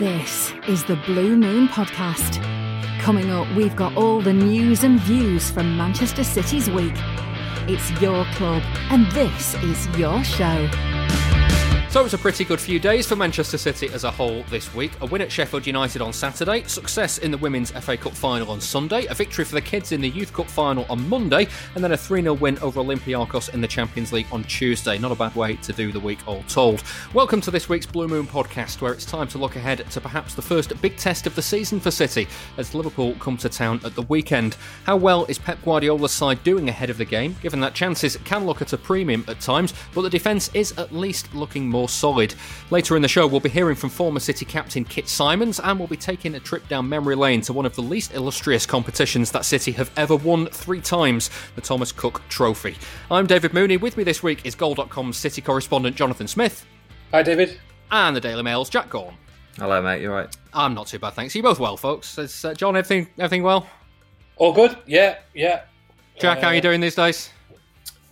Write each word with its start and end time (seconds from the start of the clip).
This 0.00 0.54
is 0.66 0.82
the 0.84 0.96
Blue 1.04 1.36
Moon 1.36 1.68
Podcast. 1.68 2.42
Coming 3.00 3.30
up, 3.30 3.46
we've 3.54 3.76
got 3.76 3.94
all 3.98 4.22
the 4.22 4.32
news 4.32 4.82
and 4.82 4.98
views 4.98 5.50
from 5.50 5.76
Manchester 5.76 6.24
City's 6.24 6.70
week. 6.70 6.94
It's 7.68 7.90
your 8.00 8.24
club, 8.32 8.62
and 8.88 9.04
this 9.12 9.52
is 9.56 9.86
your 9.98 10.24
show. 10.24 10.70
So 11.90 11.98
it 11.98 12.04
was 12.04 12.14
a 12.14 12.18
pretty 12.18 12.44
good 12.44 12.60
few 12.60 12.78
days 12.78 13.08
for 13.08 13.16
Manchester 13.16 13.58
City 13.58 13.88
as 13.88 14.04
a 14.04 14.12
whole 14.12 14.44
this 14.44 14.72
week. 14.76 14.92
A 15.00 15.06
win 15.06 15.22
at 15.22 15.32
Sheffield 15.32 15.66
United 15.66 16.00
on 16.00 16.12
Saturday, 16.12 16.62
success 16.62 17.18
in 17.18 17.32
the 17.32 17.38
Women's 17.38 17.72
FA 17.72 17.96
Cup 17.96 18.12
final 18.12 18.48
on 18.48 18.60
Sunday, 18.60 19.06
a 19.06 19.14
victory 19.14 19.44
for 19.44 19.56
the 19.56 19.60
kids 19.60 19.90
in 19.90 20.00
the 20.00 20.08
Youth 20.08 20.32
Cup 20.32 20.46
final 20.46 20.86
on 20.88 21.08
Monday, 21.08 21.48
and 21.74 21.82
then 21.82 21.90
a 21.90 21.96
3 21.96 22.22
0 22.22 22.34
win 22.34 22.56
over 22.60 22.80
Olympiacos 22.80 23.52
in 23.52 23.60
the 23.60 23.66
Champions 23.66 24.12
League 24.12 24.28
on 24.30 24.44
Tuesday. 24.44 24.98
Not 24.98 25.10
a 25.10 25.16
bad 25.16 25.34
way 25.34 25.56
to 25.56 25.72
do 25.72 25.90
the 25.90 25.98
week, 25.98 26.20
all 26.28 26.44
told. 26.44 26.84
Welcome 27.12 27.40
to 27.40 27.50
this 27.50 27.68
week's 27.68 27.86
Blue 27.86 28.06
Moon 28.06 28.28
podcast, 28.28 28.80
where 28.80 28.92
it's 28.92 29.04
time 29.04 29.26
to 29.26 29.38
look 29.38 29.56
ahead 29.56 29.84
to 29.90 30.00
perhaps 30.00 30.36
the 30.36 30.42
first 30.42 30.80
big 30.80 30.96
test 30.96 31.26
of 31.26 31.34
the 31.34 31.42
season 31.42 31.80
for 31.80 31.90
City 31.90 32.28
as 32.56 32.72
Liverpool 32.72 33.16
come 33.18 33.36
to 33.38 33.48
town 33.48 33.80
at 33.84 33.96
the 33.96 34.02
weekend. 34.02 34.56
How 34.84 34.96
well 34.96 35.24
is 35.24 35.40
Pep 35.40 35.60
Guardiola's 35.64 36.12
side 36.12 36.40
doing 36.44 36.68
ahead 36.68 36.90
of 36.90 36.98
the 36.98 37.04
game, 37.04 37.34
given 37.42 37.58
that 37.62 37.74
chances 37.74 38.16
can 38.18 38.46
look 38.46 38.62
at 38.62 38.72
a 38.72 38.78
premium 38.78 39.24
at 39.26 39.40
times, 39.40 39.74
but 39.92 40.02
the 40.02 40.10
defence 40.10 40.52
is 40.54 40.70
at 40.78 40.94
least 40.94 41.34
looking 41.34 41.68
more 41.68 41.79
more 41.80 41.88
solid. 41.88 42.34
Later 42.68 42.94
in 42.94 43.00
the 43.00 43.08
show, 43.08 43.26
we'll 43.26 43.40
be 43.40 43.48
hearing 43.48 43.74
from 43.74 43.88
former 43.88 44.20
City 44.20 44.44
captain 44.44 44.84
Kit 44.84 45.08
Symons 45.08 45.60
and 45.60 45.78
we'll 45.78 45.88
be 45.88 45.96
taking 45.96 46.34
a 46.34 46.40
trip 46.40 46.68
down 46.68 46.86
memory 46.86 47.14
lane 47.14 47.40
to 47.40 47.54
one 47.54 47.64
of 47.64 47.74
the 47.74 47.80
least 47.80 48.12
illustrious 48.12 48.66
competitions 48.66 49.30
that 49.30 49.46
City 49.46 49.72
have 49.72 49.90
ever 49.96 50.14
won 50.14 50.44
three 50.48 50.82
times 50.82 51.30
the 51.54 51.62
Thomas 51.62 51.90
Cook 51.90 52.20
Trophy. 52.28 52.76
I'm 53.10 53.26
David 53.26 53.54
Mooney. 53.54 53.78
With 53.78 53.96
me 53.96 54.04
this 54.04 54.22
week 54.22 54.44
is 54.44 54.54
Goal.com's 54.54 55.16
City 55.16 55.40
correspondent 55.40 55.96
Jonathan 55.96 56.28
Smith. 56.28 56.66
Hi, 57.12 57.22
David. 57.22 57.58
And 57.90 58.14
the 58.14 58.20
Daily 58.20 58.42
Mail's 58.42 58.68
Jack 58.68 58.90
Gaughan. 58.90 59.14
Hello, 59.56 59.80
mate. 59.80 60.02
You're 60.02 60.14
right. 60.14 60.36
I'm 60.52 60.74
not 60.74 60.86
too 60.86 60.98
bad, 60.98 61.14
thanks. 61.14 61.34
Are 61.34 61.38
you 61.38 61.42
both 61.42 61.60
well, 61.60 61.78
folks? 61.78 62.18
Is, 62.18 62.44
uh, 62.44 62.52
John, 62.52 62.76
everything 62.76 63.08
everything 63.18 63.42
well? 63.42 63.66
All 64.36 64.52
good? 64.52 64.76
Yeah, 64.86 65.16
yeah. 65.32 65.62
Jack, 66.18 66.38
uh, 66.38 66.40
how 66.42 66.48
are 66.48 66.54
you 66.54 66.60
doing 66.60 66.82
these 66.82 66.94
days? 66.94 67.30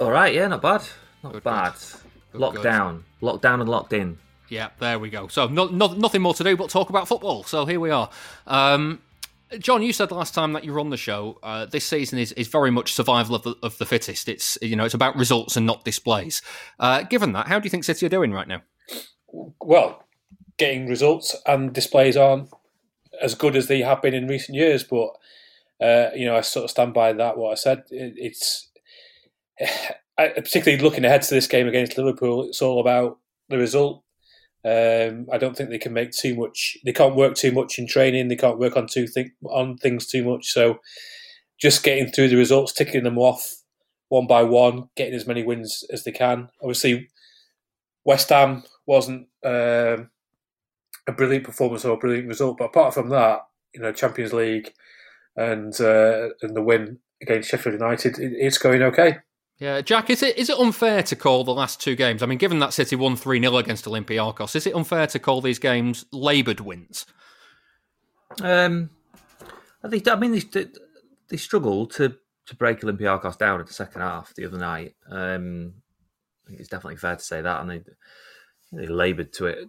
All 0.01 0.11
right, 0.11 0.35
yeah, 0.35 0.49
not 0.49 0.63
bad. 0.63 0.83
Not 1.23 1.35
good, 1.35 1.45
bad. 1.45 1.75
Good. 1.75 2.08
Lockdown. 2.35 3.03
Lockdown 3.23 3.61
and 3.61 3.69
locked 3.69 3.93
in. 3.93 4.19
Yeah, 4.49 4.71
there 4.79 4.99
we 4.99 5.11
go. 5.11 5.29
So 5.29 5.47
no, 5.47 5.67
no, 5.67 5.89
nothing 5.89 6.23
more 6.23 6.35
to 6.35 6.45
do 6.45 6.57
but 6.57 6.71
talk 6.71 6.89
about 6.91 7.09
football. 7.09 7.45
So 7.45 7.67
here 7.67 7.81
we 7.81 7.91
are. 7.91 8.11
Um, 8.47 9.01
John, 9.59 9.83
you 9.83 9.93
said 9.93 10.11
last 10.11 10.35
time 10.35 10.53
that 10.53 10.65
you 10.65 10.73
were 10.73 10.81
on 10.81 10.91
the 10.91 10.97
show. 10.97 11.39
Uh, 11.43 11.65
this 11.65 11.85
season 11.85 12.19
is, 12.19 12.33
is 12.33 12.49
very 12.49 12.71
much 12.71 12.93
survival 12.93 13.35
of 13.35 13.43
the, 13.43 13.55
of 13.63 13.79
the 13.79 13.87
fittest. 13.87 14.29
It's 14.29 14.59
you 14.61 14.77
know 14.77 14.85
it's 14.85 14.95
about 14.95 15.17
results 15.17 15.57
and 15.57 15.67
not 15.67 15.85
displays. 15.85 16.43
Uh, 16.79 17.03
given 17.03 17.33
that, 17.33 17.49
how 17.49 17.59
do 17.59 17.67
you 17.67 17.71
think 17.71 17.85
City 17.85 18.07
are 18.07 18.11
doing 18.11 18.33
right 18.33 18.49
now? 18.49 18.63
Well, 19.61 20.05
getting 20.59 20.87
results 20.87 21.35
and 21.47 21.73
displays 21.73 22.17
aren't 22.17 22.51
as 23.23 23.35
good 23.35 23.57
as 23.57 23.69
they 23.69 23.81
have 23.81 24.03
been 24.03 24.15
in 24.15 24.29
recent 24.29 24.57
years. 24.57 24.85
But 24.85 25.11
uh, 25.81 26.11
you 26.15 26.27
know, 26.27 26.37
I 26.37 26.43
sort 26.43 26.65
of 26.65 26.71
stand 26.71 26.93
by 26.93 27.13
that. 27.15 27.39
What 27.39 27.53
I 27.53 27.55
said. 27.55 27.85
It, 27.91 28.15
it's 28.17 28.69
I, 30.19 30.29
particularly 30.29 30.83
looking 30.83 31.05
ahead 31.05 31.23
to 31.23 31.35
this 31.35 31.47
game 31.47 31.69
against 31.69 31.97
Liverpool, 31.97 32.45
it's 32.45 32.61
all 32.61 32.81
about 32.81 33.19
the 33.49 33.59
result. 33.59 34.03
Um, 34.65 35.27
I 35.33 35.39
don't 35.39 35.57
think 35.57 35.71
they 35.71 35.79
can 35.79 35.93
make 35.93 36.11
too 36.11 36.35
much. 36.35 36.77
They 36.85 36.93
can't 36.93 37.15
work 37.15 37.37
too 37.37 37.53
much 37.53 37.79
in 37.79 37.87
training. 37.87 38.29
They 38.29 38.37
can't 38.37 38.59
work 38.59 38.77
on 38.77 38.89
two 38.89 39.07
th- 39.07 39.31
on 39.45 39.77
things 39.77 40.07
too 40.07 40.25
much. 40.25 40.49
So, 40.53 40.81
just 41.61 41.85
getting 41.85 42.11
through 42.11 42.29
the 42.29 42.37
results, 42.37 42.73
ticking 42.73 43.05
them 43.05 43.19
off 43.19 43.63
one 44.09 44.27
by 44.27 44.43
one, 44.43 44.89
getting 44.97 45.15
as 45.15 45.27
many 45.27 45.45
wins 45.45 45.85
as 45.93 46.05
they 46.05 46.13
can. 46.13 46.49
Obviously, 46.61 47.09
West 48.05 48.31
Ham 48.31 48.65
wasn't 48.87 49.29
um, 49.45 50.11
a 51.07 51.13
brilliant 51.17 51.45
performance 51.45 51.85
or 51.85 51.95
a 51.95 51.99
brilliant 51.99 52.29
result, 52.29 52.59
but 52.59 52.67
apart 52.67 52.95
from 52.95 53.11
that, 53.11 53.41
you 53.75 53.81
know, 53.81 53.93
Champions 53.93 54.33
League 54.33 54.73
and 55.37 55.81
uh, 55.81 56.31
and 56.43 56.57
the 56.57 56.63
win 56.63 56.99
against 57.23 57.51
Sheffield 57.51 57.75
United, 57.75 58.19
it, 58.19 58.33
it's 58.37 58.59
going 58.59 58.83
okay. 58.83 59.19
Yeah, 59.59 59.81
Jack, 59.81 60.09
is 60.09 60.23
it 60.23 60.39
is 60.39 60.49
it 60.49 60.59
unfair 60.59 61.03
to 61.03 61.17
call 61.17 61.43
the 61.43 61.55
last 61.55 61.81
two 61.81 61.97
games? 61.97 62.23
I 62.23 62.27
mean, 62.27 62.39
given 62.39 62.61
that 62.61 62.73
City 62.73 62.95
won 62.95 63.17
3 63.17 63.41
0 63.41 63.57
against 63.57 63.87
Olympiacos, 63.87 64.55
is 64.55 64.67
it 64.67 64.75
unfair 64.75 65.09
to 65.09 65.19
call 65.19 65.41
these 65.41 65.59
games 65.59 66.05
laboured 66.13 66.61
wins? 66.61 67.07
Um, 68.41 68.91
I 69.83 69.89
think, 69.89 70.07
I 70.07 70.15
mean, 70.15 70.41
they, 70.53 70.67
they 71.29 71.37
struggled 71.37 71.93
to, 71.93 72.15
to 72.47 72.57
break 72.57 72.81
Olympiacos 72.83 73.37
down 73.37 73.61
in 73.61 73.67
the 73.67 73.73
second 73.73 74.03
half 74.03 74.33
the 74.35 74.45
other 74.45 74.59
night. 74.59 74.95
Um, 75.11 75.75
I 76.45 76.51
think 76.51 76.61
it's 76.61 76.69
definitely 76.69 76.97
fair 76.97 77.17
to 77.17 77.23
say 77.23 77.41
that, 77.41 77.61
and 77.61 77.71
they, 77.71 77.83
they 78.73 78.87
laboured 78.87 79.33
to 79.35 79.47
it 79.47 79.69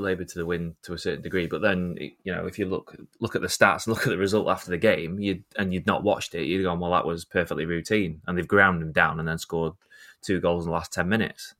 laboured 0.00 0.28
to 0.28 0.38
the 0.38 0.46
win 0.46 0.74
to 0.82 0.92
a 0.92 0.98
certain 0.98 1.22
degree. 1.22 1.46
But 1.46 1.62
then, 1.62 1.96
you 1.98 2.32
know, 2.32 2.46
if 2.46 2.58
you 2.58 2.66
look 2.66 2.96
look 3.20 3.34
at 3.34 3.42
the 3.42 3.48
stats, 3.48 3.86
look 3.86 4.06
at 4.06 4.10
the 4.10 4.18
result 4.18 4.48
after 4.48 4.70
the 4.70 4.78
game, 4.78 5.18
you 5.18 5.42
and 5.56 5.72
you'd 5.72 5.86
not 5.86 6.02
watched 6.02 6.34
it, 6.34 6.44
you'd 6.44 6.64
gone, 6.64 6.80
well, 6.80 6.92
that 6.92 7.06
was 7.06 7.24
perfectly 7.24 7.64
routine, 7.64 8.20
and 8.26 8.36
they've 8.36 8.48
ground 8.48 8.80
them 8.80 8.92
down 8.92 9.18
and 9.18 9.28
then 9.28 9.38
scored 9.38 9.74
two 10.22 10.40
goals 10.40 10.64
in 10.64 10.70
the 10.70 10.74
last 10.74 10.92
ten 10.92 11.08
minutes. 11.08 11.54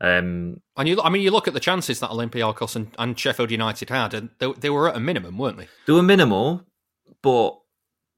Um, 0.00 0.62
and 0.76 0.88
you, 0.88 1.00
I 1.02 1.10
mean, 1.10 1.22
you 1.22 1.30
look 1.30 1.46
at 1.46 1.54
the 1.54 1.60
chances 1.60 2.00
that 2.00 2.10
Olympiacos 2.10 2.74
and, 2.74 2.94
and 2.98 3.18
Sheffield 3.18 3.50
United 3.50 3.90
had, 3.90 4.14
and 4.14 4.30
they, 4.38 4.50
they 4.52 4.70
were 4.70 4.88
at 4.88 4.96
a 4.96 5.00
minimum, 5.00 5.36
weren't 5.36 5.58
they? 5.58 5.68
They 5.86 5.92
were 5.92 6.02
minimal, 6.02 6.64
but 7.20 7.58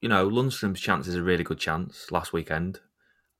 you 0.00 0.08
know, 0.08 0.28
Lundstram's 0.28 0.80
chance 0.80 1.06
is 1.06 1.14
a 1.14 1.22
really 1.22 1.44
good 1.44 1.58
chance 1.58 2.10
last 2.12 2.32
weekend, 2.32 2.80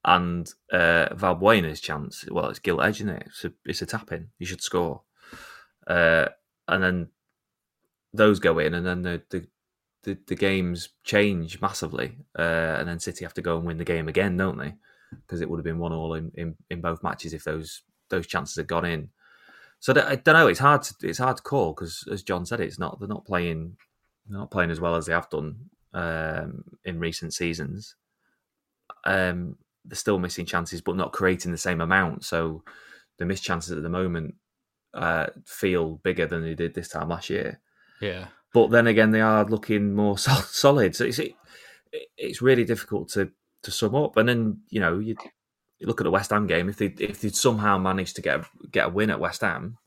and 0.04 0.52
uh, 0.72 1.14
Valbuena's 1.14 1.80
chance, 1.80 2.24
well, 2.30 2.48
it's 2.48 2.58
gilt 2.58 2.82
edge, 2.82 2.96
isn't 2.96 3.08
it? 3.08 3.24
It's 3.26 3.44
a, 3.44 3.52
it's 3.64 3.82
a 3.82 3.86
tap 3.86 4.10
in. 4.10 4.28
You 4.38 4.46
should 4.46 4.62
score 4.62 5.02
uh, 5.86 6.28
and 6.68 6.82
then 6.82 7.08
those 8.12 8.38
go 8.38 8.58
in, 8.58 8.74
and 8.74 8.86
then 8.86 9.02
the 9.02 9.22
the, 9.30 9.46
the, 10.04 10.18
the 10.26 10.34
games 10.34 10.90
change 11.04 11.60
massively, 11.60 12.18
uh, 12.38 12.76
and 12.78 12.88
then 12.88 12.98
City 12.98 13.24
have 13.24 13.34
to 13.34 13.42
go 13.42 13.56
and 13.56 13.66
win 13.66 13.78
the 13.78 13.84
game 13.84 14.08
again, 14.08 14.36
don't 14.36 14.58
they? 14.58 14.74
Because 15.10 15.40
it 15.40 15.48
would 15.48 15.58
have 15.58 15.64
been 15.64 15.78
one 15.78 15.92
all 15.92 16.14
in, 16.14 16.32
in, 16.34 16.56
in 16.70 16.80
both 16.80 17.02
matches 17.02 17.34
if 17.34 17.44
those 17.44 17.82
those 18.08 18.26
chances 18.26 18.56
had 18.56 18.66
gone 18.66 18.84
in. 18.84 19.10
So 19.80 19.92
I 19.92 20.16
don't 20.16 20.34
know. 20.34 20.46
It's 20.46 20.60
hard 20.60 20.82
to 20.82 20.94
it's 21.02 21.18
hard 21.18 21.38
to 21.38 21.42
call 21.42 21.72
because, 21.72 22.04
as 22.10 22.22
John 22.22 22.46
said, 22.46 22.60
it's 22.60 22.78
not 22.78 22.98
they're 22.98 23.08
not 23.08 23.24
playing 23.24 23.76
they're 24.28 24.38
not 24.38 24.50
playing 24.50 24.70
as 24.70 24.80
well 24.80 24.94
as 24.94 25.06
they 25.06 25.12
have 25.12 25.30
done 25.30 25.56
um, 25.92 26.64
in 26.84 26.98
recent 26.98 27.34
seasons. 27.34 27.96
Um, 29.04 29.56
they're 29.84 29.96
still 29.96 30.18
missing 30.18 30.46
chances, 30.46 30.80
but 30.80 30.96
not 30.96 31.12
creating 31.12 31.50
the 31.50 31.58
same 31.58 31.80
amount. 31.80 32.24
So 32.24 32.62
the 33.18 33.26
missed 33.26 33.42
chances 33.42 33.72
at 33.72 33.82
the 33.82 33.88
moment 33.88 34.36
uh, 34.94 35.26
feel 35.46 35.96
bigger 36.02 36.26
than 36.26 36.42
they 36.42 36.54
did 36.54 36.74
this 36.74 36.88
time 36.88 37.08
last 37.08 37.30
year. 37.30 37.60
Yeah. 38.00 38.26
But 38.52 38.70
then 38.70 38.86
again, 38.86 39.10
they 39.10 39.20
are 39.20 39.44
looking 39.44 39.94
more 39.94 40.18
solid. 40.18 40.94
So 40.94 41.04
it's 41.04 41.18
it, 41.18 41.34
it's 42.16 42.42
really 42.42 42.64
difficult 42.64 43.08
to 43.10 43.30
to 43.62 43.70
sum 43.70 43.94
up. 43.94 44.16
And 44.16 44.28
then 44.28 44.60
you 44.68 44.80
know 44.80 44.98
you, 44.98 45.16
you 45.78 45.86
look 45.86 46.00
at 46.00 46.04
the 46.04 46.10
West 46.10 46.30
Ham 46.30 46.46
game. 46.46 46.68
If 46.68 46.76
they 46.76 46.86
if 46.98 47.20
they'd 47.20 47.34
somehow 47.34 47.78
managed 47.78 48.16
to 48.16 48.22
get 48.22 48.40
a, 48.40 48.44
get 48.70 48.86
a 48.86 48.90
win 48.90 49.10
at 49.10 49.20
West 49.20 49.40
Ham, 49.40 49.78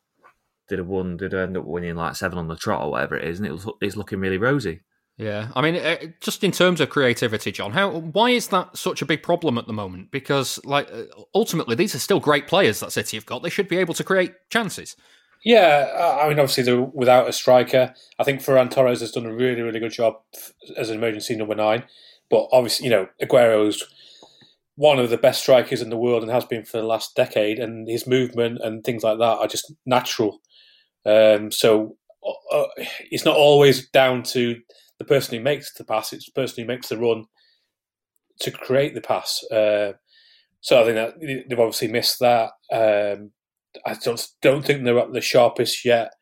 they'd 0.68 0.80
have 0.80 0.88
won. 0.88 1.18
They'd 1.18 1.34
end 1.34 1.58
up 1.58 1.66
winning 1.66 1.96
like 1.96 2.16
seven 2.16 2.38
on 2.38 2.48
the 2.48 2.56
trot 2.56 2.84
or 2.84 2.92
whatever 2.92 3.18
it 3.18 3.28
is, 3.28 3.40
and 3.40 3.48
it 3.48 3.52
was, 3.52 3.68
it's 3.82 3.98
looking 3.98 4.20
really 4.20 4.38
rosy. 4.38 4.82
Yeah, 5.18 5.50
I 5.56 5.62
mean, 5.62 5.76
uh, 5.76 5.98
just 6.20 6.44
in 6.44 6.52
terms 6.52 6.82
of 6.82 6.90
creativity, 6.90 7.52
John, 7.52 7.72
how 7.72 7.90
why 7.90 8.32
is 8.32 8.50
that 8.50 8.76
such 8.78 9.02
a 9.02 9.06
big 9.06 9.24
problem 9.24 9.58
at 9.58 9.66
the 9.66 9.74
moment? 9.74 10.12
Because, 10.12 10.60
like, 10.66 10.92
uh, 10.92 11.04
ultimately, 11.34 11.76
these 11.76 11.96
are 11.96 12.00
still 12.00 12.20
great 12.20 12.48
players 12.48 12.82
that 12.82 12.92
City 12.92 13.16
have 13.16 13.26
got. 13.26 13.42
They 13.42 13.50
should 13.50 13.70
be 13.70 13.78
able 13.78 13.94
to 13.94 14.04
create 14.04 14.34
chances. 14.50 14.98
Yeah, 15.46 16.18
I 16.22 16.28
mean, 16.28 16.40
obviously 16.40 16.64
they're 16.64 16.82
without 16.82 17.30
a 17.30 17.34
striker. 17.34 17.94
I 18.18 18.24
think 18.24 18.42
Ferran 18.42 18.72
Torres 18.72 19.02
has 19.02 19.12
done 19.12 19.28
a 19.28 19.34
really, 19.34 19.62
really 19.62 19.80
good 19.80 19.92
job 19.92 20.16
as 20.76 20.90
an 20.90 20.98
emergency 20.98 21.36
number 21.36 21.54
nine. 21.54 21.84
But 22.32 22.48
obviously, 22.52 22.86
you 22.86 22.90
know, 22.90 23.08
Aguero's 23.22 23.84
one 24.76 24.98
of 24.98 25.12
the 25.12 25.18
best 25.18 25.42
strikers 25.42 25.82
in 25.82 25.92
the 25.92 25.98
world 25.98 26.24
and 26.24 26.32
has 26.32 26.46
been 26.46 26.66
for 26.66 26.78
the 26.78 26.88
last 26.88 27.16
decade, 27.16 27.60
and 27.60 27.88
his 27.88 28.08
movement 28.08 28.60
and 28.64 28.84
things 28.84 29.04
like 29.04 29.20
that 29.20 29.38
are 29.38 29.48
just 29.48 29.72
natural. 29.86 30.42
Um, 31.06 31.52
so 31.52 31.96
uh, 32.26 32.58
uh 32.62 32.68
it's 33.12 33.24
not 33.24 33.38
always 33.38 33.88
down 33.90 34.24
to 34.24 34.60
the 35.00 35.06
person 35.06 35.38
who 35.38 35.44
makes 35.44 35.74
the 35.74 35.84
pass, 35.84 36.14
it's 36.14 36.26
the 36.26 36.42
person 36.42 36.64
who 36.64 36.68
makes 36.68 36.90
the 36.90 36.98
run 36.98 37.26
to 38.42 38.52
create 38.52 38.94
the 38.96 39.02
pass. 39.02 39.44
Uh, 39.52 39.94
so 40.62 40.82
I 40.82 40.86
think 40.86 40.96
that 40.96 41.46
they've 41.50 41.60
obviously 41.60 41.90
missed 41.90 42.20
that. 42.20 42.52
Um, 42.72 43.32
I 43.86 43.96
don't 43.96 44.28
don't 44.42 44.66
think 44.66 44.84
they're 44.84 45.00
at 45.00 45.14
the 45.14 45.22
sharpest 45.22 45.86
yet 45.86 46.14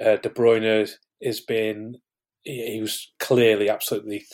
Uh, 0.00 0.16
De 0.16 0.30
Bruyne 0.30 0.90
has 1.22 1.40
been 1.40 1.96
he, 2.44 2.74
he, 2.74 2.80
was 2.80 3.12
clearly 3.18 3.68
absolutely 3.70 4.26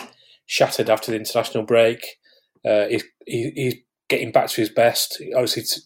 shattered 0.47 0.91
after 0.91 1.11
the 1.11 1.19
international 1.19 1.65
break. 1.65 2.19
Uh, 2.65 2.87
he's, 2.89 3.05
he, 3.27 3.53
he's 3.55 3.75
getting 4.09 4.33
back 4.33 4.49
to 4.49 4.61
his 4.61 4.71
best. 4.71 5.23
Obviously, 5.35 5.63
t- 5.63 5.83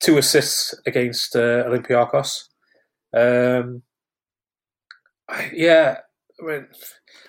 two 0.00 0.18
assists 0.18 0.74
against 0.86 1.36
uh, 1.36 1.64
Olympiacos. 1.64 2.44
Um, 3.16 3.82
yeah, 5.52 5.98
I 6.40 6.46
mean, 6.46 6.66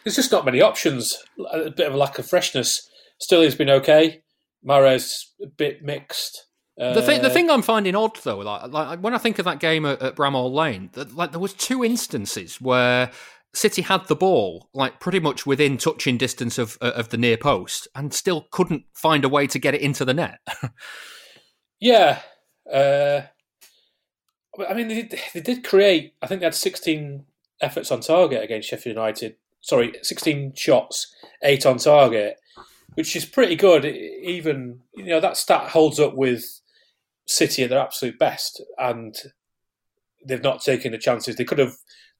there's 0.03 0.15
just 0.15 0.31
not 0.31 0.45
many 0.45 0.61
options. 0.61 1.17
A 1.51 1.69
bit 1.71 1.87
of 1.87 1.93
a 1.93 1.97
lack 1.97 2.19
of 2.19 2.27
freshness. 2.27 2.89
Still, 3.19 3.41
he's 3.41 3.55
been 3.55 3.69
okay. 3.69 4.23
Mahrez 4.67 5.25
a 5.41 5.47
bit 5.47 5.83
mixed. 5.83 6.45
The 6.77 7.01
thing, 7.01 7.21
the 7.21 7.29
uh, 7.29 7.33
thing 7.33 7.49
I'm 7.49 7.61
finding 7.61 7.95
odd 7.95 8.17
though, 8.23 8.39
like, 8.39 8.69
like 8.69 8.99
when 8.99 9.13
I 9.13 9.17
think 9.17 9.39
of 9.39 9.45
that 9.45 9.59
game 9.59 9.85
at, 9.85 10.01
at 10.01 10.15
Bramall 10.17 10.53
Lane, 10.53 10.89
that, 10.93 11.15
like 11.15 11.31
there 11.31 11.39
was 11.39 11.53
two 11.53 11.85
instances 11.85 12.59
where 12.59 13.11
City 13.53 13.81
had 13.81 14.05
the 14.07 14.15
ball 14.15 14.69
like 14.73 14.99
pretty 14.99 15.21
much 15.21 15.45
within 15.45 15.77
touching 15.77 16.17
distance 16.17 16.57
of 16.57 16.77
uh, 16.81 16.91
of 16.95 17.09
the 17.09 17.17
near 17.17 17.37
post, 17.37 17.87
and 17.95 18.13
still 18.13 18.47
couldn't 18.51 18.83
find 18.93 19.23
a 19.23 19.29
way 19.29 19.47
to 19.47 19.57
get 19.57 19.73
it 19.73 19.79
into 19.79 20.03
the 20.03 20.13
net. 20.13 20.39
yeah, 21.79 22.19
uh, 22.71 23.21
I 24.67 24.73
mean 24.73 24.89
they 24.89 25.03
did, 25.03 25.19
they 25.33 25.41
did 25.41 25.63
create. 25.63 26.15
I 26.21 26.27
think 26.27 26.41
they 26.41 26.45
had 26.45 26.55
16 26.55 27.23
efforts 27.61 27.91
on 27.91 28.01
target 28.01 28.43
against 28.43 28.67
Sheffield 28.67 28.97
United. 28.97 29.37
Sorry, 29.65 29.93
16 30.03 30.53
shots, 30.55 31.11
eight 31.41 31.65
on 31.65 31.79
target, 31.79 32.37
which 32.93 33.15
is 33.15 33.25
pretty 33.25 33.55
good. 33.55 33.83
Even 33.83 34.81
you 34.95 35.05
know 35.05 35.19
that 35.19 35.37
stat 35.37 35.71
holds 35.71 35.99
up 35.99 36.15
with 36.15 36.45
City 37.25 37.63
at 37.63 37.71
their 37.71 37.79
absolute 37.79 38.19
best, 38.19 38.63
and 38.77 39.15
they've 40.23 40.43
not 40.43 40.61
taken 40.61 40.91
the 40.91 40.99
chances. 40.99 41.35
They 41.35 41.45
could 41.45 41.57
have 41.57 41.73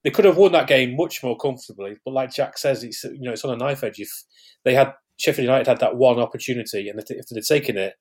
they 0.03 0.09
could 0.09 0.25
have 0.25 0.37
won 0.37 0.53
that 0.53 0.67
game 0.67 0.97
much 0.97 1.21
more 1.21 1.37
comfortably. 1.37 1.97
But 2.03 2.15
like 2.15 2.33
Jack 2.33 2.57
says, 2.57 2.83
it's 2.83 3.03
you 3.03 3.21
know 3.21 3.33
it's 3.33 3.45
on 3.45 3.53
a 3.53 3.57
knife 3.57 3.83
edge. 3.83 3.99
If 3.99 4.09
they 4.63 4.73
had 4.73 4.93
Sheffield 5.17 5.45
United 5.45 5.67
had 5.67 5.81
that 5.81 5.97
one 5.97 6.17
opportunity, 6.17 6.89
and 6.89 6.99
if 6.99 7.05
they'd 7.05 7.43
taken 7.43 7.77
it, 7.77 7.93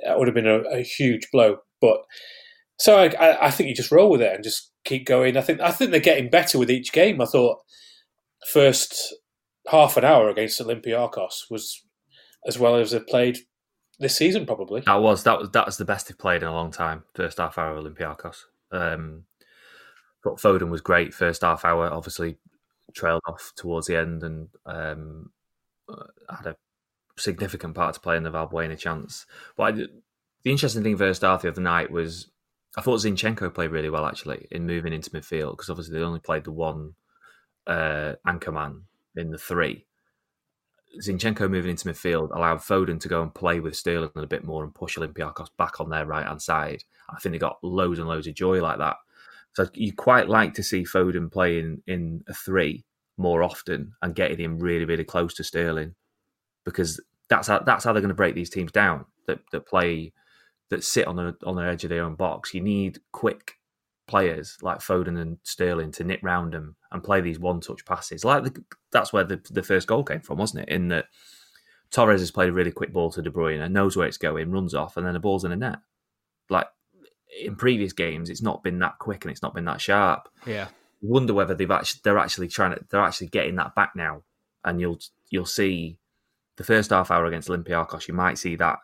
it 0.00 0.18
would 0.18 0.26
have 0.26 0.34
been 0.34 0.48
a, 0.48 0.62
a 0.62 0.82
huge 0.82 1.28
blow. 1.30 1.58
But 1.80 2.02
so 2.80 2.98
I, 2.98 3.46
I, 3.46 3.50
think 3.52 3.68
you 3.68 3.74
just 3.76 3.92
roll 3.92 4.10
with 4.10 4.20
it 4.20 4.34
and 4.34 4.42
just 4.42 4.72
keep 4.84 5.06
going. 5.06 5.36
I 5.36 5.42
think 5.42 5.60
I 5.60 5.70
think 5.70 5.92
they're 5.92 6.00
getting 6.00 6.28
better 6.28 6.58
with 6.58 6.72
each 6.72 6.90
game. 6.90 7.20
I 7.20 7.26
thought 7.26 7.58
first 8.46 9.14
half 9.68 9.96
an 9.96 10.04
hour 10.04 10.28
against 10.28 10.60
Olympiacos 10.60 11.50
was 11.50 11.84
as 12.46 12.58
well 12.58 12.76
as 12.76 12.90
they 12.90 13.00
played 13.00 13.38
this 13.98 14.16
season, 14.16 14.46
probably. 14.46 14.80
That 14.82 15.02
was 15.02 15.24
that 15.24 15.38
was 15.38 15.50
that 15.50 15.66
was 15.66 15.76
the 15.76 15.84
best 15.84 16.08
they've 16.08 16.18
played 16.18 16.42
in 16.42 16.48
a 16.48 16.54
long 16.54 16.70
time. 16.70 17.04
First 17.14 17.38
half 17.38 17.58
hour 17.58 17.76
Olympiacos. 17.76 18.36
Um, 18.72 19.24
but 20.22 20.36
Foden 20.36 20.70
was 20.70 20.80
great 20.80 21.14
first 21.14 21.42
half 21.42 21.64
hour. 21.64 21.92
Obviously, 21.92 22.36
trailed 22.94 23.22
off 23.26 23.52
towards 23.56 23.86
the 23.86 23.96
end 23.96 24.22
and 24.22 24.48
um, 24.66 25.30
uh, 25.88 26.34
had 26.34 26.46
a 26.46 26.56
significant 27.18 27.74
part 27.74 27.94
to 27.94 28.00
play 28.00 28.16
in 28.16 28.22
the 28.22 28.30
Valbuena 28.30 28.78
chance. 28.78 29.26
But 29.56 29.62
I, 29.62 29.72
the 30.42 30.50
interesting 30.50 30.82
thing 30.82 30.96
first 30.96 31.22
half 31.22 31.42
the 31.42 31.48
other 31.48 31.60
night 31.60 31.90
was 31.90 32.30
I 32.76 32.80
thought 32.80 33.00
Zinchenko 33.00 33.52
played 33.54 33.70
really 33.70 33.90
well 33.90 34.06
actually 34.06 34.46
in 34.50 34.66
moving 34.66 34.92
into 34.92 35.10
midfield 35.10 35.52
because 35.52 35.70
obviously 35.70 35.98
they 35.98 36.04
only 36.04 36.20
played 36.20 36.44
the 36.44 36.52
one 36.52 36.94
uh, 37.66 38.14
anchor 38.26 38.52
man 38.52 38.82
in 39.16 39.30
the 39.30 39.38
three. 39.38 39.86
Zinchenko 41.00 41.48
moving 41.48 41.70
into 41.70 41.88
midfield 41.88 42.34
allowed 42.34 42.58
Foden 42.58 42.98
to 43.00 43.08
go 43.08 43.22
and 43.22 43.32
play 43.32 43.60
with 43.60 43.76
Sterling 43.76 44.10
a 44.16 44.26
bit 44.26 44.44
more 44.44 44.64
and 44.64 44.74
push 44.74 44.98
Olympiacos 44.98 45.48
back 45.56 45.80
on 45.80 45.88
their 45.88 46.04
right 46.04 46.26
hand 46.26 46.42
side. 46.42 46.82
I 47.08 47.18
think 47.20 47.32
they 47.32 47.38
got 47.38 47.62
loads 47.62 47.98
and 47.98 48.08
loads 48.08 48.26
of 48.26 48.34
joy 48.34 48.60
like 48.60 48.78
that. 48.78 48.96
So 49.54 49.68
you 49.74 49.92
quite 49.92 50.28
like 50.28 50.54
to 50.54 50.62
see 50.62 50.82
Foden 50.82 51.30
playing 51.30 51.82
in 51.86 52.24
a 52.28 52.34
three 52.34 52.84
more 53.16 53.42
often 53.42 53.92
and 54.02 54.14
getting 54.14 54.38
him 54.38 54.58
really, 54.58 54.84
really 54.84 55.04
close 55.04 55.34
to 55.34 55.44
Sterling 55.44 55.94
because 56.64 57.00
that's 57.28 57.48
how 57.48 57.60
that's 57.60 57.84
how 57.84 57.92
they're 57.92 58.02
going 58.02 58.08
to 58.08 58.14
break 58.14 58.34
these 58.34 58.50
teams 58.50 58.72
down 58.72 59.04
that 59.26 59.40
that 59.52 59.66
play 59.66 60.12
that 60.70 60.84
sit 60.84 61.06
on 61.06 61.16
the 61.16 61.36
on 61.44 61.56
the 61.56 61.62
edge 61.62 61.84
of 61.84 61.90
their 61.90 62.04
own 62.04 62.14
box. 62.14 62.54
You 62.54 62.60
need 62.60 63.00
quick 63.12 63.59
players 64.10 64.58
like 64.60 64.80
Foden 64.80 65.20
and 65.20 65.38
Sterling 65.44 65.92
to 65.92 66.04
knit 66.04 66.20
round 66.22 66.52
them 66.52 66.74
and 66.90 67.02
play 67.02 67.20
these 67.20 67.38
one 67.38 67.60
touch 67.60 67.84
passes. 67.84 68.24
Like 68.24 68.44
the, 68.44 68.64
that's 68.90 69.12
where 69.12 69.24
the, 69.24 69.40
the 69.50 69.62
first 69.62 69.86
goal 69.86 70.02
came 70.02 70.20
from, 70.20 70.38
wasn't 70.38 70.64
it? 70.64 70.74
In 70.74 70.88
that 70.88 71.06
Torres 71.90 72.20
has 72.20 72.32
played 72.32 72.48
a 72.48 72.52
really 72.52 72.72
quick 72.72 72.92
ball 72.92 73.10
to 73.12 73.22
De 73.22 73.30
Bruyne 73.30 73.62
and 73.62 73.72
knows 73.72 73.96
where 73.96 74.08
it's 74.08 74.18
going, 74.18 74.50
runs 74.50 74.74
off, 74.74 74.96
and 74.96 75.06
then 75.06 75.14
the 75.14 75.20
ball's 75.20 75.44
in 75.44 75.52
a 75.52 75.56
net. 75.56 75.78
Like 76.48 76.66
in 77.40 77.54
previous 77.54 77.92
games, 77.92 78.28
it's 78.28 78.42
not 78.42 78.64
been 78.64 78.80
that 78.80 78.98
quick 78.98 79.24
and 79.24 79.30
it's 79.30 79.42
not 79.42 79.54
been 79.54 79.64
that 79.66 79.80
sharp. 79.80 80.28
Yeah, 80.44 80.68
wonder 81.00 81.32
whether 81.32 81.54
they've 81.54 81.70
actually 81.70 82.00
they're 82.02 82.18
actually 82.18 82.48
trying 82.48 82.74
to 82.74 82.84
they're 82.90 83.00
actually 83.00 83.28
getting 83.28 83.54
that 83.56 83.76
back 83.76 83.92
now, 83.94 84.24
and 84.64 84.80
you'll 84.80 84.98
you'll 85.30 85.46
see 85.46 85.98
the 86.56 86.64
first 86.64 86.90
half 86.90 87.10
hour 87.10 87.24
against 87.24 87.48
Olympiacos, 87.48 88.06
you 88.06 88.12
might 88.12 88.36
see 88.36 88.56
that 88.56 88.80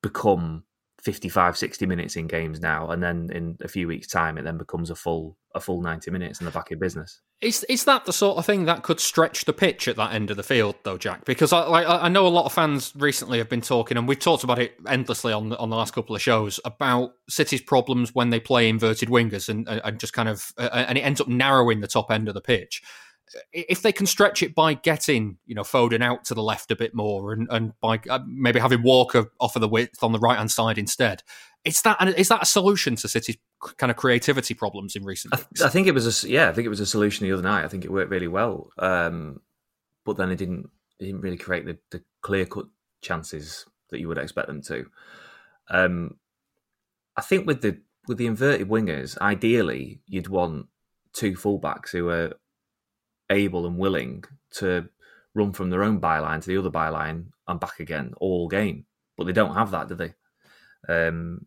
become 0.00 0.64
55 1.04 1.58
60 1.58 1.84
minutes 1.84 2.16
in 2.16 2.26
games 2.26 2.60
now 2.60 2.88
and 2.88 3.02
then 3.02 3.28
in 3.30 3.58
a 3.62 3.68
few 3.68 3.86
weeks 3.86 4.06
time 4.06 4.38
it 4.38 4.42
then 4.42 4.56
becomes 4.56 4.88
a 4.88 4.94
full 4.94 5.36
a 5.54 5.60
full 5.60 5.82
90 5.82 6.10
minutes 6.10 6.40
in 6.40 6.46
the 6.46 6.50
back 6.50 6.70
of 6.70 6.80
business. 6.80 7.20
Is 7.42 7.62
is 7.64 7.84
that 7.84 8.06
the 8.06 8.12
sort 8.12 8.38
of 8.38 8.46
thing 8.46 8.64
that 8.64 8.82
could 8.82 8.98
stretch 8.98 9.44
the 9.44 9.52
pitch 9.52 9.86
at 9.86 9.96
that 9.96 10.12
end 10.14 10.30
of 10.30 10.38
the 10.38 10.42
field 10.42 10.76
though 10.82 10.96
jack? 10.96 11.26
Because 11.26 11.52
i 11.52 11.68
like 11.68 11.86
i 11.86 12.08
know 12.08 12.26
a 12.26 12.28
lot 12.28 12.46
of 12.46 12.54
fans 12.54 12.92
recently 12.96 13.36
have 13.36 13.50
been 13.50 13.60
talking 13.60 13.98
and 13.98 14.08
we've 14.08 14.18
talked 14.18 14.44
about 14.44 14.58
it 14.58 14.76
endlessly 14.88 15.32
on 15.32 15.50
the, 15.50 15.58
on 15.58 15.68
the 15.68 15.76
last 15.76 15.92
couple 15.92 16.16
of 16.16 16.22
shows 16.22 16.58
about 16.64 17.12
city's 17.28 17.60
problems 17.60 18.14
when 18.14 18.30
they 18.30 18.40
play 18.40 18.68
inverted 18.70 19.10
wingers 19.10 19.50
and 19.50 19.68
and 19.68 20.00
just 20.00 20.14
kind 20.14 20.28
of 20.28 20.52
uh, 20.56 20.70
and 20.72 20.96
it 20.96 21.02
ends 21.02 21.20
up 21.20 21.28
narrowing 21.28 21.80
the 21.80 21.86
top 21.86 22.10
end 22.10 22.28
of 22.28 22.34
the 22.34 22.40
pitch 22.40 22.82
if 23.52 23.82
they 23.82 23.92
can 23.92 24.06
stretch 24.06 24.42
it 24.42 24.54
by 24.54 24.74
getting 24.74 25.38
you 25.46 25.54
know 25.54 25.62
Foden 25.62 26.02
out 26.02 26.24
to 26.26 26.34
the 26.34 26.42
left 26.42 26.70
a 26.70 26.76
bit 26.76 26.94
more 26.94 27.32
and 27.32 27.48
and 27.50 27.72
by 27.80 28.00
uh, 28.08 28.20
maybe 28.26 28.60
having 28.60 28.82
Walker 28.82 29.30
off 29.40 29.56
of 29.56 29.60
the 29.60 29.68
width 29.68 30.02
on 30.02 30.12
the 30.12 30.18
right 30.18 30.38
hand 30.38 30.50
side 30.50 30.78
instead, 30.78 31.22
is 31.64 31.82
that 31.82 32.00
is 32.18 32.28
that 32.28 32.42
a 32.42 32.46
solution 32.46 32.96
to 32.96 33.08
City's 33.08 33.36
kind 33.76 33.90
of 33.90 33.96
creativity 33.96 34.54
problems 34.54 34.94
in 34.94 35.04
recent? 35.04 35.34
I, 35.34 35.66
I, 35.66 35.68
think 35.68 35.86
it 35.86 35.94
was 35.94 36.24
a 36.24 36.28
yeah, 36.28 36.48
I 36.48 36.52
think 36.52 36.66
it 36.66 36.70
was 36.70 36.80
a 36.80 36.86
solution 36.86 37.26
the 37.26 37.32
other 37.32 37.42
night. 37.42 37.64
I 37.64 37.68
think 37.68 37.84
it 37.84 37.92
worked 37.92 38.10
really 38.10 38.28
well, 38.28 38.70
um, 38.78 39.40
but 40.04 40.16
then 40.16 40.30
it 40.30 40.36
didn't 40.36 40.68
it 41.00 41.06
didn't 41.06 41.22
really 41.22 41.38
create 41.38 41.64
the, 41.64 41.78
the 41.90 42.02
clear 42.20 42.46
cut 42.46 42.66
chances 43.00 43.66
that 43.90 44.00
you 44.00 44.08
would 44.08 44.18
expect 44.18 44.48
them 44.48 44.62
to. 44.62 44.86
Um, 45.68 46.16
I 47.16 47.22
think 47.22 47.46
with 47.46 47.62
the 47.62 47.78
with 48.06 48.18
the 48.18 48.26
inverted 48.26 48.68
wingers, 48.68 49.16
ideally 49.18 50.00
you'd 50.06 50.28
want 50.28 50.66
two 51.14 51.32
fullbacks 51.32 51.90
who 51.90 52.08
are 52.08 52.34
able 53.30 53.66
and 53.66 53.78
willing 53.78 54.24
to 54.52 54.88
run 55.34 55.52
from 55.52 55.70
their 55.70 55.82
own 55.82 56.00
byline 56.00 56.40
to 56.40 56.48
the 56.48 56.58
other 56.58 56.70
byline 56.70 57.26
and 57.48 57.60
back 57.60 57.80
again 57.80 58.14
all 58.18 58.48
game. 58.48 58.86
But 59.16 59.24
they 59.24 59.32
don't 59.32 59.54
have 59.54 59.70
that, 59.72 59.88
do 59.88 59.94
they? 59.94 60.14
Um, 60.88 61.46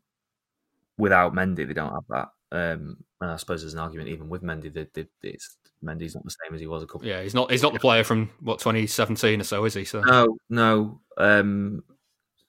without 0.97 1.33
Mendy, 1.33 1.67
they 1.67 1.73
don't 1.73 1.93
have 1.93 2.07
that. 2.09 2.29
Um, 2.51 2.97
and 3.19 3.31
I 3.31 3.35
suppose 3.37 3.61
there's 3.61 3.73
an 3.73 3.79
argument 3.79 4.09
even 4.09 4.29
with 4.29 4.43
Mendy 4.43 4.73
that, 4.73 5.07
it's 5.23 5.57
Mendy's 5.83 6.15
not 6.15 6.23
the 6.23 6.35
same 6.43 6.55
as 6.55 6.61
he 6.61 6.67
was 6.67 6.83
a 6.83 6.87
couple. 6.87 7.07
Yeah, 7.07 7.21
he's 7.21 7.35
not. 7.35 7.51
He's 7.51 7.61
not 7.61 7.73
the 7.73 7.79
player 7.79 8.03
from 8.03 8.29
what 8.39 8.59
2017 8.59 9.41
or 9.41 9.43
so, 9.43 9.65
is 9.65 9.73
he? 9.73 9.85
So 9.85 10.01
no, 10.01 10.37
no. 10.49 11.01
Um, 11.17 11.83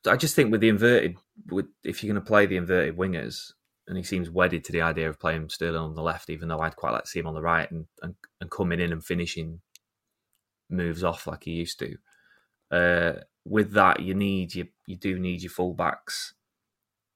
I 0.06 0.16
just 0.16 0.35
think 0.37 0.52
with 0.52 0.61
the 0.61 0.68
inverted, 0.68 1.16
with 1.50 1.66
if 1.85 2.02
you're 2.02 2.12
going 2.12 2.23
to 2.23 2.26
play 2.26 2.47
the 2.47 2.56
inverted 2.56 2.97
wingers, 2.97 3.52
and 3.88 3.97
he 3.97 4.04
seems 4.04 4.30
wedded 4.30 4.64
to 4.64 4.73
the 4.73 4.83
idea 4.83 5.09
of 5.09 5.18
playing 5.18 5.49
Sterling 5.49 5.80
on 5.80 5.95
the 5.95 6.02
left, 6.02 6.28
even 6.28 6.49
though 6.49 6.61
I'd 6.61 6.76
quite 6.76 6.92
like 6.92 7.04
to 7.04 7.09
see 7.09 7.21
him 7.21 7.26
on 7.26 7.35
the 7.35 7.40
right 7.40 7.68
and, 7.71 7.87
and, 8.02 8.14
and 8.40 8.50
coming 8.50 8.80
in 8.80 8.92
and 8.92 9.02
finishing 9.02 9.61
moves 10.71 11.02
off 11.02 11.26
like 11.26 11.45
he 11.45 11.52
used 11.52 11.78
to. 11.78 11.97
Uh, 12.71 13.21
with 13.47 13.73
that, 13.73 14.00
you 14.00 14.14
need 14.14 14.54
you 14.54 14.68
you 14.87 14.97
do 14.97 15.18
need 15.18 15.42
your 15.42 15.50
fullbacks 15.50 16.33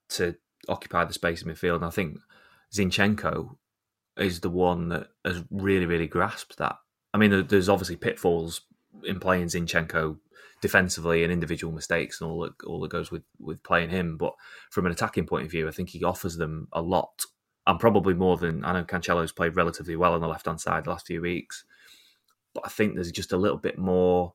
to 0.08 0.34
occupy 0.66 1.04
the 1.04 1.12
space 1.12 1.42
in 1.42 1.52
midfield. 1.52 1.76
And 1.76 1.84
I 1.84 1.90
think 1.90 2.16
Zinchenko 2.74 3.56
is 4.16 4.40
the 4.40 4.50
one 4.50 4.88
that 4.88 5.08
has 5.26 5.44
really 5.50 5.84
really 5.84 6.08
grasped 6.08 6.56
that. 6.56 6.76
I 7.12 7.18
mean, 7.18 7.46
there's 7.48 7.68
obviously 7.68 7.96
pitfalls 7.96 8.62
in 9.04 9.20
playing 9.20 9.46
Zinchenko 9.46 10.18
defensively 10.62 11.24
and 11.24 11.32
individual 11.32 11.72
mistakes 11.72 12.20
and 12.20 12.30
all 12.30 12.40
that 12.40 12.52
all 12.64 12.80
that 12.80 12.90
goes 12.90 13.10
with 13.10 13.22
with 13.38 13.62
playing 13.62 13.90
him. 13.90 14.16
But 14.16 14.32
from 14.70 14.86
an 14.86 14.92
attacking 14.92 15.26
point 15.26 15.44
of 15.44 15.50
view, 15.50 15.68
I 15.68 15.72
think 15.72 15.90
he 15.90 16.04
offers 16.04 16.36
them 16.36 16.68
a 16.72 16.80
lot, 16.80 17.22
and 17.66 17.78
probably 17.78 18.14
more 18.14 18.38
than 18.38 18.64
I 18.64 18.72
know. 18.72 18.84
Cancelo's 18.84 19.32
played 19.32 19.56
relatively 19.56 19.96
well 19.96 20.14
on 20.14 20.20
the 20.20 20.28
left 20.28 20.46
hand 20.46 20.60
side 20.60 20.84
the 20.84 20.90
last 20.90 21.06
few 21.06 21.20
weeks, 21.20 21.64
but 22.54 22.64
I 22.64 22.68
think 22.70 22.94
there's 22.94 23.12
just 23.12 23.32
a 23.32 23.36
little 23.36 23.58
bit 23.58 23.76
more. 23.76 24.34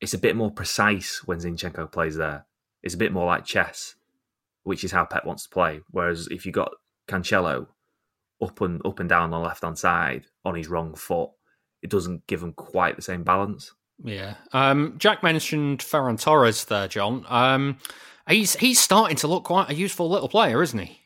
It's 0.00 0.14
a 0.14 0.18
bit 0.18 0.36
more 0.36 0.50
precise 0.50 1.22
when 1.24 1.38
Zinchenko 1.38 1.90
plays 1.90 2.16
there. 2.16 2.46
It's 2.82 2.94
a 2.94 2.98
bit 2.98 3.12
more 3.12 3.24
like 3.24 3.46
chess, 3.46 3.94
which 4.62 4.84
is 4.84 4.92
how 4.92 5.06
Pep 5.06 5.24
wants 5.24 5.44
to 5.44 5.48
play. 5.48 5.80
Whereas 5.90 6.28
if 6.30 6.44
you 6.44 6.52
got 6.52 6.72
Cancelo 7.08 7.68
up 8.42 8.60
and 8.60 8.84
up 8.84 9.00
and 9.00 9.08
down 9.08 9.22
on 9.22 9.30
the 9.30 9.38
left 9.38 9.62
hand 9.62 9.78
side 9.78 10.26
on 10.44 10.54
his 10.54 10.68
wrong 10.68 10.94
foot, 10.94 11.30
it 11.86 11.90
doesn't 11.90 12.26
give 12.26 12.42
him 12.42 12.52
quite 12.52 12.96
the 12.96 13.02
same 13.02 13.22
balance. 13.22 13.72
Yeah. 14.02 14.34
Um, 14.52 14.96
Jack 14.98 15.22
mentioned 15.22 15.78
Ferran 15.78 16.20
Torres 16.20 16.64
there, 16.64 16.88
John. 16.88 17.24
Um, 17.28 17.78
he's 18.28 18.56
he's 18.56 18.80
starting 18.80 19.16
to 19.18 19.28
look 19.28 19.44
quite 19.44 19.70
a 19.70 19.74
useful 19.74 20.10
little 20.10 20.28
player, 20.28 20.62
isn't 20.62 20.78
he? 20.78 21.00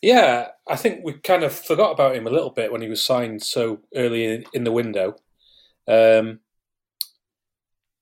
Yeah, 0.00 0.48
I 0.66 0.76
think 0.76 1.04
we 1.04 1.12
kind 1.12 1.44
of 1.44 1.52
forgot 1.52 1.92
about 1.92 2.16
him 2.16 2.26
a 2.26 2.30
little 2.30 2.50
bit 2.50 2.72
when 2.72 2.80
he 2.80 2.88
was 2.88 3.04
signed 3.04 3.42
so 3.42 3.80
early 3.94 4.24
in, 4.24 4.44
in 4.52 4.64
the 4.64 4.72
window. 4.72 5.16
Um, 5.86 6.40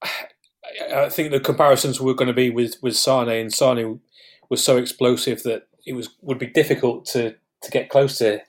I 0.02 1.10
think 1.10 1.30
the 1.30 1.40
comparisons 1.40 2.00
were 2.00 2.14
going 2.14 2.28
to 2.28 2.32
be 2.32 2.48
with 2.48 2.76
with 2.80 2.96
Sane, 2.96 3.28
and 3.28 3.52
Sane 3.52 4.00
was 4.48 4.62
so 4.62 4.76
explosive 4.76 5.42
that 5.42 5.66
it 5.84 5.94
was 5.94 6.10
would 6.22 6.38
be 6.38 6.46
difficult 6.46 7.06
to 7.06 7.34
to 7.62 7.70
get 7.72 7.90
close 7.90 8.18
to 8.18 8.40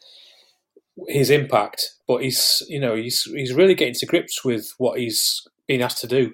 his 1.07 1.29
impact. 1.29 1.91
But 2.07 2.23
he's 2.23 2.63
you 2.67 2.79
know 2.79 2.95
he's 2.95 3.23
he's 3.23 3.53
really 3.53 3.75
getting 3.75 3.95
to 3.95 4.05
grips 4.05 4.43
with 4.43 4.73
what 4.77 4.99
he's 4.99 5.47
being 5.67 5.81
asked 5.81 5.99
to 6.01 6.07
do. 6.07 6.33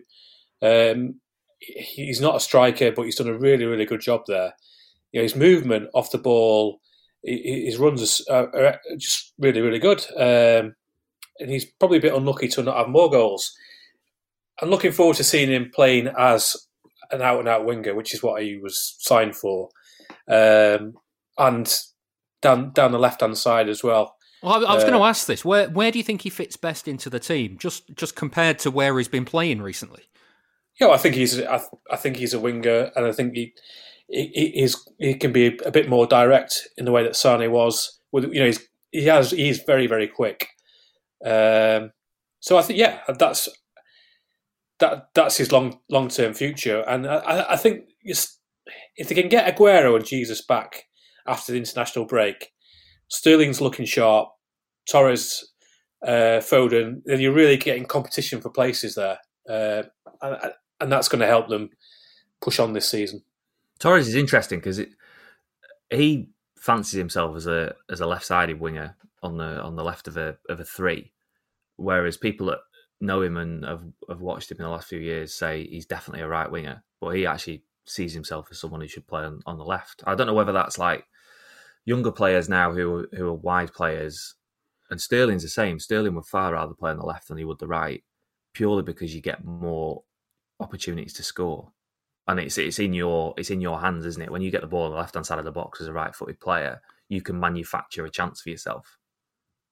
Um, 0.61 1.19
he's 1.59 2.21
not 2.21 2.35
a 2.35 2.39
striker, 2.39 2.91
but 2.91 3.03
he's 3.03 3.17
done 3.17 3.27
a 3.27 3.37
really 3.37 3.65
really 3.65 3.85
good 3.85 4.01
job 4.01 4.21
there. 4.27 4.53
You 5.11 5.19
know, 5.19 5.23
his 5.23 5.35
movement 5.35 5.89
off 5.93 6.11
the 6.11 6.17
ball, 6.17 6.81
his 7.23 7.77
runs 7.77 8.21
are, 8.29 8.55
are 8.55 8.79
just 8.97 9.33
really 9.39 9.61
really 9.61 9.79
good. 9.79 10.05
Um, 10.15 10.75
and 11.39 11.51
he's 11.51 11.65
probably 11.65 11.99
a 11.99 12.01
bit 12.01 12.15
unlucky 12.15 12.47
to 12.47 12.63
not 12.63 12.77
have 12.77 12.89
more 12.89 13.09
goals. 13.09 13.55
I'm 14.61 14.69
looking 14.69 14.91
forward 14.91 15.17
to 15.17 15.23
seeing 15.23 15.51
him 15.51 15.71
playing 15.73 16.07
as 16.17 16.55
an 17.11 17.21
out 17.21 17.39
and 17.39 17.47
out 17.47 17.65
winger, 17.65 17.93
which 17.93 18.13
is 18.13 18.23
what 18.23 18.41
he 18.41 18.57
was 18.57 18.95
signed 18.99 19.35
for, 19.35 19.69
um, 20.27 20.95
and 21.37 21.73
down 22.41 22.71
down 22.71 22.91
the 22.91 22.99
left 22.99 23.21
hand 23.21 23.37
side 23.37 23.69
as 23.69 23.83
well. 23.83 24.16
Well, 24.47 24.65
I, 24.65 24.71
I 24.71 24.75
was 24.75 24.83
uh, 24.83 24.87
going 24.87 24.99
to 24.99 25.05
ask 25.05 25.27
this: 25.27 25.43
where 25.43 25.69
where 25.69 25.91
do 25.91 25.99
you 25.99 26.03
think 26.03 26.21
he 26.21 26.29
fits 26.29 26.57
best 26.57 26.87
into 26.87 27.09
the 27.09 27.19
team? 27.19 27.57
Just 27.59 27.95
just 27.95 28.15
compared 28.15 28.59
to 28.59 28.71
where 28.71 28.97
he's 28.97 29.07
been 29.07 29.25
playing 29.25 29.61
recently. 29.61 30.03
Yeah, 30.79 30.89
I 30.89 30.97
think 30.97 31.15
he's 31.15 31.39
I, 31.41 31.61
I 31.91 31.95
think 31.95 32.17
he's 32.17 32.33
a 32.33 32.39
winger, 32.39 32.91
and 32.95 33.05
I 33.05 33.11
think 33.11 33.33
he, 33.35 33.53
he 34.07 34.51
he's 34.55 34.87
he 34.99 35.15
can 35.15 35.31
be 35.31 35.57
a 35.65 35.71
bit 35.71 35.89
more 35.89 36.05
direct 36.05 36.67
in 36.77 36.85
the 36.85 36.91
way 36.91 37.03
that 37.03 37.15
Sane 37.15 37.51
was. 37.51 37.99
With 38.11 38.25
you 38.25 38.39
know, 38.39 38.45
he's 38.45 38.65
he 38.91 39.05
has 39.05 39.31
he's 39.31 39.63
very 39.63 39.87
very 39.87 40.07
quick. 40.07 40.49
Um, 41.25 41.91
so 42.39 42.57
I 42.57 42.61
think 42.61 42.79
yeah, 42.79 42.99
that's 43.19 43.49
that 44.79 45.09
that's 45.13 45.37
his 45.37 45.51
long 45.51 45.79
long 45.89 46.07
term 46.07 46.33
future. 46.33 46.81
And 46.87 47.07
I, 47.07 47.53
I 47.53 47.55
think 47.57 47.85
if 48.03 49.09
they 49.09 49.15
can 49.15 49.29
get 49.29 49.55
Aguero 49.55 49.95
and 49.95 50.05
Jesus 50.05 50.41
back 50.41 50.85
after 51.25 51.51
the 51.51 51.57
international 51.57 52.05
break, 52.05 52.51
Sterling's 53.09 53.61
looking 53.61 53.85
sharp. 53.85 54.29
Torres, 54.89 55.53
uh, 56.05 56.39
Foden, 56.39 57.01
then 57.05 57.19
you're 57.19 57.33
really 57.33 57.57
getting 57.57 57.85
competition 57.85 58.41
for 58.41 58.49
places 58.49 58.95
there, 58.95 59.19
uh, 59.49 59.83
and, 60.21 60.53
and 60.79 60.91
that's 60.91 61.07
going 61.07 61.21
to 61.21 61.27
help 61.27 61.49
them 61.49 61.69
push 62.41 62.59
on 62.59 62.73
this 62.73 62.89
season. 62.89 63.23
Torres 63.79 64.07
is 64.07 64.15
interesting 64.15 64.59
because 64.59 64.81
he 65.89 66.29
fancies 66.57 66.97
himself 66.97 67.35
as 67.35 67.47
a 67.47 67.73
as 67.89 68.01
a 68.01 68.07
left 68.07 68.25
sided 68.25 68.59
winger 68.59 68.95
on 69.23 69.37
the 69.37 69.61
on 69.61 69.75
the 69.75 69.83
left 69.83 70.07
of 70.07 70.17
a 70.17 70.37
of 70.49 70.59
a 70.59 70.65
three, 70.65 71.11
whereas 71.75 72.17
people 72.17 72.47
that 72.47 72.59
know 72.99 73.21
him 73.21 73.37
and 73.37 73.63
have, 73.63 73.83
have 74.09 74.21
watched 74.21 74.51
him 74.51 74.57
in 74.57 74.63
the 74.63 74.69
last 74.69 74.87
few 74.87 74.99
years 74.99 75.33
say 75.33 75.67
he's 75.67 75.85
definitely 75.85 76.23
a 76.23 76.27
right 76.27 76.49
winger, 76.49 76.83
but 76.99 77.09
he 77.09 77.25
actually 77.27 77.63
sees 77.85 78.13
himself 78.13 78.47
as 78.51 78.59
someone 78.59 78.81
who 78.81 78.87
should 78.87 79.07
play 79.07 79.23
on, 79.23 79.39
on 79.45 79.57
the 79.57 79.63
left. 79.63 80.03
I 80.05 80.15
don't 80.15 80.27
know 80.27 80.33
whether 80.33 80.51
that's 80.51 80.77
like 80.77 81.05
younger 81.85 82.11
players 82.11 82.49
now 82.49 82.71
who 82.71 83.07
who 83.13 83.27
are 83.27 83.33
wide 83.33 83.73
players, 83.73 84.35
and 84.89 84.99
Sterling's 84.99 85.43
the 85.43 85.49
same. 85.49 85.79
Sterling 85.79 86.15
would 86.15 86.25
far 86.25 86.53
rather 86.53 86.73
play 86.73 86.91
on 86.91 86.97
the 86.97 87.05
left 87.05 87.27
than 87.27 87.37
he 87.37 87.45
would 87.45 87.59
the 87.59 87.67
right, 87.67 88.03
purely 88.53 88.83
because 88.83 89.13
you 89.13 89.21
get 89.21 89.43
more 89.43 90.03
opportunities 90.59 91.13
to 91.13 91.23
score, 91.23 91.71
and 92.27 92.39
it's 92.39 92.57
it's 92.57 92.79
in 92.79 92.93
your 92.93 93.33
it's 93.37 93.49
in 93.49 93.61
your 93.61 93.79
hands, 93.79 94.05
isn't 94.05 94.21
it? 94.21 94.31
When 94.31 94.41
you 94.41 94.51
get 94.51 94.61
the 94.61 94.67
ball 94.67 94.85
on 94.85 94.91
the 94.91 94.97
left 94.97 95.15
hand 95.15 95.25
side 95.25 95.39
of 95.39 95.45
the 95.45 95.51
box 95.51 95.81
as 95.81 95.87
a 95.87 95.93
right 95.93 96.15
footed 96.15 96.39
player, 96.39 96.81
you 97.09 97.21
can 97.21 97.39
manufacture 97.39 98.05
a 98.05 98.09
chance 98.09 98.41
for 98.41 98.49
yourself. 98.49 98.97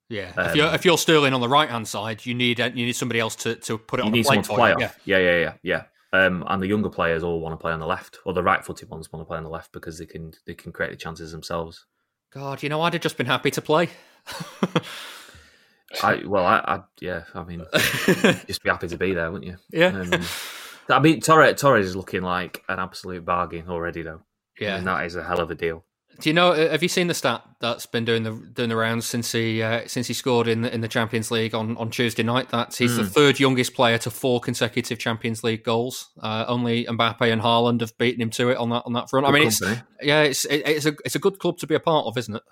Yeah, 0.10 0.32
um, 0.38 0.50
if 0.50 0.56
you're 0.56 0.74
if 0.76 0.86
you're 0.86 0.98
Sterling 0.98 1.34
on 1.34 1.42
the 1.42 1.50
right 1.50 1.70
hand 1.70 1.88
side, 1.88 2.26
you 2.26 2.36
need 2.36 2.60
you 2.60 2.70
need 2.70 2.96
somebody 2.96 3.20
else 3.20 3.36
to, 3.38 3.56
to 3.56 3.78
put 3.78 4.00
it 4.00 4.04
you 4.04 4.08
on. 4.08 4.12
need 4.14 4.26
someone 4.26 4.44
to 4.44 4.54
play 4.54 4.74
off. 4.74 4.80
Yeah. 4.80 4.92
yeah, 5.06 5.18
yeah, 5.18 5.40
yeah, 5.40 5.54
yeah. 5.64 5.84
Um, 6.14 6.46
and 6.48 6.62
the 6.62 6.68
younger 6.68 6.90
players 6.90 7.24
all 7.24 7.42
want 7.42 7.54
to 7.54 7.58
play 7.58 7.74
on 7.74 7.80
the 7.80 7.88
left, 7.88 8.20
or 8.24 8.32
the 8.32 8.44
right-footed 8.44 8.90
ones 8.90 9.12
want 9.12 9.22
to 9.22 9.28
play 9.28 9.38
on 9.38 9.44
the 9.44 9.50
left 9.50 9.72
because 9.74 9.98
they 9.98 10.06
can 10.06 10.32
they 10.46 10.54
can 10.54 10.72
create 10.72 10.92
the 10.92 10.96
chances 10.96 11.32
themselves. 11.32 11.88
God, 12.32 12.62
you 12.62 12.70
know, 12.70 12.82
I'd 12.82 12.94
have 12.94 13.02
just 13.02 13.18
been 13.18 13.26
happy 13.26 13.50
to 13.52 13.62
play. 13.62 13.90
I 16.04 16.22
well, 16.26 16.46
I, 16.46 16.58
I 16.58 16.80
yeah, 17.00 17.24
I 17.34 17.44
mean, 17.44 17.64
just 18.48 18.64
be 18.64 18.70
happy 18.70 18.88
to 18.88 18.98
be 18.98 19.14
there, 19.14 19.32
wouldn't 19.32 19.50
you? 19.52 19.58
Yeah. 19.72 19.88
Um, 19.88 20.22
I 20.90 21.00
mean, 21.00 21.22
Torres 21.22 21.60
Torres 21.60 21.88
is 21.88 21.96
looking 21.96 22.22
like 22.22 22.64
an 22.68 22.80
absolute 22.80 23.26
bargain 23.26 23.70
already, 23.70 24.04
though. 24.04 24.22
Yeah, 24.60 24.78
and 24.78 24.88
that 24.88 25.06
is 25.06 25.16
a 25.16 25.24
hell 25.24 25.40
of 25.40 25.52
a 25.52 25.56
deal. 25.56 25.84
Do 26.20 26.30
you 26.30 26.34
know? 26.34 26.54
Uh, 26.54 26.72
have 26.72 26.82
you 26.82 26.88
seen 26.90 27.08
the 27.08 27.14
stat 27.14 27.44
that's 27.60 27.86
been 27.86 28.06
doing 28.06 28.24
the 28.24 28.32
doing 28.32 28.70
the 28.70 28.76
rounds 28.76 29.06
since 29.06 29.32
he 29.32 29.62
uh, 29.62 29.82
since 29.88 30.08
he 30.08 30.14
scored 30.14 30.48
in 30.48 30.62
the, 30.62 30.74
in 30.74 30.82
the 30.82 30.88
Champions 30.88 31.30
League 31.30 31.54
on, 31.54 31.76
on 31.78 31.90
Tuesday 31.90 32.24
night? 32.24 32.50
That 32.50 32.74
he's 32.74 32.94
mm. 32.94 32.98
the 32.98 33.04
hmm. 33.04 33.10
third 33.10 33.40
youngest 33.40 33.74
player 33.74 33.98
to 34.00 34.10
four 34.10 34.40
consecutive 34.40 34.98
Champions 34.98 35.44
League 35.44 35.64
goals. 35.64 36.10
Uh, 36.22 36.46
only 36.48 36.86
Mbappe 36.86 37.22
and 37.22 37.42
Haaland 37.42 37.82
have 37.82 37.98
beaten 37.98 38.22
him 38.22 38.30
to 38.32 38.50
it 38.50 38.58
on 38.58 38.70
that 38.70 38.84
on 38.86 38.94
that 38.94 39.10
front. 39.10 39.26
Good 39.26 39.36
I 39.36 39.40
mean, 39.40 39.50
company. 39.50 39.72
it's 39.72 40.06
yeah, 40.08 40.22
it's 40.22 40.46
it, 40.46 40.68
it's 40.68 40.86
a 40.86 40.96
it's 41.04 41.16
a 41.16 41.20
good 41.20 41.40
club 41.40 41.58
to 41.58 41.68
be 41.68 41.76
a 41.76 41.80
part 41.82 42.06
of, 42.06 42.18
isn't 42.18 42.36
it? 42.36 42.44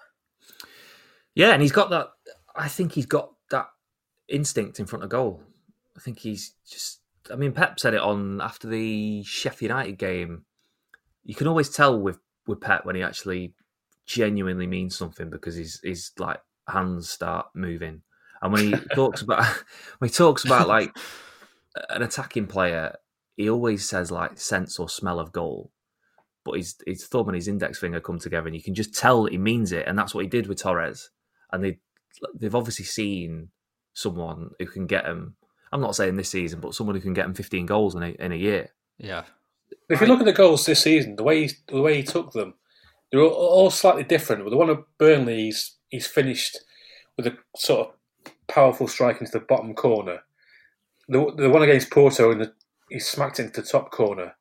Yeah, 1.36 1.52
and 1.52 1.62
he's 1.62 1.72
got 1.72 1.90
that. 1.90 2.10
I 2.56 2.68
think 2.68 2.94
he's 2.94 3.06
got 3.06 3.32
that 3.50 3.68
instinct 4.30 4.80
in 4.80 4.86
front 4.86 5.04
of 5.04 5.10
goal. 5.10 5.42
I 5.98 6.00
think 6.00 6.20
he's 6.20 6.54
just. 6.70 7.00
I 7.32 7.36
mean, 7.36 7.54
Pep 7.54 7.80
said 7.80 7.94
it 7.94 8.02
on 8.02 8.42
after 8.42 8.68
the 8.68 9.24
Sheffield 9.24 9.70
United 9.70 9.98
game. 9.98 10.46
You 11.24 11.36
can 11.36 11.48
always 11.48 11.70
tell 11.70 12.00
with 12.00 12.20
with 12.46 12.62
Pep 12.62 12.86
when 12.86 12.96
he 12.96 13.04
actually 13.04 13.54
genuinely 14.06 14.68
means 14.68 14.98
something 14.98 15.30
because 15.30 15.56
his 15.56 15.80
his 15.84 16.12
like 16.20 16.42
hands 16.68 17.10
start 17.10 17.48
moving. 17.56 18.02
And 18.42 18.52
when 18.52 18.64
he 18.64 18.72
talks 18.96 19.22
about 19.22 19.46
when 19.98 20.10
he 20.10 20.14
talks 20.14 20.46
about 20.46 20.68
like 20.68 20.96
an 21.90 22.02
attacking 22.02 22.48
player, 22.48 22.96
he 23.36 23.50
always 23.50 23.88
says 23.88 24.12
like 24.12 24.40
sense 24.40 24.80
or 24.80 24.90
smell 24.90 25.20
of 25.20 25.32
goal. 25.32 25.72
But 26.44 26.58
his 26.58 26.76
his 26.86 27.06
thumb 27.06 27.30
and 27.30 27.36
his 27.36 27.48
index 27.48 27.80
finger 27.80 28.02
come 28.02 28.20
together, 28.20 28.48
and 28.48 28.56
you 28.56 28.62
can 28.62 28.76
just 28.76 28.94
tell 28.94 29.24
that 29.24 29.32
he 29.32 29.38
means 29.38 29.72
it. 29.72 29.88
And 29.88 29.98
that's 29.98 30.14
what 30.14 30.26
he 30.26 30.30
did 30.30 30.48
with 30.48 30.62
Torres. 30.62 31.10
And 31.54 31.64
they 31.64 31.78
they've 32.36 32.56
obviously 32.56 32.86
seen 32.86 33.50
someone 33.94 34.52
who 34.60 34.66
can 34.66 34.88
get 34.88 35.06
him. 35.06 35.36
I'm 35.72 35.82
not 35.82 35.96
saying 35.96 36.18
this 36.18 36.30
season, 36.30 36.60
but 36.60 36.76
someone 36.76 36.96
who 36.96 37.02
can 37.02 37.14
get 37.14 37.26
him 37.26 37.34
15 37.34 37.66
goals 37.66 37.96
in 37.96 38.04
a, 38.04 38.10
in 38.10 38.32
a 38.32 38.36
year. 38.36 38.70
Yeah, 38.98 39.24
if 39.90 40.02
you 40.02 40.08
look 40.08 40.20
at 40.20 40.26
the 40.26 40.34
goals 40.34 40.66
this 40.66 40.82
season, 40.82 41.16
the 41.16 41.24
way 41.24 41.48
he, 41.48 41.54
the 41.68 41.82
way 41.82 41.98
he 41.98 42.04
took 42.04 42.32
them, 42.32 42.56
they're 43.12 43.22
all 43.22 43.70
slightly 43.70 44.04
different. 44.04 44.44
With 44.44 44.52
the 44.52 44.58
one 44.58 44.70
at 44.70 44.84
Burnley, 44.98 45.46
he's, 45.46 45.76
he's 45.90 46.08
finished 46.08 46.60
with 47.16 47.28
a 47.28 47.38
sort 47.56 47.90
of 47.90 48.34
powerful 48.48 48.88
strike 48.88 49.20
into 49.20 49.32
the 49.32 49.46
bottom 49.46 49.74
corner. 49.74 50.24
The, 51.08 51.34
the 51.36 51.50
one 51.50 51.62
against 51.62 51.92
Porto, 51.92 52.32
and 52.32 52.52
he 52.90 53.00
smacked 53.00 53.40
into 53.40 53.62
the 53.62 53.68
top 53.68 53.92
corner. 53.92 54.36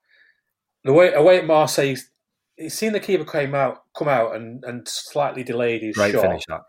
The 0.85 0.93
way 0.93 1.13
away 1.13 1.39
at 1.39 1.47
Marseille, 1.47 1.87
he's, 1.87 2.11
he's 2.57 2.75
seen 2.75 2.93
the 2.93 3.01
keeper 3.01 3.25
came 3.25 3.55
out, 3.55 3.85
come 3.97 4.09
out, 4.09 4.35
and, 4.35 4.65
and 4.65 4.87
slightly 4.89 5.45
delayed 5.45 5.83
his 5.83 5.97
Great 5.97 6.13
shot. 6.13 6.65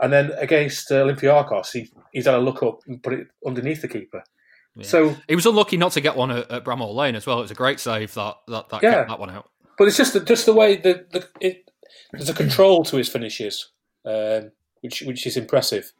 Finish 0.00 0.12
that. 0.12 0.22
And 0.22 0.30
then 0.30 0.38
against 0.38 0.90
uh, 0.90 1.04
Olympiacos, 1.04 1.72
he, 1.72 1.90
he's 2.12 2.26
had 2.26 2.34
a 2.34 2.38
look 2.38 2.62
up 2.62 2.80
and 2.86 3.02
put 3.02 3.12
it 3.12 3.28
underneath 3.46 3.82
the 3.82 3.88
keeper. 3.88 4.22
Yeah. 4.76 4.84
So 4.84 5.16
he 5.28 5.34
was 5.34 5.46
unlucky 5.46 5.76
not 5.76 5.92
to 5.92 6.00
get 6.00 6.16
one 6.16 6.30
at, 6.30 6.50
at 6.50 6.64
Bramall 6.64 6.94
Lane 6.94 7.16
as 7.16 7.26
well. 7.26 7.38
It 7.38 7.42
was 7.42 7.50
a 7.50 7.56
great 7.56 7.80
save 7.80 8.14
that 8.14 8.36
that, 8.48 8.68
that 8.68 8.82
yeah. 8.82 8.90
kept 8.92 9.08
that 9.08 9.18
one 9.18 9.30
out. 9.30 9.50
But 9.76 9.88
it's 9.88 9.96
just 9.96 10.12
the, 10.12 10.20
just 10.20 10.46
the 10.46 10.54
way 10.54 10.76
that 10.76 11.10
the, 11.10 11.28
it, 11.40 11.70
there's 12.12 12.28
a 12.28 12.34
control 12.34 12.84
to 12.84 12.96
his 12.96 13.08
finishes, 13.08 13.70
um, 14.04 14.52
which 14.80 15.02
which 15.02 15.26
is 15.26 15.36
impressive. 15.36 15.92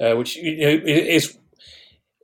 Uh, 0.00 0.14
which 0.14 0.36
you 0.36 0.60
know, 0.60 0.80
is 0.84 1.38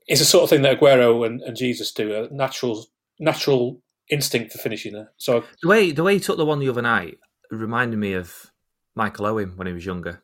is 0.09 0.21
a 0.21 0.25
sort 0.25 0.45
of 0.45 0.51
thing 0.51 0.63
that 0.63 0.81
Aguero 0.81 1.27
and, 1.27 1.43
and 1.43 1.57
Jesus 1.57 1.93
do. 1.93 2.25
A 2.25 2.35
natural 2.35 2.87
natural 3.19 3.81
instinct 4.11 4.53
for 4.53 4.59
finishing 4.59 4.95
it. 4.95 5.07
So 5.17 5.45
the 5.63 5.69
way 5.69 5.93
the 5.93 6.03
way 6.03 6.15
he 6.15 6.21
took 6.21 6.37
the 6.37 6.47
one 6.47 6.59
the 6.59 6.69
other 6.69 6.83
night 6.83 7.19
reminded 7.51 7.99
me 7.99 8.13
of 8.13 8.53
Michael 8.95 9.27
Owen 9.27 9.53
when 9.57 9.67
he 9.67 9.73
was 9.73 9.87
younger. 9.87 10.23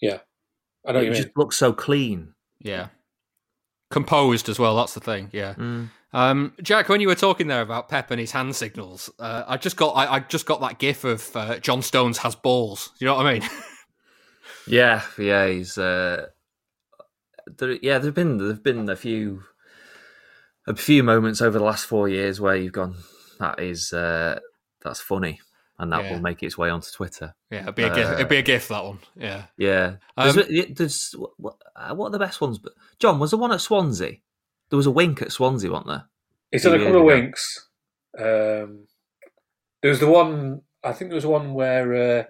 Yeah, 0.00 0.18
I 0.86 0.92
don't 0.92 1.04
know. 1.04 1.10
It 1.10 1.14
just 1.14 1.36
looks 1.36 1.56
so 1.56 1.72
clean. 1.72 2.34
Yeah, 2.60 2.88
composed 3.90 4.48
as 4.48 4.58
well. 4.58 4.76
That's 4.76 4.94
the 4.94 5.00
thing. 5.00 5.30
Yeah. 5.32 5.54
Mm. 5.54 5.90
Um, 6.12 6.54
Jack, 6.62 6.88
when 6.88 7.00
you 7.00 7.08
were 7.08 7.14
talking 7.14 7.46
there 7.46 7.60
about 7.60 7.88
Pep 7.88 8.10
and 8.10 8.20
his 8.20 8.32
hand 8.32 8.56
signals, 8.56 9.10
uh, 9.18 9.44
I 9.46 9.56
just 9.56 9.76
got 9.76 9.92
I, 9.92 10.14
I, 10.14 10.20
just 10.20 10.46
got 10.46 10.60
that 10.60 10.78
gif 10.78 11.04
of 11.04 11.34
uh, 11.36 11.58
John 11.58 11.82
Stones 11.82 12.18
has 12.18 12.34
balls. 12.34 12.90
You 12.98 13.06
know 13.06 13.16
what 13.16 13.26
I 13.26 13.34
mean? 13.34 13.48
yeah, 14.66 15.02
yeah. 15.18 15.46
He's 15.48 15.76
uh, 15.76 16.26
there, 17.58 17.72
yeah. 17.82 17.98
There've 17.98 18.14
been 18.14 18.38
there've 18.38 18.62
been 18.62 18.88
a 18.88 18.96
few 18.96 19.42
a 20.66 20.74
few 20.74 21.02
moments 21.02 21.42
over 21.42 21.58
the 21.58 21.64
last 21.64 21.86
four 21.86 22.08
years 22.08 22.40
where 22.40 22.56
you've 22.56 22.72
gone. 22.72 22.96
That 23.38 23.60
is 23.60 23.92
uh, 23.92 24.38
that's 24.82 25.00
funny 25.00 25.40
and 25.78 25.92
that 25.92 26.04
yeah. 26.04 26.12
will 26.12 26.20
make 26.20 26.42
its 26.42 26.56
way 26.56 26.70
onto 26.70 26.90
Twitter. 26.90 27.34
Yeah, 27.50 27.62
it'd 27.62 27.74
be 27.74 27.82
a 27.82 27.92
uh, 27.92 27.94
gift. 27.94 28.12
It'd 28.12 28.28
be 28.28 28.36
a 28.38 28.42
gift 28.42 28.68
that 28.70 28.84
one. 28.84 28.98
Yeah, 29.16 29.44
yeah. 29.58 29.96
Um, 30.16 30.34
there's, 30.34 30.74
there's 30.74 31.14
what, 31.36 31.56
what, 31.94 32.06
are 32.06 32.10
the 32.10 32.18
best 32.18 32.40
ones? 32.40 32.58
But 32.58 32.72
John, 32.98 33.18
was 33.18 33.30
the 33.30 33.36
one 33.36 33.52
at 33.52 33.60
Swansea? 33.60 34.16
There 34.70 34.76
was 34.76 34.86
a 34.86 34.90
wink 34.90 35.22
at 35.22 35.32
Swansea, 35.32 35.70
wasn't 35.70 35.88
there? 35.88 36.04
It's 36.50 36.64
had 36.64 36.74
a 36.74 36.78
couple 36.78 37.00
of 37.00 37.04
winks. 37.04 37.68
Um, 38.18 38.86
there 39.82 39.90
was 39.90 40.00
the 40.00 40.08
one. 40.08 40.62
I 40.82 40.92
think 40.92 41.10
there 41.10 41.16
was 41.16 41.26
one 41.26 41.54
where 41.54 42.20
uh, 42.20 42.24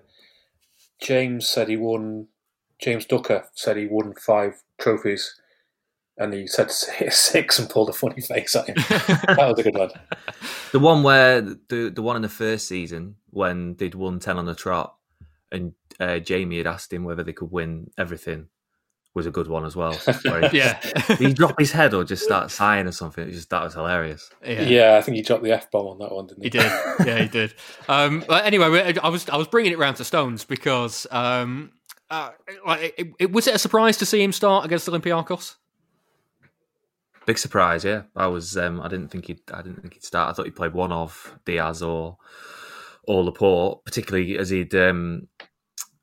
James 1.00 1.48
said 1.48 1.68
he 1.68 1.76
won. 1.76 2.28
James 2.80 3.06
Ducker 3.06 3.44
said 3.54 3.76
he 3.76 3.86
won 3.86 4.14
five 4.14 4.62
trophies, 4.78 5.40
and 6.18 6.32
he 6.32 6.46
said 6.46 6.70
six 7.10 7.58
and 7.58 7.70
pulled 7.70 7.90
a 7.90 7.92
funny 7.92 8.20
face 8.20 8.56
at 8.56 8.66
him. 8.66 8.76
that 8.88 9.36
was 9.38 9.58
a 9.58 9.62
good 9.62 9.76
one. 9.76 9.90
The 10.72 10.80
one 10.80 11.02
where 11.02 11.40
the 11.40 11.92
the 11.94 12.02
one 12.02 12.16
in 12.16 12.22
the 12.22 12.28
first 12.28 12.68
season 12.68 13.16
when 13.36 13.76
they'd 13.76 13.94
won 13.94 14.18
ten 14.18 14.38
on 14.38 14.46
the 14.46 14.54
trot, 14.54 14.96
and 15.52 15.74
uh, 16.00 16.18
Jamie 16.18 16.56
had 16.58 16.66
asked 16.66 16.92
him 16.92 17.04
whether 17.04 17.22
they 17.22 17.34
could 17.34 17.52
win 17.52 17.90
everything, 17.98 18.48
was 19.12 19.26
a 19.26 19.30
good 19.30 19.46
one 19.46 19.66
as 19.66 19.76
well. 19.76 19.92
He, 20.06 20.58
yeah, 20.58 20.80
he 21.18 21.32
drop 21.32 21.58
his 21.58 21.70
head 21.72 21.92
or 21.94 22.02
just 22.02 22.24
start 22.24 22.50
sighing 22.50 22.86
or 22.86 22.92
something. 22.92 23.28
It 23.28 23.32
just 23.32 23.50
that 23.50 23.62
was 23.62 23.74
hilarious. 23.74 24.30
Yeah, 24.44 24.62
yeah 24.62 24.96
I 24.96 25.02
think 25.02 25.16
he 25.16 25.22
dropped 25.22 25.42
the 25.42 25.52
f 25.52 25.70
bomb 25.70 25.86
on 25.86 25.98
that 25.98 26.12
one, 26.12 26.26
didn't 26.26 26.42
he? 26.42 26.46
He 26.46 26.50
did. 26.50 26.72
Yeah, 27.06 27.18
he 27.22 27.28
did. 27.28 27.54
Um, 27.88 28.24
anyway, 28.30 28.94
I 29.02 29.08
was 29.08 29.28
I 29.28 29.36
was 29.36 29.48
bringing 29.48 29.72
it 29.72 29.78
round 29.78 29.96
to 29.96 30.04
Stones 30.04 30.44
because 30.44 31.06
um, 31.10 31.72
uh, 32.10 32.30
like, 32.66 32.94
it, 32.96 33.12
it, 33.18 33.32
was 33.32 33.46
it 33.46 33.54
a 33.54 33.58
surprise 33.58 33.98
to 33.98 34.06
see 34.06 34.22
him 34.22 34.32
start 34.32 34.64
against 34.64 34.88
Olympiacos? 34.88 35.56
Big 37.26 37.38
surprise, 37.38 37.84
yeah. 37.84 38.02
I 38.14 38.28
was. 38.28 38.56
Um, 38.56 38.80
I 38.80 38.88
didn't 38.88 39.08
think 39.08 39.26
he'd. 39.26 39.40
I 39.52 39.60
didn't 39.60 39.82
think 39.82 39.94
he'd 39.94 40.04
start. 40.04 40.30
I 40.30 40.32
thought 40.32 40.46
he 40.46 40.52
played 40.52 40.72
one 40.72 40.92
of 40.92 41.38
Dias 41.44 41.82
or 41.82 42.18
or 43.06 43.22
Laporte, 43.25 43.84
particularly 43.84 44.38
as 44.38 44.50
he'd 44.50 44.75
um, 44.75 45.28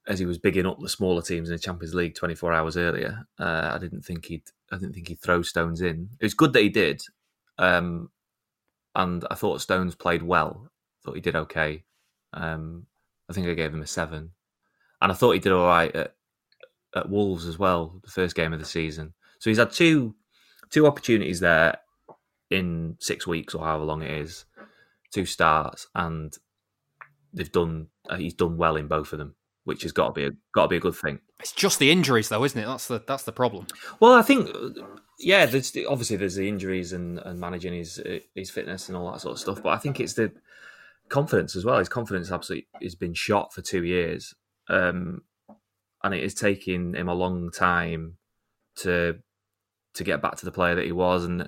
as 0.07 0.19
he 0.19 0.25
was 0.25 0.38
bigging 0.38 0.65
up 0.65 0.79
the 0.79 0.89
smaller 0.89 1.22
teams 1.22 1.50
in 1.50 1.55
the 1.55 1.60
Champions 1.60 1.93
League 1.93 2.15
24 2.15 2.53
hours 2.53 2.77
earlier. 2.77 3.25
Uh, 3.39 3.72
I 3.74 3.77
didn't 3.77 4.01
think 4.01 4.25
he'd 4.25 4.43
I 4.72 4.77
didn't 4.77 4.93
think 4.93 5.07
he'd 5.07 5.22
throw 5.22 5.41
Stones 5.41 5.81
in. 5.81 6.10
It 6.19 6.25
was 6.25 6.33
good 6.33 6.53
that 6.53 6.63
he 6.63 6.69
did, 6.69 7.01
um, 7.57 8.10
and 8.95 9.25
I 9.29 9.36
thought 9.36 9.62
Stones 9.62 9.95
played 9.95 10.24
well. 10.24 10.63
I 10.65 10.69
thought 11.05 11.15
he 11.15 11.22
did 11.22 11.36
okay. 11.36 11.83
Um, 12.33 12.86
I 13.29 13.33
think 13.33 13.48
I 13.48 13.53
gave 13.53 13.74
him 13.74 13.81
a 13.81 13.88
seven, 13.88 14.31
and 15.01 15.12
I 15.12 15.15
thought 15.15 15.31
he 15.31 15.39
did 15.39 15.51
all 15.51 15.67
right 15.67 15.95
at, 15.95 16.15
at 16.95 17.10
Wolves 17.10 17.45
as 17.45 17.60
well, 17.60 18.00
the 18.03 18.12
first 18.12 18.36
game 18.36 18.53
of 18.53 18.60
the 18.60 18.65
season. 18.65 19.13
So 19.39 19.50
he's 19.50 19.57
had 19.60 19.72
two 19.72 20.15
two 20.69 20.88
opportunities 20.88 21.39
there 21.39 21.77
in 22.50 22.95
six 23.00 23.27
weeks 23.27 23.53
or 23.53 23.63
however 23.63 23.83
long 23.83 24.01
it 24.01 24.12
is, 24.12 24.45
two 25.12 25.25
starts, 25.25 25.88
and 25.95 26.36
they've 27.33 27.51
done. 27.51 27.87
Uh, 28.09 28.17
he's 28.17 28.33
done 28.33 28.57
well 28.57 28.75
in 28.75 28.87
both 28.87 29.13
of 29.13 29.19
them 29.19 29.35
which 29.65 29.83
has 29.83 29.91
got 29.91 30.07
to 30.07 30.13
be 30.13 30.25
a, 30.25 30.31
got 30.53 30.63
to 30.63 30.67
be 30.67 30.77
a 30.77 30.81
good 30.81 30.95
thing. 30.95 31.19
It's 31.39 31.51
just 31.51 31.79
the 31.79 31.91
injuries, 31.91 32.29
though, 32.29 32.43
isn't 32.43 32.59
it? 32.59 32.65
That's 32.65 32.87
the 32.87 33.03
that's 33.05 33.23
the 33.23 33.31
problem. 33.31 33.67
Well, 33.99 34.13
I 34.13 34.21
think, 34.21 34.49
yeah, 35.19 35.45
there's 35.45 35.75
obviously 35.87 36.17
there's 36.17 36.35
the 36.35 36.47
injuries 36.47 36.93
and, 36.93 37.19
and 37.19 37.39
managing 37.39 37.73
his 37.73 38.01
his 38.35 38.49
fitness 38.49 38.87
and 38.87 38.97
all 38.97 39.11
that 39.11 39.21
sort 39.21 39.33
of 39.33 39.39
stuff, 39.39 39.63
but 39.63 39.69
I 39.69 39.77
think 39.77 39.99
it's 39.99 40.13
the 40.13 40.31
confidence 41.09 41.55
as 41.55 41.65
well. 41.65 41.79
His 41.79 41.89
confidence 41.89 42.31
absolutely 42.31 42.67
has 42.81 42.95
been 42.95 43.13
shot 43.13 43.53
for 43.53 43.61
two 43.61 43.83
years, 43.83 44.33
um, 44.69 45.21
and 46.03 46.13
it 46.13 46.23
is 46.23 46.33
taking 46.33 46.95
him 46.95 47.09
a 47.09 47.13
long 47.13 47.49
time 47.51 48.17
to 48.77 49.19
to 49.95 50.03
get 50.03 50.21
back 50.21 50.35
to 50.37 50.45
the 50.45 50.51
player 50.51 50.75
that 50.75 50.85
he 50.85 50.91
was, 50.91 51.23
and 51.23 51.43
uh, 51.43 51.47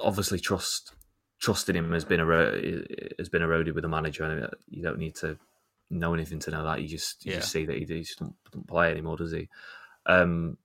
obviously 0.00 0.38
trust 0.38 0.94
trusting 1.42 1.74
him 1.74 1.92
has 1.92 2.04
been 2.04 2.20
ero- 2.20 2.86
has 3.18 3.28
been 3.28 3.42
eroded 3.42 3.74
with 3.74 3.82
the 3.82 3.88
manager, 3.88 4.24
and 4.24 4.48
you 4.68 4.82
don't 4.82 4.98
need 4.98 5.16
to 5.16 5.36
know 5.90 6.14
anything 6.14 6.38
to 6.38 6.50
know 6.50 6.64
that. 6.64 6.80
You 6.80 6.88
just 6.88 7.26
you 7.26 7.32
yeah. 7.32 7.40
just 7.40 7.52
see 7.52 7.66
that 7.66 7.76
he, 7.76 7.84
he 7.84 8.00
just 8.00 8.18
doesn't, 8.20 8.34
doesn't, 8.44 8.68
play 8.68 8.90
anymore, 8.90 9.16
does 9.16 9.32
he? 9.32 9.48
Um, 10.06 10.56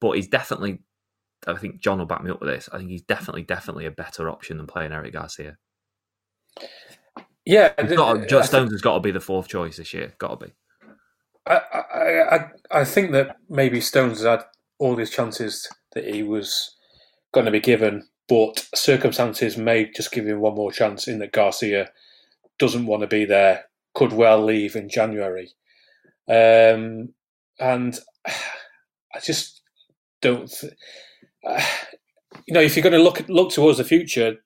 but 0.00 0.12
he's 0.12 0.28
definitely. 0.28 0.80
I 1.46 1.54
think 1.54 1.80
John 1.80 1.98
will 1.98 2.06
back 2.06 2.22
me 2.22 2.30
up 2.30 2.40
with 2.40 2.50
this. 2.50 2.68
I 2.72 2.78
think 2.78 2.90
he's 2.90 3.02
definitely, 3.02 3.42
definitely 3.42 3.86
a 3.86 3.92
better 3.92 4.28
option 4.28 4.56
than 4.56 4.66
playing 4.66 4.92
Eric 4.92 5.12
Garcia. 5.12 5.56
Yeah, 7.44 7.72
Stones 8.42 8.72
has 8.72 8.82
got 8.82 8.94
to 8.94 9.00
be 9.00 9.12
the 9.12 9.20
fourth 9.20 9.48
choice 9.48 9.76
this 9.76 9.94
year. 9.94 10.12
Got 10.18 10.40
to 10.40 10.46
be. 10.46 10.52
I, 11.46 11.60
I, 11.72 12.36
I, 12.36 12.48
I 12.80 12.84
think 12.84 13.12
that 13.12 13.36
maybe 13.48 13.80
Stones 13.80 14.18
has 14.18 14.26
had 14.26 14.44
all 14.78 14.96
these 14.96 15.10
chances 15.10 15.68
that 15.94 16.12
he 16.12 16.22
was 16.24 16.76
going 17.32 17.46
to 17.46 17.52
be 17.52 17.60
given, 17.60 18.06
but 18.28 18.68
circumstances 18.74 19.56
may 19.56 19.90
just 19.90 20.12
give 20.12 20.26
him 20.26 20.40
one 20.40 20.54
more 20.54 20.72
chance. 20.72 21.08
In 21.08 21.18
that 21.18 21.32
Garcia 21.32 21.90
doesn't 22.58 22.86
want 22.86 23.02
to 23.02 23.06
be 23.06 23.24
there 23.24 23.64
could 23.94 24.12
well 24.12 24.42
leave 24.44 24.76
in 24.76 24.88
January. 24.88 25.50
Um, 26.28 27.14
and 27.58 27.98
I 28.26 29.20
just 29.22 29.62
don't. 30.20 30.50
Th- 30.50 30.72
you 32.46 32.54
know, 32.54 32.60
if 32.60 32.76
you're 32.76 32.82
going 32.82 32.92
to 32.92 33.02
look 33.02 33.28
look 33.28 33.50
towards 33.50 33.78
the 33.78 33.84
future, 33.84 34.36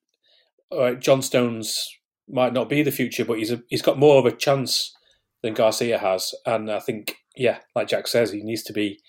John 1.01 1.23
Stones 1.23 1.99
might 2.29 2.53
not 2.53 2.69
be 2.69 2.83
the 2.83 2.91
future, 2.91 3.25
but 3.25 3.39
he's 3.39 3.53
a, 3.53 3.63
he's 3.69 3.83
got 3.83 3.99
more 3.99 4.19
of 4.19 4.27
a 4.27 4.33
chance 4.33 4.95
than 5.43 5.55
Garcia 5.55 5.99
has, 5.99 6.35
and 6.47 6.71
I 6.71 6.79
think, 6.79 7.17
yeah, 7.37 7.59
like 7.75 7.89
Jack 7.89 8.07
says, 8.07 8.31
he 8.31 8.43
needs 8.43 8.63
to 8.65 8.73
be 8.73 9.01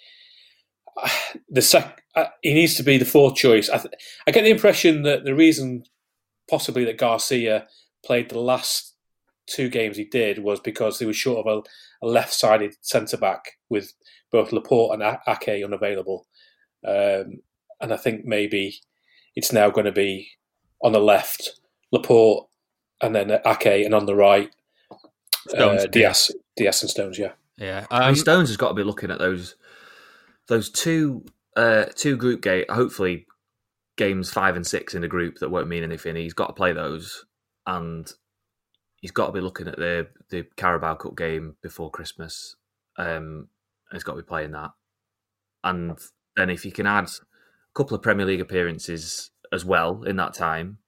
the 1.49 1.61
sec. 1.61 2.01
Uh, 2.15 2.25
he 2.41 2.53
needs 2.53 2.75
to 2.75 2.83
be 2.83 2.97
the 2.97 3.05
fourth 3.05 3.35
choice. 3.35 3.69
I, 3.69 3.77
th- 3.77 3.93
I 4.27 4.31
get 4.31 4.43
the 4.43 4.51
impression 4.51 5.01
that 5.03 5.23
the 5.23 5.33
reason, 5.33 5.83
possibly, 6.49 6.85
that 6.85 6.99
Garcia 6.99 7.67
played 8.05 8.29
the 8.29 8.39
last 8.39 8.93
two 9.47 9.69
games 9.69 9.97
he 9.97 10.05
did 10.05 10.39
was 10.39 10.59
because 10.59 10.99
he 10.99 11.05
was 11.05 11.15
short 11.15 11.45
of 11.45 11.65
a, 12.01 12.05
a 12.05 12.07
left-sided 12.07 12.75
centre 12.81 13.17
back 13.17 13.57
with 13.69 13.93
both 14.31 14.51
Laporte 14.51 14.99
and 14.99 15.17
Ake 15.27 15.63
unavailable, 15.63 16.27
um, 16.87 17.39
and 17.81 17.91
I 17.91 17.97
think 17.97 18.25
maybe 18.25 18.79
it's 19.35 19.51
now 19.51 19.69
going 19.69 19.85
to 19.85 19.91
be 19.91 20.29
on 20.83 20.91
the 20.91 20.99
left 20.99 21.59
Laporte 21.91 22.47
and 23.01 23.15
then 23.15 23.31
Ake, 23.31 23.85
and 23.85 23.95
on 23.95 24.05
the 24.05 24.15
right 24.15 24.51
Stones, 25.47 25.83
uh, 25.83 25.87
Dias. 25.87 26.31
Dias 26.55 26.81
and 26.81 26.89
Stones. 26.89 27.19
Yeah, 27.19 27.31
yeah. 27.57 27.85
Um, 27.91 28.15
Stones 28.15 28.49
has 28.49 28.57
got 28.57 28.69
to 28.69 28.73
be 28.73 28.83
looking 28.83 29.11
at 29.11 29.19
those 29.19 29.55
those 30.47 30.69
two 30.69 31.25
uh, 31.55 31.85
two 31.95 32.17
group 32.17 32.41
game. 32.41 32.65
Hopefully, 32.69 33.25
games 33.97 34.31
five 34.31 34.55
and 34.55 34.65
six 34.65 34.93
in 34.93 35.03
a 35.03 35.07
group 35.07 35.39
that 35.39 35.49
won't 35.49 35.67
mean 35.67 35.83
anything. 35.83 36.15
He's 36.15 36.33
got 36.33 36.47
to 36.47 36.53
play 36.53 36.73
those, 36.73 37.25
and 37.65 38.11
he's 39.01 39.11
got 39.11 39.27
to 39.27 39.31
be 39.33 39.41
looking 39.41 39.67
at 39.67 39.77
the 39.77 40.07
the 40.29 40.45
Carabao 40.57 40.95
Cup 40.95 41.15
game 41.15 41.55
before 41.61 41.91
Christmas. 41.91 42.55
Um, 42.97 43.47
he's 43.91 44.03
got 44.03 44.13
to 44.13 44.21
be 44.21 44.27
playing 44.27 44.51
that, 44.51 44.71
and 45.63 45.97
then 46.35 46.49
if 46.49 46.63
he 46.63 46.71
can 46.71 46.87
add 46.87 47.05
a 47.05 47.73
couple 47.75 47.95
of 47.95 48.01
Premier 48.01 48.25
League 48.25 48.41
appearances 48.41 49.31
as 49.51 49.63
well 49.63 50.03
in 50.03 50.15
that 50.17 50.33
time, 50.33 50.79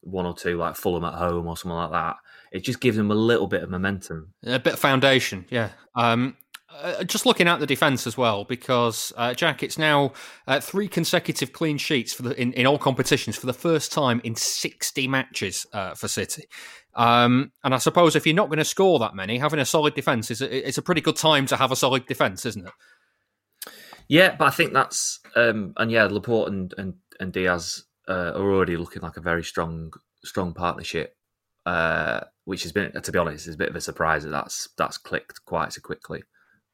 one 0.00 0.26
or 0.26 0.34
two 0.34 0.56
like 0.56 0.76
Fulham 0.76 1.04
at 1.04 1.14
home 1.14 1.46
or 1.46 1.56
something 1.56 1.76
like 1.76 1.92
that, 1.92 2.16
it 2.52 2.64
just 2.64 2.80
gives 2.80 2.96
him 2.96 3.10
a 3.10 3.14
little 3.14 3.46
bit 3.46 3.62
of 3.62 3.70
momentum, 3.70 4.32
a 4.44 4.58
bit 4.58 4.74
of 4.74 4.78
foundation. 4.78 5.44
Yeah. 5.50 5.70
Um, 5.94 6.36
uh, 6.70 7.04
just 7.04 7.26
looking 7.26 7.48
at 7.48 7.60
the 7.60 7.66
defence 7.66 8.06
as 8.06 8.16
well, 8.16 8.44
because 8.44 9.12
uh, 9.16 9.34
Jack, 9.34 9.62
it's 9.62 9.78
now 9.78 10.12
uh, 10.46 10.60
three 10.60 10.88
consecutive 10.88 11.52
clean 11.52 11.78
sheets 11.78 12.12
for 12.12 12.22
the 12.22 12.40
in, 12.40 12.52
in 12.52 12.66
all 12.66 12.78
competitions 12.78 13.36
for 13.36 13.46
the 13.46 13.52
first 13.52 13.92
time 13.92 14.20
in 14.24 14.34
sixty 14.34 15.08
matches 15.08 15.66
uh, 15.72 15.94
for 15.94 16.08
City. 16.08 16.44
Um, 16.94 17.52
and 17.62 17.74
I 17.74 17.78
suppose 17.78 18.16
if 18.16 18.26
you're 18.26 18.34
not 18.34 18.48
going 18.48 18.58
to 18.58 18.64
score 18.64 18.98
that 18.98 19.14
many, 19.14 19.38
having 19.38 19.60
a 19.60 19.64
solid 19.64 19.94
defence 19.94 20.30
is 20.30 20.42
a, 20.42 20.68
it's 20.68 20.78
a 20.78 20.82
pretty 20.82 21.00
good 21.00 21.16
time 21.16 21.46
to 21.46 21.56
have 21.56 21.70
a 21.70 21.76
solid 21.76 22.06
defence, 22.06 22.44
isn't 22.44 22.66
it? 22.66 22.72
Yeah, 24.08 24.34
but 24.36 24.46
I 24.46 24.50
think 24.50 24.72
that's 24.72 25.20
um, 25.36 25.74
and 25.76 25.90
yeah, 25.90 26.04
Laporte 26.04 26.48
and 26.48 26.74
and, 26.76 26.94
and 27.20 27.32
Dias 27.32 27.84
uh, 28.08 28.32
are 28.34 28.52
already 28.52 28.76
looking 28.76 29.02
like 29.02 29.16
a 29.16 29.22
very 29.22 29.44
strong 29.44 29.92
strong 30.24 30.54
partnership, 30.54 31.14
uh, 31.66 32.20
which 32.44 32.62
has 32.64 32.72
been, 32.72 32.90
to 33.00 33.12
be 33.12 33.18
honest, 33.18 33.46
is 33.46 33.54
a 33.54 33.58
bit 33.58 33.68
of 33.68 33.76
a 33.76 33.80
surprise 33.80 34.24
that 34.24 34.30
that's 34.30 34.68
that's 34.76 34.98
clicked 34.98 35.44
quite 35.44 35.72
so 35.72 35.80
quickly. 35.80 36.22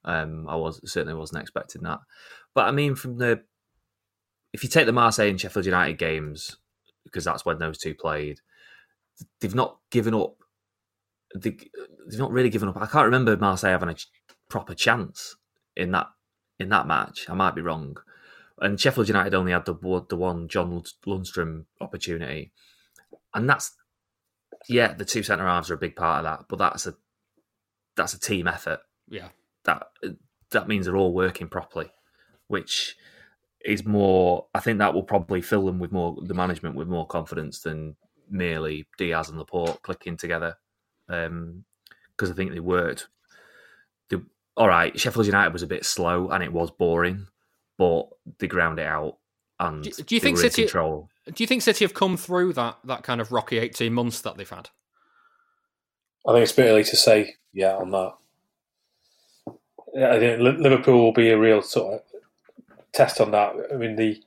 Um, 0.04 0.46
I 0.48 0.56
was 0.56 0.80
certainly 0.90 1.14
wasn't 1.14 1.42
expecting 1.42 1.82
that, 1.82 2.00
but 2.54 2.66
I 2.66 2.70
mean, 2.70 2.94
from 2.94 3.18
the 3.18 3.42
if 4.52 4.62
you 4.62 4.68
take 4.68 4.86
the 4.86 4.92
Marseille 4.92 5.28
and 5.28 5.40
Sheffield 5.40 5.66
United 5.66 5.98
games, 5.98 6.56
because 7.04 7.24
that's 7.24 7.44
when 7.44 7.58
those 7.58 7.78
two 7.78 7.94
played, 7.94 8.40
they've 9.40 9.54
not 9.54 9.78
given 9.90 10.14
up. 10.14 10.36
They, 11.34 11.56
have 12.10 12.18
not 12.18 12.30
really 12.30 12.50
given 12.50 12.68
up. 12.68 12.76
I 12.76 12.86
can't 12.86 13.06
remember 13.06 13.36
Marseille 13.36 13.70
having 13.70 13.88
a 13.88 13.96
proper 14.48 14.74
chance 14.74 15.36
in 15.76 15.90
that 15.92 16.06
in 16.58 16.68
that 16.68 16.86
match. 16.86 17.26
I 17.28 17.34
might 17.34 17.54
be 17.54 17.62
wrong. 17.62 17.96
And 18.60 18.80
Sheffield 18.80 19.08
United 19.08 19.34
only 19.34 19.52
had 19.52 19.64
the 19.64 19.74
the 20.08 20.16
one 20.16 20.48
John 20.48 20.82
Lundstram 21.06 21.64
opportunity, 21.80 22.52
and 23.34 23.48
that's 23.48 23.74
yeah, 24.68 24.94
the 24.94 25.04
two 25.04 25.22
centre 25.22 25.46
halves 25.46 25.70
are 25.70 25.74
a 25.74 25.78
big 25.78 25.96
part 25.96 26.24
of 26.24 26.30
that. 26.30 26.46
But 26.48 26.58
that's 26.58 26.86
a 26.86 26.94
that's 27.96 28.14
a 28.14 28.20
team 28.20 28.46
effort. 28.46 28.80
Yeah, 29.08 29.28
that 29.64 29.87
that 30.50 30.68
means 30.68 30.87
they're 30.87 30.96
all 30.96 31.12
working 31.12 31.48
properly, 31.48 31.90
which 32.48 32.96
is 33.64 33.85
more. 33.85 34.46
I 34.55 34.61
think 34.61 34.79
that 34.79 34.94
will 34.94 35.03
probably 35.03 35.40
fill 35.40 35.66
them 35.66 35.79
with 35.79 35.92
more 35.92 36.16
the 36.22 36.35
management 36.35 36.77
with 36.77 36.88
more 36.88 37.07
confidence 37.07 37.61
than 37.61 37.96
merely 38.31 38.87
Dias 38.98 39.29
and 39.29 39.38
Laporte 39.38 39.83
clicking 39.83 40.16
together 40.16 40.57
because 41.07 41.27
um, 41.29 41.64
I 42.20 42.33
think 42.33 42.53
they 42.53 42.61
worked. 42.61 43.09
The, 44.09 44.24
all 44.57 44.68
right, 44.68 44.98
Sheffield 44.98 45.27
United 45.27 45.53
was 45.53 45.62
a 45.62 45.66
bit 45.66 45.85
slow 45.85 46.29
and 46.29 46.42
it 46.42 46.53
was 46.53 46.70
boring, 46.70 47.27
but 47.79 48.09
they 48.38 48.46
ground 48.46 48.79
it 48.79 48.87
out 48.87 49.18
and 49.61 49.83
do, 49.85 49.90
do 49.90 50.14
you 50.14 50.20
think 50.20 50.38
City 50.38 50.62
control. 50.62 51.09
Do 51.27 51.42
you 51.42 51.46
think 51.46 51.62
City 51.62 51.85
have 51.85 51.94
come 51.94 52.16
through 52.16 52.53
that 52.55 52.79
that 52.85 53.03
kind 53.03 53.20
of 53.20 53.33
rocky 53.33 53.59
eighteen 53.59 53.92
months 53.92 54.20
that 54.22 54.37
they've 54.37 54.48
had? 54.48 54.70
I 56.27 56.33
think 56.33 56.42
it's 56.42 56.53
a 56.53 56.57
bit 56.57 56.70
early 56.70 56.85
to 56.85 56.96
say 56.96 57.35
yeah 57.53 57.77
on 57.77 57.90
that. 57.90 58.14
I 59.96 60.18
think 60.18 60.40
Liverpool 60.40 60.98
will 60.98 61.12
be 61.12 61.30
a 61.30 61.38
real 61.38 61.62
sort 61.62 61.94
of 61.94 62.00
test 62.92 63.20
on 63.20 63.30
that. 63.33 63.54
I 63.72 63.76
mean 63.76 63.96
the 63.96 64.22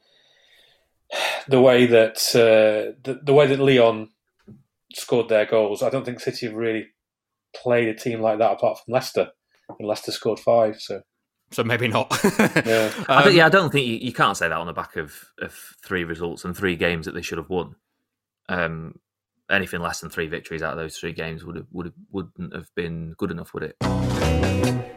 the 1.48 1.62
way 1.62 1.86
that 1.86 2.18
uh, 2.36 2.98
the, 3.04 3.20
the 3.24 3.34
way 3.34 3.48
that 3.48 3.60
Lyon 3.60 4.10
scored 4.94 5.30
their 5.30 5.46
goals, 5.46 5.84
I 5.84 5.90
don't 5.90 6.06
think 6.06 6.20
City 6.20 6.48
have 6.48 6.56
really 6.56 6.88
played 7.56 7.88
a 7.88 7.94
team 7.94 8.22
like 8.22 8.40
that 8.40 8.52
apart 8.52 8.80
from 8.80 8.94
Leicester, 8.94 9.32
and 9.80 9.88
Leicester 9.88 10.12
scored 10.12 10.40
five. 10.40 10.80
So 10.80 11.02
so 11.52 11.64
maybe 11.64 11.88
not. 11.88 12.12
yeah. 12.40 12.92
Um, 13.10 13.24
I 13.24 13.30
yeah, 13.30 13.46
I 13.46 13.50
don't 13.50 13.72
think 13.72 13.88
you, 13.88 13.96
you, 13.96 14.14
can't 14.14 14.36
say 14.36 14.50
that 14.50 14.58
on 14.58 14.68
the 14.68 14.74
back 14.74 14.98
of, 14.98 15.14
of 15.40 15.54
three 15.84 16.04
results 16.04 16.44
and 16.44 16.56
three 16.56 16.76
games 16.76 17.06
that 17.06 17.14
they 17.14 17.22
should 17.22 17.38
have 17.38 17.50
won. 17.50 17.76
Um, 18.50 19.00
anything 19.50 19.80
less 19.80 20.02
than 20.02 20.10
three 20.10 20.28
victories 20.28 20.62
out 20.62 20.74
of 20.74 20.78
those 20.78 20.98
three 20.98 21.14
games 21.14 21.46
would 21.46 21.56
have, 21.56 21.68
would 21.72 21.86
have, 21.86 21.96
wouldn't 22.12 22.54
have 22.54 22.70
been 22.76 23.14
good 23.18 23.32
enough, 23.32 23.54
would 23.54 23.64
it? 23.64 24.97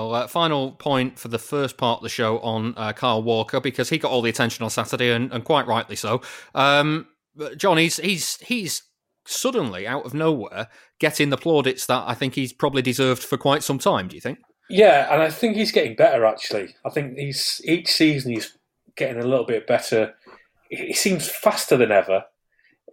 Well, 0.00 0.14
uh, 0.14 0.26
final 0.28 0.72
point 0.72 1.18
for 1.18 1.28
the 1.28 1.38
first 1.38 1.76
part 1.76 1.98
of 1.98 2.02
the 2.02 2.08
show 2.08 2.38
on 2.38 2.72
uh, 2.78 2.94
Kyle 2.94 3.22
Walker 3.22 3.60
because 3.60 3.90
he 3.90 3.98
got 3.98 4.10
all 4.10 4.22
the 4.22 4.30
attention 4.30 4.64
on 4.64 4.70
Saturday 4.70 5.12
and, 5.12 5.30
and 5.30 5.44
quite 5.44 5.66
rightly 5.66 5.94
so. 5.94 6.22
Um, 6.54 7.06
John, 7.58 7.76
he's 7.76 7.98
he's 7.98 8.38
he's 8.38 8.82
suddenly 9.26 9.86
out 9.86 10.06
of 10.06 10.14
nowhere 10.14 10.68
getting 11.00 11.28
the 11.28 11.36
plaudits 11.36 11.84
that 11.84 12.04
I 12.06 12.14
think 12.14 12.34
he's 12.34 12.50
probably 12.50 12.80
deserved 12.80 13.22
for 13.22 13.36
quite 13.36 13.62
some 13.62 13.78
time. 13.78 14.08
Do 14.08 14.16
you 14.16 14.22
think? 14.22 14.38
Yeah, 14.70 15.12
and 15.12 15.22
I 15.22 15.28
think 15.28 15.56
he's 15.56 15.70
getting 15.70 15.96
better. 15.96 16.24
Actually, 16.24 16.74
I 16.82 16.88
think 16.88 17.18
he's 17.18 17.60
each 17.64 17.88
season 17.88 18.32
he's 18.32 18.56
getting 18.96 19.22
a 19.22 19.26
little 19.26 19.46
bit 19.46 19.66
better. 19.66 20.14
He 20.70 20.94
seems 20.94 21.28
faster 21.28 21.76
than 21.76 21.92
ever. 21.92 22.24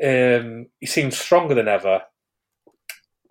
Um, 0.04 0.66
he 0.82 0.88
seems 0.88 1.18
stronger 1.18 1.56
than 1.56 1.70
ever, 1.70 2.02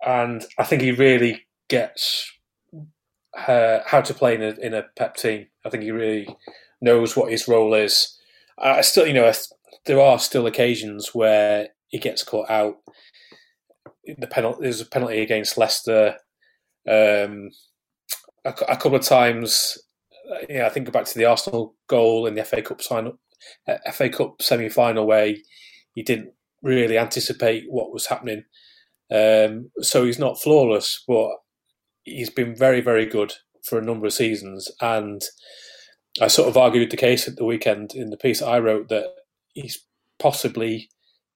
and 0.03 0.43
I 0.57 0.63
think 0.63 0.81
he 0.81 0.91
really 0.91 1.45
gets 1.69 2.31
uh, 3.45 3.79
how 3.85 4.01
to 4.01 4.13
play 4.13 4.35
in 4.35 4.41
a, 4.41 4.49
in 4.61 4.73
a 4.73 4.85
Pep 4.95 5.15
team. 5.15 5.47
I 5.65 5.69
think 5.69 5.83
he 5.83 5.91
really 5.91 6.27
knows 6.81 7.15
what 7.15 7.31
his 7.31 7.47
role 7.47 7.73
is. 7.73 8.17
I 8.57 8.81
still, 8.81 9.05
you 9.05 9.13
know, 9.13 9.31
there 9.85 10.01
are 10.01 10.19
still 10.19 10.47
occasions 10.47 11.13
where 11.13 11.69
he 11.87 11.99
gets 11.99 12.23
caught 12.23 12.49
out. 12.49 12.77
The 14.17 14.27
penalty, 14.27 14.59
there's 14.63 14.81
a 14.81 14.85
penalty 14.85 15.21
against 15.21 15.57
Leicester. 15.57 16.15
Um, 16.87 17.51
a, 18.45 18.49
a, 18.69 18.77
couple 18.77 18.95
of 18.95 19.01
times, 19.01 19.77
uh, 20.31 20.45
yeah, 20.49 20.65
I 20.65 20.69
think 20.69 20.91
back 20.91 21.05
to 21.05 21.17
the 21.17 21.25
Arsenal 21.25 21.75
goal 21.87 22.25
in 22.25 22.35
the 22.35 22.43
FA 22.45 22.61
Cup 22.61 22.81
final, 22.81 23.19
uh, 23.67 23.77
FA 23.91 24.09
Cup 24.09 24.41
semi 24.41 24.69
final 24.69 25.05
where 25.05 25.27
he, 25.27 25.43
he, 25.93 26.03
didn't 26.03 26.31
really 26.63 26.97
anticipate 26.97 27.65
what 27.67 27.91
was 27.91 28.07
happening. 28.07 28.43
Um, 29.11 29.69
so 29.81 30.05
he's 30.05 30.19
not 30.19 30.41
flawless, 30.41 31.03
but 31.07 31.31
he's 32.07 32.29
been 32.29 32.55
very, 32.55 32.81
very 32.81 33.05
good 33.05 33.33
for 33.63 33.77
a 33.77 33.83
number 33.83 34.05
of 34.05 34.13
seasons. 34.13 34.71
And 34.81 35.21
I 36.21 36.27
sort 36.27 36.49
of 36.49 36.57
argued 36.57 36.89
the 36.89 36.97
case 36.97 37.27
at 37.27 37.35
the 37.35 37.45
weekend 37.45 37.93
in 37.93 38.09
the 38.09 38.17
piece 38.17 38.41
I 38.41 38.59
wrote 38.59 38.89
that 38.89 39.07
he's 39.53 39.85
possibly 40.19 40.89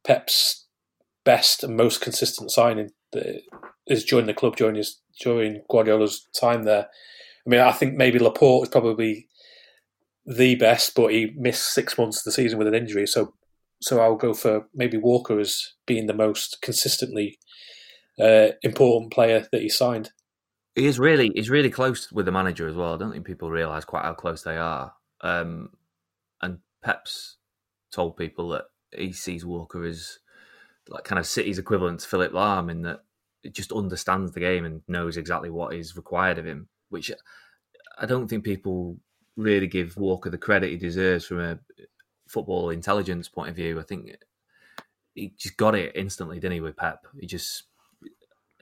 Pep's 0.06 0.66
best 1.24 1.64
and 1.64 1.78
most 1.78 2.02
consistent 2.02 2.52
signing 2.52 2.90
that 3.12 3.42
is 3.88 4.04
joining 4.04 4.28
the 4.28 4.34
club 4.34 4.56
during 4.56 4.76
his 4.76 5.00
during 5.20 5.62
Guardiola's 5.70 6.28
time 6.40 6.64
there. 6.64 6.88
I 7.46 7.50
mean, 7.50 7.60
I 7.60 7.72
think 7.72 7.96
maybe 7.96 8.20
Laporte 8.20 8.68
is 8.68 8.70
probably 8.70 9.28
the 10.26 10.56
best, 10.56 10.96
but 10.96 11.12
he 11.12 11.34
missed 11.36 11.74
six 11.74 11.98
months 11.98 12.20
of 12.20 12.24
the 12.24 12.32
season 12.32 12.58
with 12.58 12.68
an 12.68 12.76
injury. 12.76 13.06
So, 13.06 13.34
so 13.82 14.00
I'll 14.00 14.16
go 14.16 14.34
for 14.34 14.68
maybe 14.74 14.98
Walker 14.98 15.40
as 15.40 15.74
being 15.86 16.08
the 16.08 16.14
most 16.14 16.58
consistently 16.62 17.40
uh, 18.20 18.50
important 18.62 19.12
player 19.12 19.48
that 19.52 19.62
he 19.62 19.70
signed. 19.70 20.12
He 20.76 20.86
is 20.86 21.00
really 21.00 21.32
he's 21.36 21.50
really 21.50 21.70
close 21.70 22.12
with 22.12 22.26
the 22.26 22.32
manager 22.32 22.68
as 22.68 22.76
well. 22.76 22.94
I 22.94 22.98
don't 22.98 23.12
think 23.12 23.26
people 23.26 23.52
realise 23.52 23.86
quite 23.86 24.04
how 24.04 24.14
close 24.14 24.44
they 24.44 24.58
are. 24.58 24.94
Um, 25.22 25.70
and 26.42 26.60
Pep's 26.82 27.38
told 27.92 28.18
people 28.18 28.50
that 28.50 28.66
he 28.92 29.12
sees 29.12 29.46
Walker 29.46 29.86
as 29.86 30.20
like 30.88 31.04
kind 31.04 31.20
of 31.20 31.28
City's 31.28 31.60
equivalent 31.60 32.00
to 32.02 32.08
Philipp 32.08 32.32
Lahm 32.32 32.72
in 32.72 32.82
that 32.84 33.04
he 33.42 33.50
just 33.50 33.72
understands 33.72 34.32
the 34.32 34.40
game 34.40 34.66
and 34.66 34.82
knows 34.88 35.18
exactly 35.18 35.50
what 35.50 35.74
is 35.74 35.96
required 35.96 36.38
of 36.38 36.46
him, 36.46 36.68
which 36.90 37.12
I 38.00 38.06
don't 38.06 38.28
think 38.28 38.44
people 38.44 38.98
really 39.36 39.68
give 39.68 39.98
Walker 39.98 40.30
the 40.30 40.38
credit 40.38 40.72
he 40.72 40.78
deserves 40.78 41.26
from 41.26 41.40
a 41.40 41.60
football 42.28 42.70
intelligence 42.70 43.28
point 43.28 43.50
of 43.50 43.56
view. 43.56 43.80
I 43.80 43.84
think 43.84 44.12
he 45.14 45.34
just 45.38 45.58
got 45.58 45.76
it 45.76 45.96
instantly, 45.96 46.40
didn't 46.40 46.54
he, 46.54 46.62
with 46.62 46.78
Pep? 46.78 47.06
He 47.20 47.28
just 47.28 47.64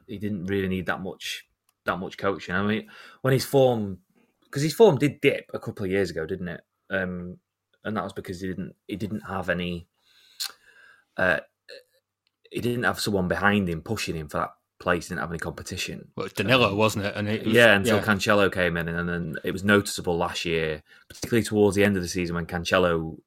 he 0.07 0.17
didn't 0.17 0.45
really 0.45 0.67
need 0.67 0.87
that 0.87 1.01
much 1.01 1.45
that 1.89 1.99
much 1.99 2.17
coaching. 2.17 2.55
I 2.55 2.63
mean, 2.63 2.87
when 3.21 3.33
his 3.33 3.45
form, 3.45 3.99
because 4.43 4.63
his 4.63 4.73
form 4.73 4.97
did 4.97 5.21
dip 5.21 5.49
a 5.53 5.59
couple 5.59 5.85
of 5.85 5.91
years 5.91 6.09
ago, 6.09 6.25
didn't 6.25 6.47
it? 6.47 6.61
Um, 6.89 7.37
and 7.83 7.95
that 7.95 8.03
was 8.03 8.13
because 8.13 8.41
he 8.41 8.47
didn't 8.47 8.75
he 8.87 8.95
didn't 8.95 9.21
have 9.21 9.49
any. 9.49 9.87
Uh, 11.17 11.39
he 12.51 12.61
didn't 12.61 12.83
have 12.83 12.99
someone 12.99 13.27
behind 13.27 13.69
him 13.69 13.81
pushing 13.81 14.15
him 14.15 14.27
for 14.27 14.37
that 14.37 14.51
place. 14.79 15.07
He 15.07 15.09
didn't 15.09 15.21
have 15.21 15.31
any 15.31 15.39
competition. 15.39 16.07
Well, 16.15 16.25
it 16.25 16.31
was 16.31 16.33
Danilo, 16.33 16.71
um, 16.71 16.77
wasn't 16.77 17.05
it? 17.05 17.15
And 17.15 17.27
it 17.27 17.45
was, 17.45 17.53
yeah, 17.53 17.75
until 17.75 17.97
yeah. 17.97 18.03
Cancelo 18.03 18.51
came 18.51 18.77
in, 18.77 18.87
and 18.87 19.09
then 19.09 19.35
it 19.43 19.51
was 19.51 19.63
noticeable 19.63 20.17
last 20.17 20.45
year, 20.45 20.81
particularly 21.07 21.43
towards 21.43 21.75
the 21.75 21.83
end 21.83 21.95
of 21.95 22.01
the 22.01 22.09
season 22.09 22.35
when 22.35 22.45
Cancelo 22.45 23.17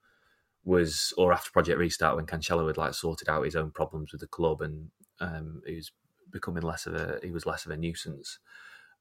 was, 0.65 1.13
or 1.17 1.33
after 1.33 1.51
Project 1.51 1.79
Restart, 1.79 2.17
when 2.17 2.27
Cancelo 2.27 2.67
had 2.67 2.77
like 2.77 2.95
sorted 2.95 3.29
out 3.29 3.45
his 3.45 3.57
own 3.57 3.71
problems 3.71 4.13
with 4.13 4.21
the 4.21 4.27
club 4.27 4.63
and 4.63 4.91
um, 5.21 5.63
he 5.67 5.77
was 5.77 5.93
becoming 6.33 6.63
less 6.63 6.87
of 6.87 6.95
a 6.95 7.19
he 7.23 7.31
was 7.31 7.47
less 7.47 7.67
of 7.67 7.73
a 7.73 7.77
nuisance 7.77 8.39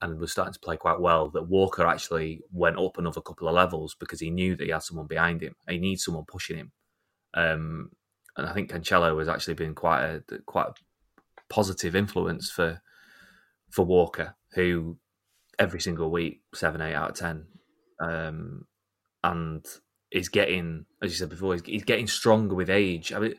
and 0.01 0.19
was 0.19 0.31
starting 0.31 0.53
to 0.53 0.59
play 0.59 0.77
quite 0.77 0.99
well. 0.99 1.29
That 1.29 1.43
Walker 1.43 1.85
actually 1.85 2.41
went 2.51 2.77
up 2.77 2.97
another 2.97 3.21
couple 3.21 3.47
of 3.47 3.53
levels 3.53 3.95
because 3.99 4.19
he 4.19 4.31
knew 4.31 4.55
that 4.55 4.63
he 4.65 4.71
had 4.71 4.83
someone 4.83 5.07
behind 5.07 5.41
him. 5.41 5.55
He 5.69 5.77
needs 5.77 6.03
someone 6.03 6.25
pushing 6.27 6.57
him. 6.57 6.71
Um, 7.33 7.91
and 8.35 8.47
I 8.47 8.53
think 8.53 8.71
Cancelo 8.71 9.17
has 9.19 9.29
actually 9.29 9.53
been 9.53 9.75
quite 9.75 10.03
a 10.03 10.23
quite 10.45 10.67
a 10.67 10.73
positive 11.49 11.95
influence 11.95 12.49
for 12.49 12.81
for 13.69 13.85
Walker, 13.85 14.35
who 14.53 14.97
every 15.59 15.79
single 15.79 16.09
week 16.09 16.41
seven 16.53 16.81
eight 16.81 16.95
out 16.95 17.11
of 17.11 17.15
ten, 17.15 17.45
um, 18.01 18.65
and 19.23 19.65
is 20.11 20.29
getting, 20.29 20.85
as 21.01 21.11
you 21.11 21.17
said 21.17 21.29
before, 21.29 21.53
he's, 21.53 21.63
he's 21.63 21.83
getting 21.83 22.07
stronger 22.07 22.55
with 22.55 22.69
age. 22.69 23.13
I 23.13 23.19
mean, 23.19 23.35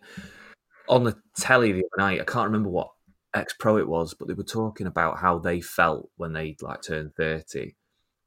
on 0.89 1.05
the 1.05 1.17
telly 1.37 1.73
the 1.73 1.81
other 1.81 2.03
night, 2.03 2.21
I 2.21 2.25
can't 2.25 2.47
remember 2.47 2.71
what 2.71 2.91
ex 3.35 3.55
pro 3.59 3.79
it 3.79 3.89
was, 3.89 4.15
but 4.15 4.29
they 4.29 4.35
were 4.35 4.43
talking 4.43 4.87
about 4.87 5.19
how 5.19 5.39
they 5.39 5.61
felt 5.61 6.11
when 6.17 6.33
they 6.33 6.57
like 6.61 6.83
turned 6.83 7.15
thirty. 7.15 7.77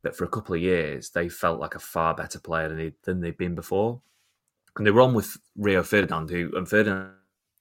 That 0.04 0.16
for 0.16 0.24
a 0.24 0.30
couple 0.30 0.54
of 0.54 0.62
years 0.62 1.10
they 1.10 1.30
felt 1.30 1.60
like 1.60 1.74
a 1.74 1.80
far 1.80 2.14
better 2.14 2.40
player 2.40 2.70
than 2.70 2.78
they 2.78 2.94
than 3.04 3.22
they'd 3.22 3.38
been 3.38 3.56
before, 3.56 4.02
and 4.78 4.86
they 4.86 4.92
were 4.92 5.02
on 5.02 5.14
with 5.14 5.38
Rio 5.56 5.82
Ferdinand, 5.84 6.30
who 6.30 6.52
and 6.56 6.70
Ferdinand 6.70 7.16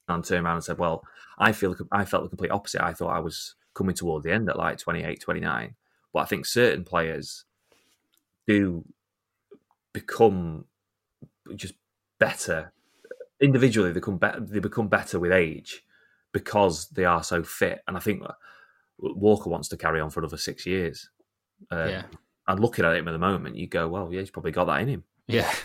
turned 0.09 0.31
around 0.31 0.57
and 0.57 0.65
said, 0.65 0.79
"Well, 0.79 1.05
I 1.39 1.53
feel 1.53 1.75
I 1.91 2.05
felt 2.05 2.25
the 2.25 2.29
complete 2.29 2.51
opposite. 2.51 2.85
I 2.85 2.93
thought 2.93 3.17
I 3.17 3.21
was 3.21 3.55
coming 3.73 3.95
toward 3.95 4.23
the 4.23 4.33
end 4.33 4.49
at 4.49 4.59
like 4.59 4.79
28, 4.79 5.21
29. 5.21 5.75
but 6.13 6.21
I 6.21 6.25
think 6.27 6.47
certain 6.47 6.85
players 6.85 7.45
do 8.47 8.85
become 9.93 10.67
just 11.57 11.75
better 12.19 12.73
individually. 13.41 13.89
They 13.91 13.95
become 13.95 14.19
better. 14.19 14.41
They 14.41 14.61
become 14.61 14.89
better 14.89 15.19
with 15.19 15.33
age." 15.33 15.85
Because 16.35 16.89
they 16.89 17.07
are 17.07 17.23
so 17.23 17.43
fit. 17.43 17.81
And 17.89 17.97
I 17.97 18.01
think 18.01 18.23
Walker 18.99 19.49
wants 19.49 19.69
to 19.69 19.79
carry 19.79 20.01
on 20.01 20.11
for 20.11 20.21
another 20.21 20.37
six 20.37 20.67
years. 20.67 21.09
Um, 21.71 21.89
yeah. 21.89 22.03
And 22.47 22.61
looking 22.61 22.85
at 22.85 22.95
him 22.95 23.09
at 23.09 23.13
the 23.13 23.19
moment, 23.19 23.57
you 23.57 23.67
go, 23.67 23.89
well, 23.89 24.13
yeah, 24.13 24.21
he's 24.21 24.31
probably 24.31 24.51
got 24.51 24.67
that 24.67 24.83
in 24.83 24.89
him. 24.89 25.05
Yeah. 25.27 25.51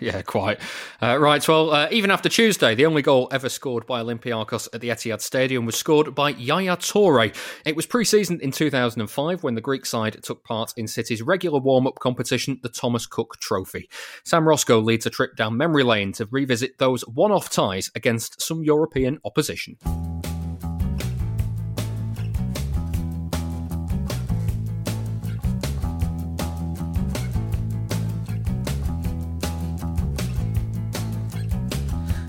Yeah, 0.00 0.22
quite. 0.22 0.60
Uh, 1.02 1.18
right, 1.18 1.46
well, 1.48 1.72
uh, 1.72 1.88
even 1.90 2.10
after 2.10 2.28
Tuesday, 2.28 2.74
the 2.74 2.86
only 2.86 3.02
goal 3.02 3.28
ever 3.32 3.48
scored 3.48 3.86
by 3.86 4.00
Olympiacos 4.00 4.68
at 4.72 4.80
the 4.80 4.90
Etihad 4.90 5.20
Stadium 5.20 5.66
was 5.66 5.76
scored 5.76 6.14
by 6.14 6.30
Yaya 6.30 6.76
Toure. 6.76 7.34
It 7.64 7.74
was 7.74 7.86
pre 7.86 8.04
season 8.04 8.40
in 8.40 8.52
2005 8.52 9.42
when 9.42 9.54
the 9.54 9.60
Greek 9.60 9.84
side 9.86 10.22
took 10.22 10.44
part 10.44 10.72
in 10.76 10.86
City's 10.86 11.22
regular 11.22 11.58
warm 11.58 11.86
up 11.86 11.98
competition, 11.98 12.60
the 12.62 12.68
Thomas 12.68 13.06
Cook 13.06 13.38
Trophy. 13.40 13.88
Sam 14.24 14.46
Roscoe 14.46 14.80
leads 14.80 15.06
a 15.06 15.10
trip 15.10 15.36
down 15.36 15.56
memory 15.56 15.82
lane 15.82 16.12
to 16.12 16.28
revisit 16.30 16.78
those 16.78 17.02
one 17.08 17.32
off 17.32 17.50
ties 17.50 17.90
against 17.94 18.40
some 18.40 18.62
European 18.62 19.18
opposition. 19.24 19.78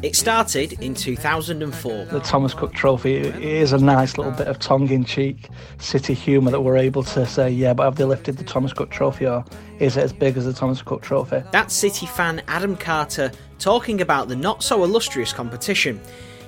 It 0.01 0.15
started 0.15 0.81
in 0.81 0.95
2004. 0.95 2.05
The 2.05 2.19
Thomas 2.21 2.53
Cook 2.53 2.73
Trophy 2.73 3.17
is 3.17 3.73
a 3.73 3.77
nice 3.77 4.17
little 4.17 4.31
bit 4.31 4.47
of 4.47 4.57
tongue 4.57 4.89
in 4.89 5.03
cheek 5.03 5.49
city 5.79 6.13
humour 6.13 6.51
that 6.51 6.61
we're 6.61 6.77
able 6.77 7.03
to 7.03 7.25
say, 7.25 7.49
yeah, 7.49 7.73
but 7.73 7.83
have 7.83 7.97
they 7.97 8.05
lifted 8.05 8.37
the 8.37 8.45
Thomas 8.45 8.71
Cook 8.71 8.91
Trophy 8.91 9.27
or 9.27 9.43
is 9.79 9.97
it 9.97 10.03
as 10.03 10.13
big 10.13 10.37
as 10.37 10.45
the 10.45 10.53
Thomas 10.53 10.81
Cook 10.81 11.01
Trophy? 11.01 11.43
That's 11.51 11.73
City 11.73 12.05
fan 12.05 12.41
Adam 12.47 12.77
Carter 12.77 13.29
talking 13.57 13.99
about 13.99 14.29
the 14.29 14.37
not 14.37 14.63
so 14.63 14.85
illustrious 14.85 15.33
competition. 15.33 15.99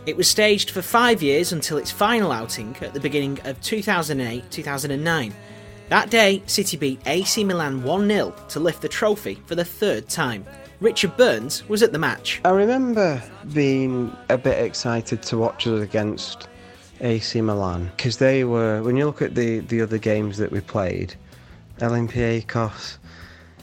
It 0.06 0.16
was 0.16 0.30
staged 0.30 0.72
for 0.72 0.82
five 0.82 1.22
years 1.22 1.52
until 1.52 1.78
its 1.78 1.92
final 1.92 2.32
outing 2.32 2.74
at 2.80 2.94
the 2.94 3.02
beginning 3.02 3.38
of 3.44 3.60
2008 3.60 4.50
2009. 4.50 5.34
That 5.90 6.10
day, 6.10 6.42
City 6.46 6.78
beat 6.78 7.02
AC 7.06 7.44
Milan 7.44 7.84
1 7.84 8.08
0 8.08 8.34
to 8.48 8.60
lift 8.62 8.82
the 8.82 8.88
trophy 8.88 9.36
for 9.46 9.56
the 9.56 9.66
third 9.66 10.08
time. 10.08 10.46
Richard 10.82 11.16
Burns 11.16 11.70
was 11.70 11.84
at 11.84 11.92
the 11.92 12.00
match. 12.00 12.42
I 12.44 12.50
remember 12.50 13.22
being 13.54 14.18
a 14.30 14.38
bit 14.38 14.66
excited 14.66 15.22
to 15.22 15.38
watch 15.38 15.68
us 15.68 15.80
against 15.80 16.48
AC 17.02 17.40
Milan 17.40 17.92
because 17.96 18.18
they 18.18 18.46
were, 18.46 18.82
when 18.82 18.98
you 18.98 19.06
look 19.06 19.22
at 19.22 19.36
the, 19.36 19.60
the 19.60 19.80
other 19.80 20.00
games 20.00 20.40
that 20.40 20.52
we 20.52 20.60
played, 20.60 21.14
Olympiacos, 21.82 22.98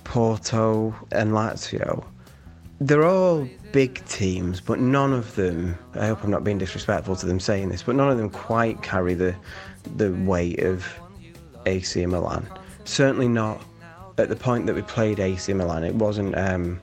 Porto, 0.05 0.95
and 1.11 1.33
Lazio, 1.33 2.05
they're 2.81 3.05
all 3.05 3.49
big 3.73 4.05
teams, 4.07 4.61
but 4.61 4.79
none 4.79 5.13
of 5.13 5.35
them, 5.35 5.77
I 5.95 6.07
hope 6.07 6.23
I'm 6.23 6.31
not 6.31 6.45
being 6.45 6.59
disrespectful 6.59 7.17
to 7.17 7.27
them 7.27 7.41
saying 7.41 7.71
this, 7.71 7.83
but 7.83 7.97
none 7.97 8.13
of 8.13 8.17
them 8.17 8.31
quite 8.31 8.81
carry 8.83 9.15
the, 9.15 9.35
the 9.97 10.13
weight 10.13 10.61
of 10.61 10.87
AC 11.67 12.07
Milan. 12.07 12.47
Certainly 12.85 13.27
not 13.27 13.61
at 14.19 14.29
the 14.29 14.37
point 14.37 14.67
that 14.67 14.77
we 14.77 14.83
played 14.83 15.19
AC 15.19 15.53
Milan. 15.53 15.83
It 15.83 15.97
wasn't. 15.97 16.39
Um, 16.39 16.81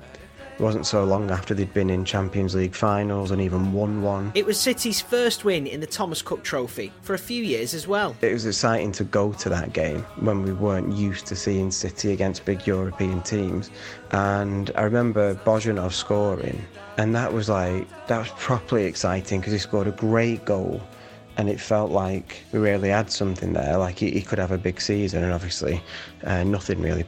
it 0.58 0.62
wasn't 0.62 0.86
so 0.86 1.04
long 1.04 1.32
after 1.32 1.54
they'd 1.54 1.74
been 1.74 1.90
in 1.90 2.06
Champions 2.06 2.56
League 2.56 2.74
finals 2.74 3.32
and 3.32 3.42
even 3.42 3.74
won 3.74 4.02
one. 4.02 4.32
It 4.36 4.46
was 4.46 4.60
City's 4.60 5.02
first 5.02 5.44
win 5.44 5.68
in 5.68 5.82
the 5.82 5.88
Thomas 5.88 6.22
Cook 6.22 6.44
Trophy 6.44 6.94
for 7.02 7.14
a 7.14 7.18
few 7.18 7.44
years 7.44 7.74
as 7.74 7.88
well. 7.88 8.16
It 8.22 8.32
was 8.32 8.46
exciting 8.46 8.94
to 8.94 9.04
go 9.04 9.34
to 9.34 9.50
that 9.50 9.74
game 9.74 10.04
when 10.22 10.44
we 10.44 10.54
weren't 10.54 10.96
used 10.96 11.26
to 11.28 11.36
seeing 11.36 11.72
City 11.72 12.14
against 12.14 12.46
big 12.46 12.66
European 12.66 13.22
teams. 13.22 13.70
And 14.12 14.72
I 14.76 14.84
remember 14.84 15.36
Bojinov 15.36 15.92
scoring, 15.92 16.64
and 16.98 17.14
that 17.16 17.34
was 17.34 17.50
like, 17.50 17.88
that 18.08 18.20
was 18.20 18.30
properly 18.38 18.86
exciting 18.86 19.42
because 19.42 19.52
he 19.52 19.60
scored 19.60 19.88
a 19.88 19.92
great 19.92 20.46
goal 20.46 20.82
and 21.38 21.50
it 21.50 21.60
felt 21.60 21.92
like 21.92 22.44
we 22.54 22.60
really 22.60 22.90
had 22.90 23.12
something 23.12 23.52
there. 23.52 23.78
Like 23.78 24.00
he, 24.00 24.12
he 24.12 24.22
could 24.22 24.40
have 24.40 24.52
a 24.52 24.58
big 24.58 24.80
season, 24.80 25.22
and 25.22 25.34
obviously, 25.34 25.82
uh, 26.24 26.44
nothing 26.44 26.82
really 26.82 27.04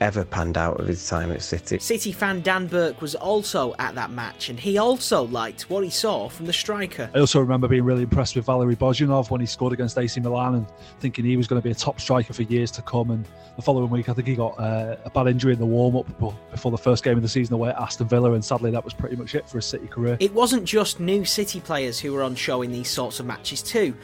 ever 0.00 0.24
panned 0.24 0.56
out 0.56 0.80
of 0.80 0.86
his 0.86 1.06
time 1.08 1.30
at 1.32 1.42
City. 1.42 1.78
City 1.78 2.12
fan 2.12 2.40
Dan 2.40 2.66
Burke 2.66 3.00
was 3.00 3.14
also 3.14 3.74
at 3.78 3.94
that 3.94 4.10
match, 4.10 4.48
and 4.48 4.58
he 4.58 4.78
also 4.78 5.24
liked 5.24 5.68
what 5.70 5.84
he 5.84 5.90
saw 5.90 6.28
from 6.28 6.46
the 6.46 6.52
striker. 6.52 7.10
I 7.14 7.20
also 7.20 7.40
remember 7.40 7.68
being 7.68 7.84
really 7.84 8.02
impressed 8.02 8.36
with 8.36 8.46
Valeri 8.46 8.76
Bojinov 8.76 9.30
when 9.30 9.40
he 9.40 9.46
scored 9.46 9.72
against 9.72 9.98
AC 9.98 10.20
Milan 10.20 10.54
and 10.54 10.66
thinking 11.00 11.24
he 11.24 11.36
was 11.36 11.46
going 11.46 11.60
to 11.60 11.64
be 11.64 11.70
a 11.70 11.74
top 11.74 12.00
striker 12.00 12.32
for 12.32 12.42
years 12.42 12.70
to 12.72 12.82
come. 12.82 13.10
And 13.10 13.26
the 13.56 13.62
following 13.62 13.90
week, 13.90 14.08
I 14.08 14.12
think 14.12 14.28
he 14.28 14.34
got 14.34 14.58
uh, 14.58 14.96
a 15.04 15.10
bad 15.10 15.26
injury 15.26 15.52
in 15.52 15.58
the 15.58 15.66
warm 15.66 15.96
up 15.96 16.06
before 16.50 16.70
the 16.70 16.78
first 16.78 17.04
game 17.04 17.16
of 17.16 17.22
the 17.22 17.28
season 17.28 17.54
away 17.54 17.70
at 17.70 17.76
Aston 17.76 18.08
Villa, 18.08 18.32
and 18.32 18.44
sadly, 18.44 18.70
that 18.70 18.84
was 18.84 18.94
pretty 18.94 19.16
much 19.16 19.34
it 19.34 19.48
for 19.48 19.58
his 19.58 19.66
City 19.66 19.86
career. 19.86 20.16
It 20.20 20.32
wasn't 20.32 20.64
just 20.64 21.00
new 21.00 21.24
City 21.24 21.60
players 21.60 21.98
who 21.98 22.12
were 22.12 22.22
on 22.22 22.34
show 22.34 22.62
in 22.62 22.72
these 22.72 22.90
sorts 22.90 23.20
of 23.20 23.26
matches, 23.26 23.62
too. 23.62 23.94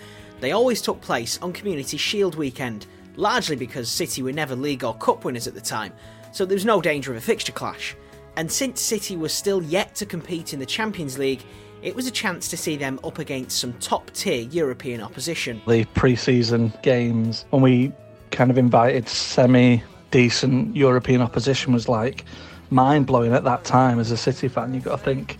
They 0.40 0.52
always 0.52 0.82
took 0.82 1.00
place 1.00 1.38
on 1.40 1.52
Community 1.52 1.96
Shield 1.96 2.34
weekend, 2.34 2.86
largely 3.16 3.56
because 3.56 3.88
City 3.88 4.22
were 4.22 4.32
never 4.32 4.56
league 4.56 4.84
or 4.84 4.94
cup 4.94 5.24
winners 5.24 5.46
at 5.46 5.54
the 5.54 5.60
time, 5.60 5.92
so 6.32 6.44
there 6.44 6.54
was 6.54 6.64
no 6.64 6.80
danger 6.80 7.10
of 7.10 7.16
a 7.16 7.20
fixture 7.20 7.52
clash. 7.52 7.96
And 8.36 8.50
since 8.50 8.80
City 8.80 9.16
was 9.16 9.32
still 9.32 9.62
yet 9.62 9.94
to 9.96 10.06
compete 10.06 10.52
in 10.52 10.58
the 10.58 10.66
Champions 10.66 11.18
League, 11.18 11.42
it 11.82 11.94
was 11.94 12.06
a 12.06 12.10
chance 12.10 12.48
to 12.48 12.56
see 12.56 12.76
them 12.76 12.98
up 13.04 13.18
against 13.18 13.58
some 13.58 13.74
top 13.74 14.10
tier 14.12 14.42
European 14.42 15.00
opposition. 15.00 15.60
The 15.68 15.84
pre 15.84 16.16
season 16.16 16.72
games, 16.82 17.44
when 17.50 17.62
we 17.62 17.92
kind 18.30 18.50
of 18.50 18.58
invited 18.58 19.08
semi 19.08 19.82
decent 20.10 20.74
European 20.74 21.20
opposition, 21.20 21.72
was 21.72 21.88
like 21.88 22.24
mind 22.70 23.06
blowing 23.06 23.34
at 23.34 23.44
that 23.44 23.64
time 23.64 24.00
as 24.00 24.10
a 24.10 24.16
City 24.16 24.48
fan. 24.48 24.74
You've 24.74 24.84
got 24.84 24.98
to 24.98 25.04
think 25.04 25.36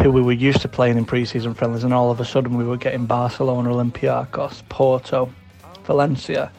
who 0.00 0.10
we 0.10 0.22
were 0.22 0.32
used 0.32 0.60
to 0.62 0.68
playing 0.68 0.96
in 0.96 1.04
pre 1.04 1.24
season 1.24 1.54
friendlies, 1.54 1.84
and 1.84 1.92
all 1.92 2.10
of 2.10 2.20
a 2.20 2.24
sudden 2.24 2.56
we 2.56 2.64
were 2.64 2.76
getting 2.76 3.06
Barcelona, 3.06 3.70
Olympiacos, 3.70 4.62
Porto, 4.68 5.32
Valencia. 5.84 6.50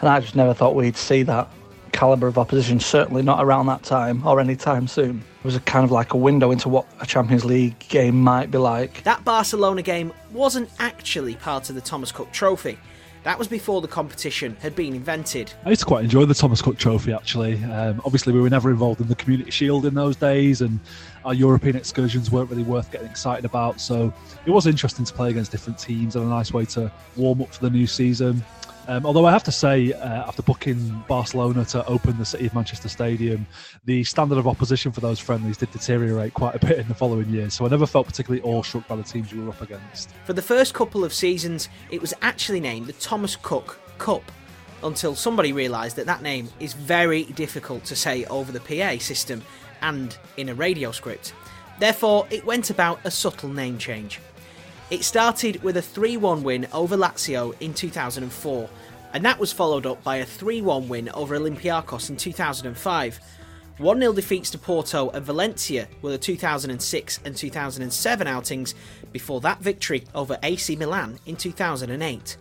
And 0.00 0.08
I 0.08 0.20
just 0.20 0.36
never 0.36 0.54
thought 0.54 0.74
we'd 0.74 0.96
see 0.96 1.22
that 1.24 1.48
calibre 1.92 2.28
of 2.28 2.38
opposition, 2.38 2.80
certainly 2.80 3.22
not 3.22 3.42
around 3.42 3.66
that 3.66 3.82
time 3.82 4.26
or 4.26 4.40
any 4.40 4.56
time 4.56 4.88
soon. 4.88 5.22
It 5.38 5.44
was 5.44 5.56
a 5.56 5.60
kind 5.60 5.84
of 5.84 5.90
like 5.90 6.12
a 6.12 6.16
window 6.16 6.50
into 6.50 6.68
what 6.68 6.86
a 7.00 7.06
Champions 7.06 7.44
League 7.44 7.78
game 7.78 8.20
might 8.20 8.50
be 8.50 8.58
like. 8.58 9.02
That 9.04 9.24
Barcelona 9.24 9.82
game 9.82 10.12
wasn't 10.32 10.68
actually 10.78 11.36
part 11.36 11.68
of 11.68 11.76
the 11.76 11.80
Thomas 11.80 12.10
Cook 12.10 12.32
Trophy. 12.32 12.78
That 13.22 13.38
was 13.38 13.48
before 13.48 13.80
the 13.80 13.88
competition 13.88 14.54
had 14.60 14.76
been 14.76 14.94
invented. 14.94 15.50
I 15.64 15.70
used 15.70 15.80
to 15.80 15.86
quite 15.86 16.04
enjoy 16.04 16.26
the 16.26 16.34
Thomas 16.34 16.60
Cook 16.60 16.76
Trophy 16.76 17.14
actually. 17.14 17.62
Um, 17.64 18.02
obviously, 18.04 18.34
we 18.34 18.40
were 18.40 18.50
never 18.50 18.70
involved 18.70 19.00
in 19.00 19.08
the 19.08 19.14
Community 19.14 19.50
Shield 19.50 19.86
in 19.86 19.94
those 19.94 20.14
days, 20.14 20.60
and 20.60 20.78
our 21.24 21.32
European 21.32 21.74
excursions 21.74 22.30
weren't 22.30 22.50
really 22.50 22.64
worth 22.64 22.92
getting 22.92 23.08
excited 23.08 23.46
about. 23.46 23.80
So 23.80 24.12
it 24.44 24.50
was 24.50 24.66
interesting 24.66 25.06
to 25.06 25.12
play 25.14 25.30
against 25.30 25.52
different 25.52 25.78
teams 25.78 26.16
and 26.16 26.24
a 26.26 26.28
nice 26.28 26.52
way 26.52 26.66
to 26.66 26.92
warm 27.16 27.40
up 27.40 27.54
for 27.54 27.62
the 27.62 27.70
new 27.70 27.86
season. 27.86 28.44
Um, 28.86 29.06
although 29.06 29.24
I 29.24 29.32
have 29.32 29.44
to 29.44 29.52
say, 29.52 29.92
uh, 29.92 30.28
after 30.28 30.42
booking 30.42 31.04
Barcelona 31.08 31.64
to 31.66 31.86
open 31.86 32.18
the 32.18 32.24
City 32.24 32.46
of 32.46 32.54
Manchester 32.54 32.88
Stadium, 32.88 33.46
the 33.84 34.04
standard 34.04 34.36
of 34.36 34.46
opposition 34.46 34.92
for 34.92 35.00
those 35.00 35.18
friendlies 35.18 35.56
did 35.56 35.70
deteriorate 35.70 36.34
quite 36.34 36.54
a 36.54 36.58
bit 36.58 36.78
in 36.78 36.88
the 36.88 36.94
following 36.94 37.28
years. 37.30 37.54
So 37.54 37.64
I 37.64 37.68
never 37.68 37.86
felt 37.86 38.06
particularly 38.06 38.42
awestruck 38.42 38.86
by 38.86 38.96
the 38.96 39.02
teams 39.02 39.32
we 39.32 39.40
were 39.40 39.50
up 39.50 39.62
against. 39.62 40.10
For 40.24 40.34
the 40.34 40.42
first 40.42 40.74
couple 40.74 41.02
of 41.02 41.14
seasons, 41.14 41.68
it 41.90 42.00
was 42.00 42.12
actually 42.20 42.60
named 42.60 42.86
the 42.86 42.92
Thomas 42.94 43.36
Cook 43.36 43.80
Cup 43.98 44.22
until 44.82 45.14
somebody 45.14 45.52
realised 45.52 45.96
that 45.96 46.06
that 46.06 46.20
name 46.22 46.50
is 46.60 46.74
very 46.74 47.24
difficult 47.24 47.84
to 47.84 47.96
say 47.96 48.26
over 48.26 48.52
the 48.52 48.60
PA 48.60 48.98
system 48.98 49.42
and 49.80 50.18
in 50.36 50.50
a 50.50 50.54
radio 50.54 50.92
script. 50.92 51.32
Therefore, 51.78 52.26
it 52.30 52.44
went 52.44 52.70
about 52.70 53.00
a 53.04 53.10
subtle 53.10 53.48
name 53.48 53.78
change. 53.78 54.20
It 54.94 55.02
started 55.02 55.60
with 55.64 55.76
a 55.76 55.82
3 55.82 56.18
1 56.18 56.44
win 56.44 56.68
over 56.72 56.96
Lazio 56.96 57.52
in 57.60 57.74
2004, 57.74 58.68
and 59.12 59.24
that 59.24 59.40
was 59.40 59.52
followed 59.52 59.86
up 59.86 60.04
by 60.04 60.18
a 60.18 60.24
3 60.24 60.62
1 60.62 60.88
win 60.88 61.08
over 61.08 61.36
Olympiacos 61.36 62.10
in 62.10 62.16
2005. 62.16 63.20
1 63.78 63.98
0 63.98 64.12
defeats 64.12 64.50
to 64.50 64.58
Porto 64.58 65.10
and 65.10 65.24
Valencia 65.26 65.88
were 66.00 66.12
the 66.12 66.18
2006 66.18 67.20
and 67.24 67.36
2007 67.36 68.26
outings 68.28 68.76
before 69.10 69.40
that 69.40 69.58
victory 69.58 70.04
over 70.14 70.38
AC 70.44 70.76
Milan 70.76 71.18
in 71.26 71.34
2008. 71.34 72.36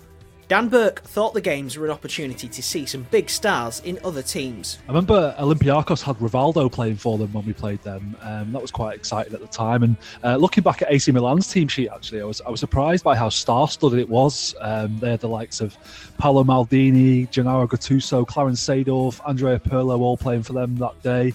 Dan 0.48 0.68
Burke 0.68 1.02
thought 1.02 1.34
the 1.34 1.42
games 1.42 1.78
were 1.78 1.86
an 1.86 1.92
opportunity 1.92 2.48
to 2.48 2.62
see 2.62 2.86
some 2.86 3.08
big 3.12 3.30
stars 3.30 3.82
in 3.86 3.98
other 4.04 4.22
teams. 4.22 4.80
I 4.88 4.92
remember 4.92 5.36
Olympiacos 5.40 6.02
had 6.02 6.18
Rivaldo 6.18 6.72
playing 6.72 6.98
for 6.98 7.18
them 7.18 7.32
when 7.34 7.46
we 7.46 7.54
played 7.54 7.82
them. 7.84 8.16
Um, 8.22 8.52
that 8.52 8.62
was 8.62 8.72
quite 8.72 8.96
exciting 8.96 9.34
at 9.34 9.40
the 9.40 9.48
time. 9.48 9.84
And 9.84 9.98
uh, 10.24 10.36
looking 10.36 10.64
back 10.64 10.82
at 10.82 10.92
AC 10.92 11.12
Milan's 11.12 11.48
team 11.48 11.68
sheet, 11.68 11.90
actually, 11.90 12.22
I 12.22 12.26
was 12.26 12.42
I 12.42 12.50
was 12.50 12.60
surprised 12.60 13.04
by 13.04 13.16
how 13.16 13.30
star-studded 13.30 14.00
it 14.00 14.10
was. 14.10 14.54
Um, 14.60 15.00
they 15.00 15.12
had 15.12 15.22
the 15.22 15.30
likes 15.30 15.62
of 15.62 15.78
Paolo 16.18 16.44
Maldini, 16.44 17.30
Gennaro 17.32 17.68
Gattuso, 17.68 18.28
Clarence 18.28 18.62
Seedorf, 18.66 19.22
Andrea 19.28 19.60
Pirlo 19.60 20.00
all 20.00 20.18
playing 20.18 20.44
for 20.44 20.54
them 20.54 20.76
that 20.78 21.02
day. 21.02 21.34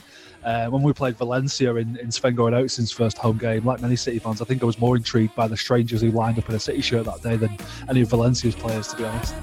Uh, 0.48 0.66
when 0.70 0.80
we 0.80 0.94
played 0.94 1.14
Valencia 1.18 1.74
in, 1.74 1.98
in 1.98 2.10
Sven-Göran 2.10 2.56
Eriksson's 2.56 2.90
first 2.90 3.18
home 3.18 3.36
game, 3.36 3.66
like 3.66 3.82
many 3.82 3.96
City 3.96 4.18
fans, 4.18 4.40
I 4.40 4.46
think 4.46 4.62
I 4.62 4.64
was 4.64 4.78
more 4.78 4.96
intrigued 4.96 5.34
by 5.34 5.46
the 5.46 5.58
strangers 5.58 6.00
who 6.00 6.10
lined 6.10 6.38
up 6.38 6.48
in 6.48 6.54
a 6.54 6.58
City 6.58 6.80
shirt 6.80 7.04
that 7.04 7.22
day 7.22 7.36
than 7.36 7.54
any 7.90 8.00
of 8.00 8.08
Valencia's 8.08 8.54
players, 8.54 8.88
to 8.88 8.96
be 8.96 9.04
honest. 9.04 9.34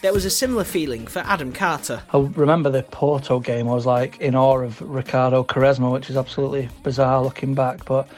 There 0.00 0.12
was 0.12 0.24
a 0.24 0.30
similar 0.30 0.62
feeling 0.62 1.08
for 1.08 1.18
Adam 1.26 1.52
Carter. 1.52 2.00
I 2.12 2.18
remember 2.18 2.70
the 2.70 2.84
Porto 2.84 3.40
game, 3.40 3.68
I 3.68 3.74
was 3.74 3.84
like 3.84 4.20
in 4.20 4.36
awe 4.36 4.60
of 4.60 4.80
Ricardo 4.80 5.42
Quaresma, 5.42 5.92
which 5.92 6.08
is 6.08 6.16
absolutely 6.16 6.68
bizarre 6.84 7.20
looking 7.20 7.56
back, 7.56 7.84
but 7.84 8.08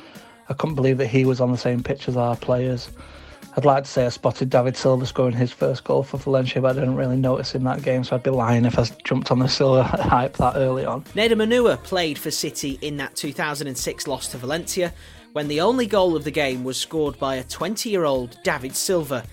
I 0.51 0.53
couldn't 0.53 0.75
believe 0.75 0.99
that 0.99 1.07
he 1.07 1.25
was 1.25 1.41
on 1.41 1.51
the 1.51 1.57
same 1.57 1.83
pitch 1.83 2.07
as 2.07 2.19
our 2.19 2.37
players. 2.37 2.91
I'd 3.57 3.65
like 3.65 3.83
to 3.83 3.91
say 3.91 4.07
I 4.07 4.11
spotted 4.11 4.49
David 4.49 4.77
Silva 4.77 5.05
scoring 5.07 5.35
his 5.35 5.51
first 5.51 5.83
goal 5.83 6.05
for 6.05 6.19
Valencia, 6.19 6.63
but 6.63 6.77
I 6.77 6.81
didn't 6.81 6.95
really 6.95 7.17
notice 7.17 7.57
in 7.57 7.65
that 7.65 7.83
game, 7.83 8.05
so 8.05 8.15
I'd 8.15 8.23
be 8.23 8.31
lying 8.31 8.65
if 8.65 8.79
I 8.79 8.85
jumped 9.05 9.33
on 9.33 9.41
the 9.41 9.49
Silva 9.49 9.83
hype 9.85 10.37
that 10.37 10.55
early 10.55 10.85
on. 10.85 11.03
Nedum 11.15 11.45
Onuoha 11.45 11.83
played 11.83 12.17
for 12.17 12.31
City 12.31 12.79
in 12.81 12.97
that 12.99 13.17
2006 13.17 14.07
loss 14.07 14.29
to 14.29 14.39
Valencia, 14.39 14.93
when 15.33 15.49
the 15.49 15.61
only 15.61 15.87
goal 15.87 16.15
of 16.15 16.23
the 16.23 16.31
game 16.31 16.63
was 16.63 16.77
scored 16.77 17.19
by 17.19 17.37
a 17.37 17.45
20 17.45 17.91
year 17.91 18.05
old 18.05 18.39
David 18.45 18.75
Silva. 18.77 19.25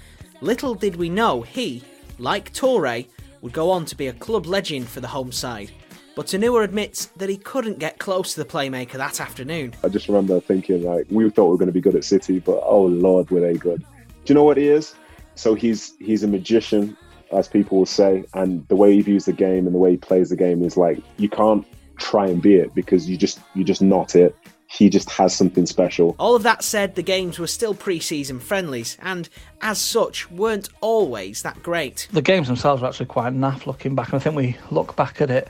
Little 0.42 0.74
did 0.74 0.96
we 0.96 1.10
know 1.10 1.44
he, 1.44 1.84
like 2.18 2.54
Torre, 2.54 3.04
would 3.42 3.54
go 3.54 3.70
on 3.70 3.86
to 3.86 3.96
be 3.96 4.08
a 4.08 4.14
club 4.14 4.48
legend 4.48 4.90
for 4.90 5.00
the 5.00 5.08
home 5.08 5.32
side. 5.32 5.72
But 6.16 6.28
Onuoha 6.28 6.64
admits 6.64 7.06
that 7.18 7.30
he 7.30 7.38
couldn't 7.38 7.78
get 7.78 8.00
close 8.00 8.34
to 8.34 8.44
the 8.44 8.50
playmaker 8.50 8.94
that 8.94 9.22
afternoon. 9.22 9.76
I 9.84 9.90
just 9.90 10.08
remember 10.08 10.40
thinking, 10.40 10.84
like, 10.84 11.06
we 11.12 11.30
thought 11.30 11.46
we 11.46 11.52
were 11.52 11.58
going 11.58 11.68
to 11.68 11.72
be 11.72 11.82
good 11.82 11.96
at 11.96 12.04
City, 12.04 12.40
but 12.40 12.60
oh 12.64 12.86
lord, 12.86 13.30
were 13.30 13.42
they 13.42 13.54
good! 13.54 13.86
Do 14.28 14.34
you 14.34 14.36
know 14.36 14.44
what 14.44 14.58
he 14.58 14.68
is? 14.68 14.94
So 15.36 15.56
he's 15.56 15.94
he's 16.00 16.22
a 16.22 16.28
magician, 16.28 16.98
as 17.32 17.48
people 17.48 17.78
will 17.78 17.86
say, 17.86 18.26
and 18.34 18.68
the 18.68 18.76
way 18.76 18.94
he 18.94 19.02
views 19.02 19.24
the 19.24 19.32
game 19.32 19.66
and 19.66 19.74
the 19.74 19.80
way 19.80 19.92
he 19.92 19.98
plays 19.98 20.30
the 20.32 20.36
game 20.36 20.66
is 20.66 20.76
like 20.76 21.02
you 21.16 21.30
can't 21.30 21.66
try 21.98 22.28
and 22.28 22.42
be 22.42 22.56
it 22.56 22.76
because 22.76 23.10
you 23.10 23.16
just 23.16 23.40
you're 23.56 23.64
just 23.64 23.82
not 23.82 24.18
it. 24.18 24.36
He 24.70 24.90
just 24.90 25.10
has 25.12 25.34
something 25.34 25.66
special. 25.66 26.14
All 26.20 26.36
of 26.36 26.44
that 26.44 26.62
said, 26.62 26.96
the 26.96 27.04
games 27.04 27.40
were 27.40 27.48
still 27.48 27.74
pre 27.74 28.02
season 28.02 28.42
friendlies, 28.42 28.98
and 29.02 29.30
as 29.62 29.80
such, 29.80 30.30
weren't 30.30 30.68
always 30.82 31.42
that 31.44 31.64
great. 31.64 32.10
The 32.12 32.22
games 32.22 32.48
themselves 32.48 32.82
were 32.82 32.90
actually 32.90 33.06
quite 33.06 33.32
naff 33.32 33.66
looking 33.66 33.96
back, 33.96 34.12
and 34.12 34.20
I 34.20 34.20
think 34.20 34.36
we 34.36 34.58
look 34.72 34.98
back 34.98 35.22
at 35.22 35.30
it 35.30 35.48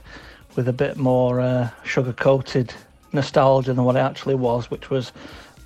with 0.55 0.67
a 0.67 0.73
bit 0.73 0.97
more 0.97 1.41
uh, 1.41 1.71
sugar 1.83 2.13
coated 2.13 2.75
nostalgia 3.11 3.73
than 3.73 3.85
what 3.85 3.95
it 3.95 4.01
actually 4.01 4.35
was, 4.35 4.69
which 4.69 4.91
was 4.91 5.11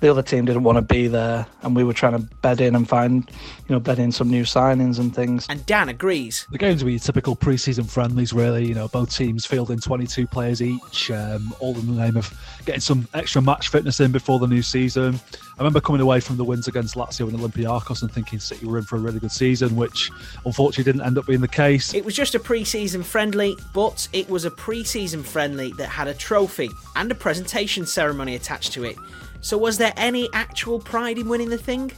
the 0.02 0.10
other 0.10 0.22
team 0.22 0.44
didn't 0.44 0.64
want 0.64 0.76
to 0.76 0.82
be 0.82 1.06
there, 1.06 1.46
and 1.62 1.76
we 1.76 1.84
were 1.84 1.92
trying 1.92 2.14
to 2.14 2.18
bed 2.42 2.60
in 2.60 2.74
and 2.74 2.88
find, 2.88 3.30
you 3.68 3.72
know, 3.72 3.78
bed 3.78 4.00
in 4.00 4.10
some 4.10 4.28
new 4.28 4.42
signings 4.42 4.98
and 4.98 5.14
things. 5.14 5.46
And 5.48 5.64
Dan 5.64 5.88
agrees. 5.88 6.44
The 6.50 6.58
games 6.58 6.82
were 6.82 6.90
your 6.90 6.98
typical 6.98 7.36
preseason 7.36 7.88
friendlies, 7.88 8.32
really. 8.32 8.66
You 8.66 8.74
know, 8.74 8.88
both 8.88 9.14
teams 9.14 9.46
fielding 9.46 9.78
22 9.78 10.26
players 10.26 10.60
each, 10.60 11.12
um, 11.12 11.54
all 11.60 11.78
in 11.78 11.86
the 11.86 12.02
name 12.04 12.16
of 12.16 12.36
getting 12.66 12.80
some 12.80 13.06
extra 13.14 13.40
match 13.40 13.68
fitness 13.68 14.00
in 14.00 14.10
before 14.10 14.40
the 14.40 14.48
new 14.48 14.60
season. 14.60 15.20
I 15.34 15.58
remember 15.58 15.80
coming 15.80 16.00
away 16.00 16.18
from 16.18 16.36
the 16.36 16.44
wins 16.44 16.66
against 16.66 16.96
Lazio 16.96 17.28
and 17.28 17.38
Olympiacos 17.38 18.02
and 18.02 18.10
thinking 18.10 18.40
City 18.40 18.66
were 18.66 18.78
in 18.78 18.84
for 18.84 18.96
a 18.96 18.98
really 18.98 19.20
good 19.20 19.30
season, 19.30 19.76
which 19.76 20.10
unfortunately 20.44 20.82
didn't 20.82 21.06
end 21.06 21.16
up 21.16 21.26
being 21.26 21.40
the 21.40 21.46
case. 21.46 21.94
It 21.94 22.04
was 22.04 22.16
just 22.16 22.34
a 22.34 22.40
pre-season 22.40 23.04
friendly, 23.04 23.56
but 23.72 24.08
it 24.12 24.28
was 24.28 24.44
a 24.44 24.50
pre-season 24.50 25.22
friendly 25.22 25.70
that 25.74 25.86
had 25.86 26.08
a 26.08 26.14
trophy 26.14 26.70
and 26.96 27.08
a 27.12 27.14
presentation 27.14 27.86
ceremony 27.86 28.34
attached 28.34 28.72
to 28.72 28.82
it. 28.82 28.96
So, 29.42 29.58
was 29.58 29.76
there 29.76 29.92
any 29.96 30.28
actual 30.32 30.78
pride 30.78 31.18
in 31.18 31.28
winning 31.28 31.50
the 31.50 31.58
thing? 31.58 31.90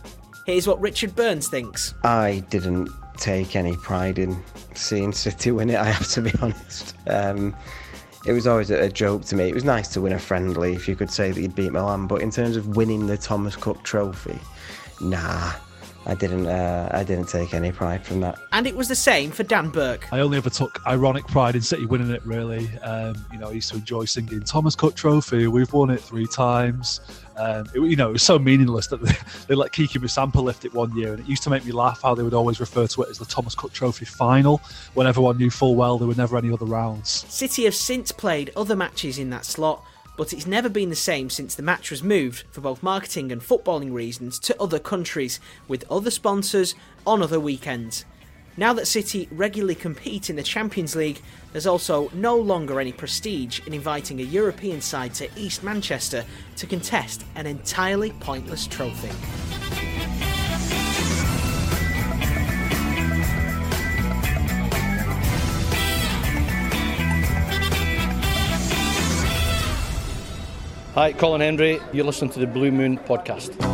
Here's 0.47 0.67
what 0.67 0.81
Richard 0.81 1.15
Burns 1.15 1.47
thinks. 1.47 1.95
I 2.03 2.43
didn't 2.49 2.89
take 3.19 3.55
any 3.55 3.77
pride 3.77 4.19
in 4.19 4.43
seeing 4.75 5.13
City 5.13 5.51
win 5.51 5.71
it, 5.71 5.77
I 5.77 5.85
have 5.85 6.09
to 6.09 6.23
be 6.23 6.33
honest. 6.43 6.95
Um, 7.07 7.55
it 8.27 8.33
was 8.33 8.47
always 8.47 8.71
a 8.71 8.89
joke 8.89 9.27
to 9.27 9.37
me. 9.37 9.45
It 9.45 9.55
was 9.55 9.65
nice 9.65 9.89
to 9.89 10.01
win 10.01 10.13
a 10.13 10.19
friendly 10.19 10.73
if 10.73 10.89
you 10.89 10.97
could 10.97 11.11
say 11.11 11.31
that 11.31 11.41
you'd 11.41 11.55
beat 11.55 11.73
Milan, 11.73 12.07
but 12.07 12.23
in 12.23 12.31
terms 12.31 12.57
of 12.57 12.77
winning 12.77 13.07
the 13.07 13.19
Thomas 13.19 13.57
Cook 13.57 13.83
trophy, 13.85 14.39
nah. 15.01 15.53
I 16.07 16.15
didn't. 16.15 16.47
Uh, 16.47 16.91
I 16.93 17.03
didn't 17.03 17.29
take 17.29 17.55
any 17.55 17.73
pride 17.73 18.05
from 18.05 18.21
that. 18.21 18.39
And 18.53 18.67
it 18.67 18.77
was 18.77 18.89
the 18.89 18.95
same 18.95 19.31
for 19.31 19.43
Dan 19.43 19.71
Burke. 19.71 20.07
I 20.13 20.21
only 20.21 20.37
ever 20.37 20.51
took 20.51 20.87
ironic 20.87 21.27
pride 21.27 21.57
in 21.57 21.63
City 21.63 21.87
winning 21.87 22.11
it. 22.11 22.25
Really, 22.27 22.69
um, 22.81 23.15
you 23.33 23.39
know, 23.39 23.49
I 23.49 23.53
used 23.53 23.71
to 23.71 23.77
enjoy 23.77 24.05
singing 24.05 24.43
Thomas 24.43 24.75
Cook 24.75 24.95
Trophy. 24.95 25.47
We've 25.47 25.73
won 25.73 25.89
it 25.89 26.01
three 26.03 26.27
times. 26.27 27.01
Um, 27.37 27.67
it, 27.75 27.81
you 27.81 27.97
know, 27.97 28.11
it 28.11 28.13
was 28.13 28.23
so 28.23 28.39
meaningless 28.39 28.87
that 28.89 29.03
they, 29.03 29.13
they 29.49 29.55
let 29.55 29.73
Kiki 29.73 29.99
Musampa 29.99 30.43
lift 30.43 30.65
it 30.65 30.73
one 30.75 30.97
year, 30.97 31.13
and 31.13 31.21
it 31.21 31.29
used 31.29 31.43
to 31.45 31.51
make 31.51 31.65
me 31.65 31.73
laugh 31.73 32.03
how 32.03 32.15
they 32.15 32.23
would 32.23 32.35
always 32.35 32.61
refer 32.61 32.87
to 32.87 33.03
it 33.03 33.11
as 33.11 33.19
the 33.19 33.25
Thomas 33.25 33.55
Cook 33.55 33.73
Trophy 33.73 34.05
final, 34.05 34.59
when 34.95 35.07
everyone 35.07 35.37
knew 35.37 35.51
full 35.51 35.75
well 35.75 35.99
there 35.99 36.09
were 36.09 36.15
never 36.15 36.37
any 36.37 36.53
other 36.53 36.67
rounds. 36.67 37.25
City 37.29 37.65
have 37.65 37.75
since 37.75 38.13
played 38.13 38.51
other 38.57 38.77
matches 38.77 39.19
in 39.19 39.31
that 39.31 39.45
slot, 39.45 39.85
but 40.17 40.33
it's 40.33 40.47
never 40.47 40.69
been 40.69 40.91
the 40.91 40.97
same 40.97 41.29
since 41.29 41.55
the 41.55 41.63
match 41.63 41.91
was 41.91 42.03
moved 42.03 42.45
for 42.51 42.61
both 42.61 42.83
marketing 42.83 43.33
and 43.33 43.43
footballing 43.43 43.93
reasons 43.93 44.39
to 44.39 44.61
other 44.63 44.79
countries 44.79 45.41
with 45.67 45.85
other 45.91 46.11
sponsors 46.11 46.75
on 47.07 47.23
other 47.23 47.41
weekends. 47.41 48.05
Now 48.57 48.73
that 48.75 48.87
City 48.87 49.29
regularly 49.33 49.75
compete 49.75 50.31
in 50.31 50.37
the 50.37 50.43
Champions 50.43 50.95
League, 50.95 51.21
there's 51.51 51.67
also 51.67 52.09
no 52.15 52.37
longer 52.37 52.81
any 52.81 52.93
prestige 52.93 53.61
in 53.67 53.75
inviting 53.75 54.21
a 54.21 54.23
European 54.23 54.81
side 54.81 55.13
to 55.15 55.29
East 55.37 55.65
Manchester 55.65 56.25
to 56.57 56.67
contest 56.67 57.25
an 57.35 57.47
entirely 57.47 58.11
pointless 58.21 58.69
trophy. 58.69 59.11
Hi, 70.95 71.13
Colin 71.13 71.41
Hendry. 71.41 71.81
You're 71.93 72.05
listening 72.05 72.31
to 72.31 72.39
the 72.39 72.47
Blue 72.47 72.71
Moon 72.71 72.99
podcast. 72.99 73.74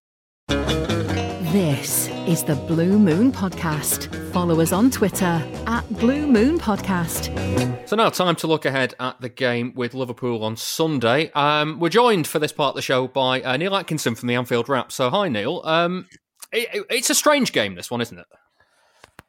This 1.51 2.07
is 2.27 2.43
the 2.43 2.55
Blue 2.55 2.97
Moon 2.97 3.31
Podcast. 3.31 4.13
Follow 4.31 4.61
us 4.61 4.71
on 4.71 4.89
Twitter 4.89 5.43
at 5.67 5.81
Blue 5.99 6.25
Moon 6.27 6.57
Podcast. 6.59 7.87
So 7.87 7.95
now 7.95 8.09
time 8.09 8.35
to 8.37 8.47
look 8.47 8.65
ahead 8.65 8.93
at 8.99 9.19
the 9.19 9.29
game 9.29 9.73
with 9.75 9.93
Liverpool 9.93 10.43
on 10.43 10.55
Sunday. 10.55 11.31
Um, 11.33 11.79
we're 11.79 11.89
joined 11.89 12.27
for 12.27 12.39
this 12.39 12.51
part 12.51 12.69
of 12.69 12.75
the 12.75 12.81
show 12.81 13.07
by 13.07 13.41
uh, 13.41 13.57
Neil 13.57 13.75
Atkinson 13.75 14.15
from 14.15 14.27
the 14.27 14.35
Anfield 14.35 14.69
Wrap. 14.69 14.91
So 14.91 15.09
hi 15.09 15.27
Neil. 15.27 15.61
Um, 15.65 16.07
it, 16.51 16.69
it, 16.73 16.85
it's 16.89 17.09
a 17.09 17.15
strange 17.15 17.51
game, 17.51 17.75
this 17.75 17.91
one, 17.91 18.01
isn't 18.01 18.17
it? 18.17 18.27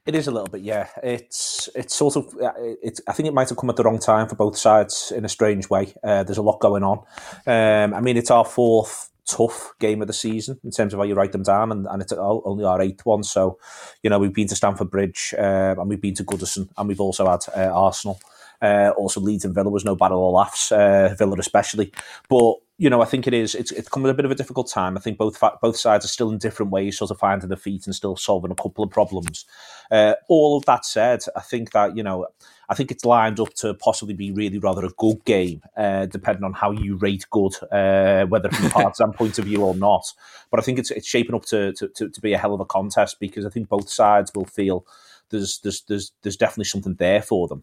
It 0.05 0.17
is 0.17 0.27
a 0.27 0.33
little 0.33 0.49
bit, 0.49 0.63
yeah. 0.63 0.89
It's 1.03 1.69
it's 1.77 1.95
sort 1.95 2.17
of 2.17 2.35
it's. 2.83 3.01
I 3.07 3.13
think 3.13 3.29
it 3.29 3.35
might 3.35 3.49
have 3.49 3.59
come 3.59 3.71
at 3.71 3.77
the 3.77 3.85
wrong 3.85 4.01
time 4.01 4.29
for 4.29 4.35
both 4.35 4.59
sides 4.59 5.13
in 5.15 5.25
a 5.25 5.29
strange 5.29 5.71
way. 5.71 5.95
Uh, 6.03 6.25
there's 6.25 6.39
a 6.39 6.43
lot 6.43 6.59
going 6.59 6.83
on. 6.83 6.99
Um, 7.47 7.95
I 7.95 8.01
mean, 8.01 8.17
it's 8.17 8.31
our 8.31 8.45
fourth 8.45 9.12
tough 9.27 9.73
game 9.79 10.01
of 10.01 10.09
the 10.09 10.13
season 10.13 10.59
in 10.65 10.71
terms 10.71 10.93
of 10.93 10.99
how 10.99 11.05
you 11.05 11.15
write 11.15 11.33
them 11.33 11.43
down, 11.43 11.73
and, 11.73 11.87
and 11.87 12.03
it's 12.03 12.13
only 12.13 12.65
our 12.65 12.81
eighth 12.81 13.05
one. 13.05 13.23
So, 13.23 13.59
you 14.03 14.11
know, 14.11 14.19
we've 14.19 14.35
been 14.35 14.49
to 14.49 14.57
Stamford 14.57 14.91
Bridge, 14.91 15.35
uh, 15.39 15.75
and 15.79 15.89
we've 15.89 16.01
been 16.01 16.15
to 16.15 16.25
Goodison, 16.25 16.69
and 16.77 16.89
we've 16.89 17.01
also 17.01 17.29
had 17.29 17.41
uh, 17.57 17.71
Arsenal. 17.73 18.21
Uh, 18.61 18.93
also, 18.97 19.21
Leeds 19.21 19.45
and 19.45 19.55
Villa 19.55 19.71
was 19.71 19.85
no 19.85 19.97
battle 19.97 20.29
of 20.29 20.35
laughs, 20.35 20.71
uh, 20.71 21.15
Villa 21.19 21.37
especially. 21.39 21.93
But 22.29 22.55
you 22.79 22.89
know, 22.91 23.03
I 23.03 23.05
think 23.05 23.27
it 23.27 23.35
is. 23.35 23.55
It's 23.55 23.73
it's 23.73 23.89
come 23.89 24.05
at 24.07 24.11
a 24.11 24.15
bit 24.15 24.25
of 24.25 24.31
a 24.31 24.37
difficult 24.37 24.71
time. 24.71 24.97
I 24.97 25.01
think 25.01 25.19
both 25.19 25.41
both 25.61 25.77
sides 25.77 26.05
are 26.05 26.09
still 26.09 26.31
in 26.31 26.39
different 26.39 26.71
ways, 26.71 26.99
sort 26.99 27.11
of 27.11 27.19
finding 27.19 27.49
their 27.49 27.57
feet 27.57 27.87
and 27.87 27.95
still 27.95 28.17
solving 28.17 28.51
a 28.53 28.57
couple 28.57 28.85
of 28.85 28.91
problems. 28.91 29.45
Uh, 29.91 30.15
all 30.29 30.57
of 30.57 30.65
that 30.67 30.85
said, 30.85 31.21
I 31.37 31.41
think 31.41 31.73
that 31.73 31.97
you 31.97 32.03
know, 32.03 32.27
I 32.73 32.75
think 32.75 32.91
it's 32.91 33.05
lined 33.05 33.39
up 33.39 33.53
to 33.57 33.75
possibly 33.75 34.15
be 34.15 34.33
really 34.33 34.59
rather 34.59 34.87
a 34.87 34.91
good 34.97 35.23
game, 35.27 35.61
uh, 35.77 36.07
depending 36.07 36.43
on 36.43 36.55
how 36.55 36.71
you 36.71 36.97
rate 36.97 37.27
good, 37.31 37.53
uh, 37.71 38.25
whether 38.25 38.51
from 38.51 38.65
a 38.65 38.71
partisan 38.71 39.13
point 39.13 39.39
of 39.39 39.45
view 39.45 39.63
or 39.63 39.75
not. 39.75 40.11
But 40.51 40.59
I 40.59 40.63
think 40.63 40.79
it's 40.79 40.91
it's 40.91 41.07
shaping 41.07 41.35
up 41.35 41.45
to, 41.47 41.75
to, 41.75 41.89
to, 41.89 42.09
to 42.09 42.21
be 42.23 42.33
a 42.33 42.39
hell 42.39 42.55
of 42.55 42.61
a 42.61 42.65
contest 42.65 43.21
because 43.21 43.45
I 43.45 43.51
think 43.51 43.69
both 43.69 43.91
sides 43.91 44.33
will 44.35 44.47
feel 44.47 44.87
there's 45.29 45.59
there's 45.59 45.83
there's 45.83 46.13
there's 46.23 46.39
definitely 46.39 46.65
something 46.65 46.95
there 46.95 47.21
for 47.21 47.47
them. 47.47 47.63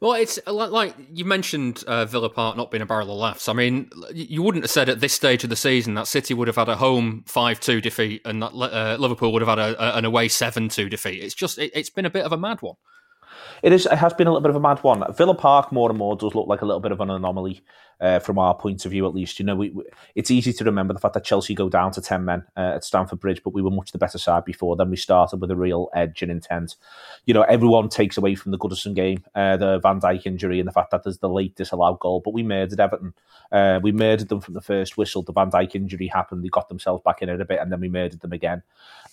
Well, 0.00 0.12
it's 0.12 0.38
like 0.46 0.94
you 1.12 1.26
mentioned 1.26 1.84
uh, 1.86 2.06
Villa 2.06 2.30
Park 2.30 2.56
not 2.56 2.70
being 2.70 2.82
a 2.82 2.86
barrel 2.86 3.10
of 3.10 3.18
laughs. 3.18 3.48
I 3.48 3.52
mean, 3.52 3.90
you 4.14 4.42
wouldn't 4.42 4.64
have 4.64 4.70
said 4.70 4.88
at 4.88 5.00
this 5.00 5.12
stage 5.12 5.44
of 5.44 5.50
the 5.50 5.56
season 5.56 5.94
that 5.94 6.06
City 6.06 6.34
would 6.34 6.48
have 6.48 6.56
had 6.56 6.68
a 6.68 6.76
home 6.76 7.24
5 7.26 7.60
2 7.60 7.80
defeat 7.80 8.22
and 8.24 8.42
that 8.42 8.52
uh, 8.52 8.96
Liverpool 8.98 9.32
would 9.32 9.42
have 9.42 9.58
had 9.58 9.58
a, 9.58 9.96
an 9.96 10.04
away 10.04 10.28
7 10.28 10.68
2 10.68 10.88
defeat. 10.88 11.22
It's 11.22 11.34
just, 11.34 11.58
it, 11.58 11.74
has 11.74 11.90
been 11.90 12.04
a 12.04 12.10
bit 12.10 12.24
of 12.24 12.32
a 12.32 12.36
mad 12.36 12.60
one. 12.60 12.76
It 13.62 13.72
is. 13.72 13.86
It 13.86 13.96
has 13.98 14.12
been 14.14 14.26
a 14.26 14.30
little 14.30 14.42
bit 14.42 14.50
of 14.50 14.56
a 14.56 14.60
mad 14.60 14.78
one. 14.82 15.02
Villa 15.14 15.34
Park 15.34 15.72
more 15.72 15.90
and 15.90 15.98
more 15.98 16.16
does 16.16 16.34
look 16.34 16.48
like 16.48 16.62
a 16.62 16.66
little 16.66 16.80
bit 16.80 16.92
of 16.92 17.00
an 17.00 17.10
anomaly 17.10 17.62
uh, 18.00 18.18
from 18.18 18.38
our 18.38 18.54
point 18.54 18.84
of 18.84 18.90
view, 18.90 19.06
at 19.06 19.14
least. 19.14 19.38
You 19.38 19.44
know, 19.44 19.56
we, 19.56 19.70
we, 19.70 19.84
it's 20.14 20.30
easy 20.30 20.52
to 20.52 20.64
remember 20.64 20.94
the 20.94 21.00
fact 21.00 21.14
that 21.14 21.24
Chelsea 21.24 21.54
go 21.54 21.68
down 21.68 21.92
to 21.92 22.00
ten 22.00 22.24
men 22.24 22.44
uh, 22.56 22.72
at 22.74 22.84
Stamford 22.84 23.20
Bridge, 23.20 23.42
but 23.42 23.54
we 23.54 23.62
were 23.62 23.70
much 23.70 23.92
the 23.92 23.98
better 23.98 24.18
side 24.18 24.44
before. 24.44 24.76
Then 24.76 24.90
we 24.90 24.96
started 24.96 25.40
with 25.40 25.50
a 25.50 25.56
real 25.56 25.88
edge 25.94 26.22
and 26.22 26.30
intent. 26.30 26.76
You 27.24 27.34
know, 27.34 27.42
everyone 27.42 27.88
takes 27.88 28.16
away 28.16 28.34
from 28.34 28.52
the 28.52 28.58
Goodison 28.58 28.94
game 28.94 29.24
uh, 29.34 29.56
the 29.56 29.78
Van 29.78 30.00
Dijk 30.00 30.26
injury 30.26 30.58
and 30.58 30.68
the 30.68 30.72
fact 30.72 30.90
that 30.90 31.04
there's 31.04 31.18
the 31.18 31.28
late 31.28 31.54
disallowed 31.56 32.00
goal, 32.00 32.20
but 32.24 32.34
we 32.34 32.42
murdered 32.42 32.80
Everton. 32.80 33.14
Uh, 33.52 33.80
we 33.82 33.92
murdered 33.92 34.28
them 34.28 34.40
from 34.40 34.54
the 34.54 34.60
first 34.60 34.96
whistle. 34.96 35.22
The 35.22 35.32
Van 35.32 35.50
Dijk 35.50 35.74
injury 35.74 36.08
happened. 36.08 36.44
They 36.44 36.48
got 36.48 36.68
themselves 36.68 37.02
back 37.04 37.22
in 37.22 37.28
it 37.28 37.40
a 37.40 37.44
bit, 37.44 37.60
and 37.60 37.70
then 37.70 37.80
we 37.80 37.88
murdered 37.88 38.20
them 38.20 38.32
again. 38.32 38.62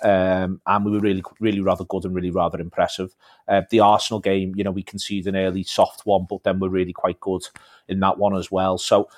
Um, 0.01 0.59
and 0.65 0.85
we 0.85 0.91
were 0.91 0.99
really, 0.99 1.23
really 1.39 1.61
rather 1.61 1.85
good 1.85 2.05
and 2.05 2.15
really 2.15 2.31
rather 2.31 2.59
impressive. 2.59 3.15
Uh, 3.47 3.61
the 3.69 3.79
Arsenal 3.79 4.19
game, 4.19 4.53
you 4.55 4.63
know, 4.63 4.71
we 4.71 4.83
conceded 4.83 5.33
an 5.33 5.39
early 5.39 5.63
soft 5.63 6.05
one, 6.05 6.25
but 6.29 6.43
then 6.43 6.59
we're 6.59 6.69
really 6.69 6.93
quite 6.93 7.19
good 7.19 7.43
in 7.87 7.99
that 7.99 8.17
one 8.17 8.35
as 8.35 8.51
well. 8.51 8.72
So 8.77 9.09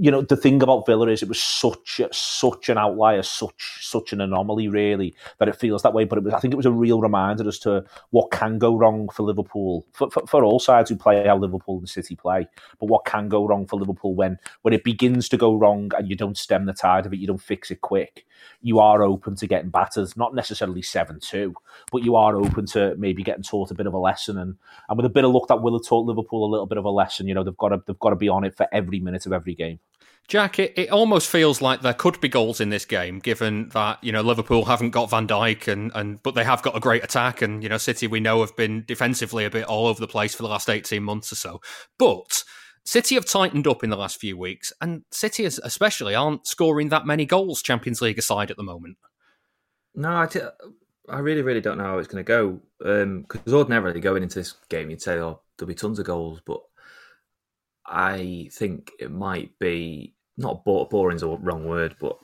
you 0.00 0.10
know 0.10 0.22
the 0.22 0.36
thing 0.36 0.62
about 0.62 0.86
Villa 0.86 1.08
is 1.08 1.22
it 1.22 1.28
was 1.28 1.42
such 1.42 2.00
such 2.10 2.70
an 2.70 2.78
outlier, 2.78 3.22
such 3.22 3.80
such 3.82 4.14
an 4.14 4.22
anomaly, 4.22 4.66
really, 4.66 5.14
that 5.38 5.48
it 5.48 5.56
feels 5.56 5.82
that 5.82 5.92
way. 5.92 6.04
But 6.04 6.18
it 6.18 6.24
was, 6.24 6.32
I 6.32 6.40
think 6.40 6.54
it 6.54 6.56
was 6.56 6.64
a 6.64 6.72
real 6.72 7.02
reminder 7.02 7.46
as 7.46 7.58
to 7.60 7.84
what 8.08 8.30
can 8.30 8.58
go 8.58 8.74
wrong 8.74 9.10
for 9.10 9.24
Liverpool, 9.24 9.86
for, 9.92 10.10
for, 10.10 10.26
for 10.26 10.42
all 10.42 10.58
sides 10.58 10.88
who 10.88 10.96
play 10.96 11.26
how 11.26 11.36
Liverpool 11.36 11.78
and 11.78 11.88
City 11.88 12.16
play. 12.16 12.48
But 12.78 12.86
what 12.86 13.04
can 13.04 13.28
go 13.28 13.46
wrong 13.46 13.66
for 13.66 13.78
Liverpool 13.78 14.14
when 14.14 14.38
when 14.62 14.72
it 14.72 14.84
begins 14.84 15.28
to 15.28 15.36
go 15.36 15.54
wrong 15.54 15.90
and 15.98 16.08
you 16.08 16.16
don't 16.16 16.38
stem 16.38 16.64
the 16.64 16.72
tide 16.72 17.04
of 17.04 17.12
it, 17.12 17.18
you 17.18 17.26
don't 17.26 17.36
fix 17.42 17.70
it 17.70 17.82
quick. 17.82 18.24
You 18.62 18.78
are 18.78 19.02
open 19.02 19.36
to 19.36 19.46
getting 19.46 19.68
battered, 19.68 20.16
not 20.16 20.34
necessarily 20.34 20.80
seven 20.80 21.20
two, 21.20 21.54
but 21.92 22.04
you 22.04 22.16
are 22.16 22.36
open 22.36 22.64
to 22.68 22.94
maybe 22.96 23.22
getting 23.22 23.42
taught 23.42 23.70
a 23.70 23.74
bit 23.74 23.86
of 23.86 23.92
a 23.92 23.98
lesson. 23.98 24.38
And 24.38 24.56
and 24.88 24.96
with 24.96 25.04
a 25.04 25.10
bit 25.10 25.24
of 25.24 25.32
luck, 25.32 25.48
that 25.48 25.60
will 25.60 25.76
have 25.76 25.86
taught 25.86 26.06
Liverpool 26.06 26.46
a 26.46 26.50
little 26.50 26.66
bit 26.66 26.78
of 26.78 26.86
a 26.86 26.90
lesson. 26.90 27.28
You 27.28 27.34
know, 27.34 27.44
they've 27.44 27.56
got 27.58 27.68
to 27.68 27.82
they've 27.86 27.98
got 27.98 28.10
to 28.10 28.16
be 28.16 28.30
on 28.30 28.44
it 28.44 28.56
for 28.56 28.66
every 28.72 28.98
minute 28.98 29.26
of 29.26 29.34
every 29.34 29.54
game. 29.54 29.78
Jack, 30.30 30.60
it, 30.60 30.72
it 30.76 30.90
almost 30.90 31.28
feels 31.28 31.60
like 31.60 31.82
there 31.82 31.92
could 31.92 32.20
be 32.20 32.28
goals 32.28 32.60
in 32.60 32.70
this 32.70 32.84
game, 32.84 33.18
given 33.18 33.68
that 33.70 34.02
you 34.02 34.12
know 34.12 34.22
Liverpool 34.22 34.64
haven't 34.64 34.90
got 34.90 35.10
Van 35.10 35.26
Dijk, 35.26 35.66
and, 35.66 35.90
and 35.92 36.22
but 36.22 36.36
they 36.36 36.44
have 36.44 36.62
got 36.62 36.76
a 36.76 36.80
great 36.80 37.02
attack, 37.02 37.42
and 37.42 37.64
you 37.64 37.68
know 37.68 37.78
City 37.78 38.06
we 38.06 38.20
know 38.20 38.38
have 38.40 38.54
been 38.54 38.84
defensively 38.86 39.44
a 39.44 39.50
bit 39.50 39.64
all 39.64 39.88
over 39.88 39.98
the 40.00 40.06
place 40.06 40.32
for 40.32 40.44
the 40.44 40.48
last 40.48 40.70
eighteen 40.70 41.02
months 41.02 41.32
or 41.32 41.34
so. 41.34 41.60
But 41.98 42.44
City 42.84 43.16
have 43.16 43.24
tightened 43.24 43.66
up 43.66 43.82
in 43.82 43.90
the 43.90 43.96
last 43.96 44.20
few 44.20 44.38
weeks, 44.38 44.72
and 44.80 45.02
City 45.10 45.46
especially 45.46 46.14
aren't 46.14 46.46
scoring 46.46 46.90
that 46.90 47.06
many 47.06 47.26
goals 47.26 47.60
Champions 47.60 48.00
League 48.00 48.18
aside 48.18 48.52
at 48.52 48.56
the 48.56 48.62
moment. 48.62 48.98
No, 49.96 50.16
I, 50.16 50.26
t- 50.26 50.38
I 51.08 51.18
really, 51.18 51.42
really 51.42 51.60
don't 51.60 51.76
know 51.76 51.84
how 51.84 51.98
it's 51.98 52.06
going 52.06 52.24
to 52.24 52.28
go. 52.28 52.60
Because 52.78 53.52
um, 53.52 53.54
ordinarily 53.54 54.00
going 54.00 54.22
into 54.22 54.38
this 54.38 54.54
game, 54.68 54.90
you'd 54.90 55.02
say, 55.02 55.18
"Oh, 55.18 55.42
there'll 55.58 55.66
be 55.66 55.74
tons 55.74 55.98
of 55.98 56.06
goals," 56.06 56.40
but 56.46 56.60
I 57.84 58.48
think 58.52 58.92
it 59.00 59.10
might 59.10 59.58
be 59.58 60.14
not 60.40 60.64
boring 60.64 61.16
is 61.16 61.22
a 61.22 61.28
wrong 61.28 61.66
word, 61.66 61.94
but 62.00 62.16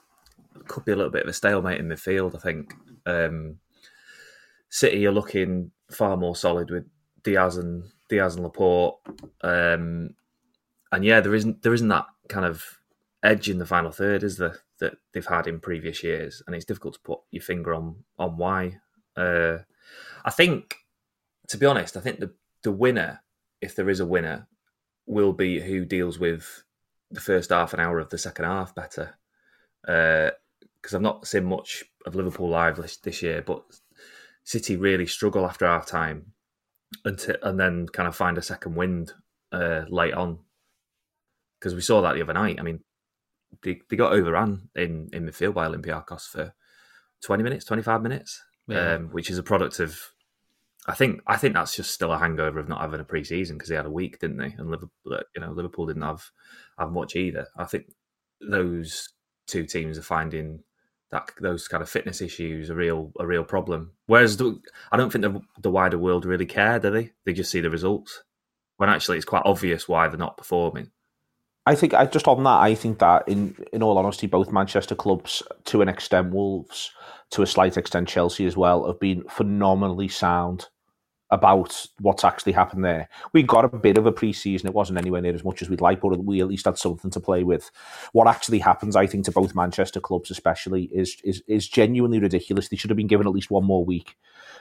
could 0.67 0.85
be 0.85 0.93
a 0.93 0.97
little 0.97 1.13
bit 1.13 1.23
of 1.23 1.29
a 1.29 1.33
stalemate 1.33 1.79
in 1.79 1.89
midfield. 1.89 2.35
I 2.35 2.39
think 2.39 2.75
um, 3.05 3.59
City 4.71 5.07
are 5.07 5.13
looking 5.13 5.71
far 5.91 6.17
more 6.17 6.35
solid 6.35 6.71
with 6.71 6.85
Dias 7.23 7.57
and 7.57 7.85
Dias 8.09 8.35
and 8.35 8.45
Laporte, 8.45 8.97
um, 9.43 10.11
and 10.93 11.05
yeah, 11.05 11.21
there 11.21 11.35
isn't 11.35 11.63
there 11.63 11.75
isn't 11.75 11.89
that 11.89 12.07
kind 12.29 12.47
of 12.47 12.65
edge 13.23 13.49
in 13.49 13.59
the 13.59 13.67
final 13.67 13.91
third, 13.91 14.23
is 14.23 14.39
there, 14.39 14.61
that 14.81 14.95
they've 15.13 15.27
had 15.27 15.47
in 15.47 15.61
previous 15.61 16.03
years, 16.03 16.43
and 16.47 16.57
it's 16.57 16.65
difficult 16.65 16.95
to 16.95 17.01
put 17.01 17.21
your 17.31 17.43
finger 17.43 17.75
on 17.75 17.97
on 18.19 18.37
why. 18.37 18.79
Uh, 19.17 19.59
I 20.25 20.31
think, 20.31 20.77
to 21.49 21.59
be 21.59 21.67
honest, 21.67 21.97
I 21.97 22.01
think 22.01 22.21
the 22.21 22.33
the 22.63 22.73
winner, 22.73 23.23
if 23.61 23.77
there 23.77 23.91
is 23.91 24.01
a 24.01 24.07
winner, 24.07 24.49
will 25.07 25.33
be 25.33 25.61
who 25.61 25.85
deals 25.85 26.19
with 26.19 26.65
the 27.11 27.21
first 27.21 27.51
half 27.51 27.73
an 27.73 27.81
hour 27.81 27.99
of 27.99 28.11
the 28.11 28.19
second 28.19 28.45
half 28.45 28.75
better. 28.75 29.15
Because 29.83 30.95
uh, 30.95 30.97
I've 30.97 31.03
not 31.03 31.27
seen 31.27 31.45
much 31.45 31.85
of 32.05 32.15
Liverpool 32.15 32.49
live 32.49 32.77
this, 32.77 32.97
this 32.99 33.23
year, 33.23 33.43
but 33.43 33.63
City 34.45 34.77
really 34.77 35.07
struggle 35.07 35.45
after 35.47 35.67
half 35.67 35.87
time 35.87 36.33
and, 37.05 37.37
and 37.43 37.59
then 37.59 37.87
kind 37.89 38.09
of 38.09 38.17
find 38.17 38.39
a 38.39 38.43
second 38.43 38.75
wind 38.75 39.13
uh, 39.53 39.83
late 39.89 40.15
on. 40.15 40.39
Because 41.59 41.75
we 41.75 41.81
saw 41.81 42.03
that 42.03 42.15
the 42.15 42.23
other 42.23 42.35
night. 42.35 42.61
I 42.61 42.63
mean, 42.63 42.81
they, 43.63 43.81
they 43.89 43.97
got 43.97 44.13
overrun 44.13 44.69
in, 44.75 45.09
in 45.13 45.27
midfield 45.27 45.55
by 45.55 45.67
Olympiacos 45.67 46.29
for 46.29 46.55
20 47.23 47.43
minutes, 47.43 47.65
25 47.65 48.03
minutes, 48.03 48.43
yeah. 48.69 48.95
um, 48.95 49.09
which 49.09 49.31
is 49.31 49.39
a 49.39 49.43
product 49.43 49.81
of 49.81 49.99
I 50.89 50.95
think 50.95 51.21
I 51.27 51.37
think 51.37 51.55
that's 51.55 51.75
just 51.75 51.91
still 51.91 52.13
a 52.13 52.19
hangover 52.19 52.61
of 52.61 52.69
not 52.69 52.81
having 52.81 53.01
a 53.01 53.05
pre-season 53.05 53.57
because 53.57 53.69
they 53.69 53.77
had 53.77 53.87
a 53.87 53.91
week, 53.91 54.21
didn't 54.21 54.37
they? 54.37 54.55
And 54.57 54.71
Liverpool, 54.71 55.19
you 55.35 55.41
know, 55.41 55.51
Liverpool 55.51 55.87
didn't 55.87 56.03
have 56.03 56.31
have 56.79 56.93
much 56.93 57.17
either. 57.17 57.49
I 57.57 57.65
think 57.65 57.87
those 58.41 59.11
two 59.47 59.65
teams 59.65 59.99
are 59.99 60.03
finding 60.03 60.61
that 61.11 61.31
those 61.41 61.69
kind 61.69 61.83
of 61.83 61.89
fitness 61.89 62.21
issues 62.21 62.71
a 62.71 62.75
real 62.75 63.13
a 63.19 63.27
real 63.27 63.45
problem. 63.45 63.93
Whereas 64.07 64.37
the, 64.37 64.61
I 64.93 64.97
don't 64.97 65.11
think 65.11 65.23
the, 65.23 65.41
the 65.61 65.71
wider 65.71 65.99
world 65.99 66.25
really 66.25 66.47
care, 66.47 66.79
do 66.79 66.91
they? 66.91 67.13
They 67.25 67.33
just 67.33 67.51
see 67.51 67.61
the 67.61 67.71
results 67.71 68.23
when 68.77 68.89
actually 68.89 69.17
it's 69.17 69.27
quite 69.27 69.43
obvious 69.45 69.89
why 69.89 70.07
they're 70.09 70.19
not 70.19 70.37
performing. 70.37 70.91
I 71.65 71.75
think 71.75 71.95
I 71.95 72.07
just 72.07 72.29
on 72.29 72.45
that 72.45 72.61
I 72.61 72.77
think 72.77 73.01
that 73.01 73.29
in 73.29 73.57
in 73.73 73.83
all 73.83 73.99
honesty, 73.99 74.29
both 74.29 74.53
Manchester 74.53 74.95
clubs 74.95 75.43
to 75.65 75.83
an 75.83 75.89
extent, 75.89 76.33
Wolves 76.33 76.93
to 77.31 77.43
a 77.43 77.47
slight 77.47 77.77
extent, 77.77 78.07
Chelsea 78.07 78.47
as 78.47 78.57
well, 78.57 78.87
have 78.87 79.01
been 79.01 79.25
phenomenally 79.29 80.07
sound 80.07 80.69
about 81.31 81.87
what's 82.01 82.25
actually 82.25 82.53
happened 82.53 82.85
there. 82.85 83.09
We 83.33 83.43
got 83.43 83.65
a 83.65 83.69
bit 83.69 83.99
of 83.99 84.07
a 84.07 84.13
pre-season. 84.13 84.69
It 84.69 84.75
wasn't 84.75 84.99
anywhere 84.99 85.21
near 85.21 85.35
as 85.35 85.45
much 85.45 85.61
as 85.61 85.69
we'd 85.69 85.81
like, 85.81 86.01
but 86.01 86.17
we 86.25 86.41
at 86.41 86.47
least 86.47 86.67
had 86.67 86.79
something 86.79 87.11
to 87.11 87.21
play 87.21 87.43
with. 87.43 87.71
What 88.13 88.29
actually 88.29 88.61
happens, 88.61 88.95
I 88.95 89.07
think, 89.07 89.25
to 89.25 89.33
both 89.33 89.55
Manchester 89.55 90.01
clubs 90.01 90.31
especially, 90.31 90.85
is 90.85 91.17
is 91.25 91.43
is 91.49 91.69
genuinely 91.69 92.21
ridiculous. 92.21 92.69
They 92.69 92.77
should 92.77 92.91
have 92.91 92.97
been 92.97 93.09
given 93.09 93.27
at 93.27 93.33
least 93.33 93.51
one 93.51 93.65
more 93.65 93.85
week 93.85 94.17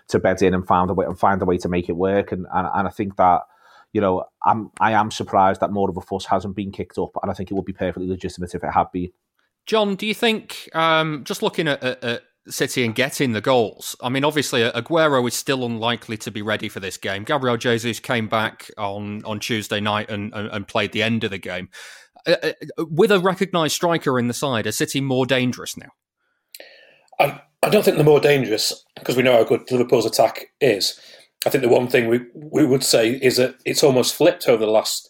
to 0.07 0.20
bed 0.20 0.41
in 0.41 0.53
and 0.53 0.68
found 0.68 0.89
a 0.89 0.93
way 0.93 1.05
and 1.05 1.18
find 1.18 1.41
a 1.41 1.45
way 1.45 1.57
to 1.59 1.70
make 1.70 1.89
it 1.89 1.95
work. 1.95 2.32
And 2.32 2.47
and, 2.53 2.68
and 2.74 2.88
I 2.88 2.91
think 2.91 3.18
that 3.18 3.41
you 3.93 4.01
know 4.01 4.26
I'm 4.43 4.72
I 4.80 4.93
am 4.93 5.11
surprised 5.11 5.61
that 5.61 5.72
more 5.72 5.89
of 5.89 5.97
a 5.97 6.01
fuss 6.01 6.26
hasn't 6.26 6.55
been 6.55 6.72
kicked 6.72 6.97
up, 6.97 7.11
and 7.22 7.30
I 7.30 7.36
think 7.36 7.51
it 7.51 7.53
would 7.53 7.66
be 7.66 7.74
perfectly 7.74 8.07
legitimate 8.07 8.55
if 8.55 8.63
it 8.63 8.72
had 8.72 8.91
been. 8.91 9.11
John, 9.68 9.95
do 9.95 10.05
you 10.05 10.13
think 10.13 10.70
um, 10.74 11.24
just 11.24 11.41
looking 11.41 11.68
at, 11.68 11.84
at 11.84 12.24
City 12.47 12.85
and 12.85 12.93
getting 12.93 13.31
the 13.31 13.41
goals. 13.41 13.95
I 14.01 14.09
mean, 14.09 14.23
obviously, 14.23 14.61
Aguero 14.61 15.27
is 15.27 15.33
still 15.33 15.65
unlikely 15.65 16.17
to 16.17 16.31
be 16.31 16.41
ready 16.41 16.69
for 16.69 16.79
this 16.79 16.97
game. 16.97 17.23
Gabriel 17.23 17.57
Jesus 17.57 17.99
came 17.99 18.27
back 18.27 18.69
on, 18.77 19.23
on 19.25 19.39
Tuesday 19.39 19.79
night 19.79 20.09
and, 20.09 20.33
and, 20.33 20.49
and 20.49 20.67
played 20.67 20.91
the 20.91 21.03
end 21.03 21.23
of 21.23 21.31
the 21.31 21.37
game. 21.37 21.69
Uh, 22.27 22.35
uh 22.43 22.85
with 22.89 23.11
a 23.11 23.19
recognised 23.19 23.75
striker 23.75 24.19
in 24.19 24.27
the 24.27 24.33
side, 24.33 24.67
is 24.67 24.77
City 24.77 25.01
more 25.01 25.25
dangerous 25.25 25.75
now? 25.75 25.89
I, 27.19 27.41
I 27.63 27.69
don't 27.69 27.83
think 27.83 27.97
they're 27.97 28.05
more 28.05 28.19
dangerous 28.19 28.83
because 28.95 29.17
we 29.17 29.23
know 29.23 29.37
how 29.37 29.43
good 29.43 29.69
Liverpool's 29.71 30.05
attack 30.05 30.47
is. 30.61 30.99
I 31.45 31.49
think 31.49 31.63
the 31.63 31.69
one 31.69 31.87
thing 31.87 32.07
we, 32.07 32.21
we 32.33 32.65
would 32.65 32.83
say 32.83 33.11
is 33.11 33.37
that 33.37 33.55
it's 33.65 33.83
almost 33.83 34.15
flipped 34.15 34.47
over 34.47 34.65
the 34.65 34.71
last 34.71 35.09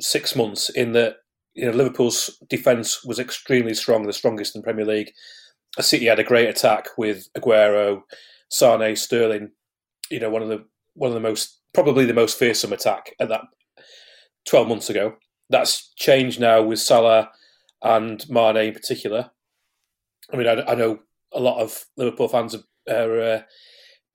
six 0.00 0.34
months 0.36 0.68
in 0.70 0.92
that 0.92 1.16
you 1.54 1.64
know 1.64 1.72
Liverpool's 1.72 2.38
defence 2.48 3.04
was 3.04 3.18
extremely 3.18 3.74
strong, 3.74 4.06
the 4.06 4.12
strongest 4.12 4.54
in 4.54 4.62
Premier 4.62 4.84
League 4.84 5.12
City 5.80 6.06
had 6.06 6.18
a 6.18 6.24
great 6.24 6.48
attack 6.48 6.86
with 6.98 7.28
Aguero, 7.34 8.02
Sane, 8.50 8.94
Sterling. 8.96 9.50
You 10.10 10.20
know, 10.20 10.30
one 10.30 10.42
of 10.42 10.48
the 10.48 10.64
one 10.94 11.08
of 11.08 11.14
the 11.14 11.20
most 11.20 11.60
probably 11.72 12.04
the 12.04 12.14
most 12.14 12.38
fearsome 12.38 12.72
attack 12.72 13.14
at 13.18 13.28
that 13.30 13.42
twelve 14.46 14.68
months 14.68 14.90
ago. 14.90 15.14
That's 15.48 15.92
changed 15.96 16.40
now 16.40 16.62
with 16.62 16.80
Salah 16.80 17.30
and 17.82 18.28
Mane 18.28 18.56
in 18.56 18.72
particular. 18.72 19.30
I 20.32 20.36
mean, 20.36 20.46
I, 20.46 20.62
I 20.62 20.74
know 20.74 21.00
a 21.32 21.40
lot 21.40 21.60
of 21.60 21.84
Liverpool 21.96 22.28
fans 22.28 22.56
are, 22.88 23.20
uh, 23.20 23.42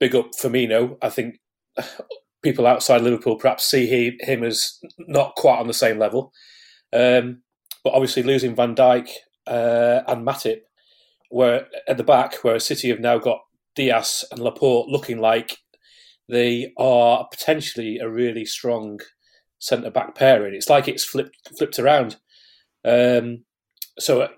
big 0.00 0.14
up 0.14 0.30
Firmino. 0.40 0.96
I 1.02 1.10
think 1.10 1.36
people 2.42 2.66
outside 2.66 3.02
Liverpool 3.02 3.36
perhaps 3.36 3.64
see 3.64 3.86
he, 3.86 4.18
him 4.20 4.42
as 4.42 4.78
not 4.98 5.34
quite 5.36 5.58
on 5.58 5.66
the 5.66 5.74
same 5.74 5.98
level. 5.98 6.32
Um, 6.92 7.42
but 7.84 7.92
obviously, 7.92 8.22
losing 8.22 8.54
Van 8.54 8.74
Dijk 8.74 9.08
uh, 9.46 10.02
and 10.06 10.26
Matip 10.26 10.60
where 11.28 11.66
at 11.86 11.96
the 11.96 12.04
back, 12.04 12.36
where 12.42 12.58
City 12.58 12.88
have 12.88 13.00
now 13.00 13.18
got 13.18 13.40
Dias 13.74 14.24
and 14.30 14.40
Laporte 14.40 14.88
looking 14.88 15.18
like 15.18 15.58
they 16.28 16.72
are 16.76 17.26
potentially 17.30 17.98
a 17.98 18.08
really 18.08 18.44
strong 18.44 19.00
centre 19.58 19.90
back 19.90 20.14
pairing. 20.14 20.54
It's 20.54 20.68
like 20.68 20.88
it's 20.88 21.04
flipped 21.04 21.36
flipped 21.56 21.78
around. 21.78 22.16
Um, 22.84 23.44
so 23.98 24.28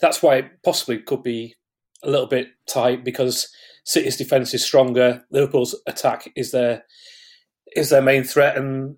that's 0.00 0.22
why 0.22 0.36
it 0.36 0.50
possibly 0.64 0.98
could 0.98 1.22
be 1.22 1.54
a 2.02 2.10
little 2.10 2.26
bit 2.26 2.48
tight 2.68 3.04
because 3.04 3.48
City's 3.84 4.16
defence 4.16 4.52
is 4.54 4.64
stronger. 4.64 5.24
Liverpool's 5.30 5.74
attack 5.86 6.30
is 6.36 6.50
their 6.50 6.84
is 7.74 7.90
their 7.90 8.02
main 8.02 8.24
threat, 8.24 8.56
and 8.56 8.96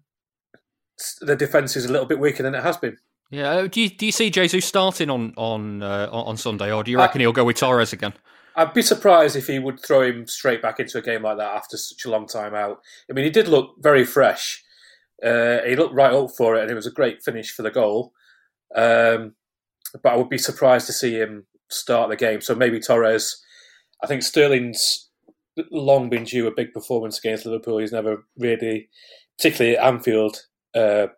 the 1.20 1.36
defence 1.36 1.76
is 1.76 1.84
a 1.84 1.92
little 1.92 2.06
bit 2.06 2.18
weaker 2.18 2.42
than 2.42 2.54
it 2.54 2.62
has 2.62 2.76
been. 2.76 2.96
Yeah, 3.30 3.50
uh, 3.50 3.66
do 3.66 3.82
you, 3.82 3.90
do 3.90 4.06
you 4.06 4.12
see 4.12 4.30
Jesus 4.30 4.64
starting 4.64 5.10
on 5.10 5.34
on 5.36 5.82
uh, 5.82 6.08
on 6.10 6.36
Sunday, 6.36 6.72
or 6.72 6.82
do 6.82 6.90
you 6.90 6.98
reckon 6.98 7.20
uh, 7.20 7.24
he'll 7.24 7.32
go 7.32 7.44
with 7.44 7.56
Torres 7.56 7.92
again? 7.92 8.14
I'd 8.56 8.74
be 8.74 8.82
surprised 8.82 9.36
if 9.36 9.46
he 9.46 9.58
would 9.58 9.80
throw 9.80 10.02
him 10.02 10.26
straight 10.26 10.62
back 10.62 10.80
into 10.80 10.98
a 10.98 11.02
game 11.02 11.22
like 11.22 11.36
that 11.36 11.54
after 11.54 11.76
such 11.76 12.04
a 12.04 12.10
long 12.10 12.26
time 12.26 12.54
out. 12.54 12.80
I 13.08 13.12
mean, 13.12 13.24
he 13.24 13.30
did 13.30 13.46
look 13.46 13.76
very 13.78 14.04
fresh. 14.04 14.64
Uh, 15.22 15.58
he 15.64 15.76
looked 15.76 15.94
right 15.94 16.12
up 16.12 16.30
for 16.36 16.56
it, 16.56 16.62
and 16.62 16.70
it 16.70 16.74
was 16.74 16.86
a 16.86 16.90
great 16.92 17.22
finish 17.22 17.52
for 17.52 17.62
the 17.62 17.70
goal. 17.70 18.12
Um, 18.74 19.34
but 20.02 20.12
I 20.12 20.16
would 20.16 20.28
be 20.28 20.38
surprised 20.38 20.86
to 20.86 20.92
see 20.92 21.14
him 21.14 21.46
start 21.68 22.10
the 22.10 22.16
game. 22.16 22.40
So 22.40 22.54
maybe 22.54 22.80
Torres. 22.80 23.42
I 24.02 24.06
think 24.06 24.22
Sterling's 24.22 25.08
long 25.70 26.08
been 26.08 26.24
due 26.24 26.46
a 26.46 26.54
big 26.54 26.72
performance 26.72 27.18
against 27.18 27.46
Liverpool. 27.46 27.78
He's 27.78 27.92
never 27.92 28.24
really, 28.36 28.88
particularly 29.36 29.76
at 29.76 29.84
Anfield, 29.84 30.46
uh, 30.74 31.08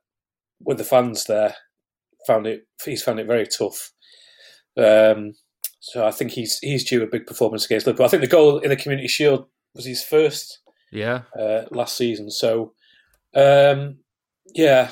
with 0.63 0.79
the 0.79 0.85
fans 0.85 1.25
there, 1.25 1.55
found 2.27 2.47
it. 2.47 2.66
He's 2.85 3.03
found 3.03 3.21
it 3.21 3.27
very 3.27 3.47
tough. 3.47 3.93
Um, 4.77 5.35
so 5.81 6.07
I 6.07 6.11
think 6.11 6.33
he's 6.33 6.59
he's 6.59 6.89
due 6.89 7.03
a 7.03 7.07
big 7.07 7.27
performance 7.27 7.64
against 7.64 7.87
Liverpool. 7.87 8.07
I 8.07 8.09
think 8.09 8.23
the 8.23 8.29
goal 8.29 8.59
in 8.59 8.71
the 8.71 8.77
Community 8.77 9.09
Shield 9.09 9.47
was 9.75 9.87
his 9.87 10.03
first. 10.03 10.61
Yeah. 10.93 11.23
Uh, 11.39 11.62
last 11.71 11.97
season. 11.97 12.31
So, 12.31 12.73
um, 13.35 13.99
yeah. 14.55 14.91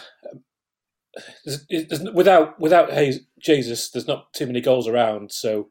There's, 1.45 1.67
there's, 1.69 2.03
without 2.13 2.61
without 2.61 2.91
Jesus, 3.41 3.91
there's 3.91 4.07
not 4.07 4.33
too 4.33 4.47
many 4.47 4.61
goals 4.61 4.87
around. 4.87 5.33
So 5.33 5.69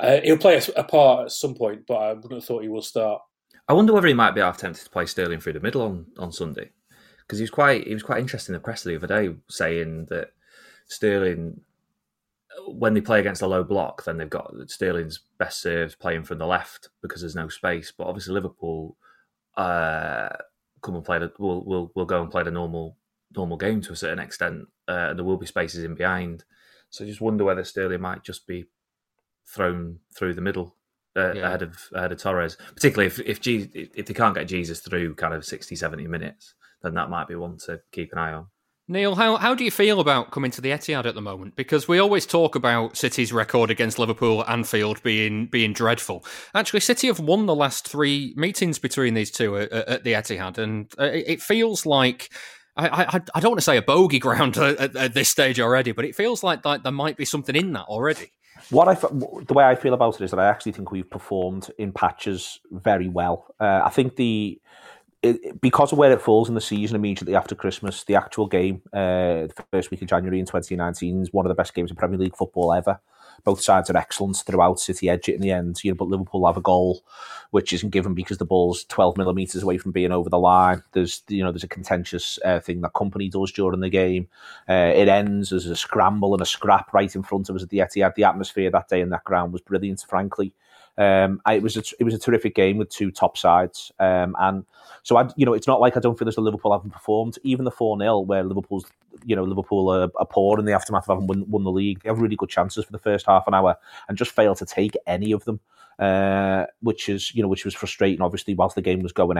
uh, 0.00 0.20
he'll 0.22 0.36
play 0.36 0.56
a, 0.56 0.80
a, 0.80 0.84
part 0.84 1.26
at 1.26 1.32
some 1.32 1.54
point, 1.54 1.82
but 1.88 1.94
I 1.94 2.12
wouldn't 2.12 2.34
have 2.34 2.44
thought 2.44 2.62
he 2.62 2.68
will 2.68 2.82
start. 2.82 3.22
I 3.66 3.72
wonder 3.72 3.92
whether 3.92 4.06
he 4.06 4.14
might 4.14 4.34
be 4.34 4.40
half 4.40 4.58
tempted 4.58 4.84
to 4.84 4.90
play 4.90 5.06
Sterling 5.06 5.40
through 5.40 5.54
the 5.54 5.60
middle 5.60 5.82
on, 5.82 6.06
on 6.18 6.32
Sunday 6.32 6.70
because 7.20 7.38
he 7.38 7.42
was 7.42 7.50
quite 7.50 7.86
he 7.86 7.94
was 7.94 8.02
quite 8.02 8.20
interesting 8.20 8.54
in 8.54 8.60
the 8.60 8.64
press 8.64 8.82
the 8.82 8.96
other 8.96 9.06
day 9.06 9.34
saying 9.48 10.06
that 10.10 10.28
Sterling 10.88 11.60
when 12.66 12.94
they 12.94 13.00
play 13.00 13.20
against 13.20 13.42
a 13.42 13.46
low 13.46 13.62
block, 13.62 14.04
then 14.04 14.16
they've 14.16 14.28
got 14.28 14.52
Sterling's 14.66 15.20
best 15.38 15.60
serves 15.60 15.94
playing 15.94 16.24
from 16.24 16.38
the 16.38 16.46
left 16.46 16.88
because 17.02 17.20
there's 17.20 17.36
no 17.36 17.48
space. 17.48 17.92
But 17.96 18.06
obviously 18.06 18.34
Liverpool 18.34 18.96
uh, 19.56 20.28
come 20.82 20.94
and 20.94 21.04
play 21.04 21.18
the 21.18 21.32
will 21.38 21.64
will 21.64 21.92
will 21.94 22.04
go 22.04 22.22
and 22.22 22.30
play 22.30 22.42
the 22.42 22.50
normal 22.50 22.96
normal 23.36 23.56
game 23.56 23.80
to 23.82 23.92
a 23.92 23.96
certain 23.96 24.18
extent, 24.18 24.66
uh, 24.88 25.08
and 25.10 25.18
there 25.18 25.24
will 25.24 25.36
be 25.36 25.46
spaces 25.46 25.84
in 25.84 25.94
behind. 25.94 26.44
So 26.90 27.04
I 27.04 27.08
just 27.08 27.20
wonder 27.20 27.44
whether 27.44 27.64
Sterling 27.64 28.00
might 28.00 28.24
just 28.24 28.46
be 28.46 28.66
thrown 29.46 29.98
through 30.14 30.34
the 30.34 30.40
middle 30.40 30.76
uh, 31.16 31.32
yeah. 31.34 31.46
ahead 31.46 31.62
of 31.62 31.76
ahead 31.94 32.12
of 32.12 32.18
Torres, 32.18 32.56
particularly 32.74 33.06
if 33.06 33.20
if, 33.20 33.40
G, 33.40 33.68
if 33.74 34.06
they 34.06 34.14
can't 34.14 34.34
get 34.34 34.48
Jesus 34.48 34.80
through 34.80 35.14
kind 35.14 35.34
of 35.34 35.44
60, 35.44 35.76
70 35.76 36.06
minutes, 36.06 36.54
then 36.82 36.94
that 36.94 37.10
might 37.10 37.28
be 37.28 37.34
one 37.34 37.58
to 37.66 37.80
keep 37.92 38.12
an 38.12 38.18
eye 38.18 38.32
on. 38.32 38.46
Neil, 38.90 39.16
how, 39.16 39.36
how 39.36 39.54
do 39.54 39.64
you 39.64 39.70
feel 39.70 40.00
about 40.00 40.30
coming 40.30 40.50
to 40.50 40.62
the 40.62 40.70
Etihad 40.70 41.04
at 41.04 41.14
the 41.14 41.20
moment? 41.20 41.56
Because 41.56 41.86
we 41.86 41.98
always 41.98 42.24
talk 42.24 42.54
about 42.54 42.96
City's 42.96 43.34
record 43.34 43.70
against 43.70 43.98
Liverpool 43.98 44.40
at 44.40 44.48
Anfield 44.48 45.02
being 45.02 45.46
being 45.46 45.74
dreadful. 45.74 46.24
Actually, 46.54 46.80
City 46.80 47.08
have 47.08 47.20
won 47.20 47.44
the 47.44 47.54
last 47.54 47.86
three 47.86 48.32
meetings 48.34 48.78
between 48.78 49.12
these 49.12 49.30
two 49.30 49.58
at, 49.58 49.70
at 49.70 50.04
the 50.04 50.14
Etihad, 50.14 50.56
and 50.56 50.90
uh, 50.98 51.04
it 51.12 51.42
feels 51.42 51.84
like 51.84 52.30
I, 52.78 52.88
I, 52.88 53.20
I 53.34 53.40
don't 53.40 53.50
want 53.50 53.58
to 53.58 53.64
say 53.64 53.76
a 53.76 53.82
bogey 53.82 54.18
ground 54.18 54.56
at, 54.56 54.96
at, 54.96 55.12
this 55.12 55.28
stage 55.28 55.60
already, 55.60 55.92
but 55.92 56.06
it 56.06 56.14
feels 56.14 56.42
like, 56.42 56.64
like 56.64 56.82
there 56.82 56.92
might 56.92 57.18
be 57.18 57.26
something 57.26 57.56
in 57.56 57.72
that 57.72 57.84
already. 57.86 58.32
What 58.70 58.88
I 58.88 58.94
the 58.94 59.54
way 59.54 59.64
I 59.64 59.74
feel 59.74 59.94
about 59.94 60.20
it 60.20 60.24
is 60.24 60.30
that 60.30 60.40
I 60.40 60.48
actually 60.48 60.72
think 60.72 60.90
we've 60.90 61.08
performed 61.08 61.70
in 61.78 61.92
patches 61.92 62.58
very 62.70 63.08
well. 63.08 63.54
Uh, 63.60 63.82
I 63.84 63.90
think 63.90 64.16
the 64.16 64.60
it, 65.22 65.60
because 65.60 65.92
of 65.92 65.98
where 65.98 66.12
it 66.12 66.22
falls 66.22 66.48
in 66.48 66.54
the 66.54 66.60
season 66.60 66.96
immediately 66.96 67.34
after 67.34 67.54
Christmas, 67.54 68.04
the 68.04 68.14
actual 68.14 68.46
game, 68.46 68.82
uh, 68.92 69.48
the 69.48 69.64
first 69.70 69.90
week 69.90 70.02
of 70.02 70.08
January 70.08 70.38
in 70.38 70.46
2019, 70.46 71.22
is 71.22 71.32
one 71.32 71.44
of 71.44 71.48
the 71.50 71.54
best 71.54 71.74
games 71.74 71.90
of 71.90 71.96
Premier 71.96 72.18
League 72.18 72.36
football 72.36 72.72
ever. 72.72 73.00
Both 73.44 73.60
sides 73.60 73.88
are 73.90 73.96
excellent 73.96 74.36
throughout. 74.36 74.80
City 74.80 75.08
edge 75.08 75.28
it 75.28 75.36
in 75.36 75.40
the 75.40 75.52
end, 75.52 75.82
you 75.82 75.90
know, 75.90 75.96
but 75.96 76.08
Liverpool 76.08 76.46
have 76.46 76.56
a 76.56 76.60
goal 76.60 77.02
which 77.50 77.72
isn't 77.72 77.90
given 77.90 78.14
because 78.14 78.38
the 78.38 78.44
ball's 78.44 78.84
12 78.84 79.16
millimeters 79.16 79.62
away 79.62 79.78
from 79.78 79.92
being 79.92 80.12
over 80.12 80.28
the 80.28 80.38
line. 80.38 80.82
There's, 80.92 81.22
you 81.28 81.42
know, 81.42 81.52
there's 81.52 81.64
a 81.64 81.68
contentious 81.68 82.38
uh, 82.44 82.60
thing 82.60 82.80
that 82.82 82.94
Kompany 82.94 83.30
does 83.30 83.52
during 83.52 83.80
the 83.80 83.88
game. 83.88 84.28
Uh, 84.68 84.92
it 84.94 85.08
ends 85.08 85.52
as 85.52 85.66
a 85.66 85.76
scramble 85.76 86.34
and 86.34 86.42
a 86.42 86.46
scrap 86.46 86.92
right 86.92 87.14
in 87.14 87.22
front 87.22 87.48
of 87.48 87.56
us 87.56 87.62
at 87.62 87.70
the 87.70 87.78
Etihad. 87.78 88.14
The 88.14 88.24
atmosphere 88.24 88.70
that 88.70 88.88
day 88.88 89.00
in 89.00 89.10
that 89.10 89.24
ground 89.24 89.52
was 89.52 89.62
brilliant, 89.62 90.04
frankly. 90.08 90.52
Um, 90.98 91.40
I, 91.46 91.54
it 91.54 91.62
was 91.62 91.76
a, 91.76 91.82
it 92.00 92.04
was 92.04 92.12
a 92.12 92.18
terrific 92.18 92.54
game 92.54 92.76
with 92.76 92.90
two 92.90 93.10
top 93.10 93.38
sides, 93.38 93.92
um, 94.00 94.34
and 94.38 94.64
so 95.04 95.16
I, 95.16 95.28
you 95.36 95.46
know, 95.46 95.54
it's 95.54 95.66
not 95.66 95.80
like 95.80 95.96
I 95.96 96.00
don't 96.00 96.18
feel 96.18 96.28
as 96.28 96.34
though 96.34 96.42
Liverpool 96.42 96.72
haven't 96.72 96.90
performed. 96.90 97.38
Even 97.44 97.64
the 97.64 97.70
four 97.70 97.98
0 97.98 98.20
where 98.20 98.42
Liverpool's, 98.42 98.84
you 99.24 99.36
know, 99.36 99.44
Liverpool 99.44 99.88
are, 99.90 100.10
are, 100.16 100.26
poor 100.26 100.58
in 100.58 100.64
the 100.64 100.72
aftermath 100.72 101.08
of 101.08 101.16
having 101.16 101.26
won, 101.26 101.48
won 101.48 101.64
the 101.64 101.70
league. 101.70 102.02
They 102.02 102.08
have 102.08 102.20
really 102.20 102.36
good 102.36 102.48
chances 102.48 102.84
for 102.84 102.92
the 102.92 102.98
first 102.98 103.26
half 103.26 103.46
an 103.46 103.54
hour 103.54 103.76
and 104.08 104.18
just 104.18 104.32
fail 104.32 104.54
to 104.56 104.66
take 104.66 104.96
any 105.06 105.32
of 105.32 105.44
them 105.44 105.60
uh, 105.98 106.64
which 106.80 107.08
is 107.08 107.34
you 107.34 107.42
know 107.42 107.48
which 107.48 107.64
was 107.64 107.74
frustrating. 107.74 108.22
Obviously, 108.22 108.54
whilst 108.54 108.76
the 108.76 108.82
game 108.82 109.00
was 109.02 109.12
going 109.12 109.36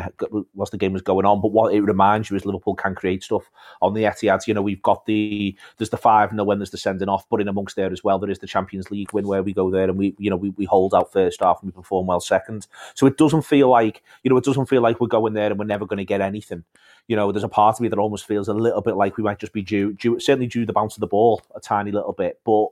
whilst 0.55 0.73
the 0.73 0.79
game 0.79 0.93
was 0.93 1.03
going 1.03 1.25
on, 1.25 1.41
but 1.41 1.53
what 1.53 1.73
it 1.73 1.83
reminds 1.83 2.31
you 2.31 2.37
is 2.37 2.45
Liverpool 2.45 2.75
can 2.75 2.95
create 2.95 3.23
stuff 3.23 3.49
on 3.81 3.95
the 3.95 4.03
Etihad. 4.03 4.47
You 4.47 4.55
know, 4.55 4.63
we've 4.63 4.83
got 4.83 5.07
the 5.07 5.57
there's 5.77 5.91
the 5.91 5.97
five 5.97 6.33
no 6.33 6.43
when 6.43 6.59
there's 6.59 6.71
the 6.71 6.79
sending 6.79 7.09
off, 7.09 7.29
but 7.31 7.41
in 7.41 7.49
amongst 7.49 7.77
there 7.77 7.93
as 7.93 8.03
well, 8.03 8.19
there 8.19 8.31
is 8.31 8.41
the 8.41 8.47
Champions 8.47 8.91
League 8.91 9.13
win 9.13 9.29
where 9.29 9.43
we 9.43 9.53
go 9.53 9.71
there 9.71 9.85
and 9.85 9.97
we 9.97 10.17
you 10.19 10.31
know 10.31 10.37
we, 10.37 10.51
we 10.51 10.65
hold 10.65 10.95
out 10.95 11.13
first 11.13 11.41
half 11.41 11.63
and 11.63 11.73
we 11.73 11.77
perform 11.77 12.07
well 12.07 12.21
second. 12.21 12.67
So 12.95 13.07
it 13.07 13.17
doesn't 13.17 13.43
feel 13.43 13.69
like 13.69 14.03
you 14.25 14.31
know 14.31 14.37
it 14.37 14.45
doesn't 14.45 14.67
feel 14.67 14.83
like 14.83 15.01
we're 15.01 15.07
going 15.07 15.35
there 15.35 15.51
and 15.51 15.59
we're 15.59 15.65
never 15.65 15.87
going 15.87 15.99
to 15.99 16.05
get 16.05 16.21
anything. 16.21 16.65
You 17.07 17.15
know, 17.15 17.31
there's 17.31 17.45
a 17.45 17.49
part 17.49 17.77
of 17.77 17.81
me 17.81 17.89
that 17.89 17.99
almost 17.99 18.27
feels 18.27 18.49
a 18.49 18.55
little 18.55 18.83
bit 18.83 18.97
like 18.97 19.17
we 19.17 19.23
might 19.25 19.39
just 19.39 19.53
be 19.53 19.63
due, 19.63 19.93
due 19.95 20.19
certainly 20.19 20.49
due 20.49 20.67
the 20.67 20.73
bounce 20.73 20.97
of 20.97 21.01
the 21.01 21.07
ball 21.07 21.41
a 21.55 21.61
tiny 21.61 21.93
little 21.93 22.13
bit, 22.13 22.41
but 22.45 22.69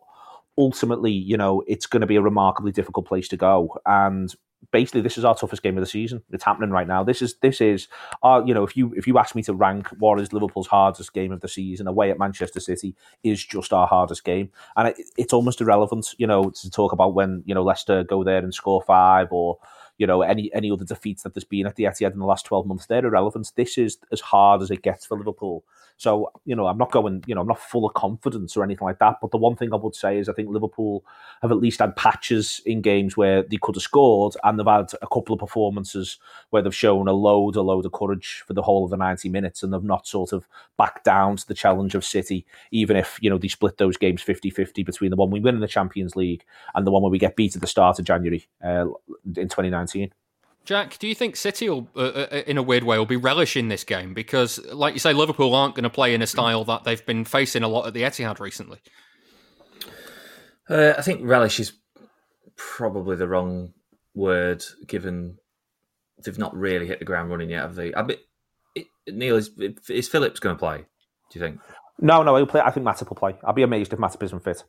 ultimately, 0.58 1.12
you 1.12 1.36
know, 1.36 1.62
it's 1.66 1.86
going 1.86 2.00
to 2.00 2.06
be 2.06 2.16
a 2.16 2.22
remarkably 2.22 2.72
difficult 2.72 3.06
place 3.06 3.28
to 3.28 3.36
go. 3.36 3.76
And 3.84 4.34
basically, 4.72 5.00
this 5.00 5.18
is 5.18 5.24
our 5.24 5.34
toughest 5.34 5.62
game 5.62 5.76
of 5.76 5.82
the 5.82 5.90
season. 5.90 6.22
It's 6.30 6.44
happening 6.44 6.70
right 6.70 6.88
now. 6.88 7.04
This 7.04 7.22
is 7.22 7.36
this 7.38 7.60
is 7.60 7.88
our, 8.22 8.44
you 8.46 8.54
know, 8.54 8.64
if 8.64 8.76
you 8.76 8.92
if 8.96 9.06
you 9.06 9.18
ask 9.18 9.34
me 9.34 9.42
to 9.44 9.54
rank 9.54 9.88
what 9.98 10.20
is 10.20 10.32
Liverpool's 10.32 10.66
hardest 10.66 11.12
game 11.12 11.32
of 11.32 11.40
the 11.40 11.48
season, 11.48 11.86
away 11.86 12.10
at 12.10 12.18
Manchester 12.18 12.60
City 12.60 12.94
is 13.22 13.44
just 13.44 13.72
our 13.72 13.86
hardest 13.86 14.24
game, 14.24 14.50
and 14.76 14.88
it, 14.88 14.96
it's 15.16 15.32
almost 15.32 15.60
irrelevant, 15.60 16.14
you 16.18 16.26
know, 16.26 16.50
to 16.50 16.70
talk 16.70 16.92
about 16.92 17.14
when 17.14 17.42
you 17.46 17.54
know 17.54 17.62
Leicester 17.62 18.04
go 18.04 18.24
there 18.24 18.38
and 18.38 18.54
score 18.54 18.82
five 18.82 19.28
or 19.30 19.58
you 19.98 20.06
know, 20.06 20.22
any 20.22 20.52
any 20.54 20.70
other 20.70 20.84
defeats 20.84 21.22
that 21.22 21.34
there's 21.34 21.44
been 21.44 21.66
at 21.66 21.76
the 21.76 21.84
Etihad 21.84 22.12
in 22.12 22.18
the 22.18 22.26
last 22.26 22.46
12 22.46 22.66
months, 22.66 22.86
they're 22.86 23.04
irrelevant. 23.04 23.52
This 23.56 23.78
is 23.78 23.98
as 24.12 24.20
hard 24.20 24.62
as 24.62 24.70
it 24.70 24.82
gets 24.82 25.06
for 25.06 25.16
Liverpool. 25.16 25.64
So, 25.98 26.30
you 26.44 26.54
know, 26.54 26.66
I'm 26.66 26.76
not 26.76 26.90
going, 26.90 27.24
you 27.26 27.34
know, 27.34 27.40
I'm 27.40 27.46
not 27.46 27.58
full 27.58 27.86
of 27.86 27.94
confidence 27.94 28.54
or 28.56 28.62
anything 28.62 28.84
like 28.84 28.98
that. 28.98 29.16
But 29.22 29.30
the 29.30 29.38
one 29.38 29.56
thing 29.56 29.72
I 29.72 29.76
would 29.76 29.94
say 29.94 30.18
is 30.18 30.28
I 30.28 30.34
think 30.34 30.50
Liverpool 30.50 31.04
have 31.40 31.50
at 31.50 31.56
least 31.56 31.80
had 31.80 31.96
patches 31.96 32.60
in 32.66 32.82
games 32.82 33.16
where 33.16 33.42
they 33.42 33.56
could 33.56 33.76
have 33.76 33.82
scored 33.82 34.34
and 34.44 34.58
they've 34.58 34.66
had 34.66 34.92
a 35.00 35.06
couple 35.06 35.32
of 35.32 35.38
performances 35.38 36.18
where 36.50 36.60
they've 36.60 36.74
shown 36.74 37.08
a 37.08 37.12
load, 37.12 37.56
a 37.56 37.62
load 37.62 37.86
of 37.86 37.92
courage 37.92 38.44
for 38.46 38.52
the 38.52 38.62
whole 38.62 38.84
of 38.84 38.90
the 38.90 38.96
90 38.98 39.30
minutes 39.30 39.62
and 39.62 39.72
they've 39.72 39.82
not 39.82 40.06
sort 40.06 40.32
of 40.32 40.46
backed 40.76 41.04
down 41.04 41.36
to 41.36 41.48
the 41.48 41.54
challenge 41.54 41.94
of 41.94 42.04
City, 42.04 42.44
even 42.70 42.94
if, 42.94 43.18
you 43.22 43.30
know, 43.30 43.38
they 43.38 43.48
split 43.48 43.78
those 43.78 43.96
games 43.96 44.20
50 44.20 44.50
50 44.50 44.82
between 44.82 45.10
the 45.10 45.16
one 45.16 45.30
we 45.30 45.40
win 45.40 45.54
in 45.54 45.62
the 45.62 45.66
Champions 45.66 46.14
League 46.14 46.44
and 46.74 46.86
the 46.86 46.90
one 46.90 47.02
where 47.02 47.10
we 47.10 47.18
get 47.18 47.36
beat 47.36 47.54
at 47.54 47.62
the 47.62 47.66
start 47.66 47.98
of 47.98 48.04
January 48.04 48.46
uh, 48.62 48.86
in 49.24 49.48
2019. 49.48 49.85
Jack, 50.64 50.98
do 50.98 51.06
you 51.06 51.14
think 51.14 51.36
City, 51.36 51.68
will, 51.70 51.88
uh, 51.94 52.00
uh, 52.00 52.42
in 52.46 52.58
a 52.58 52.62
weird 52.62 52.82
way, 52.82 52.98
will 52.98 53.06
be 53.06 53.16
relishing 53.16 53.68
this 53.68 53.84
game? 53.84 54.14
Because, 54.14 54.58
like 54.66 54.94
you 54.94 55.00
say, 55.00 55.12
Liverpool 55.12 55.54
aren't 55.54 55.76
going 55.76 55.84
to 55.84 55.90
play 55.90 56.12
in 56.12 56.22
a 56.22 56.26
style 56.26 56.64
that 56.64 56.82
they've 56.82 57.06
been 57.06 57.24
facing 57.24 57.62
a 57.62 57.68
lot 57.68 57.86
at 57.86 57.94
the 57.94 58.02
Etihad 58.02 58.40
recently. 58.40 58.78
Uh, 60.68 60.94
I 60.98 61.02
think 61.02 61.20
relish 61.22 61.60
is 61.60 61.72
probably 62.56 63.14
the 63.14 63.28
wrong 63.28 63.74
word, 64.14 64.64
given 64.88 65.38
they've 66.24 66.38
not 66.38 66.56
really 66.56 66.88
hit 66.88 66.98
the 66.98 67.04
ground 67.04 67.30
running 67.30 67.50
yet, 67.50 67.62
have 67.62 67.76
they? 67.76 67.94
I 67.94 68.02
mean, 68.02 68.18
it, 68.74 68.86
Neil, 69.06 69.36
is, 69.36 69.50
is 69.88 70.08
Phillips 70.08 70.40
going 70.40 70.56
to 70.56 70.58
play? 70.58 70.78
Do 70.78 71.38
you 71.38 71.40
think? 71.40 71.60
No, 72.00 72.24
no, 72.24 72.34
he'll 72.34 72.46
play. 72.46 72.60
I 72.60 72.70
think 72.70 72.84
Matip 72.84 73.08
will 73.08 73.16
play. 73.16 73.36
I'll 73.44 73.52
be 73.52 73.62
amazed 73.62 73.92
if 73.92 74.00
Matip 74.00 74.22
isn't 74.22 74.42
fit. 74.42 74.64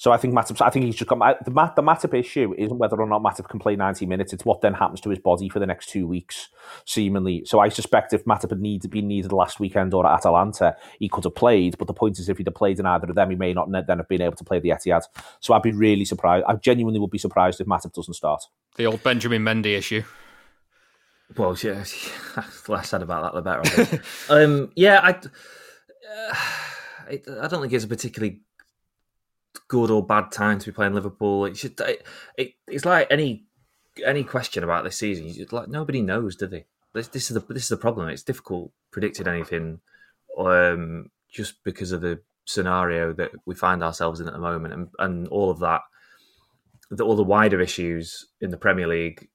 So 0.00 0.12
I 0.12 0.16
think 0.16 0.32
Matip, 0.32 0.64
I 0.64 0.70
think 0.70 0.86
he's 0.86 0.94
just 0.94 1.10
got 1.10 1.18
the 1.44 1.50
the 1.50 1.82
Matip 1.82 2.18
issue 2.18 2.54
isn't 2.56 2.78
whether 2.78 2.98
or 2.98 3.06
not 3.06 3.22
Matip 3.22 3.50
can 3.50 3.60
play 3.60 3.76
ninety 3.76 4.06
minutes. 4.06 4.32
It's 4.32 4.46
what 4.46 4.62
then 4.62 4.72
happens 4.72 5.02
to 5.02 5.10
his 5.10 5.18
body 5.18 5.50
for 5.50 5.58
the 5.58 5.66
next 5.66 5.90
two 5.90 6.06
weeks, 6.06 6.48
seemingly. 6.86 7.44
So 7.44 7.60
I 7.60 7.68
suspect 7.68 8.14
if 8.14 8.24
Matip 8.24 8.48
had 8.48 8.62
need, 8.62 8.88
been 8.88 9.08
needed 9.08 9.30
last 9.30 9.60
weekend 9.60 9.92
or 9.92 10.06
at 10.06 10.14
Atalanta, 10.14 10.74
he 10.98 11.10
could 11.10 11.24
have 11.24 11.34
played. 11.34 11.76
But 11.76 11.86
the 11.86 11.92
point 11.92 12.18
is, 12.18 12.30
if 12.30 12.38
he'd 12.38 12.46
have 12.46 12.54
played 12.54 12.78
in 12.78 12.86
either 12.86 13.10
of 13.10 13.14
them, 13.14 13.28
he 13.28 13.36
may 13.36 13.52
not 13.52 13.70
then 13.70 13.98
have 13.98 14.08
been 14.08 14.22
able 14.22 14.36
to 14.36 14.44
play 14.44 14.58
the 14.58 14.70
Etihad. 14.70 15.02
So 15.40 15.52
I'd 15.52 15.60
be 15.60 15.72
really 15.72 16.06
surprised. 16.06 16.46
I 16.48 16.54
genuinely 16.54 16.98
would 16.98 17.10
be 17.10 17.18
surprised 17.18 17.60
if 17.60 17.66
Matip 17.66 17.92
doesn't 17.92 18.14
start. 18.14 18.42
The 18.76 18.86
old 18.86 19.02
Benjamin 19.02 19.42
Mendy 19.42 19.76
issue. 19.76 20.04
Well, 21.36 21.54
yeah, 21.62 21.74
the 22.64 22.72
less 22.72 22.88
said 22.88 23.02
about 23.02 23.34
that, 23.34 23.34
the 23.34 23.42
better. 23.42 24.02
um, 24.30 24.72
yeah, 24.76 25.00
I, 25.02 25.10
uh, 27.12 27.42
I 27.42 27.48
don't 27.48 27.60
think 27.60 27.74
it's 27.74 27.84
a 27.84 27.88
particularly 27.88 28.40
good 29.68 29.90
or 29.90 30.04
bad 30.04 30.32
time 30.32 30.58
to 30.58 30.66
be 30.66 30.74
playing 30.74 30.94
Liverpool. 30.94 31.44
It 31.44 31.56
should, 31.56 31.78
it, 31.80 32.06
it, 32.36 32.54
it's 32.66 32.84
like 32.84 33.06
any 33.10 33.44
any 34.06 34.24
question 34.24 34.64
about 34.64 34.84
this 34.84 34.96
season. 34.96 35.32
Just, 35.32 35.52
like 35.52 35.68
nobody 35.68 36.02
knows, 36.02 36.36
do 36.36 36.46
they? 36.46 36.66
This, 36.94 37.08
this, 37.08 37.30
is 37.30 37.34
the 37.34 37.52
this 37.52 37.64
is 37.64 37.68
the 37.68 37.76
problem. 37.76 38.08
It's 38.08 38.22
difficult 38.22 38.72
predicting 38.90 39.28
anything, 39.28 39.80
um, 40.38 41.10
just 41.30 41.62
because 41.64 41.92
of 41.92 42.00
the 42.00 42.20
scenario 42.44 43.12
that 43.12 43.30
we 43.46 43.54
find 43.54 43.82
ourselves 43.82 44.20
in 44.20 44.26
at 44.26 44.32
the 44.32 44.40
moment, 44.40 44.74
and, 44.74 44.88
and 44.98 45.28
all 45.28 45.50
of 45.50 45.60
that 45.60 45.82
the, 46.90 47.04
all 47.04 47.16
the 47.16 47.22
wider 47.22 47.60
issues 47.60 48.26
in 48.40 48.50
the 48.50 48.56
Premier 48.56 48.86
League 48.86 49.28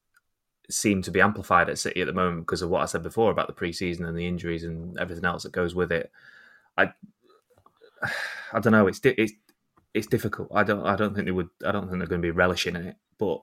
seem 0.70 1.01
to 1.03 1.11
be 1.11 1.22
amplified 1.22 1.70
at 1.70 1.78
City 1.78 2.01
at 2.01 2.07
the 2.07 2.13
moment 2.13 2.41
because 2.41 2.61
of 2.61 2.70
what 2.70 2.82
I 2.82 2.86
said 2.86 3.03
before 3.03 3.32
about 3.32 3.47
the 3.47 3.53
preseason 3.53 4.07
and 4.07 4.18
the 4.18 4.28
injuries 4.28 4.63
and 4.63 4.97
everything 4.99 5.26
else 5.26 5.43
that 5.43 5.51
goes 5.51 5.74
with 5.74 5.91
it. 5.91 6.11
I 6.78 6.91
I 8.53 8.59
don't 8.59 8.74
know. 8.74 8.88
It's 8.88 8.99
it's 9.03 9.34
it's 9.96 10.08
difficult. 10.08 10.50
I 10.54 10.64
don't 10.64 10.86
I 10.86 10.96
don't 10.96 11.16
think 11.16 11.26
they 11.26 11.32
would. 11.32 11.50
I 11.66 11.72
don't 11.72 11.88
think 11.88 12.00
they're 12.00 12.08
going 12.08 12.22
to 12.22 12.26
be 12.28 12.32
relishing 12.32 12.76
it, 12.76 12.98
but 13.18 13.39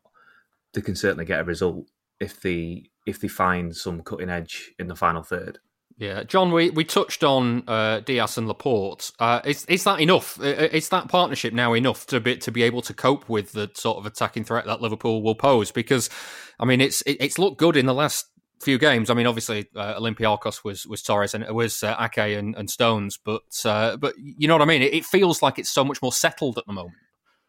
they 0.75 0.83
can 0.83 0.95
certainly 0.95 1.25
get 1.25 1.41
a 1.41 1.45
result 1.45 1.87
if 2.21 2.41
they 2.41 2.91
if 3.07 3.21
they 3.21 3.29
find 3.29 3.75
some 3.75 4.03
cutting 4.03 4.31
edge 4.31 4.73
in 4.79 4.87
the 4.87 4.95
final 4.95 5.23
third. 5.23 5.59
Yeah, 5.99 6.25
John, 6.25 6.53
we, 6.53 6.71
we 6.71 6.85
touched 6.85 7.23
on 7.23 7.65
uh, 7.69 8.01
Dias 8.01 8.37
and 8.37 8.49
Laporte. 8.49 9.13
Uh, 9.19 9.41
is 9.45 9.65
is 9.67 9.85
that 9.85 10.01
enough? 10.01 10.41
Is 10.43 10.89
that 10.91 11.09
partnership 11.09 11.55
now 11.55 11.75
enough 11.75 12.07
to 12.07 12.21
be 12.21 12.37
to 12.39 12.51
be 12.51 12.63
able 12.63 12.83
to 12.83 12.95
cope 12.95 13.29
with 13.29 13.53
the 13.53 13.71
sort 13.75 13.99
of 13.99 14.07
attacking 14.07 14.45
threat 14.45 14.67
that 14.67 14.81
Liverpool 14.81 15.23
will 15.23 15.35
pose? 15.35 15.71
Because, 15.71 16.11
I 16.59 16.65
mean, 16.65 16.81
it's 16.81 17.03
it, 17.03 17.19
it's 17.21 17.39
looked 17.39 17.59
good 17.59 17.77
in 17.77 17.87
the 17.87 17.95
last 17.95 18.27
few 18.63 18.79
games. 18.79 19.11
I 19.11 19.15
mean, 19.15 19.27
obviously, 19.27 19.69
uh, 19.77 19.95
Olympiacos 20.01 20.65
was 20.65 20.87
was 20.87 21.03
Torres 21.03 21.35
and 21.35 21.45
it 21.45 21.55
was 21.55 21.83
uh, 21.83 21.97
Ake 22.01 22.37
and, 22.37 22.55
and 22.57 22.71
Stones, 22.71 23.19
but 23.23 23.43
uh, 23.65 23.97
but 23.97 24.15
you 24.19 24.49
know 24.49 24.55
what 24.55 24.63
I 24.63 24.67
mean. 24.67 24.83
It, 24.83 24.95
it, 24.95 25.05
feels 25.05 25.43
like 25.43 25.59
it's 25.59 25.71
so 25.71 25.85
much 25.85 26.01
more 26.03 26.13
settled 26.13 26.59
at 26.59 26.67
the 26.67 26.73
moment. 26.73 26.97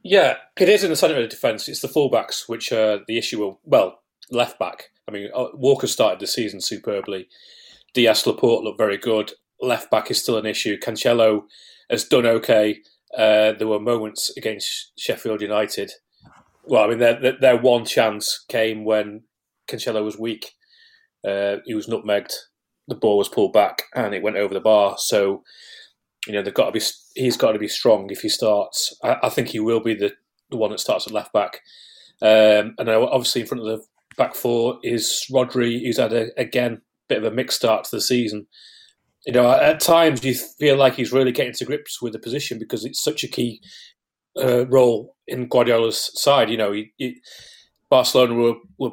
Yeah, 0.03 0.35
it 0.59 0.69
is 0.69 0.83
in 0.83 0.89
the 0.89 0.95
centre 0.95 1.15
of 1.15 1.21
the 1.21 1.27
defence. 1.27 1.69
It's 1.69 1.81
the 1.81 1.87
fullbacks 1.87 2.49
which 2.49 2.71
are 2.71 2.99
the 3.07 3.17
issue. 3.17 3.43
Of, 3.45 3.57
Well, 3.63 3.99
left 4.29 4.59
back. 4.59 4.89
I 5.07 5.11
mean, 5.11 5.29
uh, 5.33 5.47
Walker 5.53 5.87
started 5.87 6.19
the 6.19 6.27
season 6.27 6.61
superbly. 6.61 7.27
Dias 7.93 8.25
Laporte 8.25 8.63
looked 8.63 8.77
very 8.77 8.97
good. 8.97 9.31
Left 9.61 9.89
back 9.89 10.11
is 10.11 10.21
still 10.21 10.37
an 10.37 10.45
issue. 10.45 10.77
Cancelo 10.79 11.43
has 11.89 12.05
done 12.05 12.25
okay. 12.25 12.81
Uh, 13.15 13.53
there 13.53 13.67
were 13.67 13.79
moments 13.79 14.31
against 14.35 14.91
Sheffield 14.97 15.41
United. 15.41 15.91
Well, 16.65 16.83
I 16.83 16.87
mean, 16.87 16.99
their, 16.99 17.37
their 17.39 17.57
one 17.57 17.85
chance 17.85 18.43
came 18.47 18.83
when 18.85 19.23
Cancelo 19.67 20.03
was 20.03 20.17
weak. 20.17 20.53
Uh, 21.27 21.57
he 21.65 21.73
was 21.73 21.87
nutmegged. 21.87 22.33
The 22.87 22.95
ball 22.95 23.17
was 23.17 23.29
pulled 23.29 23.53
back 23.53 23.83
and 23.95 24.13
it 24.13 24.23
went 24.23 24.35
over 24.35 24.53
the 24.53 24.59
bar. 24.59 24.95
So, 24.97 25.43
you 26.27 26.33
know, 26.33 26.41
they've 26.41 26.53
got 26.53 26.65
to 26.65 26.71
be. 26.71 26.81
He's 27.15 27.37
got 27.37 27.53
to 27.53 27.59
be 27.59 27.67
strong 27.67 28.09
if 28.09 28.21
he 28.21 28.29
starts. 28.29 28.93
I, 29.03 29.17
I 29.23 29.29
think 29.29 29.49
he 29.49 29.59
will 29.59 29.79
be 29.79 29.93
the, 29.93 30.13
the 30.51 30.57
one 30.57 30.71
that 30.71 30.79
starts 30.79 31.07
at 31.07 31.13
left 31.13 31.33
back. 31.33 31.61
Um, 32.21 32.75
and 32.77 32.89
obviously, 32.89 33.41
in 33.41 33.47
front 33.47 33.65
of 33.65 33.67
the 33.67 33.85
back 34.17 34.35
four 34.35 34.79
is 34.83 35.25
Rodri, 35.31 35.81
who's 35.81 35.97
had 35.97 36.13
a, 36.13 36.27
again 36.37 36.81
bit 37.07 37.17
of 37.17 37.31
a 37.31 37.35
mixed 37.35 37.57
start 37.57 37.85
to 37.85 37.95
the 37.95 38.01
season. 38.01 38.47
You 39.25 39.33
know, 39.33 39.49
at 39.49 39.79
times 39.79 40.23
you 40.23 40.33
feel 40.33 40.77
like 40.77 40.95
he's 40.95 41.13
really 41.13 41.31
getting 41.31 41.53
to 41.53 41.65
grips 41.65 42.01
with 42.01 42.13
the 42.13 42.19
position 42.19 42.59
because 42.59 42.83
it's 42.83 43.03
such 43.03 43.23
a 43.23 43.27
key 43.27 43.61
uh, 44.37 44.65
role 44.67 45.15
in 45.27 45.47
Guardiola's 45.47 46.11
side. 46.21 46.49
You 46.49 46.57
know, 46.57 46.71
he, 46.71 46.91
he, 46.97 47.21
Barcelona 47.89 48.33
were, 48.33 48.55
were 48.77 48.91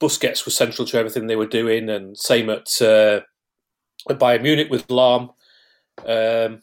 Busquets 0.00 0.44
was 0.44 0.56
central 0.56 0.86
to 0.86 0.98
everything 0.98 1.26
they 1.26 1.36
were 1.36 1.46
doing, 1.46 1.88
and 1.88 2.16
same 2.16 2.50
at 2.50 2.80
uh, 2.80 3.20
at 4.08 4.18
Bayern 4.18 4.42
Munich 4.42 4.70
with 4.70 4.86
Lahm. 4.88 5.30
Um, 6.06 6.62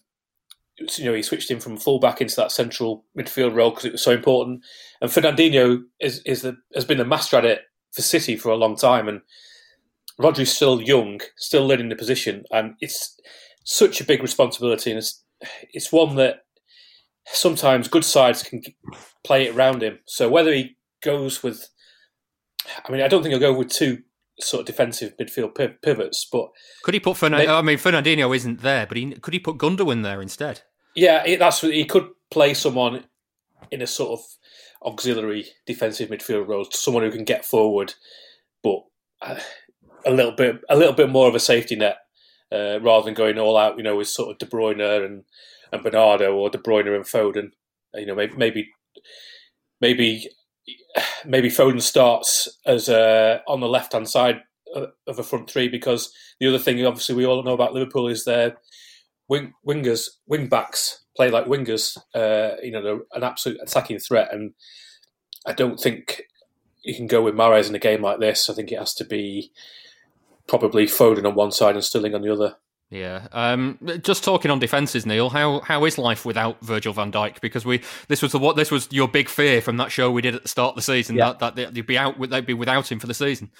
you 0.78 1.06
know, 1.06 1.14
he 1.14 1.24
switched 1.24 1.50
in 1.52 1.60
from 1.60 1.78
fullback 1.78 2.22
into 2.22 2.36
that 2.36 2.52
central 2.52 3.06
midfield 3.18 3.56
role 3.56 3.72
because 3.72 3.86
it 3.86 3.92
was 3.94 4.04
so 4.04 4.12
important. 4.12 4.64
And 5.02 5.10
Fernandinho 5.10 5.82
is, 6.00 6.22
is 6.24 6.44
the, 6.44 6.56
has 6.76 6.86
been 6.86 7.00
the 7.00 7.06
master 7.06 7.36
at 7.38 7.46
it 7.46 7.62
for 7.94 8.04
City 8.04 8.36
for 8.36 8.50
a 8.50 8.56
long 8.56 8.76
time, 8.76 9.08
and 9.08 9.22
Rodri's 10.20 10.56
still 10.56 10.82
young, 10.82 11.20
still 11.38 11.66
learning 11.66 11.90
the 11.90 11.96
position, 11.96 12.44
and 12.52 12.76
it's 12.80 13.20
such 13.64 14.02
a 14.02 14.06
big 14.06 14.22
responsibility, 14.22 14.92
and 14.92 14.98
it's 15.00 15.24
it's 15.74 15.92
one 15.92 16.16
that 16.16 16.46
sometimes 17.28 17.88
good 17.88 18.06
sides 18.06 18.44
can 18.44 18.62
play 19.24 19.48
it 19.48 19.56
around 19.56 19.84
him. 19.84 20.00
So 20.06 20.30
whether 20.30 20.54
he 20.54 20.78
goes 21.04 21.44
with, 21.44 21.70
I 22.86 22.91
mean, 22.91 23.01
I 23.01 23.07
don't 23.07 23.22
think 23.22 23.32
he'll 23.32 23.39
go 23.39 23.57
with 23.57 23.70
two 23.70 24.03
sort 24.39 24.61
of 24.61 24.68
defensive 24.68 25.15
midfield 25.18 25.55
pivots, 25.82 26.28
but 26.32 26.49
could 26.84 26.93
he 26.93 26.99
put 26.99 27.18
Fernandinho? 27.18 27.59
I 27.59 27.61
mean, 27.61 27.78
Fernandinho 27.78 28.36
isn't 28.36 28.61
there, 28.61 28.86
but 28.86 28.97
he 28.97 29.11
could 29.13 29.34
he 29.34 29.39
put 29.39 29.57
Gundogan 29.57 30.03
there 30.03 30.22
instead? 30.22 30.61
Yeah, 30.95 31.38
that's 31.38 31.61
he 31.61 31.86
could 31.86 32.09
play 32.30 32.53
someone 32.53 33.05
in 33.72 33.82
a 33.82 33.88
sort 33.88 34.20
of 34.20 34.26
auxiliary 34.84 35.45
defensive 35.65 36.09
midfield 36.09 36.47
role, 36.47 36.65
someone 36.72 37.03
who 37.03 37.11
can 37.11 37.24
get 37.24 37.45
forward, 37.45 37.93
but. 38.63 38.84
Uh, 39.22 39.39
a 40.05 40.11
little 40.11 40.32
bit 40.32 40.61
a 40.70 40.78
little 40.78 40.93
bit 40.93 41.09
more 41.09 41.28
of 41.28 41.36
a 41.36 41.39
safety 41.39 41.76
net 41.76 41.97
uh, 42.51 42.80
rather 42.82 43.05
than 43.05 43.13
going 43.13 43.38
all 43.38 43.57
out. 43.57 43.78
You 43.78 43.84
know, 43.84 43.97
with 43.97 44.07
sort 44.07 44.32
of 44.32 44.38
De 44.38 44.45
Bruyne 44.45 45.05
and 45.05 45.24
and 45.72 45.84
Bernardo 45.84 46.34
or 46.34 46.49
De 46.49 46.57
Bruyne 46.57 46.95
and 46.95 47.05
Foden. 47.05 47.51
You 47.93 48.05
know, 48.05 48.15
maybe 48.15 48.36
maybe 48.38 48.70
maybe, 49.82 50.30
maybe 51.26 51.49
Foden 51.49 51.82
starts 51.82 52.49
as 52.65 52.89
uh, 52.89 53.39
on 53.47 53.59
the 53.59 53.68
left 53.68 53.93
hand 53.93 54.09
side 54.09 54.41
of 54.76 55.20
a 55.20 55.24
front 55.24 55.49
three 55.49 55.68
because 55.68 56.13
the 56.39 56.47
other 56.47 56.59
thing, 56.59 56.86
obviously, 56.86 57.15
we 57.15 57.26
all 57.26 57.43
know 57.43 57.53
about 57.53 57.74
Liverpool 57.74 58.07
is 58.07 58.26
their 58.26 58.57
wing 59.28 59.53
wingers, 59.65 60.09
wing 60.28 60.47
backs 60.47 61.05
play 61.15 61.30
like 61.30 61.45
wingers. 61.45 61.97
Uh, 62.13 62.55
you 62.61 62.72
know, 62.72 63.01
an 63.13 63.24
absolute 63.24 63.59
attacking 63.61 63.99
threat, 63.99 64.34
and 64.34 64.53
I 65.45 65.53
don't 65.53 65.80
think 65.80 66.24
you 66.84 66.95
can 66.95 67.07
go 67.07 67.22
with 67.22 67.36
Mahrez 67.36 67.70
in 67.70 67.76
a 67.76 67.80
game 67.80 68.01
like 68.01 68.20
this. 68.20 68.49
I 68.49 68.53
think 68.53 68.72
it 68.72 68.80
has 68.80 68.93
to 68.95 69.05
be 69.05 69.51
probably 70.47 70.86
Foden 70.86 71.28
on 71.28 71.36
one 71.36 71.51
side 71.51 71.76
and 71.76 71.84
Sterling 71.84 72.15
on 72.15 72.22
the 72.22 72.32
other. 72.32 72.55
Yeah. 72.90 73.28
Um, 73.34 73.78
just 74.02 74.24
talking 74.24 74.50
on 74.50 74.60
defences, 74.60 75.06
Neil. 75.06 75.30
How 75.30 75.60
how 75.60 75.84
is 75.86 75.98
life 75.98 76.26
without 76.26 76.62
Virgil 76.62 76.94
Van 76.94 77.12
Dijk? 77.12 77.42
Because 77.42 77.66
we 77.66 77.82
this 78.08 78.22
was 78.22 78.32
the, 78.32 78.40
what 78.40 78.56
this 78.56 78.72
was 78.72 78.88
your 78.92 79.10
big 79.10 79.28
fear 79.28 79.62
from 79.62 79.78
that 79.78 79.92
show 79.92 80.10
we 80.10 80.22
did 80.22 80.36
at 80.36 80.44
the 80.44 80.50
start 80.50 80.70
of 80.70 80.76
the 80.78 80.82
season 80.82 81.18
yeah. 81.18 81.34
that, 81.40 81.56
that 81.56 81.74
they'd 81.74 81.86
be 81.86 81.98
out 81.98 82.18
they'd 82.30 82.46
be 82.46 82.54
without 82.54 82.90
him 82.90 83.00
for 83.00 83.08
the 83.08 83.14
season. 83.14 83.52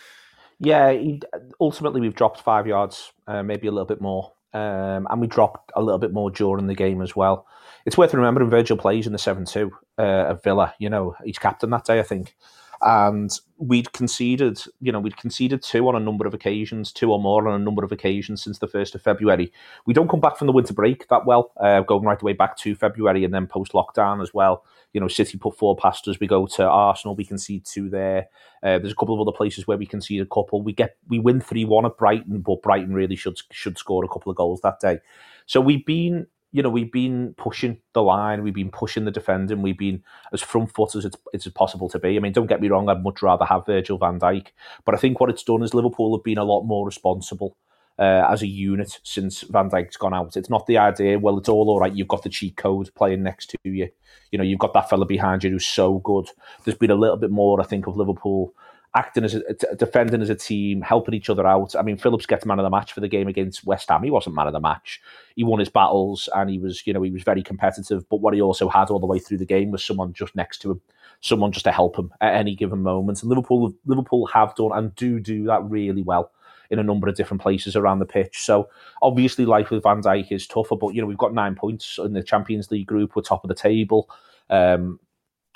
Yeah. 0.60 0.92
He, 0.94 1.22
ultimately, 1.60 2.00
we've 2.00 2.16
dropped 2.16 2.42
five 2.42 2.68
yards, 2.68 3.12
uh, 3.28 3.44
maybe 3.44 3.68
a 3.68 3.72
little 3.72 3.86
bit 3.86 4.00
more, 4.00 4.32
um, 4.54 5.08
and 5.10 5.20
we 5.20 5.28
dropped 5.28 5.72
a 5.76 5.82
little 5.82 6.00
bit 6.00 6.14
more 6.14 6.32
during 6.32 6.68
the 6.68 6.76
game 6.76 7.02
as 7.02 7.16
well. 7.16 7.46
It's 7.86 7.98
worth 7.98 8.14
remembering 8.14 8.50
Virgil 8.50 8.78
plays 8.78 9.08
in 9.08 9.14
the 9.14 9.20
seven 9.20 9.46
two 9.46 9.72
uh, 9.98 10.28
of 10.30 10.44
Villa. 10.44 10.74
You 10.80 10.90
know, 10.90 11.16
he's 11.26 11.38
captain 11.38 11.70
that 11.72 11.84
day, 11.84 12.00
I 12.00 12.04
think 12.04 12.34
and 12.82 13.32
we'd 13.58 13.92
conceded, 13.94 14.62
you 14.80 14.92
know, 14.92 15.00
we'd 15.00 15.18
conceded 15.18 15.64
two 15.64 15.88
on 15.88 15.96
a 15.96 16.00
number 16.00 16.28
of 16.28 16.34
occasions, 16.34 16.92
two 16.92 17.12
or 17.12 17.20
more 17.20 17.48
on 17.48 17.60
a 17.60 17.64
number 17.64 17.84
of 17.84 17.92
occasions 17.92 18.44
since 18.44 18.60
the 18.60 18.68
first 18.68 18.94
of 18.94 19.02
February. 19.02 19.52
We 19.86 19.94
don't 19.94 20.10
come 20.10 20.20
back 20.20 20.38
from 20.38 20.48
the 20.48 20.54
winter 20.54 20.74
break 20.74 21.08
that 21.08 21.26
well, 21.26 21.52
uh, 21.60 21.82
going 21.82 22.04
right 22.04 22.20
the 22.20 22.26
way 22.26 22.34
back 22.34 22.56
to 22.58 22.76
February 22.76 23.24
and 23.24 23.34
then 23.34 23.48
post 23.48 23.72
lockdown 23.72 24.22
as 24.22 24.34
well. 24.34 24.64
You 24.94 25.02
know, 25.02 25.08
City 25.08 25.38
put 25.38 25.58
four 25.58 25.76
past 25.76 26.08
us. 26.08 26.20
We 26.20 26.28
go 26.28 26.46
to 26.48 26.64
Arsenal, 26.64 27.16
we 27.16 27.26
concede 27.26 27.66
two 27.66 27.90
there. 27.90 28.28
Uh, 28.62 28.80
there's 28.80 28.94
a 28.94 28.96
couple 28.96 29.16
of 29.16 29.22
other 29.22 29.36
places 29.36 29.68
where 29.68 29.78
we 29.78 29.86
concede 29.86 30.22
a 30.22 30.26
couple. 30.26 30.62
We 30.62 30.74
get 30.74 30.98
we 31.08 31.20
win 31.20 31.42
three 31.42 31.66
one 31.66 31.86
at 31.86 31.98
Brighton, 31.98 32.42
but 32.42 32.62
Brighton 32.62 32.94
really 32.94 33.16
should 33.16 33.38
should 33.52 33.78
score 33.78 34.06
a 34.06 34.08
couple 34.08 34.30
of 34.30 34.38
goals 34.38 34.62
that 34.62 34.80
day. 34.80 35.00
So 35.46 35.62
we've 35.62 35.86
been 35.86 36.28
you 36.52 36.64
know, 36.64 36.70
we've 36.70 36.92
been 36.92 37.34
pushing 37.38 37.80
the 37.94 38.02
line, 38.02 38.44
we've 38.44 38.54
been 38.54 38.72
pushing 38.72 39.06
the 39.06 39.12
defending, 39.12 39.62
we've 39.62 39.78
been 39.78 40.04
as 40.32 40.42
front 40.42 40.74
foot 40.74 40.96
as 40.96 41.06
it's, 41.06 41.18
it's 41.34 41.48
possible 41.50 41.90
to 41.90 42.00
be. 42.00 42.16
I 42.16 42.20
mean, 42.20 42.34
don't 42.34 42.48
get 42.48 42.62
me 42.62 42.70
wrong, 42.70 42.90
I'd 42.90 43.04
much 43.04 43.22
rather 43.22 43.46
have 43.46 43.66
Virgil 43.66 43.98
van 43.98 44.20
Dijk, 44.20 44.48
but 44.86 44.96
I 44.96 44.98
think 44.98 45.20
what 45.20 45.30
it's 45.30 45.44
done 45.44 45.64
is 45.64 45.74
Liverpool 45.74 46.16
have 46.18 46.24
been 46.24 46.38
a 46.38 46.44
lot 46.44 46.64
more 46.64 46.86
responsible 46.86 47.58
uh, 48.00 48.26
as 48.30 48.42
a 48.42 48.48
unit 48.48 49.00
since 49.04 49.42
Van 49.42 49.70
Dijk's 49.70 49.98
gone 49.98 50.14
out. 50.14 50.38
It's 50.38 50.50
not 50.50 50.68
the 50.68 50.78
idea, 50.78 51.20
well, 51.20 51.38
it's 51.38 51.50
all 51.50 51.70
all 51.70 51.80
right, 51.80 51.96
you've 51.96 52.08
got 52.08 52.24
the 52.24 52.30
cheat 52.30 52.56
code 52.56 52.92
playing 52.96 53.24
next 53.24 53.50
to 53.50 53.58
you. 53.64 53.90
You 54.32 54.38
know, 54.38 54.44
you've 54.44 54.60
got 54.60 54.74
that 54.74 54.90
fella 54.90 55.06
behind 55.06 55.44
you 55.44 55.50
who's 55.50 55.66
so 55.66 56.00
good. 56.00 56.30
There's 56.64 56.78
been 56.78 56.92
a 56.92 56.96
little 56.96 57.18
bit 57.18 57.32
more, 57.32 57.60
I 57.60 57.66
think, 57.66 57.88
of 57.88 57.98
Liverpool 57.98 58.54
acting 58.98 59.24
as 59.24 59.36
a, 59.36 59.76
defending 59.76 60.24
as 60.24 60.30
a 60.30 60.36
team, 60.36 60.82
helping 60.82 61.14
each 61.14 61.30
other 61.30 61.46
out. 61.46 61.76
I 61.76 61.84
mean, 61.84 61.98
Phillips 61.98 62.26
gets 62.26 62.48
man 62.48 62.58
of 62.58 62.64
the 62.64 62.70
match 62.72 62.94
for 62.94 63.00
the 63.00 63.08
game 63.08 63.28
against 63.28 63.64
West 63.64 63.90
Ham. 63.90 64.02
He 64.02 64.10
wasn't 64.10 64.36
man 64.36 64.48
of 64.48 64.54
the 64.54 64.60
match. 64.60 65.00
He 65.36 65.44
won 65.44 65.60
his 65.60 65.70
battles 65.70 66.28
and 66.36 66.50
he 66.50 66.58
was, 66.58 66.86
you 66.88 66.94
know, 66.94 67.04
he 67.04 67.12
was 67.12 67.22
very 67.22 67.44
competitive. 67.44 68.10
But 68.10 68.22
what 68.22 68.34
he 68.34 68.42
also 68.42 68.68
had 68.68 68.90
all 68.90 69.00
the 69.00 69.06
way 69.06 69.20
through 69.20 69.38
the 69.38 69.46
game 69.46 69.70
was 69.70 69.86
someone 69.86 70.14
just 70.14 70.36
next 70.36 70.64
to 70.64 70.72
him, 70.72 70.82
someone 71.22 71.52
just 71.52 71.66
to 71.66 71.72
help 71.72 71.96
him 71.96 72.12
at 72.22 72.34
any 72.34 72.56
given 72.56 72.82
moment. 72.82 73.22
And 73.22 73.30
Liverpool, 73.30 73.72
Liverpool 73.86 74.26
have 74.34 74.56
done 74.56 74.72
and 74.74 74.96
do 74.96 75.20
do 75.20 75.46
that 75.46 75.64
really 75.64 76.02
well 76.02 76.32
in 76.72 76.80
a 76.80 76.84
number 76.84 77.08
of 77.08 77.16
different 77.16 77.42
places 77.42 77.76
around 77.76 78.00
the 78.00 78.06
pitch. 78.06 78.40
So 78.40 78.68
obviously, 79.04 79.46
life 79.46 79.70
with 79.70 79.84
Van 79.84 80.02
Dijk 80.02 80.32
is 80.32 80.48
tougher. 80.48 80.76
But 80.76 80.96
you 80.96 81.02
know, 81.02 81.08
we've 81.08 81.18
got 81.20 81.36
nine 81.36 81.54
points 81.54 82.00
in 82.00 82.14
the 82.14 82.24
Champions 82.24 82.72
League 82.72 82.88
group. 82.88 83.16
We're 83.16 83.22
top 83.22 83.44
of 83.44 83.48
the 83.48 83.56
table. 83.56 84.10
Um, 84.50 85.00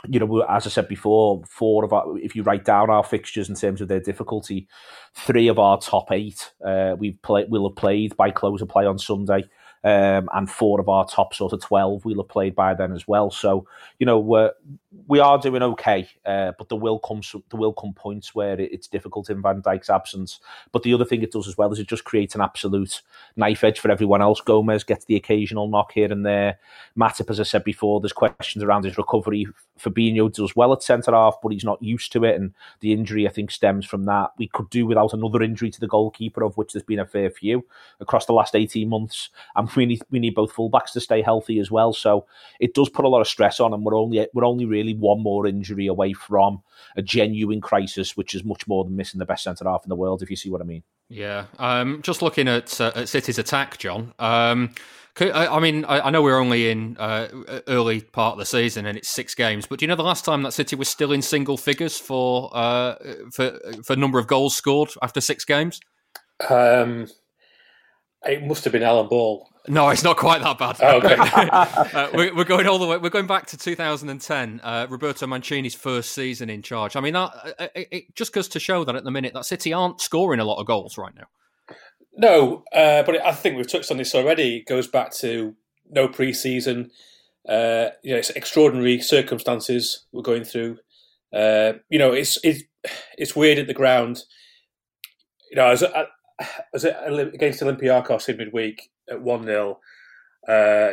you 0.08 0.20
know, 0.20 0.42
as 0.42 0.66
I 0.66 0.70
said 0.70 0.88
before, 0.88 1.44
four 1.48 1.84
of 1.86 1.94
our, 1.94 2.18
if 2.18 2.36
you 2.36 2.44
write 2.44 2.66
down 2.66 2.90
our 2.90 3.04
fixtures 3.04 3.50
in 3.50 3.56
terms 3.56 3.82
of 3.82 3.88
their 3.88 4.00
difficulty, 4.00 4.68
three 5.16 5.48
of 5.48 5.60
our 5.60 5.80
top 5.80 6.12
eight 6.12 6.52
uh, 6.66 6.96
we've 6.98 7.22
played 7.22 7.50
will 7.50 7.70
have 7.70 7.76
played 7.76 8.16
by 8.18 8.32
close 8.32 8.62
of 8.62 8.70
play 8.70 8.86
on 8.86 8.98
Sunday, 8.98 9.44
um, 9.84 10.30
and 10.34 10.50
four 10.50 10.80
of 10.80 10.90
our 10.90 11.06
top 11.08 11.34
sort 11.34 11.54
of 11.54 11.62
twelve 11.62 12.06
we'll 12.06 12.22
have 12.22 12.30
played 12.30 12.56
by 12.56 12.74
then 12.74 12.92
as 12.92 13.08
well. 13.08 13.32
So 13.32 13.68
you 14.00 14.06
know, 14.06 14.52
we 15.08 15.20
are 15.20 15.38
doing 15.38 15.64
okay, 15.64 16.08
uh, 16.26 16.52
but 16.58 16.68
there 16.68 16.78
will 16.78 17.00
come 17.00 17.22
there 17.50 17.60
will 17.60 17.72
come 17.72 17.94
points 17.94 18.36
where 18.36 18.60
it, 18.60 18.72
it's 18.74 18.88
difficult 18.88 19.30
in 19.30 19.42
Van 19.42 19.62
Dijk's 19.62 19.90
absence. 19.90 20.40
But 20.72 20.84
the 20.84 20.94
other 20.94 21.06
thing 21.06 21.22
it 21.22 21.32
does 21.32 21.48
as 21.48 21.58
well 21.58 21.72
is 21.72 21.80
it 21.80 21.88
just 21.88 22.04
creates 22.04 22.36
an 22.36 22.42
absolute 22.42 23.02
knife 23.38 23.64
edge 23.64 23.80
for 23.80 23.90
everyone 23.90 24.22
else. 24.22 24.42
Gomez 24.42 24.84
gets 24.84 25.06
the 25.06 25.16
occasional 25.16 25.70
knock 25.70 25.94
here 25.94 26.12
and 26.12 26.26
there. 26.26 26.60
Matip, 26.98 27.30
as 27.30 27.40
I 27.40 27.44
said 27.44 27.64
before, 27.64 28.02
there's 28.02 28.12
questions 28.12 28.64
around 28.64 28.84
his 28.84 28.98
recovery. 28.98 29.48
Fabinho 29.80 30.32
does 30.32 30.56
well 30.56 30.74
at 30.74 30.84
centre 30.84 31.12
half, 31.12 31.38
but 31.42 31.54
he's 31.54 31.64
not 31.64 31.82
used 31.82 32.12
to 32.12 32.26
it, 32.26 32.36
and 32.36 32.54
the 32.82 32.92
injury 32.92 33.28
I 33.28 33.32
think 33.32 33.50
stems 33.50 33.86
from 33.86 34.06
that. 34.06 34.32
We 34.38 34.48
could 34.48 34.70
do 34.70 34.86
without 34.86 35.14
another 35.14 35.42
injury 35.42 35.72
to 35.72 35.80
the 35.80 35.88
goalkeeper, 35.88 36.44
of 36.44 36.58
which 36.58 36.74
there's 36.74 36.84
been 36.84 37.00
a 37.00 37.06
fair 37.06 37.30
few 37.30 37.66
across 38.00 38.26
the 38.26 38.34
last 38.34 38.56
18 38.56 38.90
months, 38.90 39.30
and 39.56 39.70
we 39.76 39.86
need 39.86 40.02
we 40.12 40.20
need 40.20 40.36
both 40.36 40.54
fullbacks 40.54 40.92
to 40.94 41.00
stay 41.00 41.22
healthy 41.22 41.60
as 41.60 41.72
well. 41.72 41.94
So 41.94 42.26
it 42.60 42.74
does 42.74 42.90
put 42.90 43.06
a 43.06 43.10
lot 43.10 43.22
of 43.22 43.28
stress 43.28 43.60
on, 43.60 43.74
and 43.74 43.84
we're 43.84 43.96
only 43.96 44.28
we're 44.34 44.46
only 44.46 44.66
really 44.66 44.81
one 44.94 45.22
more 45.22 45.48
injury 45.48 45.88
away 45.88 46.14
from 46.14 46.62
a 46.96 47.02
genuine 47.02 47.62
crisis, 47.62 48.18
which 48.18 48.34
is 48.36 48.44
much 48.44 48.68
more 48.68 48.84
than 48.84 48.96
missing 48.96 49.20
the 49.20 49.26
best 49.26 49.44
centre 49.44 49.66
half 49.66 49.84
in 49.84 49.90
the 49.90 49.96
world, 49.96 50.22
if 50.22 50.30
you 50.30 50.36
see 50.36 50.50
what 50.50 50.62
I 50.62 50.66
mean. 50.66 50.84
Yeah. 51.10 51.46
Um, 51.60 52.02
just 52.02 52.22
looking 52.22 52.48
at, 52.48 52.80
uh, 52.80 52.92
at 52.96 53.10
City's 53.10 53.38
attack, 53.38 53.78
John. 53.78 54.14
Um, 54.20 54.74
I, 55.20 55.60
mean, 55.60 55.86
I, 55.88 56.10
know 56.10 56.22
we're 56.22 56.40
only 56.40 56.72
in 56.72 56.96
uh, 56.98 57.28
early 57.68 58.02
part 58.02 58.34
of 58.34 58.40
the 58.40 58.46
season 58.46 58.86
and 58.86 58.98
it's 58.98 59.10
six 59.10 59.36
games, 59.36 59.68
but 59.68 59.80
do 59.80 59.84
you 59.84 59.88
know 59.88 59.96
the 59.96 60.04
last 60.04 60.24
time 60.24 60.44
that 60.44 60.54
City 60.54 60.76
was 60.76 60.88
still 60.88 61.12
in 61.12 61.22
single 61.22 61.58
figures 61.58 61.98
for 62.00 62.50
uh, 62.54 62.96
for 63.34 63.60
for 63.84 63.96
number 63.98 64.20
of 64.20 64.28
goals 64.28 64.56
scored 64.56 64.90
after 65.02 65.20
six 65.20 65.44
games? 65.44 65.82
Um, 66.50 67.08
it 68.26 68.44
must 68.46 68.64
have 68.64 68.74
been 68.74 68.84
Alan 68.84 69.10
Ball. 69.10 69.51
No, 69.68 69.90
it's 69.90 70.04
not 70.04 70.18
quite 70.18 70.42
that 70.42 70.58
bad. 70.58 70.78
Oh, 70.82 70.98
okay. 70.98 71.16
uh, 71.20 72.10
we're, 72.14 72.36
we're, 72.36 72.44
going 72.44 72.68
all 72.68 72.80
the 72.80 72.88
way. 72.88 72.98
We're 72.98 73.10
going 73.10 73.28
back 73.28 73.46
to 73.48 73.58
2010, 73.58 74.60
uh, 74.64 74.88
Roberto 74.90 75.28
Mancini's 75.28 75.76
first 75.76 76.14
season 76.14 76.50
in 76.50 76.62
charge. 76.62 76.96
I 76.96 77.00
mean, 77.00 77.14
that 77.14 77.56
uh, 77.60 77.68
it, 77.76 77.88
it 77.92 78.16
just 78.16 78.34
goes 78.34 78.48
to 78.50 78.60
show 78.60 78.84
that 78.84 78.96
at 78.96 79.04
the 79.04 79.12
minute 79.12 79.34
that 79.34 79.46
City 79.46 79.72
aren't 79.72 80.02
scoring 80.02 80.40
a 80.40 80.46
lot 80.46 80.60
of 80.60 80.66
goals 80.66 80.98
right 80.98 81.14
now. 81.16 81.28
No, 82.18 82.64
uh, 82.74 83.04
but 83.04 83.24
I 83.24 83.34
think 83.34 83.56
we've 83.56 83.72
touched 83.72 83.92
on 83.92 83.98
this 83.98 84.16
already. 84.16 84.58
It 84.58 84.68
goes 84.68 84.88
back 84.88 85.14
to 85.18 85.56
no 85.90 86.08
preseason. 86.08 86.90
Uh, 87.48 87.90
you 88.04 88.12
know, 88.12 88.18
it's 88.18 88.30
extraordinary 88.32 89.00
circumstances 89.00 90.06
we're 90.12 90.22
going 90.22 90.44
through. 90.44 90.78
Uh, 91.34 91.74
you 91.90 92.00
know, 92.00 92.12
it's 92.12 92.38
it's 92.44 92.64
it's 93.18 93.36
weird 93.36 93.60
at 93.60 93.68
the 93.68 93.74
ground. 93.74 94.24
You 95.50 95.58
know, 95.58 95.76
as 96.74 96.86
as 96.86 97.18
against 97.20 97.62
Olympiacos 97.62 98.30
in 98.30 98.38
midweek 98.38 98.90
at 99.10 99.22
one 99.22 99.46
0 99.46 99.80
uh, 100.48 100.92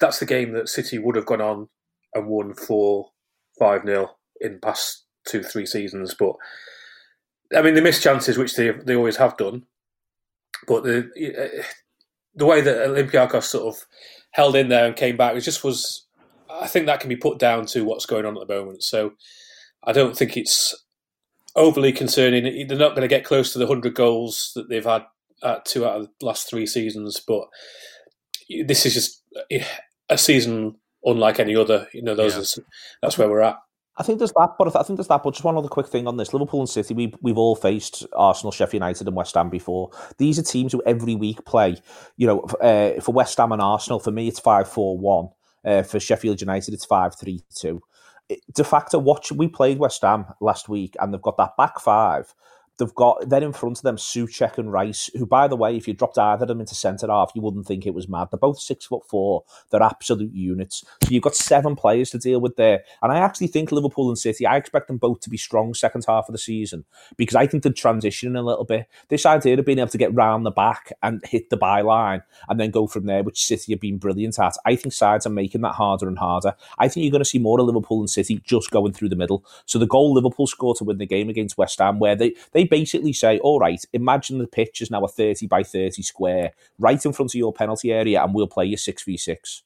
That's 0.00 0.18
the 0.18 0.26
game 0.26 0.52
that 0.52 0.68
City 0.68 0.98
would 0.98 1.16
have 1.16 1.26
gone 1.26 1.40
on 1.40 1.68
and 2.14 2.26
won 2.26 2.54
four 2.54 3.10
five 3.58 3.82
0 3.84 4.10
in 4.40 4.60
past 4.60 5.04
two 5.26 5.42
three 5.42 5.66
seasons. 5.66 6.14
But 6.14 6.34
I 7.56 7.62
mean, 7.62 7.74
they 7.74 7.80
missed 7.80 8.02
chances, 8.02 8.38
which 8.38 8.56
they 8.56 8.70
they 8.70 8.96
always 8.96 9.16
have 9.16 9.36
done. 9.36 9.64
But 10.66 10.84
the 10.84 11.64
the 12.34 12.46
way 12.46 12.60
that 12.60 12.88
Olympiacos 12.88 13.44
sort 13.44 13.74
of 13.74 13.86
held 14.32 14.56
in 14.56 14.68
there 14.68 14.86
and 14.86 14.96
came 14.96 15.16
back, 15.16 15.34
it 15.34 15.40
just 15.40 15.64
was. 15.64 16.06
I 16.50 16.66
think 16.66 16.86
that 16.86 17.00
can 17.00 17.10
be 17.10 17.16
put 17.16 17.38
down 17.38 17.66
to 17.66 17.84
what's 17.84 18.06
going 18.06 18.24
on 18.24 18.36
at 18.36 18.46
the 18.48 18.54
moment. 18.54 18.82
So 18.82 19.12
I 19.84 19.92
don't 19.92 20.16
think 20.16 20.36
it's 20.36 20.74
overly 21.58 21.92
concerning. 21.92 22.66
They're 22.66 22.78
not 22.78 22.90
going 22.90 23.02
to 23.02 23.08
get 23.08 23.24
close 23.24 23.52
to 23.52 23.58
the 23.58 23.66
hundred 23.66 23.94
goals 23.94 24.52
that 24.54 24.68
they've 24.68 24.84
had 24.84 25.04
at 25.42 25.64
two 25.64 25.86
out 25.86 26.00
of 26.00 26.08
the 26.20 26.26
last 26.26 26.48
three 26.48 26.66
seasons, 26.66 27.20
but 27.20 27.46
this 28.66 28.86
is 28.86 28.94
just 28.94 29.22
a 30.08 30.18
season 30.18 30.76
unlike 31.04 31.38
any 31.38 31.56
other. 31.56 31.88
You 31.92 32.02
know, 32.02 32.14
those 32.14 32.34
yeah. 32.34 32.62
are, 32.62 32.66
that's 33.02 33.18
where 33.18 33.28
we're 33.28 33.42
at. 33.42 33.56
I 33.96 34.04
think 34.04 34.18
there's 34.18 34.32
that, 34.32 34.50
but 34.56 34.76
I 34.76 34.82
think 34.84 34.96
there's 34.96 35.08
that. 35.08 35.24
But 35.24 35.34
just 35.34 35.44
one 35.44 35.56
other 35.56 35.68
quick 35.68 35.88
thing 35.88 36.06
on 36.06 36.16
this: 36.16 36.32
Liverpool 36.32 36.60
and 36.60 36.68
City. 36.68 36.94
We 36.94 37.12
we've 37.20 37.38
all 37.38 37.56
faced 37.56 38.06
Arsenal, 38.14 38.52
Sheffield 38.52 38.74
United, 38.74 39.06
and 39.08 39.16
West 39.16 39.34
Ham 39.34 39.50
before. 39.50 39.90
These 40.18 40.38
are 40.38 40.42
teams 40.42 40.72
who 40.72 40.82
every 40.86 41.16
week 41.16 41.44
play. 41.44 41.76
You 42.16 42.28
know, 42.28 42.40
uh, 42.40 43.00
for 43.00 43.12
West 43.12 43.36
Ham 43.38 43.52
and 43.52 43.60
Arsenal, 43.60 43.98
for 43.98 44.12
me, 44.12 44.28
it's 44.28 44.40
five 44.40 44.68
four 44.68 44.96
one. 44.96 45.28
Uh, 45.64 45.82
for 45.82 45.98
Sheffield 45.98 46.40
United, 46.40 46.72
it's 46.72 46.84
five 46.84 47.18
three 47.18 47.42
two 47.54 47.82
de 48.52 48.64
facto, 48.64 48.98
watch 48.98 49.32
we 49.32 49.48
played 49.48 49.78
West 49.78 50.02
Ham 50.02 50.26
last 50.40 50.68
week, 50.68 50.96
and 51.00 51.12
they've 51.12 51.22
got 51.22 51.36
that 51.38 51.56
back 51.56 51.80
five 51.80 52.34
They've 52.78 52.94
got 52.94 53.28
then 53.28 53.42
in 53.42 53.52
front 53.52 53.78
of 53.78 53.82
them 53.82 53.96
Soucek 53.96 54.56
and 54.56 54.72
Rice, 54.72 55.10
who, 55.14 55.26
by 55.26 55.48
the 55.48 55.56
way, 55.56 55.76
if 55.76 55.88
you 55.88 55.94
dropped 55.94 56.18
either 56.18 56.44
of 56.44 56.48
them 56.48 56.60
into 56.60 56.74
centre 56.74 57.08
half, 57.08 57.32
you 57.34 57.42
wouldn't 57.42 57.66
think 57.66 57.86
it 57.86 57.94
was 57.94 58.08
mad. 58.08 58.28
They're 58.30 58.38
both 58.38 58.60
six 58.60 58.86
foot 58.86 59.02
four. 59.08 59.44
They're 59.70 59.82
absolute 59.82 60.32
units. 60.32 60.84
So 61.02 61.10
you've 61.10 61.22
got 61.22 61.34
seven 61.34 61.76
players 61.76 62.10
to 62.10 62.18
deal 62.18 62.40
with 62.40 62.56
there. 62.56 62.84
And 63.02 63.12
I 63.12 63.18
actually 63.18 63.48
think 63.48 63.72
Liverpool 63.72 64.08
and 64.08 64.18
City, 64.18 64.46
I 64.46 64.56
expect 64.56 64.88
them 64.88 64.98
both 64.98 65.20
to 65.20 65.30
be 65.30 65.36
strong 65.36 65.74
second 65.74 66.04
half 66.06 66.28
of 66.28 66.32
the 66.32 66.38
season 66.38 66.84
because 67.16 67.34
I 67.34 67.46
think 67.46 67.62
they're 67.62 67.72
transitioning 67.72 68.38
a 68.38 68.42
little 68.42 68.64
bit. 68.64 68.86
This 69.08 69.26
idea 69.26 69.58
of 69.58 69.64
being 69.64 69.78
able 69.78 69.88
to 69.88 69.98
get 69.98 70.14
round 70.14 70.46
the 70.46 70.50
back 70.50 70.92
and 71.02 71.20
hit 71.24 71.50
the 71.50 71.58
byline 71.58 72.22
and 72.48 72.60
then 72.60 72.70
go 72.70 72.86
from 72.86 73.06
there, 73.06 73.22
which 73.22 73.44
City 73.44 73.72
have 73.72 73.80
been 73.80 73.98
brilliant 73.98 74.38
at, 74.38 74.54
I 74.64 74.76
think 74.76 74.92
sides 74.92 75.26
are 75.26 75.30
making 75.30 75.62
that 75.62 75.74
harder 75.74 76.06
and 76.06 76.18
harder. 76.18 76.54
I 76.78 76.88
think 76.88 77.04
you're 77.04 77.12
going 77.12 77.24
to 77.24 77.28
see 77.28 77.38
more 77.38 77.60
of 77.60 77.66
Liverpool 77.66 78.00
and 78.00 78.10
City 78.10 78.40
just 78.44 78.70
going 78.70 78.92
through 78.92 79.08
the 79.08 79.16
middle. 79.16 79.44
So 79.66 79.78
the 79.78 79.86
goal 79.86 80.14
Liverpool 80.14 80.46
scored 80.46 80.76
to 80.78 80.84
win 80.84 80.98
the 80.98 81.06
game 81.06 81.28
against 81.28 81.58
West 81.58 81.78
Ham, 81.78 81.98
where 81.98 82.14
they, 82.14 82.34
they 82.52 82.67
basically 82.68 83.12
say, 83.12 83.38
all 83.38 83.58
right, 83.58 83.84
imagine 83.92 84.38
the 84.38 84.46
pitch 84.46 84.80
is 84.80 84.90
now 84.90 85.04
a 85.04 85.08
30 85.08 85.46
by 85.46 85.62
30 85.62 86.02
square 86.02 86.52
right 86.78 87.04
in 87.04 87.12
front 87.12 87.32
of 87.32 87.38
your 87.38 87.52
penalty 87.52 87.92
area 87.92 88.22
and 88.22 88.34
we'll 88.34 88.46
play 88.46 88.66
you 88.66 88.76
6v6 88.76 89.62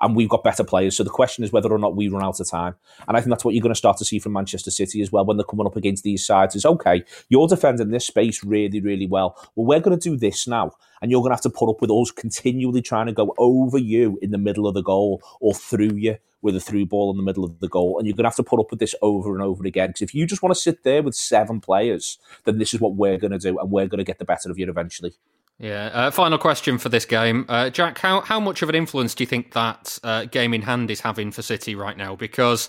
and 0.00 0.16
we've 0.16 0.28
got 0.28 0.44
better 0.44 0.64
players. 0.64 0.96
So 0.96 1.04
the 1.04 1.10
question 1.10 1.44
is 1.44 1.52
whether 1.52 1.72
or 1.72 1.78
not 1.78 1.96
we 1.96 2.08
run 2.08 2.24
out 2.24 2.40
of 2.40 2.48
time. 2.48 2.74
And 3.06 3.16
I 3.16 3.20
think 3.20 3.30
that's 3.30 3.44
what 3.44 3.54
you're 3.54 3.62
going 3.62 3.74
to 3.74 3.78
start 3.78 3.98
to 3.98 4.04
see 4.04 4.18
from 4.18 4.32
Manchester 4.32 4.70
City 4.70 5.02
as 5.02 5.12
well 5.12 5.24
when 5.24 5.36
they're 5.36 5.44
coming 5.44 5.66
up 5.66 5.76
against 5.76 6.04
these 6.04 6.24
sides 6.24 6.56
is 6.56 6.64
okay, 6.64 7.04
you're 7.28 7.48
defending 7.48 7.90
this 7.90 8.06
space 8.06 8.42
really, 8.44 8.80
really 8.80 9.06
well. 9.06 9.36
Well, 9.54 9.66
we're 9.66 9.80
going 9.80 9.98
to 9.98 10.10
do 10.10 10.16
this 10.16 10.46
now. 10.46 10.72
And 11.02 11.10
you're 11.10 11.20
going 11.20 11.30
to 11.30 11.36
have 11.36 11.42
to 11.42 11.50
put 11.50 11.70
up 11.70 11.80
with 11.80 11.90
us 11.90 12.10
continually 12.10 12.82
trying 12.82 13.06
to 13.06 13.12
go 13.12 13.34
over 13.38 13.78
you 13.78 14.18
in 14.20 14.32
the 14.32 14.38
middle 14.38 14.66
of 14.66 14.74
the 14.74 14.82
goal 14.82 15.22
or 15.40 15.54
through 15.54 15.94
you 15.94 16.16
with 16.42 16.56
a 16.56 16.60
through 16.60 16.86
ball 16.86 17.10
in 17.10 17.16
the 17.16 17.22
middle 17.22 17.44
of 17.44 17.58
the 17.60 17.68
goal. 17.68 17.98
And 17.98 18.06
you're 18.06 18.16
going 18.16 18.24
to 18.24 18.28
have 18.28 18.36
to 18.36 18.42
put 18.42 18.60
up 18.60 18.70
with 18.70 18.80
this 18.80 18.94
over 19.00 19.34
and 19.34 19.42
over 19.42 19.64
again. 19.64 19.90
Because 19.90 20.02
if 20.02 20.14
you 20.14 20.26
just 20.26 20.42
want 20.42 20.54
to 20.54 20.60
sit 20.60 20.82
there 20.82 21.02
with 21.02 21.14
seven 21.14 21.60
players, 21.60 22.18
then 22.44 22.58
this 22.58 22.74
is 22.74 22.80
what 22.80 22.94
we're 22.94 23.18
going 23.18 23.32
to 23.32 23.38
do. 23.38 23.58
And 23.58 23.70
we're 23.70 23.86
going 23.86 23.98
to 23.98 24.04
get 24.04 24.18
the 24.18 24.24
better 24.26 24.50
of 24.50 24.58
you 24.58 24.68
eventually. 24.68 25.14
Yeah. 25.60 25.90
Uh, 25.92 26.10
final 26.10 26.38
question 26.38 26.78
for 26.78 26.88
this 26.88 27.04
game, 27.04 27.44
uh, 27.50 27.68
Jack. 27.68 27.98
How 27.98 28.22
how 28.22 28.40
much 28.40 28.62
of 28.62 28.70
an 28.70 28.74
influence 28.74 29.14
do 29.14 29.22
you 29.22 29.28
think 29.28 29.52
that 29.52 29.98
uh, 30.02 30.24
game 30.24 30.54
in 30.54 30.62
hand 30.62 30.90
is 30.90 31.00
having 31.00 31.30
for 31.30 31.42
City 31.42 31.74
right 31.74 31.98
now? 31.98 32.16
Because 32.16 32.66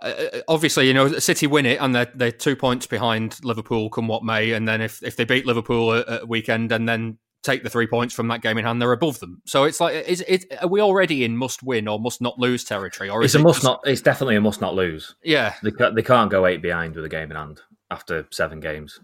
uh, 0.00 0.06
uh, 0.06 0.40
obviously, 0.48 0.88
you 0.88 0.92
know, 0.92 1.08
City 1.20 1.46
win 1.46 1.66
it 1.66 1.80
and 1.80 1.94
they're 1.94 2.10
they're 2.16 2.32
two 2.32 2.56
points 2.56 2.84
behind 2.84 3.38
Liverpool, 3.44 3.88
come 3.90 4.08
what 4.08 4.24
may. 4.24 4.50
And 4.50 4.66
then 4.66 4.80
if 4.80 5.00
if 5.04 5.14
they 5.14 5.24
beat 5.24 5.46
Liverpool 5.46 5.94
at, 5.94 6.28
weekend 6.28 6.72
and 6.72 6.88
then 6.88 7.18
take 7.44 7.62
the 7.62 7.70
three 7.70 7.86
points 7.86 8.12
from 8.12 8.26
that 8.26 8.42
game 8.42 8.58
in 8.58 8.64
hand, 8.64 8.82
they're 8.82 8.90
above 8.90 9.20
them. 9.20 9.40
So 9.46 9.62
it's 9.62 9.80
like, 9.80 10.04
is 10.08 10.24
it? 10.26 10.44
Are 10.60 10.68
we 10.68 10.80
already 10.80 11.22
in 11.22 11.36
must 11.36 11.62
win 11.62 11.86
or 11.86 12.00
must 12.00 12.20
not 12.20 12.40
lose 12.40 12.64
territory? 12.64 13.08
Or 13.08 13.22
it's 13.22 13.36
a 13.36 13.38
it 13.38 13.42
must 13.42 13.58
just... 13.58 13.64
not. 13.64 13.82
It's 13.84 14.02
definitely 14.02 14.34
a 14.34 14.40
must 14.40 14.60
not 14.60 14.74
lose. 14.74 15.14
Yeah, 15.22 15.54
they 15.62 15.70
they 15.94 16.02
can't 16.02 16.30
go 16.30 16.44
eight 16.46 16.60
behind 16.60 16.96
with 16.96 17.04
a 17.04 17.08
game 17.08 17.30
in 17.30 17.36
hand 17.36 17.60
after 17.88 18.26
seven 18.32 18.58
games. 18.58 18.98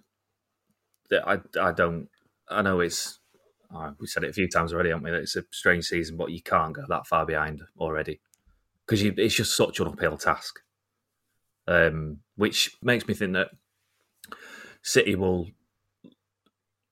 I 1.13 1.39
I 1.61 1.71
don't. 1.71 2.09
I 2.51 2.63
know 2.63 2.81
it's 2.81 3.21
uh, 3.75 3.93
we 3.99 4.07
said 4.07 4.25
it 4.25 4.31
a 4.31 4.33
few 4.33 4.49
times 4.49 4.73
already, 4.73 4.91
haven't 4.91 5.05
we? 5.05 5.11
That 5.11 5.23
it's 5.23 5.37
a 5.37 5.45
strange 5.51 5.85
season, 5.85 6.17
but 6.17 6.31
you 6.31 6.43
can't 6.43 6.75
go 6.75 6.85
that 6.89 7.07
far 7.07 7.27
behind 7.27 7.63
already 7.79 8.21
because 8.87 9.03
it's 9.03 9.35
just 9.35 9.57
such 9.57 9.81
an 9.81 9.89
uphill 9.89 10.17
task. 10.17 10.61
Um, 11.67 12.21
which 12.37 12.79
makes 12.83 13.07
me 13.07 13.13
think 13.13 13.35
that 13.35 13.51
City 14.83 15.15
will 15.15 15.51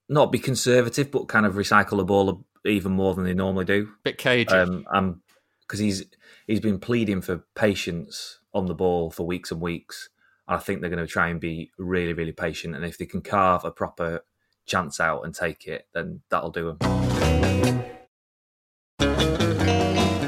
not 0.09 0.31
be 0.31 0.39
conservative, 0.39 1.11
but 1.11 1.29
kind 1.29 1.47
of 1.47 1.55
recycle 1.55 1.97
the 1.97 2.05
ball 2.05 2.45
even 2.67 2.93
more 2.93 3.15
than 3.15 3.25
they 3.25 3.33
normally 3.33 3.65
do. 3.65 3.89
Bit 4.05 4.19
cagey. 4.19 4.53
Um, 4.53 5.23
because 5.61 5.81
he's 5.81 6.05
he's 6.47 6.61
been 6.61 6.79
pleading 6.79 7.23
for 7.23 7.45
patience 7.55 8.41
on 8.55 8.67
the 8.67 8.75
ball 8.75 9.11
for 9.11 9.27
weeks 9.27 9.51
and 9.51 9.61
weeks. 9.61 10.11
And 10.47 10.57
I 10.57 10.61
think 10.61 10.81
they're 10.81 10.91
going 10.91 11.05
to 11.05 11.11
try 11.11 11.29
and 11.29 11.41
be 11.41 11.71
really, 11.79 12.13
really 12.13 12.33
patient. 12.33 12.77
And 12.77 12.85
if 12.85 12.99
they 12.99 13.07
can 13.07 13.21
carve 13.21 13.65
a 13.65 13.71
proper 13.71 14.25
chance 14.67 15.01
out 15.01 15.23
and 15.23 15.35
take 15.35 15.67
it, 15.67 15.87
then 15.95 16.21
that'll 16.29 16.51
do 16.51 16.71
him. 16.71 16.79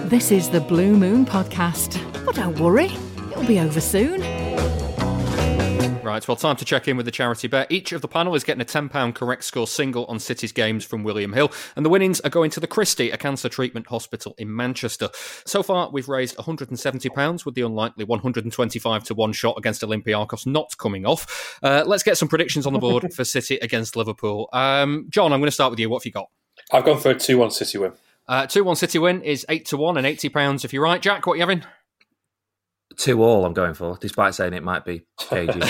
This 0.09 0.31
is 0.33 0.49
the 0.49 0.61
Blue 0.61 0.97
Moon 0.97 1.27
Podcast. 1.27 2.01
But 2.25 2.37
don't 2.37 2.59
worry, 2.59 2.91
it'll 3.31 3.45
be 3.47 3.61
over 3.61 3.81
soon. 3.81 4.38
Right, 6.19 6.27
well, 6.27 6.37
time 6.37 6.57
to 6.57 6.65
check 6.65 6.89
in 6.89 6.97
with 6.97 7.07
the 7.07 7.13
charity 7.13 7.47
bet. 7.47 7.71
Each 7.71 7.93
of 7.93 8.03
the 8.03 8.09
panel 8.09 8.35
is 8.35 8.43
getting 8.43 8.61
a 8.61 8.65
£10 8.65 9.15
correct 9.15 9.45
score 9.45 9.69
single 9.69 10.05
on 10.07 10.19
City's 10.19 10.51
games 10.51 10.85
from 10.85 11.05
William 11.05 11.33
Hill, 11.33 11.53
and 11.77 11.87
the 11.87 11.91
winnings 11.91 12.19
are 12.23 12.29
going 12.29 12.51
to 12.51 12.59
the 12.59 12.67
Christie, 12.67 13.13
a 13.13 13.17
cancer 13.17 13.49
treatment 13.49 13.87
hospital 13.87 14.35
in 14.37 14.53
Manchester. 14.57 15.11
So 15.47 15.63
far, 15.63 15.91
we've 15.91 16.09
raised 16.09 16.37
£170 16.37 17.47
with 17.47 17.55
the 17.55 17.61
unlikely 17.61 18.03
125 18.03 19.05
to 19.05 19.15
1 19.15 19.33
shot 19.33 19.55
against 19.59 19.83
Olympiacos 19.83 20.45
not 20.45 20.77
coming 20.77 21.07
off. 21.07 21.57
Uh, 21.63 21.85
let's 21.87 22.03
get 22.03 22.19
some 22.19 22.27
predictions 22.27 22.67
on 22.67 22.73
the 22.73 22.81
board 22.81 23.13
for 23.15 23.23
City 23.23 23.59
against 23.63 23.95
Liverpool. 23.95 24.49
Um, 24.53 25.07
John, 25.11 25.33
I'm 25.33 25.39
going 25.39 25.47
to 25.47 25.53
start 25.53 25.71
with 25.71 25.79
you. 25.79 25.89
What 25.89 26.03
have 26.03 26.07
you 26.07 26.13
got? 26.13 26.31
I've 26.73 26.85
gone 26.85 26.99
for 26.99 27.13
a 27.13 27.15
2 27.15 27.39
1 27.39 27.53
City 27.53 27.79
win. 27.79 27.93
Uh, 28.27 28.45
2 28.45 28.65
1 28.65 28.75
City 28.75 28.99
win 28.99 29.23
is 29.23 29.47
8 29.49 29.67
to 29.67 29.77
1 29.77 29.97
and 29.97 30.05
£80 30.05 30.65
if 30.65 30.73
you're 30.73 30.83
right. 30.83 31.01
Jack, 31.01 31.29
what 31.29 31.35
are 31.35 31.37
you 31.37 31.43
having? 31.43 31.63
Two 32.97 33.23
all, 33.23 33.45
I'm 33.45 33.53
going 33.53 33.75
for, 33.75 33.97
despite 34.01 34.35
saying 34.35 34.55
it 34.55 34.65
might 34.65 34.85
be 34.85 35.03
cagey. 35.19 35.61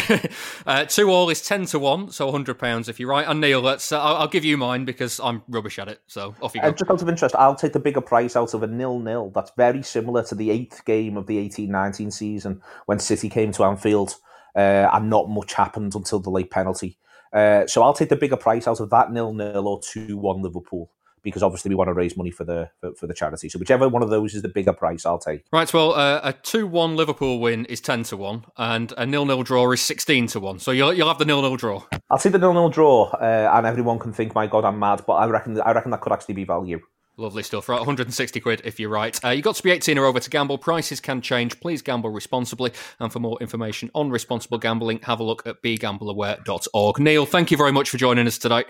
uh, 0.67 0.85
two 0.85 1.11
all 1.11 1.29
is 1.29 1.43
ten 1.43 1.67
to 1.67 1.79
one, 1.79 2.11
so 2.11 2.31
hundred 2.31 2.59
pounds 2.59 2.89
if 2.89 2.99
you're 2.99 3.09
right. 3.09 3.27
And 3.27 3.41
Neil, 3.41 3.61
let's. 3.61 3.91
Uh, 3.91 4.01
I'll, 4.01 4.17
I'll, 4.17 4.29
give 4.29 4.45
you 4.45 4.57
mine 4.57 4.85
because 4.85 5.21
I'm 5.21 5.43
rubbish 5.49 5.79
at 5.79 5.89
it. 5.89 6.01
So 6.07 6.35
off 6.41 6.55
you 6.55 6.63
go. 6.63 6.69
Uh, 6.69 6.71
just 6.71 6.91
out 6.91 7.03
of 7.03 7.09
interest, 7.09 7.35
I'll 7.35 7.57
take 7.57 7.73
the 7.73 7.81
bigger 7.81 8.01
price 8.01 8.37
out 8.37 8.55
of 8.55 8.63
a 8.63 8.67
nil-nil. 8.67 9.33
That's 9.35 9.51
very 9.57 9.83
similar 9.83 10.23
to 10.25 10.35
the 10.35 10.51
eighth 10.51 10.85
game 10.85 11.17
of 11.17 11.27
the 11.27 11.37
18-19 11.49 12.13
season 12.13 12.63
when 12.87 12.99
City 12.99 13.29
came 13.29 13.53
to 13.53 13.65
Anfield, 13.65 14.15
uh, 14.55 14.89
and 14.93 15.11
not 15.11 15.29
much 15.29 15.55
happened 15.55 15.95
until 15.97 16.21
the 16.21 16.31
late 16.31 16.51
penalty. 16.51 16.99
Uh, 17.33 17.67
so 17.67 17.83
I'll 17.83 17.95
take 17.95 18.09
the 18.09 18.17
bigger 18.17 18.37
price 18.37 18.67
out 18.67 18.81
of 18.81 18.91
that 18.91 19.13
nil-nil 19.13 19.69
or 19.69 19.81
two-one 19.83 20.41
Liverpool 20.41 20.91
because 21.23 21.43
obviously 21.43 21.69
we 21.69 21.75
want 21.75 21.89
to 21.89 21.95
raise 21.95 22.17
money 22.17 22.31
for 22.31 22.45
the 22.45 22.71
for, 22.81 22.95
for, 22.95 23.07
the 23.07 23.15
charity. 23.15 23.49
So 23.49 23.59
whichever 23.59 23.89
one 23.89 24.03
of 24.03 24.11
those 24.11 24.35
is 24.35 24.43
the 24.43 24.49
bigger 24.49 24.73
price, 24.73 25.07
I'll 25.07 25.19
take. 25.19 25.45
Right. 25.53 25.73
Well, 25.73 25.95
uh, 25.95 26.21
a 26.23 26.33
two-one 26.33 26.97
Liverpool 26.97 27.41
win 27.41 27.65
is 27.67 27.81
ten 27.81 28.03
to 28.05 28.17
one, 28.17 28.45
and 28.57 28.93
a 28.97 29.07
nil-nil 29.07 29.43
draw 29.43 29.71
is 29.73 29.81
sixteen 29.81 30.27
to 30.29 30.41
one. 30.41 30.59
So 30.59 30.71
you'll 30.71 30.93
you'll 30.93 31.09
have 31.09 31.19
the 31.19 31.25
nil-nil 31.25 31.57
draw. 31.57 31.83
I'll 32.11 32.19
see 32.19 32.29
the 32.29 32.39
nil-nil 32.39 32.71
draw, 32.71 33.11
uh, 33.11 33.51
and 33.55 33.67
everyone 33.67 33.99
can 33.99 34.13
think, 34.13 34.35
"My 34.35 34.47
God, 34.47 34.65
I'm 34.65 34.79
mad," 34.79 35.03
but 35.07 35.15
I 35.15 35.27
reckon 35.27 35.61
I 35.61 35.73
reckon 35.73 35.91
that 35.91 36.01
could 36.01 36.13
actually 36.13 36.35
be 36.35 36.45
value. 36.45 36.81
Lovely 37.21 37.43
stuff. 37.43 37.69
Right, 37.69 37.79
160 37.79 38.39
quid 38.39 38.63
if 38.65 38.79
you're 38.79 38.89
right. 38.89 39.19
Uh, 39.25 39.31
you've 39.31 39.43
got 39.43 39.57
to 39.57 39.63
be 39.63 39.73
18 39.73 39.99
or 39.99 40.05
over 40.05 40.21
to 40.21 40.31
gamble. 40.31 40.57
Prices 40.57 41.01
can 41.01 41.21
change. 41.21 41.59
Please 41.59 41.83
gamble 41.83 42.11
responsibly. 42.11 42.73
And 43.01 43.13
for 43.13 43.19
more 43.19 43.37
information 43.41 43.91
on 43.93 44.11
responsible 44.11 44.59
gambling, 44.59 45.01
have 45.03 45.19
a 45.19 45.25
look 45.25 45.45
at 45.45 45.61
begambleaware.org. 45.61 47.01
Neil, 47.01 47.27
thank 47.27 47.51
you 47.51 47.57
very 47.57 47.73
much 47.73 47.91
for 47.91 47.97
joining 47.97 48.29
us 48.29 48.39
today 48.39 48.63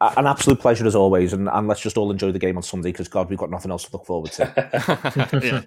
an 0.00 0.26
absolute 0.26 0.60
pleasure 0.60 0.86
as 0.86 0.94
always, 0.94 1.32
and, 1.32 1.48
and 1.48 1.68
let's 1.68 1.80
just 1.80 1.96
all 1.96 2.10
enjoy 2.10 2.32
the 2.32 2.38
game 2.38 2.56
on 2.56 2.62
Sunday 2.62 2.90
because 2.90 3.08
God, 3.08 3.28
we've 3.28 3.38
got 3.38 3.50
nothing 3.50 3.70
else 3.70 3.84
to 3.84 3.92
look 3.92 4.06
forward 4.06 4.32
to. 4.32 5.30
yeah. 5.42 5.62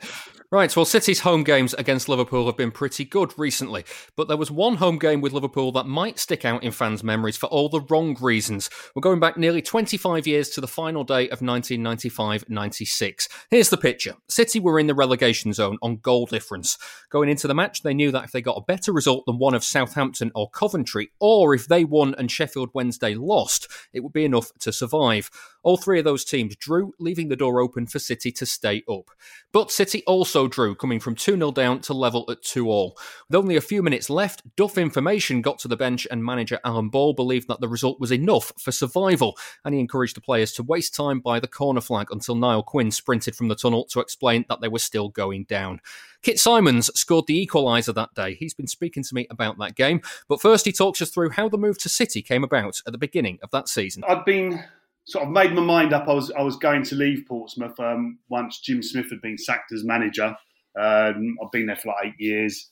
Right, 0.53 0.75
well, 0.75 0.85
City's 0.85 1.21
home 1.21 1.43
games 1.43 1.73
against 1.73 2.07
Liverpool 2.07 2.45
have 2.45 2.57
been 2.57 2.69
pretty 2.69 3.05
good 3.05 3.33
recently, 3.39 3.85
but 4.15 4.27
there 4.27 4.37
was 4.37 4.51
one 4.51 4.75
home 4.75 4.99
game 4.99 5.19
with 5.19 5.33
Liverpool 5.33 5.71
that 5.71 5.87
might 5.87 6.19
stick 6.19 6.45
out 6.45 6.61
in 6.61 6.71
fans' 6.71 7.03
memories 7.03 7.35
for 7.35 7.47
all 7.47 7.69
the 7.69 7.81
wrong 7.89 8.15
reasons. 8.21 8.69
We're 8.95 9.01
going 9.01 9.19
back 9.19 9.35
nearly 9.35 9.63
25 9.63 10.27
years 10.27 10.49
to 10.49 10.61
the 10.61 10.67
final 10.67 11.03
day 11.03 11.23
of 11.23 11.41
1995 11.41 12.47
96. 12.47 13.29
Here's 13.49 13.69
the 13.69 13.77
picture 13.77 14.13
City 14.29 14.59
were 14.59 14.79
in 14.79 14.85
the 14.85 14.93
relegation 14.93 15.53
zone 15.53 15.79
on 15.81 15.97
goal 15.97 16.27
difference. 16.27 16.77
Going 17.09 17.29
into 17.29 17.47
the 17.47 17.55
match, 17.55 17.81
they 17.81 17.95
knew 17.95 18.11
that 18.11 18.25
if 18.25 18.31
they 18.31 18.43
got 18.43 18.57
a 18.57 18.61
better 18.61 18.93
result 18.93 19.25
than 19.25 19.39
one 19.39 19.55
of 19.55 19.63
Southampton 19.63 20.31
or 20.35 20.51
Coventry, 20.51 21.09
or 21.19 21.55
if 21.55 21.67
they 21.67 21.83
won 21.83 22.13
and 22.19 22.29
Sheffield 22.29 22.69
Wednesday 22.75 23.15
lost, 23.15 23.67
it 23.91 24.01
would 24.01 24.13
be 24.13 24.22
enough 24.23 24.51
to 24.59 24.71
survive. 24.71 25.29
All 25.63 25.77
three 25.77 25.99
of 25.99 26.05
those 26.05 26.25
teams 26.25 26.55
drew, 26.57 26.93
leaving 26.99 27.29
the 27.29 27.37
door 27.37 27.61
open 27.61 27.87
for 27.87 27.97
City 27.97 28.31
to 28.33 28.45
stay 28.45 28.83
up. 28.89 29.09
But 29.53 29.71
City 29.71 30.03
also 30.05 30.47
drew, 30.47 30.75
coming 30.75 30.99
from 30.99 31.15
2 31.15 31.37
0 31.37 31.51
down 31.51 31.79
to 31.81 31.93
level 31.93 32.25
at 32.29 32.43
2 32.43 32.69
all. 32.69 32.97
With 33.29 33.35
only 33.35 33.55
a 33.55 33.61
few 33.61 33.81
minutes 33.81 34.09
left, 34.09 34.43
Duff 34.57 34.77
Information 34.77 35.41
got 35.41 35.59
to 35.59 35.69
the 35.69 35.77
bench, 35.77 36.05
and 36.11 36.23
manager 36.23 36.59
Alan 36.65 36.89
Ball 36.89 37.13
believed 37.13 37.47
that 37.47 37.61
the 37.61 37.69
result 37.69 37.99
was 37.99 38.11
enough 38.11 38.51
for 38.59 38.71
survival, 38.71 39.37
and 39.63 39.73
he 39.73 39.79
encouraged 39.79 40.17
the 40.17 40.21
players 40.21 40.51
to 40.53 40.63
waste 40.63 40.93
time 40.93 41.19
by 41.19 41.39
the 41.39 41.47
corner 41.47 41.81
flag 41.81 42.07
until 42.11 42.35
Niall 42.35 42.63
Quinn 42.63 42.91
sprinted 42.91 43.35
from 43.35 43.47
the 43.47 43.55
tunnel 43.55 43.85
to 43.85 44.01
explain 44.01 44.45
that 44.49 44.59
they 44.59 44.67
were 44.67 44.79
still 44.79 45.09
going 45.09 45.45
down. 45.45 45.79
Kit 46.23 46.39
Symons 46.39 46.89
scored 46.95 47.27
the 47.27 47.45
equaliser 47.45 47.93
that 47.93 48.13
day. 48.15 48.33
He's 48.33 48.53
been 48.53 48.67
speaking 48.67 49.03
to 49.03 49.15
me 49.15 49.27
about 49.29 49.57
that 49.59 49.75
game, 49.75 50.01
but 50.27 50.41
first 50.41 50.65
he 50.65 50.71
talks 50.71 51.01
us 51.01 51.09
through 51.09 51.31
how 51.31 51.49
the 51.49 51.57
move 51.57 51.77
to 51.79 51.89
City 51.89 52.21
came 52.21 52.43
about 52.43 52.81
at 52.87 52.91
the 52.91 52.97
beginning 52.97 53.39
of 53.43 53.51
that 53.51 53.67
season. 53.67 54.03
I'd 54.07 54.25
been 54.25 54.63
sort 55.05 55.25
of 55.25 55.31
made 55.31 55.53
my 55.53 55.61
mind 55.61 55.93
up. 55.93 56.07
I 56.07 56.13
was 56.13 56.31
I 56.31 56.41
was 56.41 56.55
going 56.55 56.83
to 56.83 56.95
leave 56.95 57.25
Portsmouth 57.27 57.79
um, 57.79 58.19
once 58.29 58.59
Jim 58.61 58.81
Smith 58.81 59.09
had 59.09 59.21
been 59.21 59.37
sacked 59.37 59.71
as 59.73 59.83
manager. 59.83 60.35
Um, 60.79 61.37
I've 61.43 61.51
been 61.51 61.67
there 61.67 61.75
for 61.75 61.89
like 61.89 62.07
eight 62.07 62.19
years. 62.19 62.69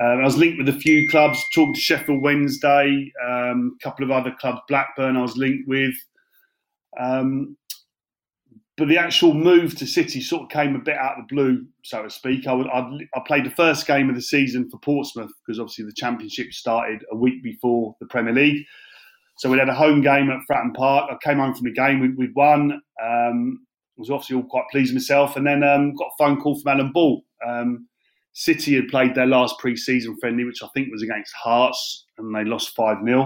Um, 0.00 0.20
I 0.20 0.24
was 0.24 0.36
linked 0.36 0.58
with 0.58 0.68
a 0.68 0.78
few 0.78 1.08
clubs, 1.08 1.42
talked 1.52 1.74
to 1.74 1.80
Sheffield 1.80 2.22
Wednesday, 2.22 3.12
um, 3.26 3.76
a 3.80 3.84
couple 3.84 4.04
of 4.04 4.12
other 4.12 4.34
clubs, 4.40 4.60
Blackburn. 4.68 5.16
I 5.16 5.22
was 5.22 5.36
linked 5.36 5.66
with, 5.66 5.94
um, 7.00 7.56
but 8.78 8.86
the 8.86 8.96
actual 8.96 9.34
move 9.34 9.76
to 9.76 9.86
City 9.86 10.20
sort 10.20 10.44
of 10.44 10.48
came 10.50 10.76
a 10.76 10.78
bit 10.78 10.96
out 10.96 11.18
of 11.18 11.26
the 11.26 11.34
blue, 11.34 11.66
so 11.82 12.04
to 12.04 12.08
speak. 12.08 12.46
I, 12.46 12.52
would, 12.52 12.68
I 12.68 13.20
played 13.26 13.44
the 13.44 13.50
first 13.50 13.88
game 13.88 14.08
of 14.08 14.14
the 14.14 14.22
season 14.22 14.70
for 14.70 14.78
Portsmouth 14.78 15.32
because 15.44 15.58
obviously 15.58 15.84
the 15.84 15.92
Championship 15.92 16.52
started 16.52 17.04
a 17.10 17.16
week 17.16 17.42
before 17.42 17.96
the 18.00 18.06
Premier 18.06 18.32
League. 18.32 18.64
So 19.38 19.50
we 19.50 19.58
had 19.58 19.68
a 19.68 19.74
home 19.74 20.00
game 20.00 20.30
at 20.30 20.38
Fratton 20.48 20.74
Park. 20.74 21.10
I 21.10 21.16
came 21.28 21.38
home 21.38 21.54
from 21.54 21.64
the 21.64 21.72
game. 21.72 21.98
We, 21.98 22.10
would 22.10 22.34
won. 22.36 22.80
Um, 23.04 23.66
was 23.96 24.10
obviously 24.10 24.36
all 24.36 24.44
quite 24.44 24.64
pleased 24.70 24.94
myself. 24.94 25.34
And 25.34 25.44
then 25.44 25.64
um, 25.64 25.94
got 25.94 26.06
a 26.06 26.16
phone 26.24 26.40
call 26.40 26.60
from 26.60 26.72
Alan 26.72 26.92
Ball. 26.92 27.22
Um, 27.46 27.88
City 28.32 28.76
had 28.76 28.86
played 28.86 29.16
their 29.16 29.26
last 29.26 29.58
pre-season 29.58 30.16
friendly, 30.20 30.44
which 30.44 30.62
I 30.62 30.68
think 30.72 30.92
was 30.92 31.02
against 31.02 31.34
Hearts, 31.34 32.06
and 32.16 32.32
they 32.34 32.44
lost 32.44 32.76
5 32.76 32.98
0. 33.04 33.22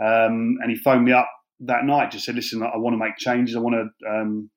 Um, 0.00 0.56
and 0.62 0.70
he 0.70 0.76
phoned 0.76 1.04
me 1.04 1.12
up 1.12 1.28
that 1.60 1.84
night, 1.84 2.10
just 2.10 2.24
said, 2.24 2.34
listen, 2.34 2.62
I 2.62 2.76
want 2.76 2.94
to 2.94 2.98
make 2.98 3.16
changes. 3.18 3.54
I 3.54 3.60
want 3.60 3.76
to 3.76 4.08
um, 4.08 4.50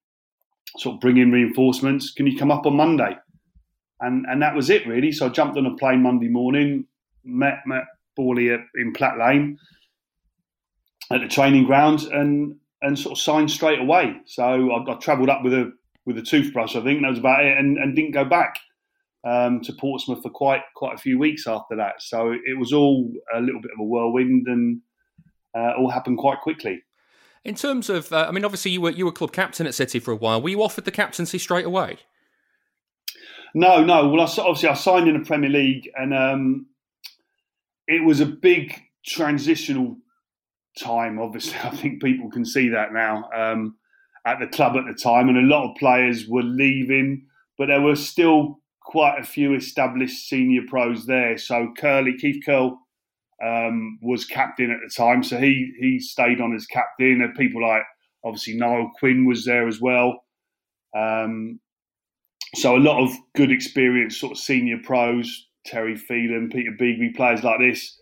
sort 0.78 0.96
of 0.96 1.02
bring 1.02 1.18
in 1.18 1.32
reinforcements. 1.32 2.12
Can 2.12 2.28
you 2.28 2.38
come 2.38 2.52
up 2.52 2.66
on 2.66 2.76
Monday? 2.76 3.18
And 4.02 4.26
and 4.30 4.42
that 4.42 4.56
was 4.56 4.70
it, 4.70 4.86
really. 4.88 5.12
So 5.12 5.28
I 5.28 5.30
jumped 5.30 5.58
on 5.58 5.66
a 5.66 5.76
plane 5.76 6.02
Monday 6.02 6.28
morning, 6.28 6.86
met, 7.24 7.60
met 7.66 7.86
Bally 8.16 8.50
in 8.50 8.94
Platt 8.94 9.18
Lane, 9.18 9.58
at 11.12 11.22
the 11.22 11.28
training 11.28 11.66
ground 11.66 12.04
and 12.04 12.56
and 12.82 12.98
sort 12.98 13.18
of 13.18 13.22
signed 13.22 13.50
straight 13.50 13.80
away. 13.80 14.16
So 14.26 14.44
I, 14.44 14.92
I 14.92 14.96
travelled 14.96 15.30
up 15.30 15.44
with 15.44 15.54
a 15.54 15.72
with 16.06 16.18
a 16.18 16.22
toothbrush, 16.22 16.76
I 16.76 16.84
think 16.84 17.02
that 17.02 17.10
was 17.10 17.18
about 17.18 17.44
it, 17.44 17.58
and, 17.58 17.78
and 17.80 17.96
didn't 17.96 18.12
go 18.12 18.26
back 18.26 18.60
um, 19.28 19.60
to 19.62 19.74
Portsmouth 19.74 20.22
for 20.22 20.30
quite 20.30 20.62
quite 20.76 20.94
a 20.94 21.00
few 21.00 21.18
weeks 21.18 21.48
after 21.48 21.76
that. 21.78 22.02
So 22.02 22.32
it 22.32 22.58
was 22.58 22.74
all 22.74 23.12
a 23.34 23.40
little 23.40 23.62
bit 23.62 23.72
of 23.72 23.80
a 23.80 23.84
whirlwind, 23.84 24.48
and 24.48 24.82
uh, 25.58 25.74
all 25.78 25.90
happened 25.90 26.18
quite 26.18 26.42
quickly. 26.42 26.82
In 27.46 27.54
terms 27.54 27.92
of, 27.92 28.12
uh, 28.12 28.26
I 28.28 28.32
mean, 28.32 28.44
obviously 28.44 28.72
you 28.72 28.82
were 28.82 28.90
you 28.90 29.06
were 29.06 29.12
club 29.12 29.32
captain 29.32 29.68
at 29.68 29.76
City 29.76 30.00
for 30.00 30.12
a 30.12 30.16
while. 30.16 30.42
Were 30.42 30.50
you 30.50 30.64
offered 30.64 30.86
the 30.86 30.92
captaincy 30.92 31.38
straight 31.38 31.66
away? 31.66 32.00
No, 33.54 33.84
no. 33.84 34.10
Well, 34.10 34.22
I, 34.22 34.42
obviously 34.42 34.70
I 34.70 34.74
signed 34.74 35.08
in 35.08 35.18
the 35.18 35.26
Premier 35.26 35.52
League, 35.52 35.90
and 35.96 36.14
um, 36.14 36.66
it 37.88 38.04
was 38.04 38.20
a 38.20 38.26
big 38.26 38.82
transitional 39.06 39.96
time. 40.78 41.20
Obviously, 41.20 41.58
I 41.64 41.70
think 41.70 42.02
people 42.02 42.32
can 42.32 42.46
see 42.46 42.70
that 42.70 42.92
now 42.94 43.30
um, 43.34 43.76
at 44.26 44.40
the 44.40 44.48
club 44.48 44.76
at 44.76 44.86
the 44.86 45.00
time, 45.00 45.30
and 45.30 45.38
a 45.38 45.42
lot 45.42 45.70
of 45.70 45.78
players 45.78 46.28
were 46.28 46.44
leaving, 46.44 47.28
but 47.60 47.68
there 47.68 47.82
were 47.82 47.96
still 47.96 48.60
quite 48.82 49.20
a 49.20 49.24
few 49.24 49.54
established 49.54 50.28
senior 50.28 50.62
pros 50.68 51.06
there. 51.06 51.38
So 51.38 51.72
Curly, 51.78 52.18
Keith 52.18 52.44
Curle, 52.44 52.80
um, 53.46 54.00
was 54.02 54.26
captain 54.26 54.72
at 54.72 54.80
the 54.84 54.92
time, 54.96 55.24
so 55.24 55.38
he 55.38 55.74
he 55.80 56.00
stayed 56.00 56.42
on 56.42 56.56
as 56.56 56.66
captain. 56.66 57.22
And 57.22 57.36
people 57.36 57.62
like 57.62 57.84
obviously 58.24 58.56
Niall 58.56 58.92
Quinn 58.98 59.26
was 59.26 59.46
there 59.46 59.68
as 59.68 59.80
well. 59.80 60.24
Um, 60.98 61.60
so 62.56 62.76
a 62.76 62.80
lot 62.80 63.04
of 63.04 63.12
good 63.36 63.52
experience, 63.52 64.18
sort 64.18 64.32
of 64.32 64.38
senior 64.38 64.78
pros, 64.84 65.48
Terry 65.66 65.96
Phelan, 65.96 66.50
Peter 66.50 66.72
Beagrie, 66.72 67.14
players 67.14 67.44
like 67.44 67.60
this 67.60 68.00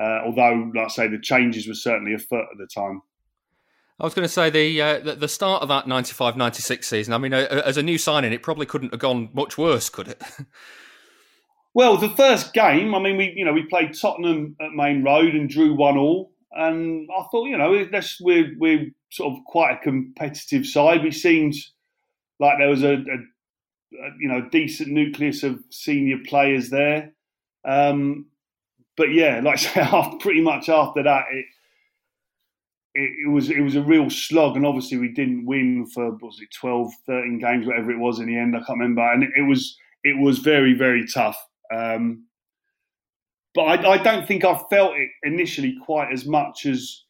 uh, 0.00 0.20
although, 0.24 0.70
like 0.74 0.86
I 0.86 0.88
say, 0.88 1.08
the 1.08 1.18
changes 1.18 1.68
were 1.68 1.74
certainly 1.74 2.14
afoot 2.14 2.46
at 2.50 2.58
the 2.58 2.66
time. 2.66 3.02
I 4.00 4.04
was 4.04 4.14
going 4.14 4.26
to 4.26 4.32
say 4.32 4.50
the, 4.50 4.80
uh, 4.80 4.98
the, 4.98 5.14
the 5.14 5.28
start 5.28 5.62
of 5.62 5.68
that 5.68 5.84
95-96 5.84 6.84
season. 6.84 7.14
I 7.14 7.18
mean, 7.18 7.32
uh, 7.32 7.62
as 7.64 7.76
a 7.76 7.82
new 7.82 7.98
signing, 7.98 8.32
it 8.32 8.42
probably 8.42 8.66
couldn't 8.66 8.92
have 8.92 9.00
gone 9.00 9.28
much 9.32 9.56
worse, 9.56 9.88
could 9.88 10.08
it? 10.08 10.22
well, 11.74 11.96
the 11.96 12.10
first 12.10 12.52
game, 12.52 12.94
I 12.94 12.98
mean, 12.98 13.16
we 13.16 13.32
you 13.36 13.44
know 13.44 13.52
we 13.52 13.64
played 13.66 13.98
Tottenham 13.98 14.56
at 14.60 14.72
Maine 14.72 15.02
Road 15.02 15.34
and 15.34 15.48
drew 15.48 15.74
one 15.74 15.96
all, 15.96 16.32
and 16.52 17.08
I 17.16 17.22
thought 17.30 17.46
you 17.46 17.56
know 17.56 17.70
we're 18.20 18.52
we're 18.58 18.90
sort 19.10 19.32
of 19.32 19.44
quite 19.46 19.72
a 19.78 19.82
competitive 19.82 20.66
side. 20.66 21.02
We 21.02 21.10
seemed 21.10 21.54
like 22.38 22.58
there 22.58 22.68
was 22.68 22.82
a, 22.82 22.94
a, 22.94 22.96
a 22.96 24.10
you 24.20 24.28
know 24.28 24.48
decent 24.50 24.90
nucleus 24.90 25.42
of 25.42 25.62
senior 25.70 26.18
players 26.26 26.70
there. 26.70 27.12
Um, 27.64 28.26
but 28.96 29.12
yeah, 29.12 29.40
like 29.42 29.54
I 29.54 29.86
say, 29.90 30.16
pretty 30.20 30.40
much 30.40 30.68
after 30.68 31.02
that, 31.02 31.24
it, 31.32 31.44
it, 32.94 33.10
it, 33.26 33.30
was 33.30 33.48
it 33.48 33.60
was 33.60 33.76
a 33.76 33.82
real 33.82 34.10
slog, 34.10 34.56
and 34.56 34.66
obviously 34.66 34.98
we 34.98 35.08
didn't 35.08 35.46
win 35.46 35.86
for 35.86 36.10
was 36.16 36.40
it 36.40 36.48
12, 36.60 36.92
13 37.06 37.38
games, 37.38 37.66
whatever 37.66 37.90
it 37.90 37.98
was 37.98 38.18
in 38.18 38.26
the 38.26 38.36
end. 38.36 38.54
I 38.54 38.58
can't 38.58 38.78
remember, 38.78 39.02
and 39.10 39.22
it, 39.22 39.30
it 39.36 39.48
was 39.48 39.78
it 40.04 40.18
was 40.18 40.38
very 40.38 40.74
very 40.74 41.06
tough. 41.06 41.38
Um, 41.74 42.26
but 43.54 43.62
I, 43.62 43.92
I, 43.92 44.02
don't 44.02 44.26
think 44.26 44.44
I 44.44 44.58
felt 44.70 44.94
it 44.96 45.08
initially 45.22 45.76
quite 45.84 46.12
as 46.12 46.26
much 46.26 46.64
as 46.66 47.04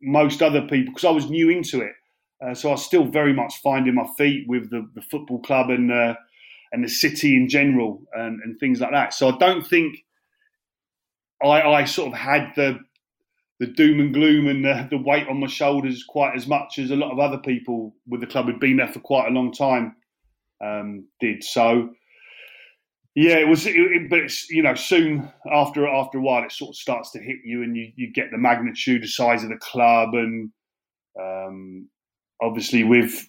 most 0.00 0.42
other 0.42 0.62
people 0.62 0.92
because 0.92 1.04
I 1.04 1.10
was 1.10 1.30
new 1.30 1.48
into 1.48 1.80
it. 1.80 1.92
Uh, 2.44 2.54
so 2.54 2.68
I 2.68 2.72
was 2.72 2.84
still 2.84 3.04
very 3.04 3.32
much 3.32 3.60
finding 3.62 3.94
my 3.94 4.06
feet 4.18 4.46
with 4.48 4.70
the, 4.70 4.88
the 4.94 5.02
football 5.02 5.40
club 5.40 5.70
and 5.70 5.92
uh, 5.92 6.14
and 6.72 6.82
the 6.82 6.88
city 6.88 7.36
in 7.36 7.48
general 7.48 8.02
and, 8.14 8.40
and 8.42 8.58
things 8.58 8.80
like 8.80 8.90
that. 8.92 9.14
So 9.14 9.28
I 9.28 9.38
don't 9.38 9.66
think 9.66 9.98
I, 11.42 11.62
I 11.62 11.84
sort 11.84 12.12
of 12.12 12.18
had 12.18 12.52
the 12.56 12.80
the 13.60 13.66
doom 13.68 14.00
and 14.00 14.12
gloom 14.12 14.48
and 14.48 14.64
the, 14.64 14.88
the, 14.90 14.98
weight 14.98 15.28
on 15.28 15.38
my 15.38 15.46
shoulders 15.46 16.02
quite 16.02 16.34
as 16.34 16.48
much 16.48 16.80
as 16.80 16.90
a 16.90 16.96
lot 16.96 17.12
of 17.12 17.20
other 17.20 17.38
people 17.38 17.94
with 18.08 18.20
the 18.20 18.26
club 18.26 18.46
who'd 18.46 18.58
been 18.58 18.78
there 18.78 18.88
for 18.88 18.98
quite 18.98 19.28
a 19.28 19.30
long 19.30 19.52
time 19.52 19.94
um, 20.60 21.06
did. 21.20 21.44
So, 21.44 21.90
Yeah, 23.14 23.36
it 23.36 23.48
was, 23.48 23.66
it, 23.66 23.76
it, 23.76 24.08
but 24.08 24.20
it's, 24.20 24.48
you 24.48 24.62
know, 24.62 24.74
soon 24.74 25.30
after 25.50 25.86
after 25.86 26.18
a 26.18 26.22
while, 26.22 26.44
it 26.44 26.52
sort 26.52 26.70
of 26.70 26.76
starts 26.76 27.10
to 27.12 27.18
hit 27.18 27.38
you, 27.44 27.62
and 27.62 27.76
you, 27.76 27.92
you 27.94 28.12
get 28.12 28.30
the 28.30 28.38
magnitude, 28.38 29.02
the 29.02 29.08
size 29.08 29.42
of 29.42 29.50
the 29.50 29.58
club, 29.58 30.14
and 30.14 30.50
um, 31.20 31.88
obviously 32.40 32.84
with 32.84 33.28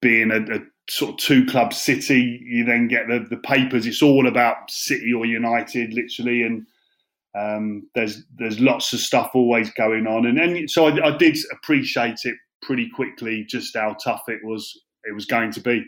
being 0.00 0.30
a, 0.30 0.40
a, 0.54 0.60
sort 0.90 1.12
of 1.12 1.16
two 1.18 1.44
club 1.46 1.72
city, 1.72 2.40
you 2.44 2.64
then 2.64 2.88
get 2.88 3.06
the 3.06 3.24
the 3.30 3.36
papers. 3.36 3.86
It's 3.86 4.02
all 4.02 4.26
about 4.26 4.70
City 4.70 5.12
or 5.12 5.26
United, 5.26 5.92
literally, 5.92 6.42
and 6.42 6.66
um, 7.38 7.88
there's 7.94 8.24
there's 8.36 8.60
lots 8.60 8.92
of 8.92 9.00
stuff 9.00 9.30
always 9.34 9.70
going 9.72 10.06
on, 10.06 10.26
and 10.26 10.38
and 10.38 10.70
so 10.70 10.86
I, 10.86 11.14
I 11.14 11.16
did 11.16 11.36
appreciate 11.52 12.20
it 12.24 12.34
pretty 12.62 12.88
quickly, 12.94 13.44
just 13.48 13.76
how 13.76 13.94
tough 14.02 14.22
it 14.28 14.40
was 14.42 14.80
it 15.04 15.14
was 15.14 15.26
going 15.26 15.52
to 15.52 15.60
be. 15.60 15.84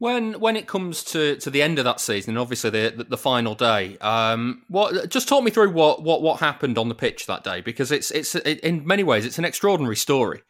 When 0.00 0.38
when 0.38 0.56
it 0.56 0.68
comes 0.68 1.02
to, 1.04 1.36
to 1.36 1.50
the 1.50 1.60
end 1.60 1.78
of 1.78 1.84
that 1.84 1.98
season, 2.00 2.30
and 2.30 2.38
obviously 2.38 2.70
the, 2.70 2.94
the, 2.96 3.04
the 3.04 3.18
final 3.18 3.56
day, 3.56 3.98
um, 3.98 4.62
what 4.68 5.10
just 5.10 5.26
talk 5.26 5.42
me 5.42 5.50
through 5.50 5.72
what, 5.72 6.04
what, 6.04 6.22
what 6.22 6.38
happened 6.38 6.78
on 6.78 6.88
the 6.88 6.94
pitch 6.94 7.26
that 7.26 7.42
day 7.42 7.60
because 7.60 7.90
it's 7.90 8.12
it's 8.12 8.36
it, 8.36 8.60
in 8.60 8.86
many 8.86 9.02
ways 9.02 9.26
it's 9.26 9.38
an 9.38 9.44
extraordinary 9.44 9.96
story. 9.96 10.42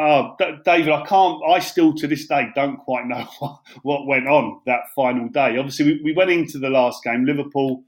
Oh, 0.00 0.36
David, 0.64 0.88
I 0.88 1.04
can't. 1.06 1.40
I 1.48 1.60
still 1.60 1.94
to 1.94 2.08
this 2.08 2.26
day 2.26 2.48
don't 2.54 2.78
quite 2.78 3.06
know 3.06 3.28
what, 3.82 4.06
went 4.06 4.26
on 4.26 4.60
that 4.66 4.88
final 4.94 5.28
day. 5.28 5.56
Obviously, 5.56 5.84
we, 5.84 6.00
we 6.02 6.12
went 6.14 6.30
into 6.30 6.58
the 6.58 6.70
last 6.70 7.04
game, 7.04 7.24
Liverpool, 7.24 7.84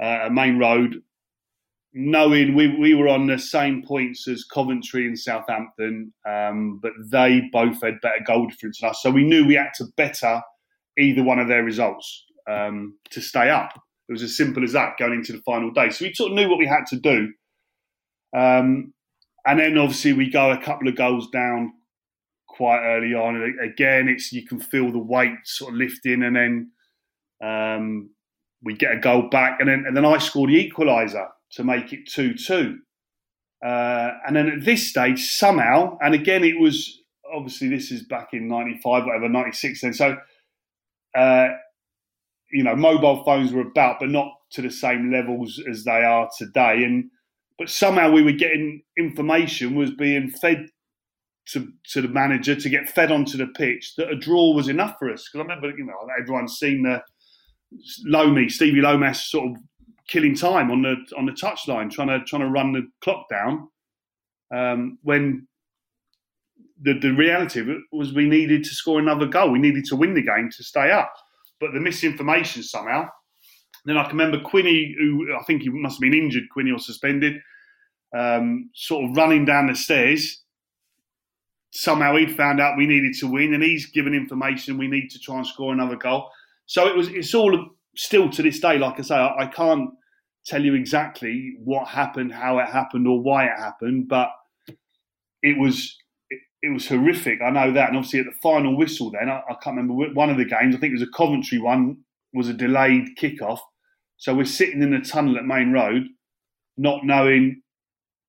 uh, 0.00 0.30
Maine 0.32 0.58
Road, 0.58 1.02
knowing 1.98 2.54
we, 2.54 2.76
we 2.76 2.94
were 2.94 3.08
on 3.08 3.26
the 3.26 3.38
same 3.38 3.82
points 3.82 4.28
as 4.28 4.44
Coventry 4.44 5.06
and 5.06 5.18
Southampton, 5.18 6.12
um, 6.28 6.78
but 6.82 6.92
they 7.10 7.48
both 7.50 7.82
had 7.82 8.02
better 8.02 8.20
goal 8.26 8.46
difference 8.46 8.80
than 8.80 8.90
us. 8.90 9.00
So 9.02 9.10
we 9.10 9.24
knew 9.24 9.46
we 9.46 9.54
had 9.54 9.72
to 9.76 9.86
better 9.96 10.42
either 10.98 11.22
one 11.22 11.38
of 11.38 11.48
their 11.48 11.64
results 11.64 12.26
um, 12.50 12.98
to 13.12 13.22
stay 13.22 13.48
up. 13.48 13.72
It 14.10 14.12
was 14.12 14.22
as 14.22 14.36
simple 14.36 14.62
as 14.62 14.72
that 14.72 14.98
going 14.98 15.14
into 15.14 15.32
the 15.32 15.40
final 15.40 15.70
day. 15.70 15.88
So 15.88 16.04
we 16.04 16.12
sort 16.12 16.32
of 16.32 16.36
knew 16.36 16.50
what 16.50 16.58
we 16.58 16.66
had 16.66 16.84
to 16.88 16.96
do. 16.96 17.32
Um, 18.36 18.92
and 19.46 19.58
then 19.58 19.78
obviously 19.78 20.12
we 20.12 20.30
go 20.30 20.50
a 20.50 20.60
couple 20.60 20.88
of 20.88 20.96
goals 20.96 21.30
down 21.30 21.72
quite 22.46 22.80
early 22.80 23.14
on. 23.14 23.36
And 23.36 23.72
again, 23.72 24.08
it's 24.08 24.32
you 24.32 24.46
can 24.46 24.60
feel 24.60 24.92
the 24.92 24.98
weight 24.98 25.38
sort 25.44 25.72
of 25.72 25.78
lifting, 25.78 26.22
and 26.22 26.36
then 26.36 26.70
um, 27.42 28.10
we 28.62 28.74
get 28.74 28.92
a 28.92 28.98
goal 28.98 29.30
back, 29.30 29.60
and 29.60 29.68
then 29.68 29.84
and 29.86 29.96
then 29.96 30.04
I 30.04 30.18
score 30.18 30.46
the 30.46 30.70
equaliser 30.70 31.28
to 31.52 31.64
make 31.64 31.92
it 31.92 32.08
2 32.08 32.34
2. 32.34 32.78
Uh, 33.64 34.10
and 34.26 34.36
then 34.36 34.48
at 34.48 34.64
this 34.64 34.88
stage, 34.88 35.30
somehow, 35.30 35.96
and 36.00 36.14
again, 36.14 36.44
it 36.44 36.60
was 36.60 37.02
obviously 37.34 37.68
this 37.68 37.90
is 37.90 38.04
back 38.04 38.28
in 38.32 38.48
95, 38.48 39.04
whatever, 39.04 39.28
96 39.28 39.80
then. 39.80 39.94
So, 39.94 40.16
uh, 41.16 41.48
you 42.52 42.62
know, 42.62 42.76
mobile 42.76 43.24
phones 43.24 43.52
were 43.52 43.62
about, 43.62 43.98
but 44.00 44.10
not 44.10 44.28
to 44.52 44.62
the 44.62 44.70
same 44.70 45.10
levels 45.10 45.60
as 45.68 45.84
they 45.84 46.04
are 46.04 46.28
today. 46.38 46.84
And 46.84 47.10
but 47.58 47.70
somehow 47.70 48.10
we 48.10 48.22
were 48.22 48.32
getting 48.32 48.82
information 48.98 49.74
was 49.74 49.90
being 49.90 50.30
fed 50.30 50.66
to, 51.48 51.72
to 51.92 52.02
the 52.02 52.08
manager 52.08 52.54
to 52.54 52.68
get 52.68 52.88
fed 52.88 53.10
onto 53.10 53.38
the 53.38 53.46
pitch 53.46 53.94
that 53.96 54.10
a 54.10 54.16
draw 54.16 54.52
was 54.52 54.68
enough 54.68 54.96
for 54.98 55.10
us. 55.10 55.28
Because 55.28 55.40
I 55.40 55.48
remember, 55.48 55.76
you 55.76 55.86
know, 55.86 55.94
everyone's 56.20 56.58
seen 56.58 56.82
the 56.82 57.02
Lomi, 58.04 58.48
Stevie 58.48 58.80
Lomas 58.80 59.30
sort 59.30 59.50
of 59.50 59.56
killing 60.08 60.34
time 60.34 60.70
on 60.70 60.82
the 60.82 60.96
on 61.16 61.26
the 61.26 61.32
touchline, 61.32 61.90
trying 61.90 62.08
to 62.08 62.24
trying 62.24 62.42
to 62.42 62.48
run 62.48 62.72
the 62.72 62.86
clock 63.00 63.28
down. 63.28 63.68
Um, 64.54 64.98
when 65.02 65.46
the 66.80 66.98
the 66.98 67.12
reality 67.12 67.60
of 67.60 67.68
it 67.68 67.78
was, 67.92 68.12
we 68.12 68.28
needed 68.28 68.64
to 68.64 68.70
score 68.70 68.98
another 68.98 69.26
goal. 69.26 69.50
We 69.50 69.58
needed 69.58 69.84
to 69.86 69.96
win 69.96 70.14
the 70.14 70.22
game 70.22 70.50
to 70.56 70.64
stay 70.64 70.90
up. 70.90 71.12
But 71.60 71.72
the 71.72 71.80
misinformation 71.80 72.62
somehow. 72.62 73.08
Then 73.86 73.96
I 73.96 74.02
can 74.02 74.18
remember 74.18 74.40
Quinny, 74.40 74.94
who 74.98 75.32
I 75.38 75.42
think 75.44 75.62
he 75.62 75.68
must 75.68 75.96
have 75.96 76.00
been 76.00 76.12
injured, 76.12 76.50
Quinny 76.50 76.72
or 76.72 76.78
suspended, 76.78 77.40
um, 78.16 78.68
sort 78.74 79.04
of 79.04 79.16
running 79.16 79.44
down 79.44 79.68
the 79.68 79.76
stairs. 79.76 80.42
Somehow 81.70 82.16
he'd 82.16 82.36
found 82.36 82.60
out 82.60 82.76
we 82.76 82.86
needed 82.86 83.14
to 83.20 83.30
win, 83.30 83.54
and 83.54 83.62
he's 83.62 83.86
given 83.86 84.12
information 84.12 84.76
we 84.76 84.88
need 84.88 85.08
to 85.10 85.20
try 85.20 85.36
and 85.36 85.46
score 85.46 85.72
another 85.72 85.96
goal. 85.96 86.28
So 86.66 86.88
it 86.88 86.96
was. 86.96 87.08
It's 87.08 87.34
all 87.34 87.75
still 87.96 88.28
to 88.30 88.42
this 88.42 88.60
day, 88.60 88.78
like 88.78 88.98
I 88.98 89.02
say, 89.02 89.14
I, 89.14 89.44
I 89.44 89.46
can't 89.46 89.90
tell 90.46 90.62
you 90.62 90.74
exactly 90.74 91.54
what 91.62 91.88
happened, 91.88 92.32
how 92.32 92.58
it 92.58 92.66
happened, 92.66 93.06
or 93.06 93.20
why 93.20 93.46
it 93.46 93.58
happened, 93.58 94.08
but 94.08 94.28
it 95.42 95.58
was 95.58 95.96
it, 96.62 96.72
was 96.72 96.88
horrific. 96.88 97.40
I 97.42 97.50
know 97.50 97.72
that, 97.72 97.88
and 97.88 97.96
obviously 97.96 98.20
at 98.20 98.26
the 98.26 98.32
final 98.42 98.76
whistle, 98.76 99.10
then 99.12 99.28
I, 99.28 99.40
I, 99.48 99.54
can't 99.62 99.76
remember 99.76 99.94
one 100.14 100.30
of 100.30 100.36
the 100.36 100.44
games. 100.44 100.74
I 100.74 100.78
think 100.78 100.90
it 100.90 101.00
was 101.00 101.08
a 101.08 101.16
Coventry 101.16 101.58
one. 101.58 101.98
Was 102.34 102.48
a 102.48 102.52
delayed 102.52 103.16
kickoff, 103.16 103.60
so 104.18 104.34
we're 104.34 104.44
sitting 104.44 104.82
in 104.82 104.90
the 104.90 104.98
tunnel 104.98 105.38
at 105.38 105.46
Maine 105.46 105.72
Road, 105.72 106.06
not 106.76 107.04
knowing 107.04 107.62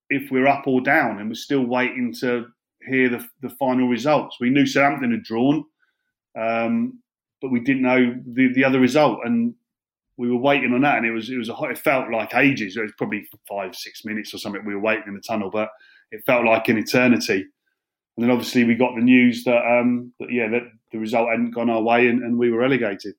if 0.10 0.32
we're 0.32 0.48
up 0.48 0.66
or 0.66 0.80
down, 0.80 1.20
and 1.20 1.30
we're 1.30 1.36
still 1.36 1.66
waiting 1.66 2.14
to 2.22 2.46
hear 2.88 3.10
the, 3.10 3.26
the 3.42 3.50
final 3.50 3.90
results. 3.90 4.38
We 4.40 4.50
knew 4.50 4.66
Southampton 4.66 5.12
had 5.12 5.24
drawn. 5.24 5.66
Um, 6.40 7.02
but 7.42 7.52
we 7.52 7.60
didn't 7.60 7.84
know 7.84 8.16
the, 8.26 8.52
the 8.54 8.64
other 8.64 8.80
result, 8.80 9.20
and 9.24 9.54
we 10.18 10.30
were 10.30 10.38
waiting 10.38 10.74
on 10.74 10.82
that, 10.82 10.98
and 10.98 11.06
it 11.06 11.12
was 11.12 11.30
it 11.30 11.38
was 11.38 11.50
a, 11.50 11.56
it 11.64 11.78
felt 11.78 12.12
like 12.12 12.34
ages. 12.36 12.76
It 12.76 12.82
was 12.82 12.94
probably 12.98 13.28
five 13.48 13.76
six 13.76 14.04
minutes 14.04 14.34
or 14.34 14.38
something. 14.38 14.66
We 14.66 14.76
were 14.76 14.82
waiting 14.82 15.06
in 15.08 15.14
the 15.14 15.22
tunnel, 15.22 15.50
but 15.52 15.70
it 16.12 16.24
felt 16.26 16.46
like 16.46 16.68
an 16.70 16.78
eternity. 16.78 17.46
And 18.16 18.24
then 18.24 18.32
obviously 18.32 18.64
we 18.64 18.74
got 18.74 18.96
the 18.96 19.02
news 19.02 19.44
that 19.44 19.64
um, 19.66 20.12
that 20.20 20.32
yeah 20.32 20.50
that 20.50 20.64
the 20.92 20.98
result 20.98 21.30
hadn't 21.30 21.52
gone 21.52 21.70
our 21.70 21.82
way, 21.82 22.08
and, 22.08 22.24
and 22.24 22.38
we 22.38 22.52
were 22.52 22.60
relegated. 22.60 23.14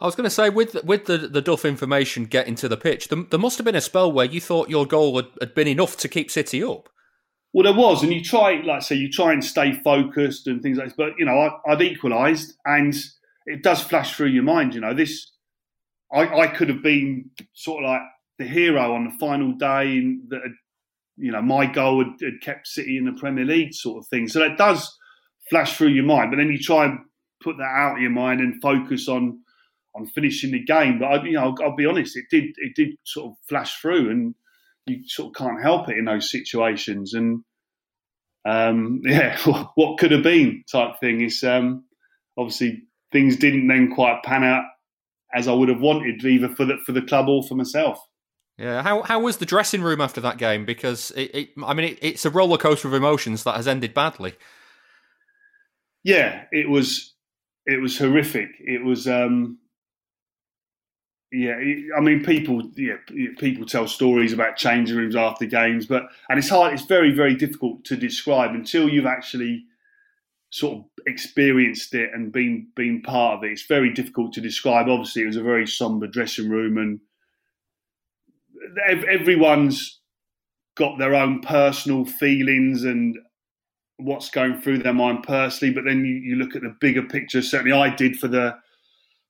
I 0.00 0.06
was 0.06 0.14
going 0.14 0.24
to 0.24 0.30
say, 0.30 0.48
with 0.48 0.82
with 0.84 1.06
the 1.06 1.18
the 1.18 1.42
Duff 1.42 1.64
information 1.64 2.24
getting 2.24 2.54
to 2.56 2.68
the 2.68 2.76
pitch, 2.76 3.08
there, 3.08 3.22
there 3.24 3.40
must 3.40 3.58
have 3.58 3.64
been 3.64 3.74
a 3.74 3.80
spell 3.80 4.10
where 4.10 4.26
you 4.26 4.40
thought 4.40 4.70
your 4.70 4.86
goal 4.86 5.16
had, 5.16 5.26
had, 5.40 5.54
been 5.54 5.68
enough 5.68 5.96
to 5.98 6.08
keep 6.08 6.30
City 6.30 6.62
up. 6.62 6.88
Well, 7.52 7.64
there 7.64 7.74
was, 7.74 8.04
and 8.04 8.12
you 8.12 8.22
try, 8.22 8.62
like 8.62 8.76
I 8.76 8.78
say, 8.78 8.94
you 8.94 9.10
try 9.10 9.32
and 9.32 9.44
stay 9.44 9.72
focused 9.72 10.46
and 10.46 10.62
things 10.62 10.78
like 10.78 10.86
this. 10.86 10.96
But 10.96 11.14
you 11.18 11.24
know, 11.24 11.36
I, 11.66 11.74
would 11.74 11.82
equalised, 11.82 12.54
and 12.64 12.94
it 13.46 13.62
does 13.62 13.82
flash 13.82 14.14
through 14.14 14.28
your 14.28 14.42
mind. 14.42 14.74
You 14.74 14.80
know, 14.80 14.94
this 14.94 15.32
I, 16.12 16.42
I 16.42 16.46
could 16.48 16.68
have 16.68 16.82
been 16.82 17.30
sort 17.54 17.84
of 17.84 17.90
like 17.90 18.02
the 18.38 18.46
hero 18.46 18.94
on 18.94 19.04
the 19.04 19.18
final 19.18 19.52
day, 19.52 19.98
and 19.98 20.28
that 20.30 20.40
you 21.16 21.32
know 21.32 21.42
my 21.42 21.66
goal 21.66 22.04
had, 22.04 22.14
had, 22.20 22.40
kept 22.40 22.66
City 22.66 22.96
in 22.96 23.04
the 23.04 23.18
Premier 23.18 23.44
League, 23.44 23.74
sort 23.74 23.98
of 23.98 24.08
thing. 24.08 24.28
So 24.28 24.40
that 24.40 24.58
does 24.58 24.96
flash 25.48 25.76
through 25.76 25.88
your 25.88 26.04
mind, 26.04 26.30
but 26.30 26.36
then 26.36 26.48
you 26.48 26.58
try 26.58 26.86
and 26.86 26.98
put 27.42 27.56
that 27.58 27.64
out 27.64 27.96
of 27.96 28.02
your 28.02 28.10
mind 28.10 28.40
and 28.40 28.60
focus 28.60 29.08
on 29.08 29.40
on 29.94 30.06
finishing 30.06 30.52
the 30.52 30.64
game. 30.64 30.98
But 30.98 31.06
I, 31.06 31.24
you 31.24 31.32
know, 31.32 31.44
I'll, 31.44 31.56
I'll 31.62 31.76
be 31.76 31.86
honest, 31.86 32.16
it 32.16 32.26
did 32.30 32.50
it 32.56 32.74
did 32.74 32.96
sort 33.04 33.30
of 33.30 33.36
flash 33.48 33.80
through, 33.80 34.10
and 34.10 34.34
you 34.86 35.02
sort 35.06 35.28
of 35.28 35.34
can't 35.34 35.62
help 35.62 35.88
it 35.88 35.98
in 35.98 36.06
those 36.06 36.30
situations. 36.30 37.14
And 37.14 37.44
um, 38.44 39.00
yeah, 39.04 39.38
what 39.74 39.98
could 39.98 40.10
have 40.10 40.22
been 40.22 40.64
type 40.70 40.98
thing 41.00 41.20
is 41.20 41.42
um, 41.44 41.84
obviously 42.36 42.84
things 43.12 43.36
didn't 43.36 43.68
then 43.68 43.92
quite 43.92 44.22
pan 44.22 44.44
out 44.44 44.64
as 45.34 45.48
I 45.48 45.52
would 45.52 45.68
have 45.68 45.80
wanted, 45.80 46.24
either 46.24 46.48
for 46.48 46.64
the 46.64 46.78
for 46.84 46.92
the 46.92 47.02
club 47.02 47.28
or 47.28 47.42
for 47.42 47.54
myself. 47.54 48.00
Yeah, 48.58 48.82
how 48.82 49.02
how 49.02 49.20
was 49.20 49.38
the 49.38 49.46
dressing 49.46 49.82
room 49.82 50.00
after 50.00 50.20
that 50.20 50.38
game? 50.38 50.64
Because 50.64 51.12
it, 51.12 51.34
it 51.34 51.48
I 51.64 51.72
mean, 51.74 51.92
it, 51.92 51.98
it's 52.02 52.24
a 52.24 52.30
roller 52.30 52.58
coaster 52.58 52.88
of 52.88 52.94
emotions 52.94 53.44
that 53.44 53.56
has 53.56 53.68
ended 53.68 53.94
badly. 53.94 54.34
Yeah, 56.04 56.44
it 56.52 56.68
was 56.68 57.14
it 57.66 57.80
was 57.80 57.96
horrific. 57.98 58.50
It 58.58 58.84
was 58.84 59.06
um, 59.06 59.58
yeah, 61.32 61.54
I 61.96 62.00
mean, 62.00 62.24
people 62.24 62.70
yeah 62.76 62.96
people 63.38 63.64
tell 63.64 63.86
stories 63.86 64.32
about 64.32 64.56
changing 64.56 64.96
rooms 64.96 65.16
after 65.16 65.46
games, 65.46 65.86
but 65.86 66.04
and 66.28 66.38
it's 66.38 66.48
hard. 66.48 66.74
It's 66.74 66.84
very 66.84 67.12
very 67.12 67.36
difficult 67.36 67.84
to 67.84 67.96
describe 67.96 68.50
until 68.50 68.88
you've 68.88 69.06
actually 69.06 69.64
sort 70.50 70.78
of 70.78 70.84
experienced 71.06 71.94
it 71.94 72.10
and 72.12 72.32
been 72.32 72.68
been 72.76 73.02
part 73.02 73.38
of 73.38 73.44
it. 73.44 73.52
It's 73.52 73.66
very 73.66 73.92
difficult 73.92 74.32
to 74.34 74.40
describe. 74.40 74.88
Obviously, 74.88 75.22
it 75.22 75.26
was 75.26 75.36
a 75.36 75.42
very 75.42 75.66
somber 75.66 76.06
dressing 76.06 76.48
room, 76.48 76.76
and 76.76 77.00
everyone's 79.08 80.00
got 80.76 80.98
their 80.98 81.14
own 81.14 81.40
personal 81.40 82.04
feelings 82.04 82.84
and 82.84 83.16
what's 83.98 84.30
going 84.30 84.60
through 84.60 84.78
their 84.78 84.94
mind 84.94 85.22
personally. 85.22 85.74
But 85.74 85.84
then 85.84 86.04
you, 86.04 86.14
you 86.14 86.36
look 86.36 86.56
at 86.56 86.62
the 86.62 86.74
bigger 86.80 87.02
picture. 87.02 87.42
Certainly, 87.42 87.72
I 87.72 87.94
did 87.94 88.18
for 88.18 88.28
the 88.28 88.56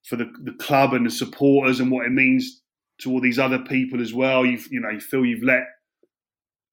for 0.06 0.16
the, 0.16 0.32
the 0.44 0.52
club 0.52 0.94
and 0.94 1.04
the 1.04 1.10
supporters 1.10 1.80
and 1.80 1.90
what 1.90 2.06
it 2.06 2.12
means 2.12 2.62
to 3.02 3.10
all 3.12 3.20
these 3.20 3.38
other 3.38 3.58
people 3.58 4.00
as 4.00 4.14
well. 4.14 4.46
You 4.46 4.58
you 4.70 4.80
know 4.80 4.90
you 4.90 5.00
feel 5.00 5.26
you've 5.26 5.42
let 5.42 5.64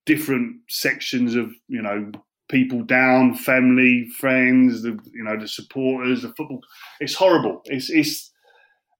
different 0.06 0.56
sections 0.70 1.34
of 1.34 1.52
you 1.68 1.82
know 1.82 2.10
people 2.48 2.82
down, 2.82 3.34
family, 3.34 4.08
friends, 4.18 4.82
the 4.82 4.98
you 5.12 5.24
know 5.24 5.38
the 5.38 5.48
supporters, 5.48 6.22
the 6.22 6.28
football. 6.28 6.60
It's 7.00 7.14
horrible. 7.14 7.62
It's 7.66 7.90
it's 7.90 8.30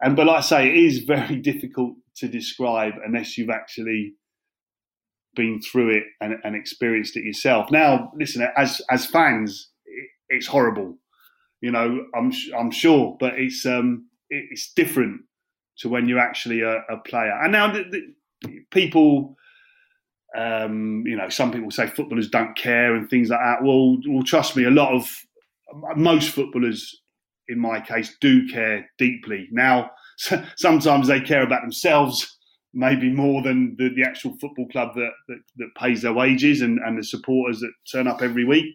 and 0.01 0.17
but 0.17 0.27
like 0.27 0.39
I 0.39 0.41
say, 0.41 0.69
it 0.69 0.77
is 0.77 0.99
very 1.01 1.37
difficult 1.41 1.95
to 2.17 2.29
describe 2.29 2.95
unless 3.05 3.37
you've 3.37 3.51
actually 3.51 4.15
been 5.35 5.61
through 5.61 5.91
it 5.91 6.05
and, 6.21 6.35
and 6.43 6.57
experienced 6.57 7.17
it 7.17 7.25
yourself. 7.25 7.71
Now, 7.71 8.11
listen, 8.17 8.47
as 8.57 8.81
as 8.91 9.07
fans, 9.07 9.71
it, 9.85 10.09
it's 10.29 10.47
horrible. 10.47 10.99
You 11.61 11.73
know, 11.73 12.07
I'm 12.15 12.33
I'm 12.59 12.71
sure, 12.71 13.17
but 13.19 13.35
it's 13.39 13.65
um 13.67 14.09
it's 14.31 14.73
different 14.75 15.23
to 15.79 15.89
when 15.89 16.09
you're 16.09 16.19
actually 16.19 16.61
a, 16.61 16.79
a 16.91 16.99
player. 17.07 17.33
And 17.43 17.53
now 17.53 17.73
the, 17.73 17.85
the, 17.91 18.61
people, 18.71 19.37
um, 20.37 21.05
you 21.07 21.17
know, 21.17 21.29
some 21.29 21.53
people 21.53 21.71
say 21.71 21.87
footballers 21.87 22.29
don't 22.29 22.57
care 22.57 22.95
and 22.95 23.09
things 23.09 23.31
like 23.31 23.41
that. 23.41 23.63
Well, 23.63 23.99
well, 24.09 24.23
trust 24.23 24.57
me, 24.57 24.65
a 24.65 24.71
lot 24.71 24.95
of 24.95 25.09
most 25.97 26.31
footballers, 26.31 27.01
in 27.49 27.59
my 27.59 27.81
case, 27.81 28.17
do 28.21 28.47
care 28.49 28.89
deeply. 28.99 29.49
Now, 29.51 29.91
sometimes 30.57 31.09
they 31.09 31.21
care 31.21 31.43
about 31.43 31.63
themselves 31.63 32.37
maybe 32.75 33.11
more 33.11 33.43
than 33.43 33.75
the, 33.79 33.89
the 33.95 34.05
actual 34.05 34.37
football 34.39 34.69
club 34.69 34.95
that, 34.95 35.11
that, 35.29 35.39
that 35.57 35.75
pays 35.77 36.03
their 36.03 36.13
wages 36.13 36.61
and, 36.61 36.79
and 36.85 36.99
the 36.99 37.05
supporters 37.05 37.61
that 37.61 37.73
turn 37.91 38.07
up 38.07 38.21
every 38.23 38.45
week. 38.45 38.67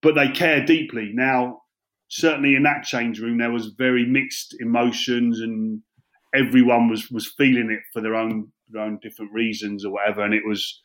But 0.00 0.14
they 0.14 0.28
care 0.28 0.64
deeply. 0.64 1.10
Now, 1.12 1.60
certainly 2.08 2.56
in 2.56 2.62
that 2.64 2.84
change 2.84 3.20
room, 3.20 3.38
there 3.38 3.52
was 3.52 3.74
very 3.78 4.06
mixed 4.06 4.56
emotions, 4.60 5.40
and 5.40 5.80
everyone 6.34 6.88
was 6.88 7.10
was 7.10 7.32
feeling 7.36 7.70
it 7.70 7.80
for 7.92 8.00
their 8.00 8.14
own 8.14 8.50
their 8.70 8.82
own 8.82 8.98
different 9.02 9.32
reasons 9.32 9.84
or 9.84 9.92
whatever. 9.92 10.24
And 10.24 10.34
it 10.34 10.42
was 10.46 10.82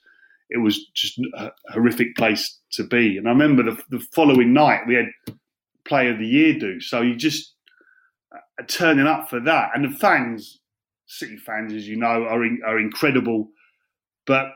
it 0.50 0.58
was 0.58 0.86
just 0.93 1.20
a 1.36 1.52
horrific 1.72 2.16
place 2.16 2.60
to 2.74 2.84
be. 2.84 3.18
And 3.18 3.28
I 3.28 3.32
remember 3.32 3.64
the, 3.64 3.82
the 3.89 4.00
following 4.14 4.54
night 4.54 4.88
we 4.88 4.95
had 4.95 5.08
Player 5.86 6.14
of 6.14 6.20
the 6.20 6.28
Year 6.28 6.58
do. 6.58 6.80
So 6.80 7.02
you 7.02 7.16
just 7.16 7.54
uh, 8.34 8.64
turning 8.68 9.08
up 9.08 9.30
for 9.30 9.39
that, 9.41 9.72
and 9.74 9.86
the 9.86 9.98
fans, 9.98 10.60
City 11.06 11.38
fans, 11.38 11.74
as 11.74 11.88
you 11.88 11.98
know, 11.98 12.26
are 12.26 12.43
in, 12.43 12.62
are 12.66 12.80
incredible. 12.80 13.50
But 14.26 14.48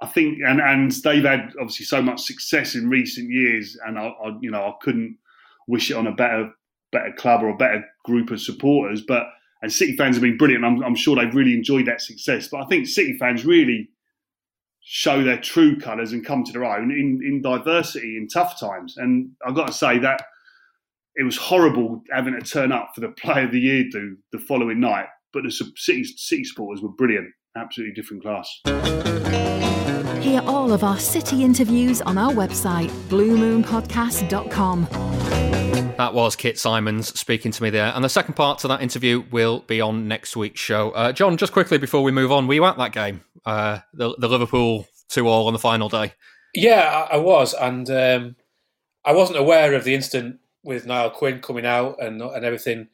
I 0.00 0.06
think, 0.06 0.38
and 0.46 0.60
and 0.60 0.92
they've 0.92 1.24
had 1.24 1.52
obviously 1.60 1.86
so 1.86 2.02
much 2.02 2.20
success 2.22 2.74
in 2.74 2.88
recent 2.88 3.30
years, 3.30 3.76
and 3.86 3.98
I, 3.98 4.08
I 4.08 4.36
you 4.40 4.50
know 4.50 4.62
I 4.62 4.74
couldn't 4.80 5.18
wish 5.66 5.90
it 5.90 5.96
on 5.96 6.06
a 6.06 6.14
better 6.14 6.50
better 6.92 7.12
club 7.16 7.42
or 7.42 7.50
a 7.50 7.56
better 7.56 7.84
group 8.04 8.30
of 8.30 8.40
supporters. 8.40 9.02
But 9.06 9.26
and 9.62 9.72
City 9.72 9.96
fans 9.96 10.16
have 10.16 10.22
been 10.22 10.36
brilliant. 10.36 10.64
I'm, 10.64 10.82
I'm 10.82 10.94
sure 10.94 11.16
they've 11.16 11.34
really 11.34 11.54
enjoyed 11.54 11.86
that 11.86 12.00
success. 12.00 12.48
But 12.48 12.62
I 12.62 12.66
think 12.66 12.86
City 12.86 13.16
fans 13.18 13.44
really 13.44 13.88
show 14.80 15.22
their 15.22 15.38
true 15.38 15.78
colours 15.78 16.12
and 16.12 16.24
come 16.24 16.44
to 16.44 16.52
their 16.52 16.64
own 16.64 16.90
in, 16.90 17.20
in 17.22 17.42
diversity 17.42 18.16
in 18.16 18.28
tough 18.28 18.58
times. 18.58 18.96
And 18.96 19.30
I've 19.46 19.54
got 19.54 19.66
to 19.66 19.72
say 19.72 19.98
that 19.98 20.22
it 21.16 21.24
was 21.24 21.36
horrible 21.36 22.02
having 22.10 22.38
to 22.38 22.40
turn 22.40 22.72
up 22.72 22.92
for 22.94 23.00
the 23.00 23.08
Player 23.20 23.44
of 23.44 23.52
the 23.52 23.60
Year 23.60 23.84
do 23.90 24.16
the 24.32 24.38
following 24.38 24.80
night. 24.80 25.06
But 25.32 25.42
the 25.42 25.50
City, 25.50 26.04
City 26.04 26.44
supporters 26.44 26.82
were 26.82 26.88
brilliant, 26.88 27.28
absolutely 27.56 27.94
different 27.94 28.22
class. 28.22 28.60
Hear 30.22 30.40
all 30.46 30.72
of 30.72 30.84
our 30.84 30.98
City 30.98 31.44
interviews 31.44 32.00
on 32.00 32.16
our 32.16 32.32
website, 32.32 32.88
bluemoonpodcast.com. 33.08 35.07
That 35.98 36.14
was 36.14 36.36
Kit 36.36 36.60
Symons 36.60 37.18
speaking 37.18 37.50
to 37.50 37.60
me 37.60 37.70
there. 37.70 37.92
And 37.92 38.04
the 38.04 38.08
second 38.08 38.34
part 38.34 38.60
to 38.60 38.68
that 38.68 38.80
interview 38.80 39.24
will 39.32 39.60
be 39.66 39.80
on 39.80 40.06
next 40.06 40.36
week's 40.36 40.60
show. 40.60 40.92
Uh, 40.92 41.10
John, 41.10 41.36
just 41.36 41.52
quickly 41.52 41.76
before 41.76 42.04
we 42.04 42.12
move 42.12 42.30
on, 42.30 42.46
were 42.46 42.54
you 42.54 42.64
at 42.66 42.78
that 42.78 42.92
game? 42.92 43.22
Uh, 43.44 43.80
the, 43.92 44.14
the 44.16 44.28
Liverpool 44.28 44.86
2 45.08 45.26
all 45.26 45.48
on 45.48 45.52
the 45.52 45.58
final 45.58 45.88
day? 45.88 46.12
Yeah, 46.54 47.06
I, 47.10 47.14
I 47.14 47.16
was. 47.16 47.52
And 47.52 47.90
um, 47.90 48.36
I 49.04 49.10
wasn't 49.10 49.40
aware 49.40 49.74
of 49.74 49.82
the 49.82 49.96
incident 49.96 50.38
with 50.62 50.86
Niall 50.86 51.10
Quinn 51.10 51.40
coming 51.40 51.66
out 51.66 51.96
and, 52.00 52.22
and 52.22 52.44
everything 52.44 52.86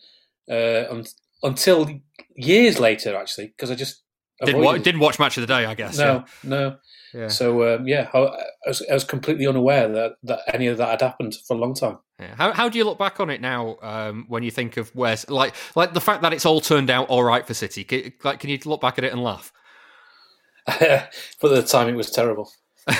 uh, 0.51 0.85
un- 0.89 1.05
until 1.43 2.01
years 2.35 2.81
later, 2.81 3.15
actually, 3.17 3.49
because 3.49 3.71
I 3.71 3.75
just. 3.75 4.01
Didn't, 4.43 4.63
wa- 4.63 4.79
didn't, 4.79 5.01
watch 5.01 5.19
Match 5.19 5.37
of 5.37 5.43
the 5.43 5.47
Day, 5.47 5.67
I 5.67 5.75
guess. 5.75 5.99
No, 5.99 6.05
yeah. 6.15 6.25
no. 6.43 6.77
Yeah. 7.15 7.29
So 7.29 7.75
um, 7.75 7.87
yeah, 7.87 8.11
I, 8.13 8.19
I, 8.19 8.43
was, 8.67 8.83
I, 8.91 8.95
was, 8.95 9.05
completely 9.05 9.47
unaware 9.47 9.89
that, 9.89 10.17
that 10.25 10.41
any 10.53 10.67
of 10.67 10.79
that 10.79 10.89
had 10.89 11.01
happened 11.01 11.37
for 11.47 11.57
a 11.57 11.61
long 11.61 11.75
time. 11.75 11.99
Yeah. 12.19 12.35
How 12.37 12.53
how 12.53 12.69
do 12.69 12.77
you 12.77 12.85
look 12.85 12.99
back 12.99 13.21
on 13.21 13.31
it 13.31 13.41
now 13.41 13.77
um, 13.83 14.25
when 14.29 14.43
you 14.43 14.51
think 14.51 14.77
of 14.77 14.95
where 14.97 15.17
like 15.29 15.55
like 15.77 15.95
the 15.95 16.01
fact 16.01 16.23
that 16.23 16.33
it's 16.33 16.45
all 16.45 16.61
turned 16.61 16.91
out 16.91 17.09
all 17.09 17.23
right 17.23 17.47
for 17.47 17.55
City? 17.55 17.85
Can, 17.85 18.13
like, 18.25 18.41
can 18.41 18.51
you 18.51 18.59
look 18.65 18.81
back 18.81 18.99
at 18.99 19.05
it 19.05 19.13
and 19.13 19.23
laugh? 19.23 19.53
but 20.67 20.81
at 20.81 21.11
the 21.41 21.63
time, 21.63 21.89
it 21.89 21.95
was 21.95 22.11
terrible. 22.11 22.51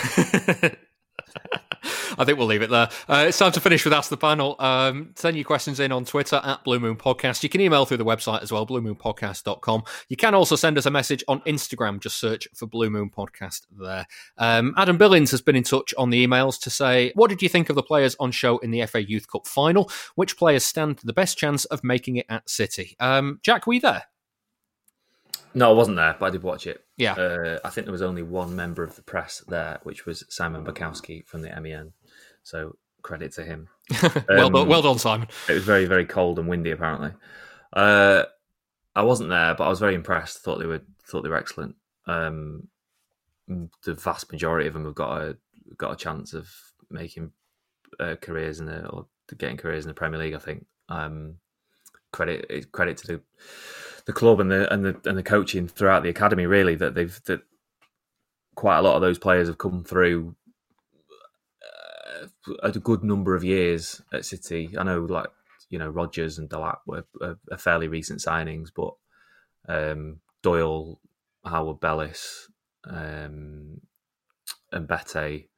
I 2.19 2.25
think 2.25 2.39
we'll 2.39 2.47
leave 2.47 2.63
it 2.63 2.71
there. 2.71 2.89
Uh, 3.09 3.27
it's 3.29 3.39
time 3.39 3.53
to 3.53 3.61
finish 3.61 3.85
with 3.85 3.93
Ask 3.93 4.11
the 4.11 4.17
Panel. 4.17 4.57
Um, 4.59 5.11
send 5.17 5.37
your 5.37 5.45
questions 5.45 5.81
in 5.81 5.93
on 5.93 6.05
Twitter 6.05 6.41
at 6.43 6.63
Blue 6.65 6.79
Moon 6.79 6.97
Podcast. 6.97 7.43
You 7.43 7.49
can 7.49 7.61
email 7.61 7.85
through 7.85 7.97
the 7.97 8.05
website 8.05 8.43
as 8.43 8.53
well, 8.53 8.67
bluemoonpodcast.com. 8.67 9.83
You 10.09 10.17
can 10.17 10.35
also 10.35 10.57
send 10.57 10.79
us 10.79 10.87
a 10.87 10.91
message 10.91 11.25
on 11.29 11.41
Instagram. 11.41 12.01
Just 12.01 12.19
search 12.19 12.47
for 12.55 12.67
Blue 12.67 12.91
Moon 12.91 13.11
Podcast 13.11 13.63
there. 13.79 14.07
Um, 14.39 14.75
Adam 14.77 14.99
Billings 14.99 15.31
has 15.31 15.43
been 15.43 15.57
in 15.57 15.65
touch 15.65 15.95
on 15.99 16.11
the 16.11 16.27
emails 16.27 16.61
to 16.63 16.71
say, 16.71 17.13
What 17.15 17.31
did 17.31 17.43
you 17.43 17.49
think 17.49 17.71
of 17.71 17.77
the 17.77 17.83
players 17.83 18.17
on 18.21 18.31
show 18.31 18.59
in 18.59 18.71
the 18.71 18.87
FA 18.87 19.03
Youth 19.03 19.31
Cup 19.31 19.47
final? 19.47 19.91
Which 20.15 20.37
players 20.37 20.65
stand 20.65 21.01
the 21.05 21.13
best 21.13 21.39
chance 21.39 21.65
of 21.67 21.83
making 21.85 22.17
it 22.17 22.27
at 22.29 22.49
City? 22.49 22.97
Um, 23.01 23.41
Jack, 23.43 23.67
were 23.67 23.75
you 23.75 23.81
there? 23.81 24.05
No, 25.55 25.71
I 25.71 25.73
wasn't 25.73 25.97
there, 25.97 26.17
but 26.19 26.27
I 26.27 26.31
did 26.31 26.43
watch 26.43 26.67
it. 26.67 26.85
Yeah. 26.97 27.13
Uh, 27.13 27.59
I 27.65 27.71
think 27.71 27.87
there 27.87 27.93
was 27.93 28.03
only 28.03 28.23
one 28.23 28.57
member 28.57 28.83
of 28.83 28.97
the 28.97 29.03
press 29.03 29.43
there, 29.47 29.79
which 29.85 30.05
was 30.05 30.25
Simon 30.29 30.65
Bajkowski 30.65 31.25
from 31.27 31.43
the 31.43 31.61
MEN. 31.61 31.93
So 32.45 32.77
credit 33.03 33.33
to 33.33 33.45
him. 33.45 33.69
well, 34.29 34.47
um, 34.47 34.53
done, 34.53 34.69
well 34.69 34.83
done, 34.83 34.99
Simon. 34.99 35.29
It 35.49 35.55
was 35.55 35.65
very, 35.65 35.87
very 35.87 36.07
cold 36.07 36.39
and 36.39 36.49
windy, 36.49 36.71
apparently. 36.71 37.13
Uh, 37.73 38.25
I 38.95 39.03
wasn't 39.03 39.31
there, 39.31 39.55
but 39.55 39.65
I 39.65 39.69
was 39.69 39.81
very 39.81 39.95
impressed. 39.95 40.39
Thought 40.39 40.59
they 40.59 40.67
were 40.67 40.83
thought 41.05 41.23
they 41.23 41.29
were 41.29 41.37
excellent. 41.37 41.75
Um, 42.07 42.69
the 43.49 43.95
vast 43.95 44.31
majority 44.31 44.69
of 44.69 44.75
them 44.75 44.85
have 44.85 44.95
got 44.95 45.21
a 45.21 45.37
got 45.77 45.93
a 45.93 45.97
chance 45.97 46.33
of 46.33 46.49
making 46.91 47.33
uh, 47.99 48.15
careers 48.21 48.61
in 48.61 48.67
the 48.67 48.87
or 48.89 49.07
getting 49.37 49.57
careers 49.57 49.85
in 49.85 49.89
the 49.89 49.95
Premier 49.95 50.21
League. 50.21 50.35
I 50.35 50.39
think. 50.39 50.67
Um, 50.89 51.37
credit 52.13 52.71
credit 52.71 52.97
to 52.97 53.07
the 53.07 53.21
the 54.07 54.13
club 54.13 54.39
and 54.39 54.51
the 54.51 54.73
and 54.73 54.85
the 54.85 55.01
and 55.05 55.19
the 55.19 55.23
coaching 55.23 55.67
throughout 55.67 56.03
the 56.05 56.09
academy 56.09 56.47
really 56.47 56.77
that 56.77 56.95
they've 56.95 57.21
that 57.25 57.41
quite 58.55 58.79
a 58.79 58.83
lot 58.83 58.95
of 58.95 59.01
those 59.01 59.19
players 59.19 59.49
have 59.49 59.59
come 59.59 59.83
through 59.83 60.37
a 62.63 62.73
good 62.73 63.05
number 63.05 63.35
of 63.35 63.45
years 63.45 64.03
at 64.13 64.25
City. 64.25 64.75
I 64.79 64.83
know 64.83 65.01
like 65.01 65.29
you 65.71 65.79
know 65.79 65.89
Rodgers 65.89 66.39
and 66.39 66.49
Delap 66.49 66.79
were, 66.87 67.05
were 67.21 67.39
fairly 67.57 67.89
recent 67.89 68.21
signings, 68.21 68.69
but 68.75 68.95
um, 69.69 70.21
Doyle, 70.43 71.01
Harwood, 71.45 71.81
Bellis, 71.81 72.49
um, 72.87 73.81
and 74.73 74.89
Mbete, 74.89 75.49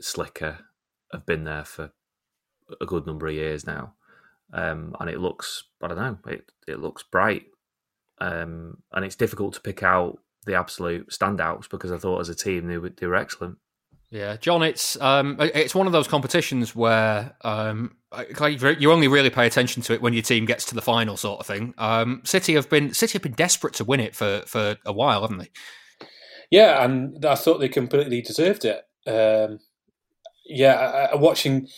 Slicker 0.00 0.58
have 1.12 1.26
been 1.26 1.44
there 1.44 1.64
for 1.64 1.92
a 2.80 2.86
good 2.86 3.06
number 3.06 3.26
of 3.26 3.34
years 3.34 3.66
now 3.66 3.94
um, 4.52 4.94
and 5.00 5.08
it 5.08 5.18
looks 5.18 5.64
I 5.82 5.88
don't 5.88 5.96
know 5.96 6.18
it 6.26 6.52
it 6.68 6.78
looks 6.78 7.02
bright, 7.02 7.44
um, 8.20 8.78
and 8.92 9.04
it's 9.04 9.16
difficult 9.16 9.54
to 9.54 9.60
pick 9.60 9.82
out 9.82 10.18
the 10.44 10.54
absolute 10.54 11.10
standouts 11.10 11.68
because 11.70 11.92
I 11.92 11.98
thought 11.98 12.20
as 12.20 12.28
a 12.28 12.34
team 12.34 12.66
they 12.66 12.78
were 12.78 12.90
they 12.90 13.06
were 13.06 13.16
excellent. 13.16 13.58
Yeah, 14.12 14.36
John, 14.36 14.62
it's 14.62 15.00
um, 15.00 15.38
it's 15.40 15.74
one 15.74 15.86
of 15.86 15.94
those 15.94 16.06
competitions 16.06 16.76
where 16.76 17.34
um, 17.40 17.96
you 18.78 18.92
only 18.92 19.08
really 19.08 19.30
pay 19.30 19.46
attention 19.46 19.82
to 19.84 19.94
it 19.94 20.02
when 20.02 20.12
your 20.12 20.22
team 20.22 20.44
gets 20.44 20.66
to 20.66 20.74
the 20.74 20.82
final, 20.82 21.16
sort 21.16 21.40
of 21.40 21.46
thing. 21.46 21.72
Um, 21.78 22.20
City 22.22 22.52
have 22.52 22.68
been 22.68 22.92
City 22.92 23.14
have 23.14 23.22
been 23.22 23.32
desperate 23.32 23.72
to 23.74 23.84
win 23.84 24.00
it 24.00 24.14
for 24.14 24.42
for 24.46 24.76
a 24.84 24.92
while, 24.92 25.22
haven't 25.22 25.38
they? 25.38 25.50
Yeah, 26.50 26.84
and 26.84 27.24
I 27.24 27.34
thought 27.36 27.58
they 27.58 27.70
completely 27.70 28.20
deserved 28.20 28.66
it. 28.66 28.84
Um, 29.06 29.60
yeah, 30.44 30.74
I, 30.74 31.04
I 31.12 31.16
watching 31.16 31.68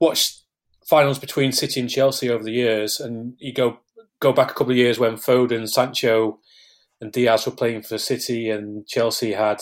watched 0.00 0.42
finals 0.88 1.18
between 1.18 1.50
City 1.50 1.80
and 1.80 1.90
Chelsea 1.90 2.30
over 2.30 2.44
the 2.44 2.52
years, 2.52 3.00
and 3.00 3.34
you 3.40 3.52
go 3.52 3.80
go 4.20 4.32
back 4.32 4.52
a 4.52 4.54
couple 4.54 4.70
of 4.70 4.76
years 4.76 5.00
when 5.00 5.16
Foden, 5.16 5.68
Sancho, 5.68 6.38
and 7.00 7.10
Diaz 7.10 7.44
were 7.44 7.50
playing 7.50 7.82
for 7.82 7.98
City, 7.98 8.50
and 8.50 8.86
Chelsea 8.86 9.32
had 9.32 9.60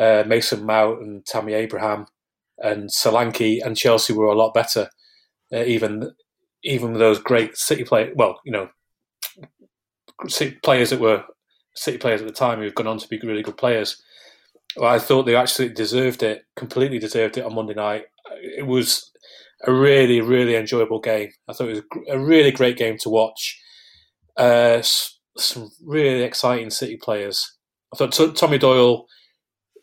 uh, 0.00 0.24
Mason 0.26 0.64
Mount 0.64 1.02
and 1.02 1.24
Tammy 1.26 1.52
Abraham 1.52 2.06
and 2.58 2.88
Solanke, 2.88 3.64
and 3.64 3.76
Chelsea 3.76 4.14
were 4.14 4.26
a 4.26 4.34
lot 4.34 4.54
better. 4.54 4.88
Uh, 5.52 5.64
even 5.64 6.12
even 6.62 6.94
those 6.94 7.18
great 7.18 7.56
City 7.56 7.84
players, 7.84 8.14
well, 8.16 8.40
you 8.44 8.52
know, 8.52 8.68
City 10.28 10.58
players 10.62 10.90
that 10.90 11.00
were 11.00 11.24
City 11.74 11.98
players 11.98 12.20
at 12.20 12.26
the 12.26 12.32
time 12.32 12.58
who've 12.58 12.74
gone 12.74 12.86
on 12.86 12.98
to 12.98 13.08
be 13.08 13.20
really 13.22 13.42
good 13.42 13.56
players. 13.56 14.02
Well, 14.76 14.90
I 14.90 14.98
thought 14.98 15.24
they 15.24 15.36
actually 15.36 15.70
deserved 15.70 16.22
it, 16.22 16.44
completely 16.56 16.98
deserved 16.98 17.36
it 17.38 17.44
on 17.44 17.54
Monday 17.54 17.74
night. 17.74 18.04
It 18.42 18.66
was 18.66 19.10
a 19.66 19.72
really, 19.72 20.20
really 20.20 20.54
enjoyable 20.54 21.00
game. 21.00 21.30
I 21.48 21.52
thought 21.52 21.68
it 21.68 21.84
was 21.92 22.04
a 22.08 22.18
really 22.18 22.52
great 22.52 22.76
game 22.78 22.96
to 22.98 23.10
watch. 23.10 23.60
Uh, 24.36 24.80
some 25.36 25.70
really 25.84 26.22
exciting 26.22 26.70
City 26.70 26.96
players. 26.96 27.56
I 27.92 27.96
thought 27.96 28.36
Tommy 28.36 28.58
Doyle 28.58 29.06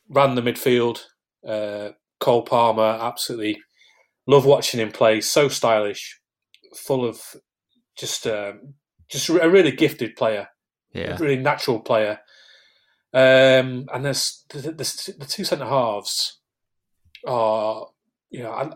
ran 0.10 0.36
the 0.36 0.42
midfield. 0.42 1.02
Uh, 1.48 1.92
Cole 2.20 2.44
Palmer, 2.44 3.00
absolutely 3.02 3.60
love 4.26 4.46
watching 4.46 4.80
him 4.80 4.92
play. 4.92 5.22
So 5.22 5.48
stylish, 5.48 6.20
full 6.76 7.06
of 7.06 7.22
just 7.98 8.28
uh, 8.28 8.54
just 9.10 9.30
a 9.30 9.50
really 9.50 9.72
gifted 9.72 10.16
player. 10.16 10.50
Yeah, 10.94 11.16
a 11.16 11.18
really 11.18 11.42
natural 11.42 11.80
player. 11.80 12.20
Um, 13.14 13.88
and 13.94 14.04
there's 14.04 14.44
the, 14.50 14.60
the, 14.60 15.16
the 15.18 15.26
two 15.26 15.44
centre 15.44 15.66
halves 15.66 16.40
are, 17.26 17.88
you 18.30 18.44
know, 18.44 18.74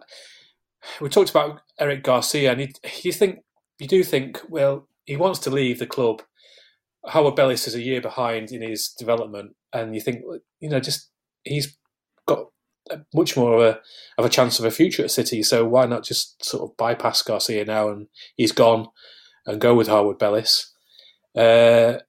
we 0.99 1.10
talked 1.10 1.30
about 1.30 1.62
Eric 1.80 2.03
Garcia, 2.03 2.52
and 2.52 2.62
you, 2.62 2.68
you 3.03 3.12
think 3.12 3.40
you 3.80 3.88
do 3.88 4.03
think, 4.03 4.41
well, 4.49 4.88
he 5.06 5.16
wants 5.16 5.40
to 5.40 5.49
leave 5.49 5.80
the 5.80 5.88
club. 5.88 6.22
Harwood 7.06 7.36
Bellis 7.36 7.68
is 7.68 7.76
a 7.76 7.82
year 7.82 8.02
behind 8.02 8.52
in 8.52 8.62
his 8.62 8.90
development, 8.98 9.56
and 9.74 9.94
you 9.94 10.02
think, 10.02 10.24
you 10.60 10.70
know, 10.70 10.80
just 10.80 11.10
he's 11.43 11.77
got 12.27 12.45
much 13.13 13.35
more 13.38 13.53
of 13.55 13.61
a 13.61 13.80
of 14.18 14.26
a 14.26 14.30
chance 14.30 14.59
of 14.59 14.65
a 14.65 14.72
future 14.72 15.03
at 15.03 15.11
City. 15.11 15.43
So 15.43 15.65
why 15.65 15.85
not 15.85 16.03
just 16.03 16.43
sort 16.43 16.63
of 16.69 16.77
bypass 16.77 17.22
Garcia 17.22 17.65
now 17.65 17.89
and 17.89 18.07
he's 18.35 18.51
gone 18.51 18.88
and 19.45 19.61
go 19.61 19.73
with 19.76 19.88
Harwood 19.88 20.19
Bellis? 20.19 20.73
Uh, 21.35 21.99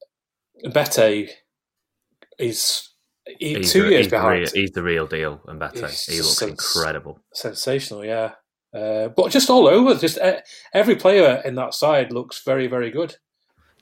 Mbete 0.64 1.28
is 2.38 2.88
he, 3.38 3.54
He's 3.56 3.72
two 3.72 3.82
the, 3.84 3.88
years 3.90 3.98
he's 4.06 4.10
the 4.10 4.16
behind. 4.16 4.40
real- 4.40 4.50
he's 4.54 4.70
the 4.72 4.82
real 4.82 5.06
deal, 5.06 5.40
and 5.46 5.58
better. 5.60 5.86
He 5.88 6.16
looks 6.20 6.38
sens- 6.38 6.50
incredible. 6.50 7.20
Sensational, 7.34 8.04
yeah. 8.04 8.32
Uh, 8.74 9.08
but 9.08 9.30
just 9.30 9.50
all 9.50 9.68
over, 9.68 9.94
just 9.94 10.18
uh, 10.18 10.40
every 10.74 10.96
player 10.96 11.40
in 11.44 11.54
that 11.56 11.74
side 11.74 12.10
looks 12.12 12.42
very, 12.44 12.66
very 12.66 12.90
good. 12.90 13.16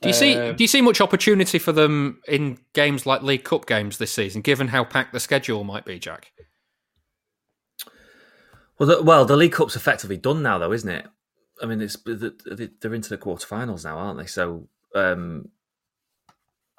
Do 0.01 0.09
you 0.09 0.13
see? 0.13 0.35
Um, 0.35 0.55
do 0.55 0.63
you 0.63 0.67
see 0.67 0.81
much 0.81 0.99
opportunity 0.99 1.59
for 1.59 1.71
them 1.71 2.21
in 2.27 2.57
games 2.73 3.05
like 3.05 3.21
League 3.21 3.43
Cup 3.43 3.67
games 3.67 3.99
this 3.99 4.11
season, 4.11 4.41
given 4.41 4.69
how 4.69 4.83
packed 4.83 5.13
the 5.13 5.19
schedule 5.19 5.63
might 5.63 5.85
be, 5.85 5.99
Jack? 5.99 6.31
Well, 8.79 8.89
the, 8.89 9.03
well, 9.03 9.25
the 9.25 9.37
League 9.37 9.51
Cup's 9.51 9.75
effectively 9.75 10.17
done 10.17 10.41
now, 10.41 10.57
though, 10.57 10.71
isn't 10.71 10.89
it? 10.89 11.05
I 11.61 11.67
mean, 11.67 11.81
it's 11.81 11.97
they're 12.03 12.93
into 12.95 13.09
the 13.09 13.17
quarterfinals 13.19 13.83
now, 13.83 13.99
aren't 13.99 14.17
they? 14.17 14.25
So, 14.25 14.67
um, 14.95 15.49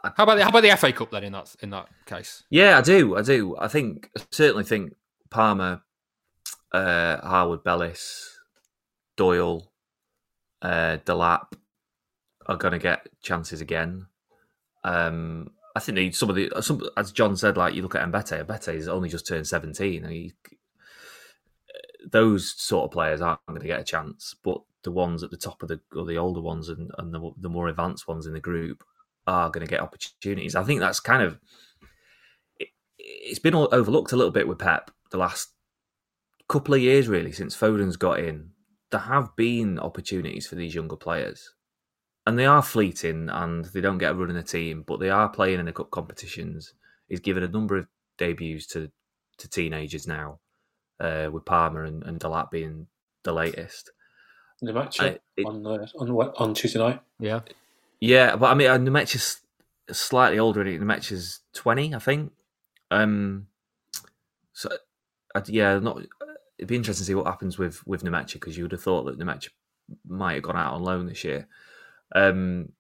How 0.03 0.25
about 0.25 0.35
the, 0.35 0.43
how 0.43 0.51
about 0.51 0.63
the 0.63 0.77
FA 0.77 0.93
Cup 0.93 1.13
then? 1.13 1.23
In 1.23 1.33
that 1.33 1.55
in 1.61 1.71
that 1.71 1.87
case, 2.07 2.43
yeah, 2.51 2.77
I 2.77 2.81
do, 2.81 3.17
I 3.17 3.23
do. 3.23 3.57
I 3.57 3.69
think 3.69 4.11
I 4.19 4.23
certainly 4.33 4.65
think 4.65 4.95
Palmer, 5.31 5.83
uh, 6.73 7.19
Harwood, 7.19 7.63
Bellis, 7.63 8.37
Doyle, 9.17 9.71
uh, 10.61 10.99
Delap 11.07 11.53
are 12.47 12.57
going 12.57 12.73
to 12.73 12.79
get 12.79 13.09
chances 13.23 13.61
again. 13.61 14.07
Um, 14.85 15.51
I 15.75 15.81
think 15.81 16.15
some 16.15 16.29
of 16.29 16.37
the 16.37 16.51
some 16.61 16.83
as 16.97 17.13
John 17.13 17.37
said, 17.37 17.57
like 17.57 17.75
you 17.75 17.83
look 17.83 17.95
at 17.95 18.07
Mbete, 18.07 18.45
Mbete 18.45 18.75
has 18.75 18.89
only 18.89 19.09
just 19.09 19.27
turned 19.27 19.47
seventeen, 19.47 20.05
he, 20.05 20.33
those 22.11 22.55
sort 22.57 22.85
of 22.85 22.91
players 22.91 23.21
aren't 23.21 23.45
going 23.47 23.61
to 23.61 23.67
get 23.67 23.81
a 23.81 23.85
chance. 23.85 24.35
But 24.43 24.61
the 24.83 24.93
ones 24.93 25.23
at 25.23 25.31
the 25.31 25.37
top 25.37 25.63
of 25.63 25.69
the 25.69 25.81
or 25.95 26.05
the 26.05 26.19
older 26.19 26.41
ones 26.41 26.69
and, 26.69 26.91
and 26.99 27.15
the, 27.15 27.31
the 27.39 27.49
more 27.49 27.69
advanced 27.69 28.09
ones 28.09 28.27
in 28.27 28.33
the 28.33 28.41
group 28.41 28.85
are 29.27 29.51
going 29.51 29.65
to 29.65 29.71
get 29.71 29.81
opportunities. 29.81 30.57
I 30.57 30.65
think 30.65 30.81
that's 30.81 31.01
kind 31.01 31.23
of 31.23 31.39
it, 32.59 32.69
it's 32.99 33.39
been 33.39 33.55
overlooked 33.55 34.13
a 34.13 34.17
little 34.17 34.33
bit 34.33 34.49
with 34.49 34.59
Pep 34.59 34.91
the 35.11 35.19
last 35.19 35.51
couple 36.49 36.75
of 36.75 36.81
years, 36.81 37.09
really, 37.09 37.33
since 37.33 37.55
Foden's 37.55 37.97
got 37.97 38.19
in. 38.19 38.51
There 38.91 39.01
have 39.01 39.35
been 39.37 39.79
opportunities 39.79 40.47
for 40.47 40.57
these 40.57 40.75
younger 40.75 40.97
players, 40.97 41.55
and 42.27 42.39
they 42.39 42.47
are 42.47 42.63
fleeting, 42.63 43.29
and 43.31 43.65
they 43.67 43.81
don't 43.81 43.99
get 43.99 44.13
a 44.13 44.15
run 44.15 44.31
in 44.31 44.37
the 44.37 44.43
team, 44.43 44.85
but 44.87 45.01
they 45.01 45.11
are 45.11 45.29
playing 45.29 45.61
in 45.61 45.67
the 45.67 45.73
cup 45.73 45.91
competitions. 45.91 46.75
He's 47.09 47.21
given 47.21 47.43
a 47.43 47.49
number 47.49 47.77
of 47.77 47.87
debuts 48.19 48.67
to 48.69 48.91
to 49.39 49.49
teenagers 49.49 50.07
now, 50.07 50.39
uh, 51.01 51.29
with 51.33 51.45
Palmer 51.45 51.85
and, 51.85 52.03
and 52.05 52.21
Delap 52.21 52.51
being 52.51 52.87
the 53.25 53.33
latest. 53.33 53.91
the 54.61 54.73
match 54.73 55.01
I- 55.01 55.19
it- 55.37 55.47
on 55.47 55.67
uh, 55.67 55.87
on 55.99 56.11
on 56.11 56.55
Tuesday 56.55 56.79
night. 56.79 57.01
Yeah, 57.19 57.41
Yeah, 58.01 58.37
but 58.37 58.47
I 58.51 58.55
mean, 58.55 58.69
uh, 58.71 58.79
Nmecha 58.79 59.17
is 59.17 59.41
slightly 59.91 60.39
older. 60.39 60.65
Nmecha 60.65 61.13
is 61.13 61.41
twenty, 61.53 61.95
I 61.95 61.99
think. 61.99 62.33
Um, 62.91 63.49
so 64.53 64.69
I'd, 65.35 65.49
yeah, 65.49 65.79
not. 65.81 66.03
It'd 66.59 66.69
be 66.69 66.77
interesting 66.77 67.03
to 67.03 67.07
see 67.07 67.15
what 67.15 67.27
happens 67.27 67.59
with 67.59 67.85
with 67.87 68.05
Nmecha 68.05 68.35
because 68.35 68.57
you 68.57 68.65
would 68.65 68.73
have 68.73 68.83
thought 68.83 69.05
that 69.05 69.19
Nmecha 69.19 69.49
might 70.07 70.35
have 70.35 70.43
gone 70.45 70.57
out 70.57 70.75
on 70.75 70.83
loan 70.85 71.07
this 71.07 71.25
year. 71.25 71.49
Um, 72.15 72.71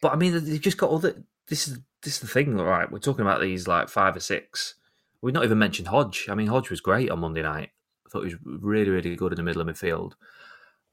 but 0.00 0.12
I 0.12 0.16
mean, 0.16 0.32
they've 0.44 0.60
just 0.60 0.78
got 0.78 0.90
all 0.90 0.98
the. 0.98 1.24
This 1.48 1.68
is 1.68 1.78
this 2.02 2.14
is 2.14 2.20
the 2.20 2.26
thing, 2.26 2.56
right? 2.56 2.90
We're 2.90 2.98
talking 2.98 3.22
about 3.22 3.40
these 3.40 3.66
like 3.68 3.88
five 3.88 4.16
or 4.16 4.20
six. 4.20 4.74
We've 5.22 5.34
not 5.34 5.44
even 5.44 5.58
mentioned 5.58 5.88
Hodge. 5.88 6.26
I 6.28 6.34
mean, 6.34 6.48
Hodge 6.48 6.70
was 6.70 6.80
great 6.80 7.10
on 7.10 7.20
Monday 7.20 7.42
night. 7.42 7.70
I 8.06 8.10
thought 8.10 8.26
he 8.26 8.34
was 8.34 8.38
really, 8.44 8.90
really 8.90 9.16
good 9.16 9.32
in 9.32 9.36
the 9.36 9.42
middle 9.42 9.62
of 9.62 9.68
midfield. 9.68 10.12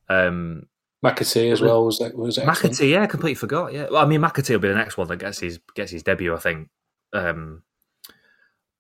Um, 0.08 0.68
McAtee 1.04 1.52
as 1.52 1.62
well 1.62 1.86
was 1.86 2.00
was 2.14 2.38
excellent. 2.38 2.76
McAtee, 2.76 2.92
yeah, 2.92 3.04
I 3.04 3.08
completely 3.08 3.36
forgot. 3.36 3.74
Yeah, 3.74 3.88
well, 3.90 4.04
I 4.04 4.06
mean, 4.06 4.22
McAtee 4.22 4.52
will 4.52 4.60
be 4.60 4.68
the 4.68 4.76
next 4.76 4.98
one 4.98 5.08
that 5.08 5.18
gets 5.18 5.40
his 5.40 5.60
gets 5.76 5.92
his 5.92 6.04
debut, 6.04 6.36
I 6.36 6.40
think. 6.40 6.70
Um, 7.14 7.64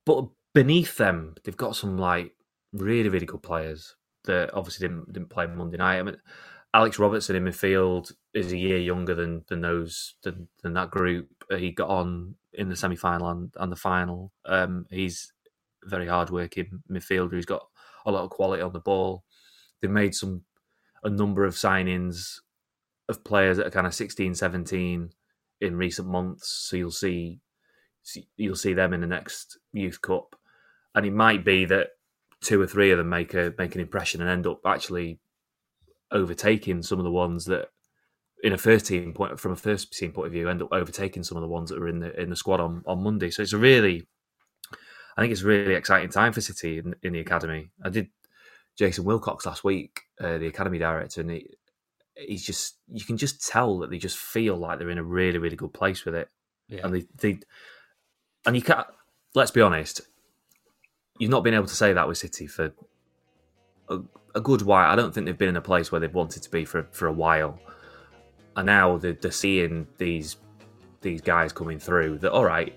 but 0.06 0.28
beneath 0.54 0.98
them, 0.98 1.36
they've 1.44 1.58
got 1.58 1.76
some 1.76 1.98
like 1.98 2.34
really, 2.74 3.10
really 3.10 3.26
good 3.26 3.42
players 3.42 3.96
that 4.26 4.54
obviously 4.54 4.88
didn't 4.88 5.12
didn't 5.12 5.30
play 5.30 5.48
Monday 5.48 5.78
night. 5.78 6.00
I 6.00 6.04
mean, 6.04 6.18
Alex 6.73 6.98
Robertson 6.98 7.35
in 7.35 7.43
midfield 7.43 8.14
is 8.34 8.52
a 8.52 8.57
year 8.57 8.77
younger 8.77 9.14
than 9.14 9.43
than 9.49 9.61
those 9.61 10.15
than, 10.23 10.48
than 10.64 10.73
that 10.73 10.91
group. 10.91 11.27
Uh, 11.52 11.57
He 11.57 11.72
got 11.72 11.89
on 11.89 12.35
in 12.53 12.69
the 12.69 12.76
semi 12.76 12.95
final 12.95 13.30
and, 13.30 13.53
and 13.57 13.72
the 13.72 13.77
final. 13.77 14.31
Um, 14.45 14.85
he's 14.89 15.34
very 15.84 16.07
hard 16.07 16.30
working 16.30 16.81
midfielder. 16.89 17.35
He's 17.35 17.45
got 17.45 17.65
a 18.06 18.11
lot 18.11 18.23
of 18.23 18.30
quality 18.30 18.61
on 18.61 18.73
the 18.73 18.80
ball. 18.80 19.23
They've 19.81 19.91
made 19.91 20.15
some 20.15 20.43
a 21.03 21.10
number 21.10 21.45
of 21.45 21.56
signings 21.56 22.38
of 23.10 23.23
players 23.23 23.57
that 23.57 23.68
are 23.68 23.72
kind 23.72 23.88
of 23.88 23.93
16, 23.93 24.35
17 24.35 25.10
in 25.60 25.76
recent 25.76 26.07
months. 26.07 26.48
So 26.69 26.77
you'll 26.77 26.91
see, 26.91 27.39
see 28.03 28.27
you'll 28.38 28.56
see 28.56 28.73
them 28.73 28.93
in 28.93 29.02
the 29.02 29.07
next 29.07 29.57
youth 29.73 30.02
cup, 30.02 30.35
and 30.95 31.06
it 31.06 31.14
might 31.14 31.43
be 31.43 31.65
that 31.65 31.89
two 32.41 32.61
or 32.61 32.68
three 32.68 32.91
of 32.91 32.98
them 32.98 33.10
make 33.10 33.34
a 33.34 33.53
make 33.57 33.76
an 33.76 33.81
impression 33.81 34.22
and 34.22 34.30
end 34.30 34.48
up 34.48 34.61
actually 34.65 35.19
overtaking 36.12 36.84
some 36.84 37.00
of 37.00 37.06
the 37.06 37.12
ones 37.12 37.46
that 37.46 37.70
in 38.44 38.54
a 38.54 38.58
first 38.58 38.88
team 38.88 39.14
point 39.14 39.40
from 39.40 39.52
a 39.52 39.56
first 39.56 39.94
team 39.94 40.12
point 40.12 40.28
of 40.28 40.34
view 40.34 40.50
end 40.50 40.62
up 40.62 40.70
overtaking 40.72 41.24
some 41.24 41.38
of 41.38 41.42
the 41.42 41.48
ones 41.48 41.70
that 41.70 41.80
are 41.80 41.88
in 41.88 42.00
the 42.00 42.20
in 42.20 42.30
the 42.30 42.36
squad 42.36 42.60
on, 42.60 42.84
on 42.88 43.04
Monday. 43.04 43.30
So 43.30 43.42
it's 43.44 43.54
a 43.54 43.58
really 43.58 44.08
I 45.18 45.22
think 45.22 45.32
it's 45.32 45.44
a 45.44 45.48
really 45.48 45.76
exciting 45.76 46.10
time 46.10 46.34
for 46.34 46.42
City 46.42 46.80
in, 46.80 46.96
in 47.04 47.14
the 47.14 47.20
academy. 47.20 47.70
I 47.84 47.90
did 47.90 48.08
Jason 48.78 49.04
Wilcox 49.04 49.46
last 49.46 49.64
week, 49.64 50.02
uh, 50.20 50.38
the 50.38 50.48
academy 50.48 50.80
director, 50.80 51.22
and 51.22 51.32
he, 51.32 51.48
he's 52.16 52.46
just 52.46 52.78
you 52.92 53.04
can 53.06 53.18
just 53.18 53.48
tell 53.48 53.80
that 53.80 53.90
they 53.92 53.98
just 53.98 54.18
feel 54.18 54.56
like 54.58 54.80
they're 54.80 54.90
in 54.90 54.98
a 54.98 55.04
really 55.04 55.38
really 55.38 55.56
good 55.58 55.74
place 55.74 56.06
with 56.06 56.16
it, 56.16 56.30
Yeah. 56.70 56.82
and 56.84 56.96
they, 56.96 57.06
they 57.16 57.40
and 58.46 58.56
you 58.56 58.62
can't. 58.62 58.88
Let's 59.36 59.52
be 59.52 59.62
honest, 59.62 60.02
you've 61.20 61.30
not 61.32 61.44
been 61.44 61.54
able 61.54 61.68
to 61.68 61.76
say 61.76 61.94
that 61.94 62.08
with 62.08 62.18
City 62.18 62.48
for 62.48 62.74
a, 63.90 64.00
a 64.36 64.41
good 64.41 64.62
while. 64.62 64.90
I 64.91 64.95
don't 64.95 65.14
think 65.14 65.26
they've 65.26 65.38
been 65.38 65.49
in 65.49 65.58
a 65.58 65.62
place 65.62 65.91
where 65.91 65.99
they've 65.99 66.14
wanted 66.14 66.44
to 66.44 66.49
be 66.49 66.66
for 66.66 66.84
for 66.91 67.08
a 67.08 67.12
while, 67.14 67.60
and 68.56 68.66
now 68.66 68.98
they're, 68.98 69.14
they're 69.14 69.32
seeing 69.32 69.88
these 69.98 70.38
these 71.02 71.22
guys 71.22 71.52
coming 71.52 71.80
through. 71.80 72.20
That 72.20 72.32
all 72.32 72.45
right, 72.45 72.74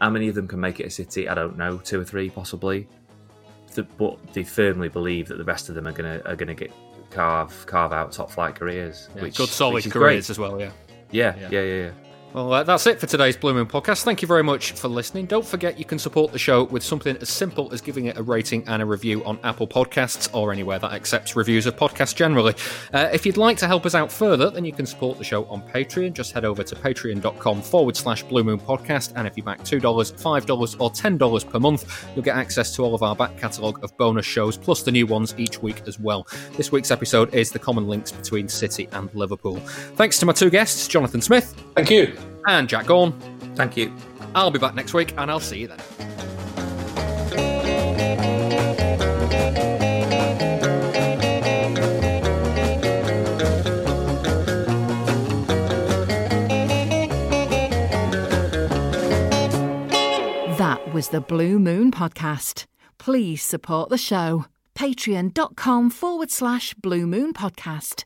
how 0.00 0.10
many 0.10 0.28
of 0.28 0.34
them 0.34 0.48
can 0.48 0.60
make 0.60 0.80
it 0.80 0.86
a 0.86 0.90
City? 0.90 1.28
I 1.28 1.34
don't 1.34 1.56
know, 1.56 1.78
two 1.78 2.00
or 2.00 2.04
three 2.04 2.30
possibly. 2.30 2.88
But 3.98 4.32
they 4.32 4.42
firmly 4.42 4.88
believe 4.88 5.28
that 5.28 5.36
the 5.36 5.44
rest 5.44 5.68
of 5.68 5.74
them 5.74 5.86
are 5.86 5.92
gonna 5.92 6.22
are 6.24 6.34
gonna 6.36 6.54
get 6.54 6.72
carve 7.10 7.66
carve 7.66 7.92
out 7.92 8.10
top 8.12 8.30
flight 8.30 8.54
careers. 8.54 9.08
Yeah, 9.14 9.22
which 9.22 9.36
good 9.36 9.48
solid 9.50 9.82
careers 9.90 10.26
great. 10.26 10.30
as 10.30 10.38
well. 10.38 10.58
Yeah. 10.58 10.70
Yeah, 11.10 11.36
Yeah. 11.38 11.48
yeah, 11.50 11.60
yeah, 11.60 11.74
yeah. 11.84 11.90
Well, 12.36 12.52
uh, 12.52 12.64
that's 12.64 12.86
it 12.86 13.00
for 13.00 13.06
today's 13.06 13.34
Blue 13.34 13.54
Moon 13.54 13.64
podcast. 13.64 14.02
Thank 14.02 14.20
you 14.20 14.28
very 14.28 14.42
much 14.44 14.72
for 14.72 14.88
listening. 14.88 15.24
Don't 15.24 15.46
forget 15.46 15.78
you 15.78 15.86
can 15.86 15.98
support 15.98 16.32
the 16.32 16.38
show 16.38 16.64
with 16.64 16.82
something 16.82 17.16
as 17.16 17.30
simple 17.30 17.72
as 17.72 17.80
giving 17.80 18.04
it 18.04 18.18
a 18.18 18.22
rating 18.22 18.62
and 18.68 18.82
a 18.82 18.84
review 18.84 19.24
on 19.24 19.38
Apple 19.42 19.66
Podcasts 19.66 20.28
or 20.34 20.52
anywhere 20.52 20.78
that 20.78 20.92
accepts 20.92 21.34
reviews 21.34 21.64
of 21.64 21.76
podcasts 21.76 22.14
generally. 22.14 22.54
Uh, 22.92 23.08
if 23.10 23.24
you'd 23.24 23.38
like 23.38 23.56
to 23.56 23.66
help 23.66 23.86
us 23.86 23.94
out 23.94 24.12
further, 24.12 24.50
then 24.50 24.66
you 24.66 24.72
can 24.74 24.84
support 24.84 25.16
the 25.16 25.24
show 25.24 25.46
on 25.46 25.62
Patreon. 25.62 26.12
Just 26.12 26.32
head 26.32 26.44
over 26.44 26.62
to 26.62 26.74
patreon.com 26.74 27.62
forward 27.62 27.96
slash 27.96 28.22
Blue 28.24 28.44
Moon 28.44 28.60
Podcast. 28.60 29.14
And 29.16 29.26
if 29.26 29.34
you 29.38 29.42
back 29.42 29.60
$2, 29.60 29.80
$5, 29.80 30.76
or 30.78 30.90
$10 30.90 31.50
per 31.50 31.58
month, 31.58 32.06
you'll 32.14 32.22
get 32.22 32.36
access 32.36 32.74
to 32.76 32.82
all 32.82 32.94
of 32.94 33.02
our 33.02 33.16
back 33.16 33.38
catalogue 33.38 33.82
of 33.82 33.96
bonus 33.96 34.26
shows, 34.26 34.58
plus 34.58 34.82
the 34.82 34.92
new 34.92 35.06
ones 35.06 35.34
each 35.38 35.62
week 35.62 35.84
as 35.86 35.98
well. 35.98 36.26
This 36.58 36.70
week's 36.70 36.90
episode 36.90 37.32
is 37.32 37.50
the 37.50 37.58
common 37.58 37.88
links 37.88 38.12
between 38.12 38.46
City 38.46 38.90
and 38.92 39.08
Liverpool. 39.14 39.56
Thanks 39.96 40.18
to 40.18 40.26
my 40.26 40.34
two 40.34 40.50
guests, 40.50 40.86
Jonathan 40.86 41.22
Smith. 41.22 41.54
Thank 41.74 41.90
you. 41.90 42.14
And 42.46 42.68
Jack 42.68 42.86
Gaughan. 42.86 43.12
Thank 43.56 43.76
you. 43.76 43.92
I'll 44.34 44.50
be 44.50 44.58
back 44.58 44.74
next 44.74 44.94
week 44.94 45.14
and 45.16 45.30
I'll 45.30 45.40
see 45.40 45.60
you 45.60 45.68
then. 45.68 45.80
That 60.58 60.80
was 60.94 61.08
the 61.08 61.20
Blue 61.20 61.58
Moon 61.58 61.90
Podcast. 61.90 62.64
Please 62.98 63.42
support 63.42 63.88
the 63.90 63.98
show. 63.98 64.46
Patreon.com 64.74 65.90
forward 65.90 66.30
slash 66.30 66.74
Blue 66.74 67.06
Moon 67.06 67.32
Podcast. 67.32 68.04